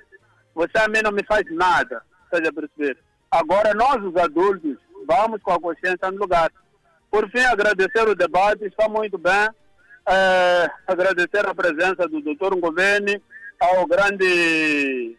você 0.54 0.78
a 0.78 0.88
mim 0.88 1.02
não 1.04 1.12
me 1.12 1.24
faz 1.26 1.44
nada, 1.52 2.02
seja 2.34 2.54
perceber. 2.54 2.98
Agora 3.30 3.74
nós, 3.74 4.02
os 4.02 4.16
adultos, 4.16 4.78
vamos 5.06 5.42
com 5.44 5.52
a 5.52 5.60
consciência 5.60 6.10
no 6.12 6.20
lugar. 6.20 6.50
Por 7.16 7.32
fim, 7.32 7.40
agradecer 7.40 8.06
o 8.10 8.14
debate, 8.14 8.66
está 8.66 8.90
muito 8.90 9.18
bem. 9.18 9.48
É, 10.06 10.70
agradecer 10.86 11.48
a 11.48 11.56
presença 11.56 12.06
do 12.10 12.20
Dr. 12.20 12.60
Goveni, 12.60 13.22
ao 13.58 13.88
grande 13.88 15.16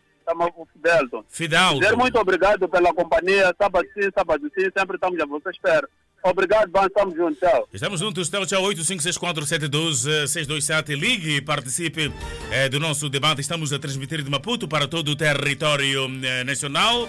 Fidelton. 0.75 1.25
Fidalgo. 1.27 1.81
Dizer 1.81 1.97
muito 1.97 2.19
obrigado 2.19 2.69
pela 2.69 2.93
companhia, 2.93 3.51
sábado 3.59 3.89
sim, 3.95 4.11
sábado 4.15 4.47
sim, 4.55 4.69
sempre 4.77 4.97
estamos 4.97 5.19
a 5.19 5.25
vossa 5.25 5.49
espera. 5.49 5.89
Obrigado, 6.23 6.71
Ban, 6.71 6.85
estamos 6.85 7.15
juntos, 7.15 7.39
tchau. 7.39 7.67
Estamos 7.73 8.01
juntos, 8.01 8.29
tchau, 8.29 8.45
tchau, 8.45 8.63
8564720627. 8.65 10.99
Ligue 10.99 11.37
e 11.37 11.41
participe 11.41 12.13
eh, 12.53 12.69
do 12.69 12.79
nosso 12.79 13.09
debate. 13.09 13.41
Estamos 13.41 13.73
a 13.73 13.79
transmitir 13.79 14.23
de 14.23 14.31
Maputo 14.31 14.69
para 14.69 14.87
todo 14.87 15.13
o 15.13 15.17
território 15.17 16.11
eh, 16.23 16.45
nacional. 16.45 17.09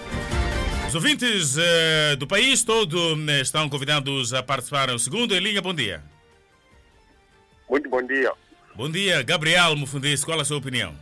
Ouvintes 0.97 1.55
eh, 1.59 2.15
do 2.15 2.25
país 2.25 2.63
todo 2.63 2.97
eh, 3.29 3.41
estão 3.41 3.69
convidados 3.69 4.33
a 4.33 4.41
participar. 4.41 4.89
O 4.89 4.97
segundo 4.97 5.35
em 5.35 5.39
linha, 5.39 5.61
bom 5.61 5.71
dia. 5.71 6.01
Muito 7.69 7.87
bom 7.87 8.01
dia. 8.01 8.33
Bom 8.73 8.89
dia, 8.89 9.21
Gabriel 9.21 9.75
Mufundis, 9.75 10.25
qual 10.25 10.39
a 10.39 10.43
sua 10.43 10.57
opinião? 10.57 10.97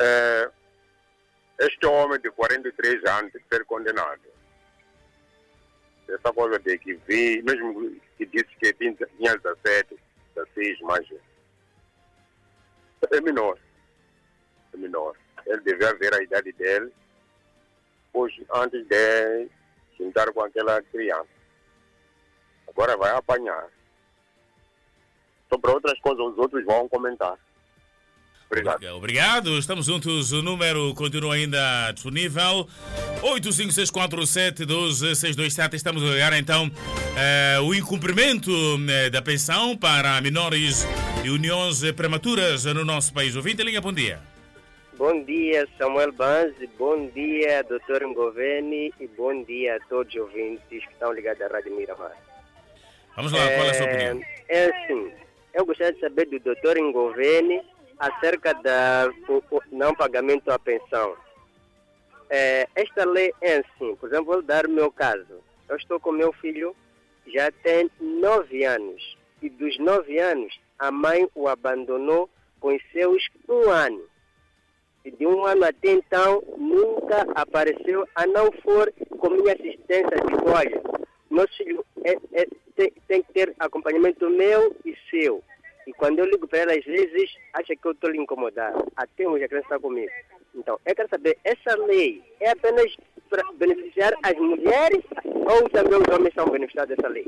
É, 0.00 0.48
este 1.62 1.84
homem 1.84 2.20
de 2.20 2.30
43 2.30 3.04
anos 3.06 3.32
ser 3.52 3.64
condenado. 3.64 4.22
Essa 6.08 6.32
coisa 6.32 6.56
de 6.60 6.78
que 6.78 6.94
vi, 7.08 7.42
mesmo 7.42 8.00
que 8.16 8.24
disse 8.24 8.54
que 8.60 8.72
tinha 8.74 8.94
tinha 8.94 9.36
17, 9.36 9.96
16, 10.36 10.78
mas 10.82 11.04
é 13.10 13.20
menor. 13.20 13.58
É 14.72 14.76
menor. 14.76 15.16
Ele 15.44 15.60
devia 15.62 15.92
ver 15.94 16.14
a 16.14 16.22
idade 16.22 16.52
dele, 16.52 16.92
pois 18.14 18.32
antes 18.54 18.86
de 18.86 19.48
juntar 19.98 20.32
com 20.32 20.42
aquela 20.42 20.80
criança. 20.82 21.26
Agora 22.68 22.96
vai 22.96 23.10
apanhar. 23.10 23.66
Sobre 25.52 25.70
outras 25.70 26.00
coisas, 26.00 26.24
os 26.24 26.38
outros 26.38 26.64
vão 26.64 26.88
comentar. 26.88 27.36
Obrigado. 28.46 28.84
Obrigado, 28.96 29.58
estamos 29.58 29.84
juntos. 29.86 30.32
O 30.32 30.42
número 30.42 30.94
continua 30.94 31.34
ainda 31.34 31.92
disponível. 31.92 32.68
85647126227. 33.22 35.74
Estamos 35.74 36.02
a 36.02 36.06
olhar 36.06 36.32
então 36.34 36.70
eh, 37.16 37.58
o 37.60 37.74
incumprimento 37.74 38.52
eh, 38.88 39.10
da 39.10 39.20
pensão 39.20 39.76
para 39.76 40.20
menores 40.20 40.86
e 41.24 41.30
uniões 41.30 41.82
prematuras 41.92 42.64
no 42.66 42.84
nosso 42.84 43.12
país. 43.12 43.34
Ouvinte, 43.34 43.64
linha, 43.64 43.80
bom 43.80 43.92
dia. 43.92 44.33
Bom 44.96 45.24
dia, 45.24 45.66
Samuel 45.76 46.12
Banzi. 46.12 46.68
Bom 46.78 47.08
dia, 47.08 47.64
Dr. 47.64 48.06
Ngoveni. 48.06 48.94
E 49.00 49.08
bom 49.08 49.42
dia 49.42 49.76
a 49.76 49.80
todos 49.88 50.14
os 50.14 50.20
ouvintes 50.20 50.68
que 50.68 50.76
estão 50.92 51.12
ligados 51.12 51.42
à 51.42 51.48
Rádio 51.48 51.74
Miramar. 51.74 52.16
Vamos 53.16 53.32
lá, 53.32 53.40
qual 53.40 53.66
é 53.66 53.70
a 53.70 53.74
sua 53.74 53.86
opinião? 53.86 54.20
É 54.48 54.64
assim, 54.66 55.12
eu 55.52 55.66
gostaria 55.66 55.92
de 55.92 56.00
saber 56.00 56.26
do 56.26 56.38
Dr. 56.38 56.78
Ngoveni 56.78 57.60
acerca 57.98 58.54
do 58.54 59.42
não 59.72 59.92
pagamento 59.96 60.48
à 60.52 60.60
pensão. 60.60 61.16
É, 62.30 62.68
esta 62.76 63.04
lei 63.04 63.32
é 63.40 63.56
assim, 63.56 63.96
por 63.96 64.08
exemplo, 64.08 64.26
vou 64.26 64.42
dar 64.42 64.64
o 64.66 64.70
meu 64.70 64.92
caso. 64.92 65.42
Eu 65.68 65.76
estou 65.76 65.98
com 65.98 66.12
meu 66.12 66.32
filho, 66.34 66.74
já 67.26 67.50
tem 67.50 67.90
nove 68.00 68.64
anos. 68.64 69.16
E 69.42 69.48
dos 69.48 69.76
nove 69.80 70.20
anos, 70.20 70.56
a 70.78 70.92
mãe 70.92 71.28
o 71.34 71.48
abandonou 71.48 72.30
com 72.60 72.78
seus 72.92 73.28
um 73.48 73.68
ano. 73.70 74.13
De 75.04 75.26
um 75.26 75.44
ano 75.44 75.64
até 75.64 75.92
então, 75.92 76.42
nunca 76.56 77.26
apareceu, 77.34 78.08
a 78.14 78.26
não 78.26 78.50
for 78.62 78.92
com 79.18 79.30
minha 79.30 79.52
assistência 79.52 80.16
de 80.16 80.50
olha. 80.50 80.82
Nosso 81.30 81.56
filho 81.56 81.84
é, 82.04 82.12
é, 82.32 82.46
tem, 82.74 82.92
tem 83.06 83.22
que 83.22 83.32
ter 83.32 83.54
acompanhamento 83.58 84.28
meu 84.30 84.74
e 84.84 84.96
seu. 85.10 85.42
E 85.86 85.92
quando 85.92 86.18
eu 86.18 86.24
ligo 86.24 86.48
para 86.48 86.60
ela, 86.60 86.72
às 86.72 86.84
vezes, 86.84 87.36
acha 87.52 87.76
que 87.76 87.86
eu 87.86 87.92
estou 87.92 88.10
lhe 88.10 88.18
incomodar. 88.18 88.72
Até 88.96 89.28
hoje 89.28 89.44
a 89.44 89.48
criança 89.48 89.66
está 89.66 89.78
comigo. 89.78 90.10
Então, 90.54 90.78
eu 90.86 90.94
quero 90.94 91.08
saber, 91.08 91.36
essa 91.44 91.76
lei 91.84 92.22
é 92.40 92.50
apenas 92.50 92.96
para 93.28 93.52
beneficiar 93.54 94.14
as 94.22 94.34
mulheres 94.34 95.02
ou 95.24 95.68
também 95.68 95.98
os 95.98 96.14
homens 96.14 96.34
são 96.34 96.46
beneficiados 96.48 96.96
dessa 96.96 97.08
lei? 97.08 97.26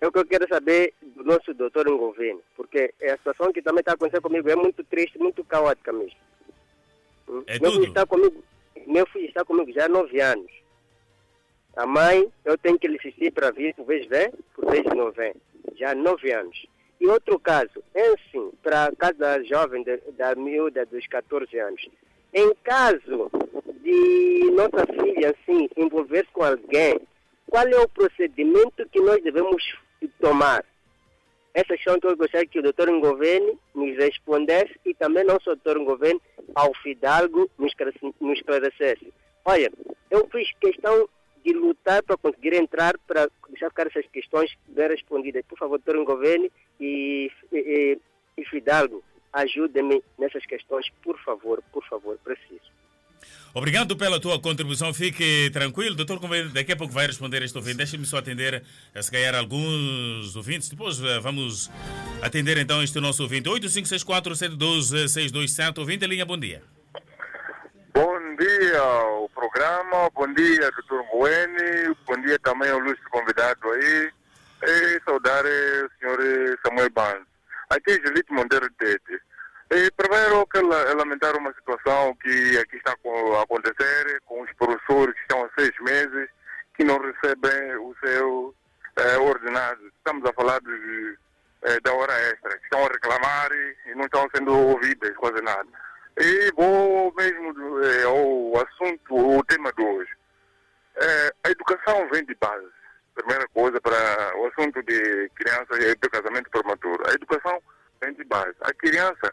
É 0.00 0.06
o 0.06 0.12
que 0.12 0.18
eu 0.18 0.26
quero 0.26 0.46
saber 0.48 0.92
do 1.00 1.24
nosso 1.24 1.54
doutor 1.54 1.88
em 1.88 1.96
governo, 1.96 2.42
porque 2.56 2.92
a 3.02 3.16
situação 3.16 3.52
que 3.52 3.62
também 3.62 3.80
está 3.80 3.92
acontecendo 3.92 4.22
comigo 4.22 4.50
é 4.50 4.56
muito 4.56 4.84
triste, 4.84 5.18
muito 5.18 5.42
caótica 5.44 5.92
mesmo. 5.92 6.18
É 7.46 7.58
meu 7.58 7.70
tudo? 7.70 7.72
Filho 7.72 7.88
está 7.88 8.06
comigo, 8.06 8.44
meu 8.86 9.06
filho 9.06 9.26
está 9.26 9.44
comigo 9.44 9.72
já 9.72 9.86
há 9.86 9.88
nove 9.88 10.20
anos. 10.20 10.50
A 11.76 11.86
mãe, 11.86 12.28
eu 12.44 12.56
tenho 12.56 12.78
que 12.78 12.86
lhe 12.86 12.96
assistir 12.96 13.32
para 13.32 13.50
vir, 13.50 13.74
por 13.74 13.86
vez 13.86 14.06
vem, 14.06 14.30
por 14.54 14.70
vez 14.70 14.84
não 14.94 15.10
vem. 15.10 15.34
Já 15.74 15.90
há 15.90 15.94
nove 15.94 16.30
anos. 16.32 16.66
E 17.00 17.06
outro 17.06 17.38
caso, 17.38 17.82
é 17.92 18.06
assim, 18.08 18.52
para 18.62 18.92
cada 18.96 19.42
jovem 19.42 19.82
de, 19.82 19.96
da 20.12 20.34
miúda 20.34 20.86
dos 20.86 21.06
14 21.06 21.58
anos. 21.58 21.88
Em 22.32 22.54
caso 22.62 23.30
de 23.82 24.50
nossa 24.52 24.86
filha, 24.86 25.34
assim, 25.34 25.68
envolver-se 25.76 26.30
com 26.32 26.44
alguém, 26.44 27.00
qual 27.48 27.66
é 27.66 27.80
o 27.80 27.88
procedimento 27.88 28.88
que 28.88 29.00
nós 29.00 29.22
devemos 29.22 29.62
tomar? 30.20 30.64
Essa 31.54 31.76
questão 31.76 32.00
que 32.00 32.06
eu 32.06 32.16
gostaria 32.16 32.46
que 32.48 32.58
o 32.58 32.62
doutor 32.62 32.90
Ngoveni 32.90 33.56
nos 33.74 33.96
respondesse 33.96 34.74
e 34.84 34.92
também 34.92 35.22
não 35.24 35.38
só 35.40 35.52
o 35.52 35.56
doutor 35.56 35.78
Ngoveni, 35.80 36.20
ao 36.54 36.74
Fidalgo 36.82 37.48
nos 37.56 37.68
esclarece- 37.70 38.14
nos 38.20 38.38
esclarecesse. 38.38 39.12
Olha, 39.44 39.70
eu 40.10 40.28
fiz 40.32 40.50
questão 40.60 41.08
de 41.44 41.52
lutar 41.52 42.02
para 42.02 42.16
conseguir 42.16 42.54
entrar, 42.54 42.98
para 43.06 43.28
deixar 43.48 43.68
ficar 43.68 43.86
essas 43.86 44.06
questões 44.08 44.52
bem 44.66 44.88
respondidas. 44.88 45.44
Por 45.46 45.56
favor, 45.58 45.78
doutor 45.78 46.00
Ngoveni 46.02 46.50
e, 46.80 47.30
e, 47.52 47.98
e 48.36 48.44
Fidalgo, 48.46 49.04
ajudem-me 49.32 50.02
nessas 50.18 50.44
questões, 50.46 50.88
por 51.02 51.18
favor, 51.22 51.62
por 51.72 51.84
favor, 51.86 52.18
preciso. 52.24 52.72
Obrigado 53.54 53.96
pela 53.96 54.20
tua 54.20 54.38
contribuição. 54.40 54.92
Fique 54.92 55.48
tranquilo. 55.52 55.94
Doutor 55.94 56.18
daqui 56.52 56.72
a 56.72 56.76
pouco 56.76 56.92
vai 56.92 57.06
responder 57.06 57.40
este 57.42 57.56
ouvinte. 57.56 57.76
Deixe-me 57.76 58.04
só 58.04 58.18
atender, 58.18 58.64
eh, 58.92 59.02
se 59.02 59.12
calhar, 59.12 59.36
alguns 59.36 60.34
ouvintes. 60.34 60.68
Depois 60.68 61.00
eh, 61.00 61.20
vamos 61.20 61.70
atender 62.20 62.58
então 62.58 62.82
este 62.82 62.98
nosso 63.00 63.22
ouvinte. 63.22 63.48
8564-712-627. 63.48 65.78
Ouvinte, 65.78 66.04
linha, 66.06 66.26
bom 66.26 66.36
dia. 66.36 66.60
Bom 67.94 68.18
dia 68.36 68.80
ao 68.80 69.28
programa, 69.28 70.10
bom 70.12 70.26
dia, 70.34 70.68
doutor 70.72 71.04
Bueno, 71.12 71.96
bom 72.08 72.20
dia 72.22 72.36
também 72.40 72.68
ao 72.68 72.80
ilustre 72.80 73.08
convidado 73.08 73.70
aí. 73.70 74.10
E 74.64 75.00
saudar 75.04 75.44
o 75.44 75.90
senhor 76.00 76.18
Samuel 76.66 76.90
Banz. 76.90 77.22
Aqui 77.70 77.92
é 77.92 78.00
Julito 78.04 78.34
Monteiro 78.34 78.68
Tete. 78.78 79.20
E 79.70 79.90
primeiro 79.92 80.46
quero 80.46 80.68
la- 80.68 80.94
lamentar 80.94 81.36
uma 81.36 81.52
situação 81.54 82.14
que 82.16 82.58
aqui 82.58 82.76
está 82.76 82.92
a 82.92 83.42
acontecer 83.42 84.20
com 84.26 84.42
os 84.42 84.52
professores 84.54 85.14
que 85.14 85.20
estão 85.22 85.44
há 85.44 85.50
seis 85.58 85.72
meses 85.80 86.28
que 86.76 86.84
não 86.84 86.98
recebem 86.98 87.76
o 87.76 87.94
seu 88.04 88.54
eh, 88.96 89.16
ordenado. 89.18 89.80
Estamos 89.98 90.28
a 90.28 90.32
falar 90.34 90.60
de, 90.60 91.18
eh, 91.62 91.80
da 91.80 91.92
hora 91.94 92.12
extra, 92.30 92.56
que 92.58 92.64
estão 92.64 92.84
a 92.84 92.88
reclamar 92.88 93.50
e, 93.52 93.94
não 93.94 94.04
estão 94.04 94.28
sendo 94.34 94.52
ouvidas, 94.52 95.16
quase 95.16 95.40
nada. 95.42 95.68
E 96.20 96.52
vou 96.56 97.12
mesmo 97.16 97.82
eh, 97.82 98.02
ao 98.04 98.62
assunto, 98.66 99.38
o 99.38 99.44
tema 99.44 99.72
de 99.72 99.82
hoje. 99.82 100.10
Eh, 100.96 101.30
a 101.44 101.50
educação 101.50 102.08
vem 102.12 102.24
de 102.26 102.34
base. 102.36 102.68
Primeira 103.14 103.46
coisa 103.48 103.80
para 103.80 104.36
o 104.38 104.46
assunto 104.48 104.82
de 104.82 105.30
criança 105.36 105.68
e 105.80 105.94
do 105.94 106.10
casamento 106.10 106.50
prematuro. 106.50 107.02
A 107.08 107.12
educação 107.14 107.60
de 108.12 108.24
base. 108.24 108.54
A 108.60 108.74
criança 108.74 109.32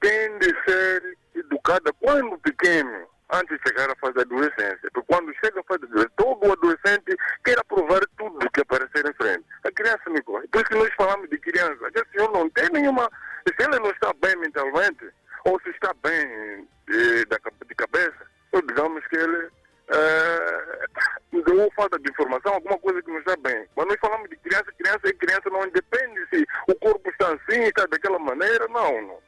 tem 0.00 0.38
de 0.38 0.54
ser 0.64 1.18
educada 1.34 1.92
quando 1.94 2.38
pequeno, 2.38 3.08
antes 3.32 3.56
de 3.56 3.68
chegar 3.68 3.90
à 3.90 3.96
fase 3.96 4.14
da 4.14 4.22
adolescência. 4.22 4.90
Porque 4.92 5.12
quando 5.12 5.34
chega 5.34 5.60
à 5.60 5.64
fase 5.64 5.80
da 5.80 5.86
adolescência, 5.86 6.12
todo 6.16 6.52
adolescente 6.52 7.16
quer 7.44 7.58
aprovar 7.58 8.00
tudo 8.18 8.50
que 8.52 8.60
aparecer 8.60 9.06
em 9.06 9.14
frente. 9.14 9.44
A 9.64 9.72
criança 9.72 10.10
me 10.10 10.22
corre. 10.22 10.46
Por 10.48 10.60
isso 10.60 10.70
que 10.70 10.76
nós 10.76 10.94
falamos 10.94 11.28
de 11.30 11.38
criança. 11.38 11.90
Senhor 12.12 12.30
não 12.32 12.48
tem 12.50 12.68
nenhuma... 12.70 13.10
Se 13.46 13.64
ele 13.64 13.78
não 13.80 13.90
está 13.90 14.12
bem 14.20 14.36
mentalmente, 14.36 15.11
maneira, 28.84 29.06
não, 29.06 29.21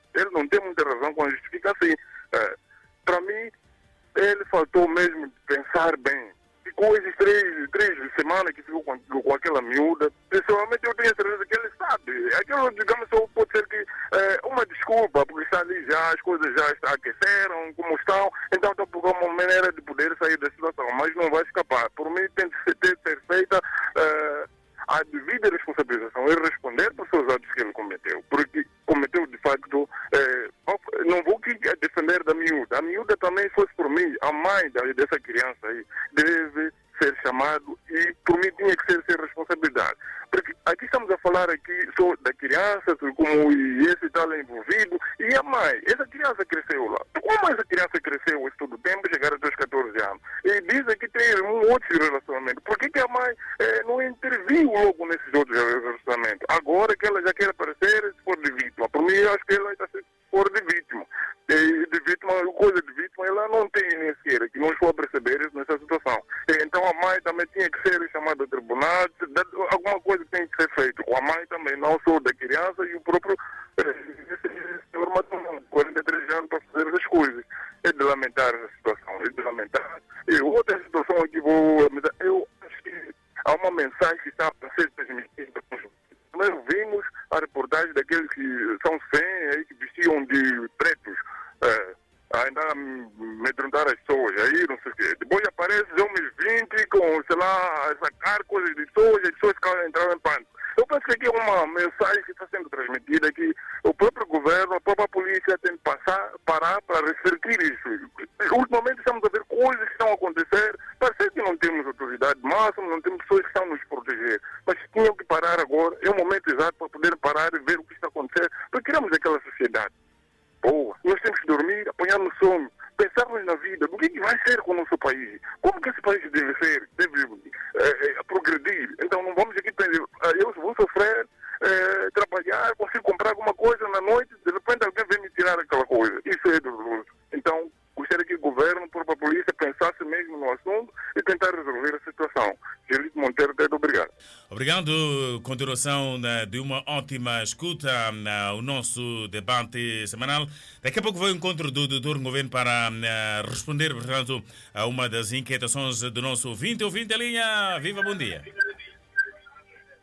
Continuação 145.75 146.19
né, 146.19 146.47
de 146.47 146.61
uma 146.61 146.85
ótima 146.87 147.43
escuta 147.43 148.13
né, 148.13 148.51
o 148.53 148.63
nosso 148.63 149.27
debate 149.27 150.07
semanal. 150.07 150.47
Daqui 150.81 151.01
a 151.01 151.03
pouco 151.03 151.19
vai 151.19 151.33
o 151.33 151.35
encontro 151.35 151.69
do 151.69 151.89
doutor 151.89 152.17
Governo 152.21 152.49
para 152.49 152.93
né, 152.93 153.43
responder, 153.43 153.93
portanto, 153.93 154.41
a 154.73 154.87
uma 154.87 155.09
das 155.09 155.33
inquietações 155.33 156.01
do 156.01 156.23
nosso 156.23 156.49
ouvinte. 156.51 156.85
Ouvinte 156.85 157.13
a 157.13 157.17
linha, 157.17 157.77
viva, 157.81 158.05
bom 158.05 158.17
dia. 158.17 158.45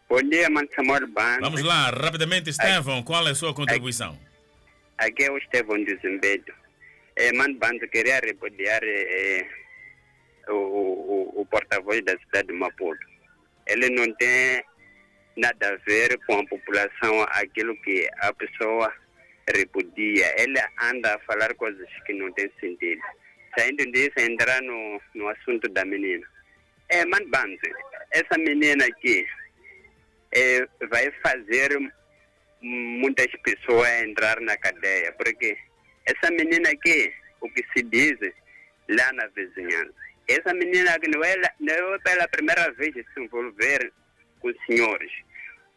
Bom 0.10 0.22
dia, 0.23 0.49
Mansamor 0.49 1.07
Ban. 1.07 1.39
Vamos 1.39 1.64
lá, 1.64 1.89
rapidamente, 1.89 2.49
Estevão, 2.49 3.02
qual 3.02 3.26
é 3.26 3.31
a 3.31 3.35
sua 3.35 3.53
contribuição? 3.53 4.19
Aqui 4.98 5.23
é 5.23 5.31
o 5.31 5.38
Estevão 5.38 5.81
de 5.81 5.95
Zimbedo. 6.02 6.52
É, 7.15 7.31
Mano 7.31 7.57
Bando 7.57 7.88
queria 7.88 8.19
repudiar 8.19 8.81
é, 8.84 9.48
o, 10.49 10.53
o, 10.53 11.41
o 11.41 11.45
porta-voz 11.45 12.03
da 12.03 12.19
cidade 12.19 12.49
de 12.49 12.53
Maputo. 12.56 13.10
Ele 13.65 13.89
não 13.89 14.14
tem 14.15 14.61
nada 15.37 15.73
a 15.73 15.77
ver 15.89 16.17
com 16.25 16.39
a 16.39 16.45
população, 16.45 17.23
aquilo 17.31 17.75
que 17.81 18.09
a 18.19 18.33
pessoa 18.33 18.93
repudia. 19.55 20.33
Ele 20.37 20.59
anda 20.81 21.15
a 21.15 21.19
falar 21.19 21.53
coisas 21.55 21.87
que 22.05 22.13
não 22.13 22.31
têm 22.33 22.51
sentido. 22.59 23.01
Saindo 23.57 23.85
disso, 23.91 24.13
entrar 24.19 24.61
no, 24.61 25.01
no 25.15 25.27
assunto 25.27 25.67
da 25.69 25.83
menina. 25.85 26.25
É, 26.89 27.05
Mano 27.05 27.27
Bando, 27.27 27.57
essa 28.11 28.37
menina 28.37 28.85
aqui 28.85 29.25
é, 30.33 30.67
vai 30.89 31.11
fazer 31.23 31.69
muitas 32.61 33.27
pessoas 33.43 33.89
entrar 34.03 34.39
na 34.41 34.57
cadeia, 34.57 35.11
porque 35.13 35.57
essa 36.05 36.31
menina 36.31 36.69
aqui, 36.69 37.11
o 37.41 37.49
que 37.49 37.65
se 37.73 37.83
diz 37.83 38.17
lá 38.89 39.11
na 39.13 39.27
vizinhança, 39.27 39.93
essa 40.27 40.53
menina 40.53 40.99
que 40.99 41.09
não 41.09 41.23
é, 41.23 41.35
não 41.59 41.93
é 41.95 41.99
pela 41.99 42.27
primeira 42.27 42.71
vez 42.73 42.93
se 42.93 43.19
envolver 43.19 43.91
com 44.41 44.49
os 44.49 44.65
senhores. 44.65 45.11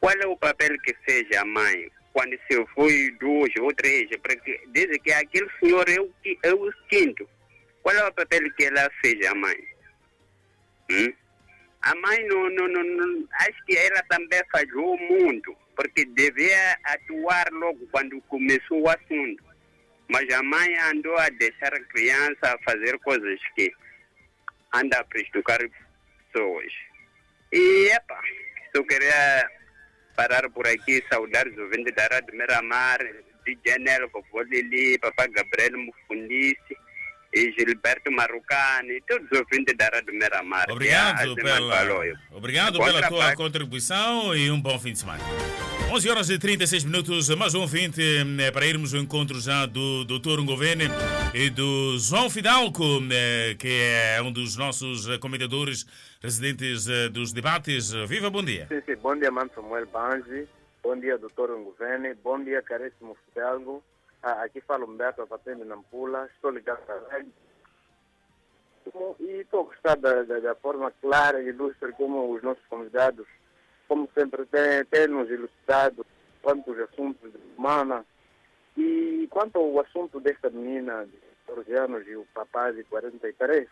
Qual 0.01 0.15
é 0.15 0.27
o 0.27 0.37
papel 0.37 0.79
que 0.83 0.95
fez 1.05 1.25
a 1.37 1.45
mãe 1.45 1.91
quando 2.13 2.39
se 2.51 2.67
foi 2.75 3.11
duas 3.21 3.51
ou 3.61 3.73
três? 3.75 4.09
Porque 4.23 4.61
dizem 4.69 4.99
que 5.01 5.13
aquele 5.13 5.49
senhor 5.61 5.89
é 5.89 6.01
o, 6.01 6.13
é 6.43 6.53
o 6.53 6.73
quinto. 6.89 7.29
Qual 7.83 7.95
é 7.95 8.09
o 8.09 8.13
papel 8.13 8.53
que 8.55 8.65
ela 8.65 8.91
fez 9.03 9.27
a 9.27 9.35
mãe? 9.35 9.57
Hum? 10.91 11.13
A 11.83 11.95
mãe 11.97 12.27
não, 12.29 12.49
não, 12.51 12.69
não, 12.69 12.83
não, 12.83 13.29
acho 13.41 13.65
que 13.67 13.77
ela 13.77 14.03
também 14.09 14.41
falhou 14.51 14.97
muito, 14.97 15.55
porque 15.77 16.07
devia 16.07 16.79
atuar 16.85 17.47
logo 17.53 17.87
quando 17.91 18.21
começou 18.23 18.83
o 18.83 18.89
assunto. 18.89 19.45
Mas 20.09 20.29
a 20.33 20.43
mãe 20.43 20.75
andou 20.93 21.17
a 21.19 21.29
deixar 21.29 21.75
a 21.75 21.85
criança 21.85 22.59
fazer 22.65 22.99
coisas 23.01 23.39
que 23.55 23.71
anda 24.73 24.99
a 24.99 25.05
prejudicar 25.05 25.59
pessoas. 26.33 26.73
E, 27.53 27.89
epa, 27.91 28.21
eu 28.75 28.85
queria 28.85 29.49
parar 30.17 30.49
por 30.51 30.67
aqui, 30.67 31.03
saudar 31.11 31.47
os 31.47 31.57
ouvintes 31.57 31.95
da 31.95 32.07
Rádio 32.07 32.37
Miramar, 32.37 32.99
de 33.45 33.59
Janel, 33.67 34.09
Vovô 34.11 34.43
Lili, 34.43 34.99
Papá 34.99 35.27
Gabriel 35.27 35.79
Mufundice, 35.79 36.77
e 37.35 37.53
Gilberto 37.59 38.11
Marucani, 38.13 39.01
todos 39.09 39.27
os 39.31 39.39
ouvintes 39.39 39.77
da 39.77 39.87
Rádio 39.87 40.15
Miramar. 40.15 40.67
Obrigado 40.71 41.35
pela, 41.35 42.07
obrigado 42.31 42.79
pela 42.79 43.09
tua 43.09 43.35
contribuição 43.35 44.37
e 44.37 44.51
um 44.51 44.61
bom 44.61 44.79
fim 44.79 44.93
de 44.93 45.01
semana. 45.01 45.23
11 45.93 46.11
horas 46.11 46.31
e 46.31 46.39
36 46.39 46.85
minutos, 46.85 47.29
mais 47.37 47.55
um 47.55 47.61
ouvinte 47.61 48.01
eh, 48.03 48.51
para 48.51 48.67
irmos 48.67 48.95
ao 48.95 49.01
encontro 49.01 49.39
já 49.41 49.67
do 49.67 50.05
Dr. 50.05 50.41
Ngovene 50.41 50.85
e 51.33 51.51
do 51.51 51.97
João 51.99 52.29
Fidalco, 52.29 52.83
eh, 53.13 53.55
que 53.55 53.69
é 53.69 54.21
um 54.23 54.33
dos 54.33 54.57
nossos 54.57 55.07
comentadores 55.19 55.87
residentes 56.21 56.89
eh, 56.89 57.09
dos 57.09 57.33
debates. 57.33 57.93
Viva, 58.09 58.31
bom 58.31 58.43
dia. 58.43 58.67
Sim, 58.67 58.81
sim. 58.85 58.97
Bom 58.97 59.15
dia, 59.15 59.31
Mano 59.31 59.51
Samuel 59.55 59.87
Banzi. 59.87 60.49
Bom 60.83 60.99
dia, 60.99 61.17
Dr. 61.19 61.51
Ngovene. 61.57 62.15
Bom 62.15 62.43
dia, 62.43 62.63
caríssimo 62.63 63.17
Fidalgo. 63.29 63.83
Ah, 64.23 64.43
aqui 64.43 64.61
fala 64.63 64.85
Humberto 64.85 65.27
Patende 65.27 65.65
Nampula. 65.65 66.29
Estou 66.35 66.51
ligado 66.51 66.81
à. 66.89 67.21
E 69.21 69.41
estou 69.41 69.61
a 69.61 69.65
gostar 69.65 69.97
da, 69.97 70.23
da, 70.25 70.41
da 70.41 70.55
forma 70.57 70.91
clara 71.01 71.43
e 71.43 71.49
ilustre 71.49 71.93
como 71.93 72.33
os 72.35 72.43
nossos 72.43 72.65
convidados 72.69 73.27
como 73.89 74.09
sempre, 74.15 74.45
tem, 74.47 74.85
tem 74.91 75.09
nos 75.09 75.31
elucidado 75.31 76.05
quantos 76.43 76.79
assuntos 76.79 77.33
de 77.33 77.39
semana. 77.55 78.05
E 78.77 79.27
quanto 79.31 79.59
ao 79.59 79.81
assunto 79.81 80.21
desta 80.21 80.51
menina 80.51 81.07
de 81.07 81.17
14 81.47 81.73
anos 81.75 82.07
e 82.09 82.17
o 82.17 82.27
papá 82.35 82.71
de 82.71 82.83
43, 82.85 83.69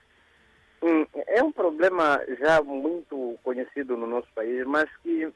hum, 0.83 1.07
é 1.27 1.43
um 1.43 1.51
problema 1.51 2.21
já 2.39 2.63
muito 2.63 3.39
conhecido 3.43 3.97
no 3.97 4.07
nosso 4.07 4.29
país, 4.35 4.65
mas 4.67 4.89
que 5.03 5.33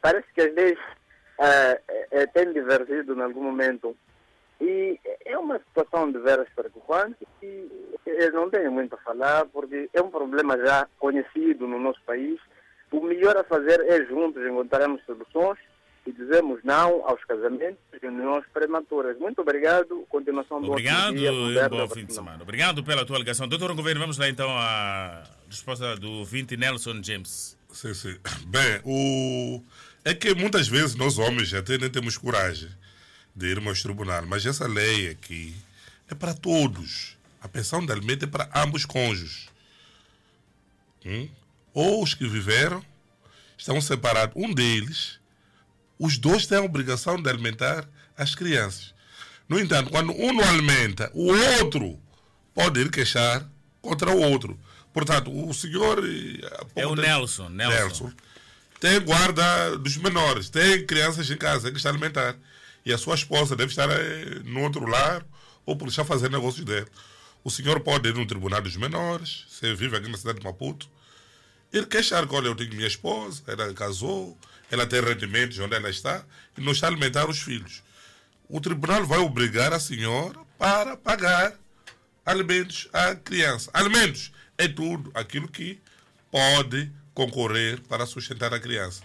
parece 0.00 0.26
que 0.34 0.42
as 0.42 0.54
leis 0.54 0.78
uh, 0.78 2.22
uh, 2.22 2.32
têm 2.32 2.52
divergido 2.52 3.14
em 3.14 3.22
algum 3.22 3.42
momento. 3.42 3.96
E 4.60 5.00
é 5.24 5.36
uma 5.36 5.58
situação 5.58 6.12
de 6.12 6.18
veras 6.18 6.48
preocupante 6.54 7.26
e 7.42 7.68
eu 8.04 8.32
não 8.32 8.48
tenho 8.48 8.70
muito 8.70 8.94
a 8.94 8.98
falar, 8.98 9.46
porque 9.46 9.88
é 9.92 10.00
um 10.00 10.10
problema 10.10 10.56
já 10.58 10.86
conhecido 10.98 11.66
no 11.66 11.80
nosso 11.80 12.00
país 12.04 12.38
o 12.92 13.04
melhor 13.04 13.36
a 13.36 13.44
fazer 13.44 13.80
é 13.80 14.04
juntos 14.06 14.44
encontrarmos 14.44 15.02
soluções 15.04 15.58
e 16.06 16.12
dizemos 16.12 16.60
não 16.64 17.06
aos 17.06 17.22
casamentos 17.24 17.78
e 18.00 18.06
uniões 18.06 18.44
prematuras. 18.52 19.16
Muito 19.18 19.40
obrigado. 19.40 20.04
Continuação 20.08 20.60
do 20.60 20.70
Obrigado 20.70 21.14
dia, 21.14 21.30
e 21.30 21.58
um 21.58 21.68
bom 21.68 21.88
fim 21.88 22.04
de 22.04 22.14
semana. 22.14 22.42
Obrigado 22.42 22.82
pela 22.82 23.04
tua 23.04 23.18
ligação. 23.18 23.46
Doutor 23.46 23.74
Governo, 23.74 24.00
vamos 24.00 24.18
lá 24.18 24.28
então 24.28 24.50
à 24.50 25.22
resposta 25.48 25.96
do 25.96 26.24
20 26.24 26.56
Nelson 26.56 27.02
James. 27.02 27.56
Sim, 27.70 27.94
sim. 27.94 28.18
Bem, 28.46 28.80
o... 28.84 29.62
é 30.04 30.12
que 30.12 30.34
muitas 30.34 30.68
vezes 30.68 30.94
nós 30.96 31.18
homens 31.18 31.54
até 31.54 31.78
nem 31.78 31.88
temos 31.88 32.18
coragem 32.18 32.68
de 33.34 33.46
irmos 33.46 33.68
aos 33.68 33.82
tribunais, 33.82 34.26
mas 34.26 34.44
essa 34.44 34.66
lei 34.66 35.08
aqui 35.08 35.54
é 36.10 36.14
para 36.14 36.34
todos. 36.34 37.16
A 37.40 37.48
pensão 37.48 37.84
de 37.84 37.92
alimento 37.92 38.24
é 38.24 38.28
para 38.28 38.48
ambos 38.54 38.84
cônjuges. 38.84 39.48
Hum? 41.04 41.28
Ou 41.74 42.02
os 42.02 42.14
que 42.14 42.26
viveram 42.26 42.84
estão 43.56 43.80
separados. 43.80 44.34
Um 44.36 44.52
deles, 44.52 45.18
os 45.98 46.18
dois 46.18 46.46
têm 46.46 46.58
a 46.58 46.62
obrigação 46.62 47.20
de 47.20 47.28
alimentar 47.28 47.88
as 48.16 48.34
crianças. 48.34 48.94
No 49.48 49.58
entanto, 49.58 49.90
quando 49.90 50.12
um 50.12 50.32
não 50.32 50.48
alimenta, 50.48 51.10
o 51.14 51.32
outro 51.58 51.98
pode 52.54 52.80
ir 52.80 52.90
queixar 52.90 53.46
contra 53.80 54.10
o 54.10 54.20
outro. 54.20 54.58
Portanto, 54.92 55.30
o 55.30 55.52
senhor. 55.54 56.02
É 56.76 56.86
o 56.86 56.94
Nelson, 56.94 57.48
Nelson. 57.48 57.78
Nelson. 57.78 58.12
Tem 58.80 59.00
guarda 59.00 59.78
dos 59.78 59.96
menores, 59.96 60.50
tem 60.50 60.84
crianças 60.84 61.30
em 61.30 61.36
casa 61.36 61.70
que 61.70 61.76
está 61.76 61.88
a 61.88 61.92
alimentar. 61.92 62.36
E 62.84 62.92
a 62.92 62.98
sua 62.98 63.14
esposa 63.14 63.54
deve 63.54 63.70
estar 63.70 63.88
eh, 63.88 64.40
no 64.44 64.60
outro 64.62 64.84
lar 64.86 65.24
ou 65.64 65.76
por 65.76 65.84
deixar 65.86 66.04
fazer 66.04 66.28
negócios 66.30 66.64
dele. 66.64 66.88
O 67.44 67.50
senhor 67.50 67.78
pode 67.80 68.08
ir 68.08 68.14
no 68.14 68.26
Tribunal 68.26 68.60
dos 68.60 68.76
Menores, 68.76 69.44
se 69.48 69.72
vive 69.74 69.96
aqui 69.96 70.08
na 70.08 70.18
cidade 70.18 70.40
de 70.40 70.44
Maputo, 70.44 70.88
ir 71.72 71.86
queixar 71.86 72.26
que, 72.26 72.34
olha, 72.34 72.48
eu 72.48 72.54
tenho 72.54 72.74
minha 72.74 72.86
esposa, 72.86 73.42
ela 73.46 73.72
casou, 73.72 74.36
ela 74.70 74.86
tem 74.86 75.00
rendimentos 75.00 75.58
onde 75.58 75.74
ela 75.74 75.88
está 75.90 76.24
e 76.56 76.60
não 76.60 76.72
está 76.72 76.86
a 76.86 76.90
alimentar 76.90 77.28
os 77.28 77.40
filhos. 77.40 77.82
O 78.48 78.60
tribunal 78.60 79.04
vai 79.06 79.18
obrigar 79.18 79.72
a 79.72 79.80
senhora 79.80 80.38
para 80.58 80.96
pagar 80.96 81.54
alimentos 82.24 82.88
à 82.92 83.14
criança. 83.14 83.70
Alimentos 83.72 84.32
é 84.58 84.68
tudo 84.68 85.10
aquilo 85.14 85.48
que 85.48 85.80
pode 86.30 86.90
concorrer 87.14 87.80
para 87.82 88.06
sustentar 88.06 88.52
a 88.52 88.60
criança. 88.60 89.02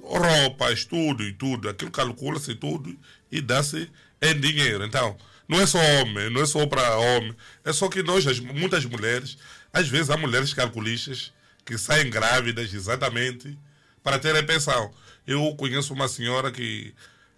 Roupa, 0.00 0.72
estudo 0.72 1.22
e 1.22 1.32
tudo, 1.32 1.68
aquilo 1.68 1.90
calcula-se 1.90 2.54
tudo 2.54 2.96
e 3.30 3.40
dá-se 3.40 3.90
em 4.20 4.40
dinheiro. 4.40 4.84
Então, 4.84 5.16
não 5.48 5.60
é 5.60 5.66
só 5.66 5.78
homem, 5.78 6.30
não 6.30 6.42
é 6.42 6.46
só 6.46 6.66
para 6.66 6.96
homem, 6.96 7.36
é 7.64 7.72
só 7.72 7.88
que 7.88 8.02
nós, 8.02 8.24
muitas 8.40 8.84
mulheres, 8.84 9.38
às 9.72 9.88
vezes 9.88 10.10
há 10.10 10.16
mulheres 10.16 10.52
calculistas 10.52 11.32
que 11.64 11.78
saem 11.78 12.10
grávidas 12.10 12.72
exatamente 12.72 13.58
para 14.02 14.18
terem 14.18 14.44
pensão. 14.44 14.92
Eu 15.26 15.54
conheço 15.56 15.94
uma 15.94 16.08
senhora 16.08 16.50
que 16.50 16.94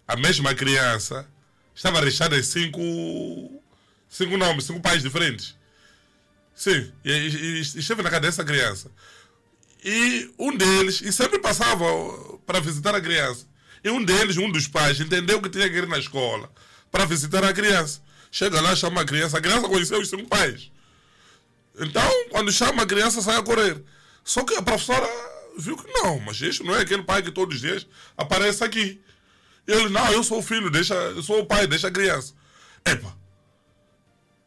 a 0.06 0.16
mesma 0.16 0.54
criança 0.54 1.28
estava 1.74 2.00
registrada 2.00 2.38
em 2.38 2.42
cinco, 2.42 2.80
cinco 4.08 4.36
nomes, 4.36 4.64
cinco 4.64 4.80
pais 4.80 5.02
diferentes. 5.02 5.56
Sim, 6.54 6.92
e, 7.04 7.10
e, 7.10 7.56
e 7.56 7.60
esteve 7.60 8.02
na 8.02 8.10
casa 8.10 8.22
dessa 8.22 8.44
criança. 8.44 8.90
E 9.84 10.32
um 10.38 10.56
deles, 10.56 11.02
e 11.02 11.12
sempre 11.12 11.38
passava 11.38 11.84
para 12.46 12.60
visitar 12.60 12.94
a 12.94 13.00
criança. 13.00 13.46
E 13.82 13.90
um 13.90 14.02
deles, 14.02 14.38
um 14.38 14.50
dos 14.50 14.66
pais, 14.66 14.98
entendeu 14.98 15.42
que 15.42 15.50
tinha 15.50 15.68
que 15.68 15.76
ir 15.76 15.86
na 15.86 15.98
escola 15.98 16.50
para 16.90 17.04
visitar 17.04 17.44
a 17.44 17.52
criança. 17.52 18.00
Chega 18.30 18.60
lá, 18.60 18.74
chama 18.74 19.02
a 19.02 19.04
criança. 19.04 19.36
A 19.36 19.40
criança 19.42 19.68
conheceu 19.68 20.00
os 20.00 20.08
cinco 20.08 20.26
pais. 20.26 20.70
Então, 21.78 22.10
quando 22.30 22.50
chama 22.50 22.82
a 22.82 22.86
criança, 22.86 23.20
sai 23.20 23.36
a 23.36 23.42
correr. 23.42 23.82
Só 24.24 24.42
que 24.42 24.54
a 24.54 24.62
professora 24.62 25.06
viu 25.58 25.76
que 25.76 25.86
não, 25.92 26.18
mas 26.20 26.40
este 26.40 26.64
não 26.64 26.74
é 26.74 26.80
aquele 26.80 27.02
pai 27.02 27.22
que 27.22 27.30
todos 27.30 27.56
os 27.56 27.60
dias 27.60 27.86
aparece 28.16 28.64
aqui. 28.64 29.00
Ele, 29.66 29.88
não, 29.90 30.10
eu 30.10 30.24
sou 30.24 30.38
o 30.38 30.42
filho, 30.42 30.70
deixa, 30.70 30.94
eu 30.94 31.22
sou 31.22 31.40
o 31.40 31.46
pai, 31.46 31.66
deixa 31.66 31.88
a 31.88 31.90
criança. 31.90 32.34
Epa. 32.84 33.14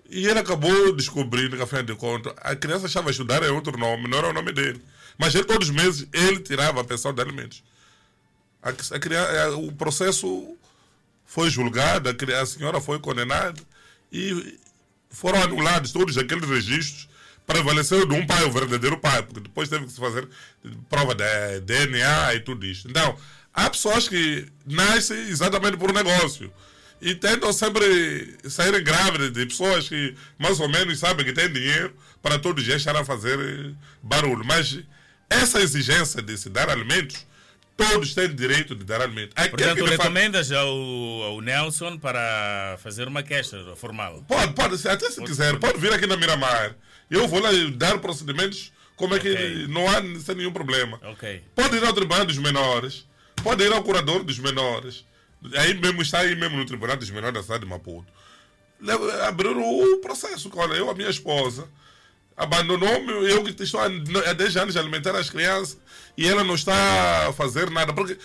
E 0.09 0.25
ele 0.25 0.39
acabou 0.39 0.93
descobrindo 0.93 1.55
que, 1.55 1.61
afinal 1.61 1.83
de 1.83 1.95
contas, 1.95 2.33
a 2.37 2.55
criança 2.55 2.85
achava 2.85 3.11
estudar 3.11 3.43
é 3.43 3.49
outro 3.49 3.77
nome, 3.77 4.07
não 4.07 4.17
era 4.17 4.29
o 4.29 4.33
nome 4.33 4.51
dele. 4.51 4.81
Mas 5.17 5.35
ele, 5.35 5.43
todos 5.43 5.69
os 5.69 5.75
meses, 5.75 6.07
ele 6.13 6.39
tirava 6.39 6.81
a 6.81 6.83
pensão 6.83 7.13
de 7.13 7.21
alimentos. 7.21 7.63
A, 8.61 8.69
a 8.69 8.99
criança, 8.99 9.57
o 9.57 9.71
processo 9.73 10.55
foi 11.25 11.49
julgado, 11.49 12.09
a, 12.09 12.41
a 12.41 12.45
senhora 12.45 12.79
foi 12.79 12.99
condenada 12.99 13.61
e 14.11 14.57
foram 15.09 15.41
anulados 15.41 15.91
todos 15.91 16.17
aqueles 16.17 16.47
registros 16.47 17.09
prevaleceu 17.47 18.05
de 18.05 18.13
um 18.13 18.27
pai, 18.27 18.43
o 18.43 18.51
verdadeiro 18.51 18.99
pai, 18.99 19.23
porque 19.23 19.39
depois 19.39 19.69
teve 19.69 19.85
que 19.85 19.91
se 19.91 19.99
fazer 19.99 20.27
prova 20.89 21.15
de 21.15 21.61
DNA 21.61 22.35
e 22.35 22.39
tudo 22.41 22.65
isso. 22.65 22.89
Então, 22.89 23.17
há 23.53 23.69
pessoas 23.69 24.07
que 24.07 24.45
nascem 24.65 25.17
exatamente 25.29 25.77
por 25.77 25.93
negócio 25.93 26.51
e 27.01 27.15
tentam 27.15 27.53
sempre 27.53 28.37
saírem 28.49 28.83
grávidas 28.83 29.31
de 29.31 29.45
pessoas 29.45 29.87
que 29.87 30.13
mais 30.37 30.59
ou 30.59 30.67
menos 30.67 30.99
sabem 30.99 31.25
que 31.25 31.31
têm 31.31 31.51
dinheiro 31.51 31.95
para 32.21 32.37
todos 32.37 32.67
estar 32.67 32.95
a 32.97 33.05
fazer 33.05 33.73
barulho. 34.03 34.43
Mas 34.43 34.79
essa 35.29 35.61
exigência 35.61 36.21
de 36.21 36.37
se 36.37 36.49
dar 36.49 36.69
alimentos, 36.69 37.25
todos 37.77 38.13
têm 38.13 38.33
direito 38.35 38.75
de 38.75 38.83
dar 38.83 39.01
alimentos. 39.01 39.33
Portanto, 39.49 39.85
recomendas 39.85 40.51
ao, 40.51 40.67
ao, 40.67 41.39
Nelson 41.39 41.97
para 41.97 42.77
fazer 42.83 43.07
uma 43.07 43.23
queixa 43.23 43.57
formal? 43.77 44.25
Pode, 44.27 44.53
pode, 44.53 44.87
até 44.87 45.09
se 45.09 45.17
pode, 45.17 45.29
quiser, 45.29 45.57
pode 45.59 45.79
vir 45.79 45.93
aqui 45.93 46.07
na 46.07 46.17
Miramar. 46.17 46.75
Eu 47.09 47.27
vou 47.27 47.39
lá 47.39 47.49
dar 47.75 47.99
procedimentos 47.99 48.71
como 48.95 49.15
é 49.15 49.19
que 49.19 49.31
okay. 49.31 49.67
não 49.67 49.87
há 49.87 50.01
sem 50.19 50.35
nenhum 50.35 50.51
problema. 50.51 50.99
Okay. 51.13 51.43
Pode 51.55 51.77
ir 51.77 51.83
ao 51.85 51.93
tribunal 51.93 52.25
dos 52.25 52.37
menores, 52.37 53.05
pode 53.43 53.63
ir 53.63 53.71
ao 53.71 53.83
curador 53.83 54.23
dos 54.23 54.39
menores. 54.39 55.05
Aí 55.55 55.73
mesmo 55.75 56.01
está 56.01 56.19
aí 56.19 56.35
mesmo 56.35 56.57
no 56.57 56.65
tribunal 56.65 56.97
dos 56.97 57.09
menores 57.11 57.35
da 57.35 57.43
cidade 57.43 57.63
de 57.63 57.69
Maputo. 57.69 58.11
Abrir 59.27 59.49
o 59.49 59.97
processo. 59.97 60.51
Olha, 60.55 60.73
eu, 60.73 60.89
a 60.89 60.95
minha 60.95 61.09
esposa, 61.09 61.69
abandonou-me, 62.35 63.11
eu 63.29 63.43
que 63.43 63.63
estou 63.63 63.79
há 63.79 64.33
10 64.33 64.57
anos 64.57 64.75
a 64.75 64.79
alimentar 64.79 65.15
as 65.15 65.29
crianças 65.29 65.77
e 66.17 66.27
ela 66.27 66.43
não 66.43 66.55
está 66.55 67.27
a 67.27 67.33
fazer 67.33 67.69
nada. 67.69 67.93
Porque 67.93 68.17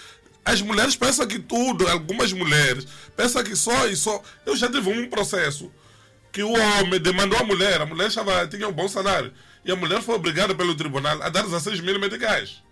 as 0.43 0.63
mulheres 0.63 0.97
pensam 0.97 1.27
que 1.27 1.39
tudo, 1.39 1.87
algumas 1.87 2.33
mulheres 2.33 2.87
pensam 3.15 3.45
que 3.45 3.55
só 3.55 3.87
e 3.89 3.95
só. 3.95 4.23
Eu 4.45 4.57
já 4.57 4.71
tive 4.71 4.89
um 4.89 5.09
processo 5.09 5.71
que 6.33 6.43
o 6.43 6.51
homem 6.51 6.99
demandou 6.99 7.39
à 7.39 7.45
mulher, 7.45 7.83
a 7.83 7.87
mulher 7.87 8.09
estava, 8.09 8.47
tinha 8.49 8.67
um 8.67 8.73
bom 8.73 8.89
salário, 8.89 9.33
e 9.65 9.71
a 9.71 9.77
mulher 9.77 10.01
foi 10.01 10.15
obrigada 10.15 10.55
pelo 10.55 10.75
tribunal 10.75 11.23
a 11.23 11.29
dar 11.29 11.43
16 11.43 11.81
mil 11.81 12.01
meticais. 12.01 12.63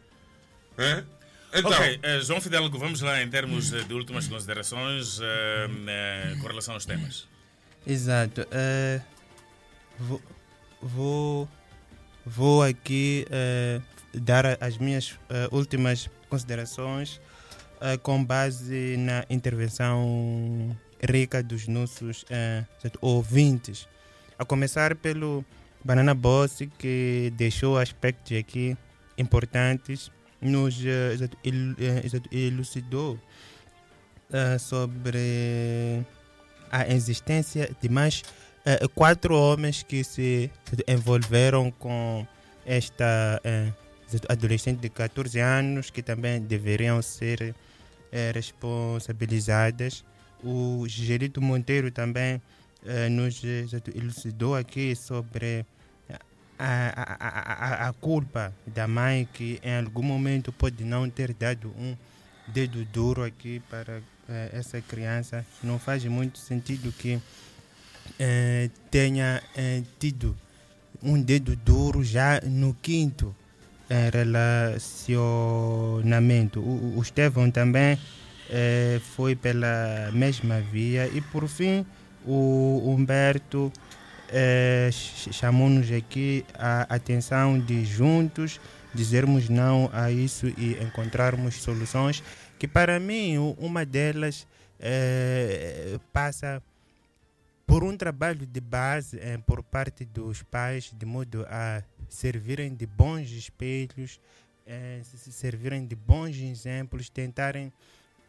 É? 0.79 1.05
Então, 1.53 1.71
ok, 1.71 1.97
uh, 1.99 2.23
João 2.23 2.41
Fidalgo, 2.41 2.79
vamos 2.79 3.03
lá 3.03 3.23
em 3.23 3.29
termos 3.29 3.73
uh, 3.73 3.85
de 3.85 3.93
últimas 3.93 4.27
considerações 4.27 5.19
uh, 5.19 5.23
com 6.41 6.47
relação 6.47 6.75
aos 6.75 6.87
temas. 6.87 7.29
Exato. 7.87 8.47
vou, 9.99 10.23
vou, 10.81 11.49
vou 12.25 12.63
aqui 12.63 13.27
dar 14.13 14.59
as 14.61 14.77
minhas 14.77 15.19
últimas 15.51 16.11
considerações 16.29 17.21
com 18.03 18.23
base 18.23 18.97
na 18.99 19.25
intervenção 19.31 20.77
rica 21.03 21.43
dos 21.43 21.67
nossos 21.67 22.23
uh, 22.25 22.67
ouvintes. 23.01 23.89
A 24.39 24.45
começar 24.45 24.95
pelo 24.95 25.45
Banana 25.85 26.15
Boss, 26.15 26.63
que 26.79 27.33
deixou 27.37 27.79
aspectos 27.79 28.37
aqui 28.37 28.77
importantes, 29.17 30.11
nos 30.41 30.79
uh, 30.81 31.31
elucidou 32.31 33.19
uh, 34.31 34.59
sobre 34.59 36.05
a 36.71 36.89
existência 36.89 37.71
de 37.81 37.89
mais 37.89 38.23
quatro 38.95 39.35
homens 39.35 39.83
que 39.83 40.05
se 40.05 40.51
envolveram 40.87 41.71
com 41.71 42.27
esta 42.65 43.41
adolescente 44.29 44.79
de 44.81 44.91
14 44.91 45.41
anos, 45.41 45.91
que 45.91 46.03
também 46.03 46.41
deveriam 46.43 47.01
ser 47.01 47.55
responsabilizadas 48.35 50.05
o 50.45 50.85
Gerito 50.89 51.41
Monteiro 51.41 51.91
também 51.91 52.41
eh, 52.85 53.09
nos 53.09 53.43
elucidou 53.95 54.57
aqui 54.57 54.97
sobre 54.97 55.65
a, 56.59 56.59
a, 56.59 57.85
a, 57.85 57.89
a, 57.89 57.93
culpa 57.95 58.53
da 58.67 58.87
mãe 58.87 59.27
que 59.33 59.59
em 59.63 59.77
algum 59.77 60.03
momento 60.03 60.53
pode 60.53 60.85
não 60.85 61.09
ter 61.09 61.33
dado 61.33 61.69
um 61.79 61.97
dedo 62.47 62.85
duro 62.85 63.25
aqui 63.25 63.63
para 63.71 64.03
eh, 64.29 64.51
essa 64.53 64.79
criança. 64.81 65.45
Não 65.63 65.79
faz 65.79 66.05
muito 66.05 66.39
sentido 66.39 66.93
que 66.93 67.21
eh, 68.19 68.71
tenha 68.91 69.43
eh, 69.57 69.83
tido 69.99 70.37
um 71.03 71.21
dedo 71.21 71.57
duro 71.57 72.05
já 72.05 72.41
no 72.43 72.75
quinto 72.75 73.35
relacionamento. 74.13 76.61
O, 76.61 76.99
o 76.99 77.03
Estevão 77.03 77.51
também 77.51 77.99
eh, 78.51 79.01
foi 79.17 79.35
pela 79.37 80.11
mesma 80.13 80.61
via. 80.61 81.07
E 81.07 81.21
por 81.21 81.49
fim 81.49 81.87
o 82.27 82.83
Humberto 82.85 83.73
eh, 84.29 84.91
chamou-nos 84.93 85.91
aqui 85.91 86.45
a 86.55 86.83
atenção 86.95 87.59
de 87.59 87.85
juntos 87.85 88.61
dizermos 88.95 89.49
não 89.49 89.89
a 89.93 90.11
isso 90.11 90.47
e 90.59 90.77
encontrarmos 90.83 91.63
soluções 91.63 92.23
que 92.59 92.67
para 92.67 92.99
mim 92.99 93.39
uma 93.59 93.85
delas 93.85 94.47
eh, 94.79 95.99
passa 96.13 96.63
por 97.67 97.85
um 97.85 97.97
trabalho 97.97 98.47
de 98.47 98.61
base 98.61 99.19
eh, 99.21 99.39
por 99.47 99.63
parte 99.63 100.05
dos 100.05 100.43
pais 100.43 100.93
de 100.97 101.07
modo 101.07 101.47
a 101.49 101.83
servirem 102.09 102.75
de 102.75 102.87
bons 102.87 103.31
espelhos 103.31 104.21
eh, 104.67 105.01
servirem 105.05 105.87
de 105.87 105.95
bons 105.95 106.37
exemplos 106.37 107.09
tentarem 107.09 107.73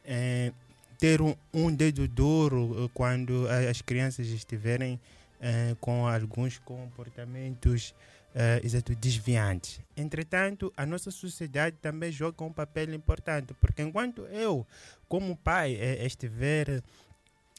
é, 0.03 0.51
ter 0.97 1.21
um, 1.21 1.35
um, 1.53 1.73
dedo 1.73 2.07
duro 2.07 2.85
eh, 2.85 2.89
quando 2.93 3.47
as 3.47 3.81
crianças 3.81 4.27
estiverem 4.27 4.99
eh, 5.39 5.75
com 5.81 6.07
alguns 6.07 6.59
comportamentos 6.59 7.95
uh, 8.35 8.63
exato, 8.63 8.93
desviantes. 8.93 9.81
Entretanto, 9.97 10.71
a 10.77 10.85
nossa 10.85 11.09
sociedade 11.09 11.75
também 11.81 12.11
joga 12.11 12.43
um 12.43 12.53
papel 12.53 12.93
importante, 12.93 13.53
porque 13.55 13.81
enquanto 13.81 14.21
eu, 14.27 14.65
como 15.07 15.35
pai, 15.35 15.73
estiver 16.05 16.83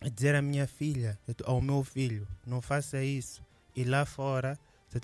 a 0.01 0.09
dizer 0.09 0.36
à 0.36 0.43
minha 0.43 0.69
filha, 0.69 1.19
ao 1.44 1.60
meu 1.60 1.82
filho, 1.82 2.28
não 2.47 2.60
faça 2.60 3.02
isso, 3.02 3.43
e 3.74 3.82
lá 3.82 4.05
fora 4.05 4.56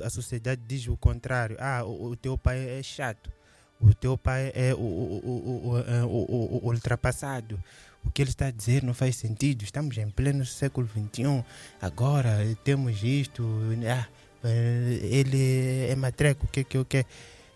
a 0.04 0.10
sociedade 0.10 0.60
diz 0.66 0.86
o 0.86 0.96
contrário, 0.96 1.56
ah, 1.58 1.82
o, 1.84 2.10
o 2.10 2.16
teu 2.16 2.36
pai 2.36 2.78
é 2.78 2.82
chato, 2.82 3.32
o 3.80 3.94
teu 3.94 4.16
pai 4.16 4.52
é 4.54 4.74
o, 4.74 4.78
o, 4.78 6.60
o, 6.62 6.66
ultrapassado, 6.68 7.62
o 8.04 8.10
que 8.10 8.22
ele 8.22 8.30
está 8.30 8.46
a 8.46 8.50
dizer 8.50 8.82
não 8.82 8.94
faz 8.94 9.16
sentido, 9.16 9.62
estamos 9.62 9.96
em 9.98 10.08
pleno 10.10 10.44
século 10.44 10.88
XXI, 10.88 11.44
agora 11.80 12.38
temos 12.64 13.02
isto, 13.02 13.44
ah, 13.88 14.06
eh, 14.44 15.00
ele 15.02 15.86
é 15.90 15.94
matreco, 15.96 16.46
o 16.46 16.48
que 16.48 16.64
que 16.64 16.76
eu 16.76 16.84
quero? 16.84 17.06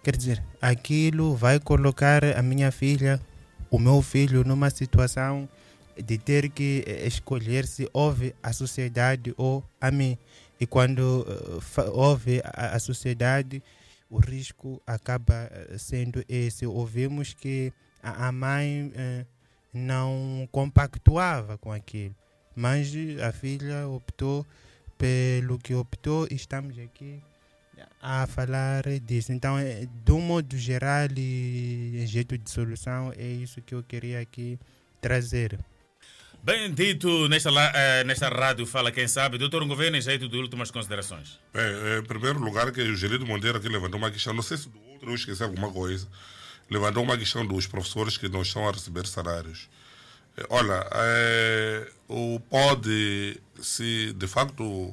Quer 0.03 0.17
dizer, 0.17 0.43
aquilo 0.61 1.37
vai 1.37 1.61
colocar 1.61 2.25
a 2.25 2.43
minha 2.43 2.73
filha, 2.73 3.21
o 3.71 3.79
meu 3.79 4.03
filho, 4.03 4.43
numa 4.45 4.69
situação 4.69 5.49
de 5.97 6.19
ter 6.19 6.49
que 6.51 6.83
eh, 6.87 7.07
escolher 7.07 7.67
se 7.67 7.89
ouve 7.93 8.35
a 8.43 8.53
sociedade 8.53 9.33
ou 9.37 9.65
a 9.81 9.91
mim. 9.91 10.19
E 10.59 10.67
quando 10.67 11.27
uh, 11.27 11.91
ouve 11.93 12.41
a, 12.45 12.77
a, 12.77 12.79
sociedade, 12.79 13.63
o 14.13 14.19
risco 14.19 14.81
acaba 14.87 15.51
sendo 15.79 16.23
esse. 16.29 16.67
Ouvimos 16.67 17.33
que 17.33 17.73
a, 18.03 18.31
mãe 18.31 18.89
uh, 18.89 19.27
não 19.73 20.47
compactuava 20.53 21.57
com 21.57 21.73
aquilo, 21.73 22.15
mas 22.55 22.93
a 23.27 23.33
filha 23.33 23.89
optou 23.89 24.47
pelo 24.99 25.59
que 25.59 25.75
optou 25.75 26.29
e 26.31 26.35
estamos 26.35 26.79
aqui 26.79 27.23
a 28.03 28.27
falar 28.27 28.83
disso. 29.01 29.33
Então, 29.33 29.59
é, 29.59 29.87
de 30.05 30.13
um 30.13 30.21
modo 30.21 30.59
geral 30.59 31.09
e 31.17 32.05
jeito 32.07 32.37
de 32.37 32.51
solução, 32.51 33.13
é 33.17 33.27
isso 33.27 33.63
que 33.63 33.75
eu 33.75 33.83
queria 33.83 34.21
aqui 34.21 34.59
trazer. 35.01 35.59
Bem 36.45 36.75
dito, 36.75 37.29
nesta, 37.29 37.51
uh, 37.53 38.05
nesta 38.05 38.29
rádio 38.29 38.67
Fala 38.67 38.91
Quem 38.91 39.07
Sabe. 39.07 39.39
Doutor 39.39 39.65
Governo, 39.65 40.01
jeito 40.01 40.29
de 40.29 40.37
últimas 40.37 40.73
considerações. 40.73 41.39
Bem, 41.55 41.63
é, 41.63 41.99
em 42.01 42.03
primeiro 42.03 42.41
lugar, 42.41 42.73
que 42.73 42.83
o 42.83 42.97
Gerido 42.97 43.25
Monteiro 43.25 43.59
aqui 43.59 43.69
levantou 43.69 43.97
uma 43.97 44.11
questão, 44.11 44.35
não 44.35 44.43
sei 44.43 44.57
se 44.57 44.69
do 44.69 44.77
outro 44.91 45.11
eu 45.11 45.15
esqueci 45.15 45.41
alguma 45.41 45.71
coisa, 45.71 46.09
levantou 46.69 47.05
uma 47.05 47.17
questão 47.17 47.47
dos 47.47 47.69
professores 47.69 48.19
que 48.19 48.29
não 48.29 48.43
estão 48.43 48.69
a 48.69 48.73
receber 48.73 49.07
salários. 49.07 49.71
Olha, 50.49 50.85
é, 50.91 51.89
o 52.09 52.41
pode, 52.51 53.41
se 53.61 54.13
de 54.13 54.27
facto 54.27 54.93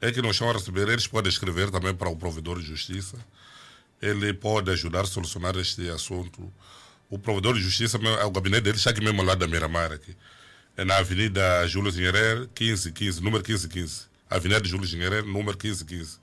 é 0.00 0.10
que 0.10 0.22
não 0.22 0.30
estão 0.30 0.48
a 0.48 0.54
receber, 0.54 0.88
eles 0.88 1.06
podem 1.06 1.28
escrever 1.28 1.70
também 1.70 1.94
para 1.94 2.08
o 2.08 2.16
provedor 2.16 2.58
de 2.60 2.64
justiça. 2.64 3.18
Ele 4.00 4.32
pode 4.32 4.70
ajudar 4.70 5.02
a 5.02 5.04
solucionar 5.04 5.54
este 5.58 5.86
assunto. 5.90 6.50
O 7.10 7.18
provedor 7.18 7.56
de 7.56 7.60
justiça, 7.60 7.98
o 7.98 8.30
gabinete 8.30 8.62
dele 8.62 8.78
está 8.78 8.88
aqui 8.88 9.02
mesmo 9.02 9.22
lá 9.22 9.34
da 9.34 9.46
Miramar, 9.46 9.92
aqui. 9.92 10.16
É 10.78 10.84
na 10.84 10.96
Avenida 10.96 11.66
Júlio 11.66 11.90
Zinherer, 11.90 12.48
1515, 12.58 13.20
número 13.20 13.42
1515. 13.42 14.06
Avenida 14.30 14.64
Júlio 14.64 14.86
Zinherer, 14.86 15.24
número 15.24 15.58
1515 15.58 16.18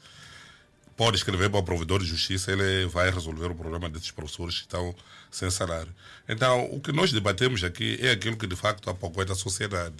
pode 0.96 1.18
escrever 1.18 1.50
para 1.50 1.60
o 1.60 1.64
provedor 1.64 2.00
de 2.00 2.06
justiça, 2.06 2.52
ele 2.52 2.88
vai 2.88 3.10
resolver 3.12 3.48
o 3.48 3.56
problema 3.56 3.90
desses 3.90 4.12
professores 4.12 4.56
que 4.56 4.62
estão 4.62 4.96
sem 5.30 5.50
salário. 5.52 5.94
Então, 6.28 6.66
o 6.72 6.80
que 6.80 6.92
nós 6.92 7.12
debatemos 7.12 7.64
aqui 7.64 7.98
é 8.02 8.12
aquilo 8.12 8.38
que 8.38 8.48
de 8.48 8.56
facto 8.56 8.90
apoia 8.90 9.32
a 9.32 9.36
sociedade. 9.36 9.96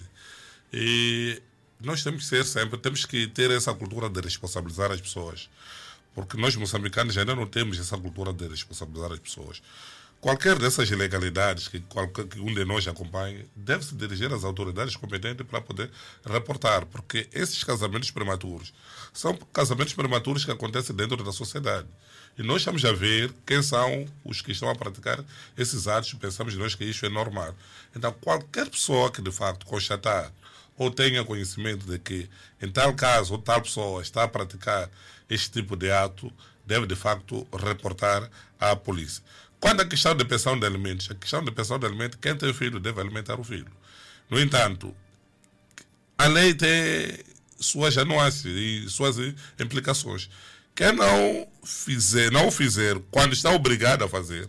E 0.72 1.40
nós 1.80 2.02
temos 2.02 2.22
que 2.22 2.28
ser 2.28 2.44
sempre, 2.44 2.78
temos 2.78 3.04
que 3.04 3.26
ter 3.26 3.50
essa 3.50 3.74
cultura 3.74 4.08
de 4.08 4.20
responsabilizar 4.20 4.90
as 4.90 5.00
pessoas. 5.00 5.50
Porque 6.14 6.38
nós 6.38 6.56
moçambicanos 6.56 7.18
ainda 7.18 7.34
não 7.34 7.46
temos 7.46 7.78
essa 7.78 7.98
cultura 7.98 8.32
de 8.32 8.48
responsabilizar 8.48 9.12
as 9.12 9.18
pessoas. 9.18 9.60
Qualquer 10.26 10.58
dessas 10.58 10.90
ilegalidades 10.90 11.68
que, 11.68 11.78
qualquer, 11.78 12.26
que 12.26 12.40
um 12.40 12.52
de 12.52 12.64
nós 12.64 12.88
acompanhe 12.88 13.48
deve 13.54 13.84
se 13.84 13.94
dirigir 13.94 14.32
às 14.32 14.42
autoridades 14.42 14.96
competentes 14.96 15.46
para 15.46 15.60
poder 15.60 15.88
reportar, 16.24 16.84
porque 16.86 17.28
esses 17.32 17.62
casamentos 17.62 18.10
prematuros 18.10 18.74
são 19.12 19.38
casamentos 19.52 19.94
prematuros 19.94 20.44
que 20.44 20.50
acontecem 20.50 20.96
dentro 20.96 21.22
da 21.22 21.30
sociedade. 21.30 21.86
E 22.36 22.42
nós 22.42 22.56
estamos 22.56 22.84
a 22.84 22.92
ver 22.92 23.32
quem 23.46 23.62
são 23.62 24.04
os 24.24 24.42
que 24.42 24.50
estão 24.50 24.68
a 24.68 24.74
praticar 24.74 25.24
esses 25.56 25.86
atos, 25.86 26.12
pensamos 26.14 26.56
nós 26.56 26.74
que 26.74 26.82
isso 26.82 27.06
é 27.06 27.08
normal. 27.08 27.54
Então, 27.94 28.12
qualquer 28.20 28.68
pessoa 28.68 29.12
que 29.12 29.22
de 29.22 29.30
facto 29.30 29.64
constatar 29.64 30.32
ou 30.76 30.90
tenha 30.90 31.24
conhecimento 31.24 31.86
de 31.86 32.00
que, 32.00 32.28
em 32.60 32.68
tal 32.68 32.92
caso, 32.94 33.34
ou 33.34 33.38
tal 33.38 33.62
pessoa 33.62 34.02
está 34.02 34.24
a 34.24 34.28
praticar 34.28 34.90
este 35.30 35.52
tipo 35.52 35.76
de 35.76 35.88
ato, 35.92 36.32
deve 36.66 36.84
de 36.84 36.96
facto 36.96 37.46
reportar 37.52 38.28
à 38.58 38.74
polícia. 38.74 39.22
Quando 39.60 39.80
a 39.80 39.86
questão 39.86 40.14
de 40.14 40.24
pensão 40.24 40.58
de 40.58 40.66
alimentos, 40.66 41.10
a 41.10 41.14
questão 41.14 41.42
de 41.42 41.50
pensão 41.50 41.78
de 41.78 41.86
alimentos, 41.86 42.18
quem 42.20 42.36
tem 42.36 42.52
filho 42.52 42.78
deve 42.78 43.00
alimentar 43.00 43.40
o 43.40 43.44
filho. 43.44 43.70
No 44.28 44.40
entanto, 44.40 44.94
a 46.18 46.26
lei 46.26 46.54
tem 46.54 47.18
suas 47.58 47.96
anuâncias 47.96 48.54
e 48.54 48.88
suas 48.88 49.16
implicações. 49.58 50.28
Quem 50.74 50.92
não 50.92 51.48
fizer, 51.64 52.30
não 52.30 52.50
fizer, 52.50 53.00
quando 53.10 53.32
está 53.32 53.50
obrigado 53.50 54.04
a 54.04 54.08
fazer, 54.08 54.48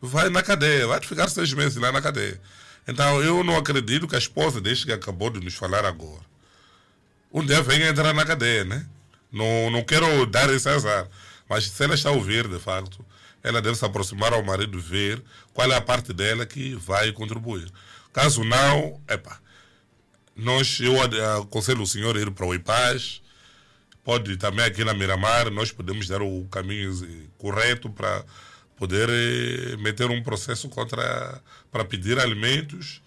vai 0.00 0.28
na 0.28 0.42
cadeia, 0.42 0.86
vai 0.86 1.00
ficar 1.00 1.28
seis 1.28 1.52
meses 1.52 1.76
lá 1.76 1.92
na 1.92 2.02
cadeia. 2.02 2.40
Então 2.86 3.22
eu 3.22 3.42
não 3.44 3.56
acredito 3.56 4.08
que 4.08 4.16
a 4.16 4.18
esposa 4.18 4.60
deste 4.60 4.86
que 4.86 4.92
acabou 4.92 5.30
de 5.30 5.40
nos 5.40 5.54
falar 5.54 5.84
agora, 5.84 6.22
um 7.32 7.44
dia 7.44 7.62
venha 7.62 7.88
entrar 7.88 8.12
na 8.12 8.24
cadeia, 8.24 8.64
né? 8.64 8.86
Não, 9.32 9.70
não 9.70 9.82
quero 9.82 10.26
dar 10.26 10.48
esse 10.50 10.68
azar, 10.68 11.08
mas 11.48 11.68
se 11.68 11.82
ela 11.82 11.94
está 11.94 12.10
a 12.10 12.12
ouvir, 12.12 12.46
de 12.46 12.58
facto, 12.58 13.04
ela 13.44 13.60
deve 13.60 13.76
se 13.76 13.84
aproximar 13.84 14.32
ao 14.32 14.42
marido 14.42 14.80
ver 14.80 15.22
qual 15.52 15.70
é 15.70 15.76
a 15.76 15.80
parte 15.80 16.12
dela 16.12 16.46
que 16.46 16.74
vai 16.74 17.12
contribuir. 17.12 17.70
Caso 18.12 18.42
não, 18.42 19.00
epa, 19.06 19.38
nós, 20.34 20.80
eu 20.80 20.94
aconselho 21.40 21.82
o 21.82 21.86
senhor 21.86 22.16
a 22.16 22.20
ir 22.20 22.30
para 22.30 22.46
o 22.46 22.54
IPAS, 22.54 23.22
pode 24.02 24.36
também 24.38 24.64
aqui 24.64 24.82
na 24.82 24.94
Miramar, 24.94 25.50
nós 25.50 25.70
podemos 25.70 26.08
dar 26.08 26.22
o 26.22 26.44
caminho 26.50 26.92
correto 27.38 27.90
para 27.90 28.24
poder 28.76 29.08
eh, 29.08 29.76
meter 29.76 30.10
um 30.10 30.22
processo 30.22 30.68
contra 30.68 31.40
para 31.70 31.84
pedir 31.84 32.18
alimentos 32.18 33.00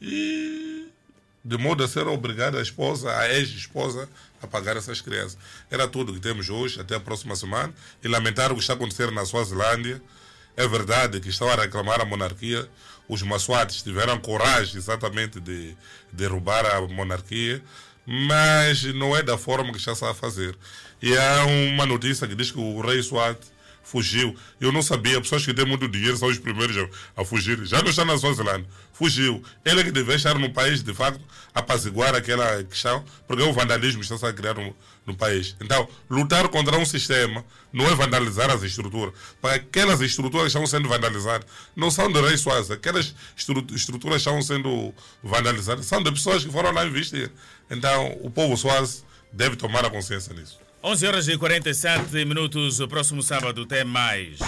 e 0.00 0.86
de 1.44 1.56
modo 1.56 1.82
a 1.82 1.88
ser 1.88 2.06
obrigada 2.06 2.58
a 2.58 2.62
esposa, 2.62 3.10
a 3.16 3.32
ex-esposa, 3.32 4.08
a 4.42 4.46
pagar 4.46 4.76
essas 4.76 5.00
crianças. 5.00 5.38
Era 5.70 5.88
tudo 5.88 6.12
que 6.12 6.20
temos 6.20 6.48
hoje, 6.48 6.80
até 6.80 6.94
a 6.94 7.00
próxima 7.00 7.34
semana. 7.36 7.72
E 8.02 8.08
lamentar 8.08 8.52
o 8.52 8.54
que 8.54 8.60
está 8.60 8.74
acontecendo 8.74 9.12
na 9.12 9.24
Suazilândia. 9.24 10.00
É 10.56 10.66
verdade 10.66 11.20
que 11.20 11.28
estão 11.28 11.48
a 11.48 11.54
reclamar 11.54 12.00
a 12.00 12.04
monarquia. 12.04 12.68
Os 13.08 13.22
maçoates 13.22 13.82
tiveram 13.82 14.18
coragem 14.18 14.76
exatamente 14.76 15.40
de 15.40 15.76
derrubar 16.12 16.66
a 16.66 16.80
monarquia, 16.82 17.62
mas 18.06 18.84
não 18.94 19.16
é 19.16 19.22
da 19.22 19.38
forma 19.38 19.72
que 19.72 19.78
está 19.78 19.92
a 19.92 20.14
fazer. 20.14 20.56
E 21.00 21.16
há 21.16 21.44
uma 21.44 21.86
notícia 21.86 22.26
que 22.26 22.34
diz 22.34 22.50
que 22.50 22.58
o 22.58 22.80
rei 22.80 23.02
Swat 23.02 23.38
fugiu. 23.90 24.36
Eu 24.60 24.70
não 24.70 24.82
sabia, 24.82 25.20
pessoas 25.20 25.44
que 25.44 25.54
têm 25.54 25.64
muito 25.64 25.88
dinheiro 25.88 26.16
são 26.16 26.28
os 26.28 26.38
primeiros 26.38 26.76
a, 27.16 27.24
fugir. 27.24 27.64
Já 27.64 27.82
não 27.82 27.88
está 27.88 28.04
na 28.04 28.18
Suazilândia, 28.18 28.66
fugiu. 28.92 29.42
Ele 29.64 29.80
é 29.80 29.84
que 29.84 29.90
deve 29.90 30.14
estar 30.14 30.38
no 30.38 30.52
país, 30.52 30.82
de 30.82 30.92
facto, 30.92 31.20
apaziguar 31.54 32.14
aquela 32.14 32.62
questão, 32.64 33.02
porque 33.26 33.42
o 33.42 33.52
vandalismo 33.52 34.02
está 34.02 34.28
a 34.28 34.32
criar 34.32 34.54
no, 34.54 34.76
no 35.06 35.16
país. 35.16 35.56
Então, 35.60 35.88
lutar 36.10 36.46
contra 36.48 36.76
um 36.76 36.84
sistema 36.84 37.42
não 37.72 37.86
é 37.86 37.94
vandalizar 37.94 38.50
as 38.50 38.62
estruturas. 38.62 39.14
Para 39.40 39.54
aquelas 39.54 40.00
estruturas 40.02 40.52
que 40.52 40.58
estão 40.58 40.66
sendo 40.66 40.88
vandalizadas, 40.88 41.46
não 41.74 41.90
são 41.90 42.12
de 42.12 42.20
Rei 42.20 42.36
Suaz. 42.36 42.70
Aquelas 42.70 43.14
estruturas 43.74 44.18
estão 44.18 44.40
sendo 44.42 44.94
vandalizadas, 45.22 45.86
são 45.86 46.02
de 46.02 46.12
pessoas 46.12 46.44
que 46.44 46.52
foram 46.52 46.72
lá 46.72 46.84
investir. 46.84 47.30
Então, 47.70 48.18
o 48.20 48.30
povo 48.30 48.56
Suaz 48.56 49.02
deve 49.32 49.56
tomar 49.56 49.84
a 49.84 49.90
consciência 49.90 50.34
nisso. 50.34 50.67
11 50.82 51.06
horas 51.08 51.28
e 51.28 51.36
47 51.36 52.24
minutos. 52.24 52.78
O 52.78 52.86
próximo 52.86 53.20
sábado 53.22 53.66
tem 53.66 53.84
mais. 53.84 54.38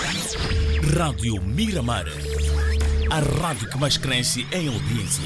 Rádio 0.96 1.42
Miramar. 1.42 2.06
A 3.10 3.18
rádio 3.42 3.68
que 3.68 3.76
mais 3.76 3.96
cresce 3.96 4.46
em 4.52 4.68
audiência. 4.68 5.24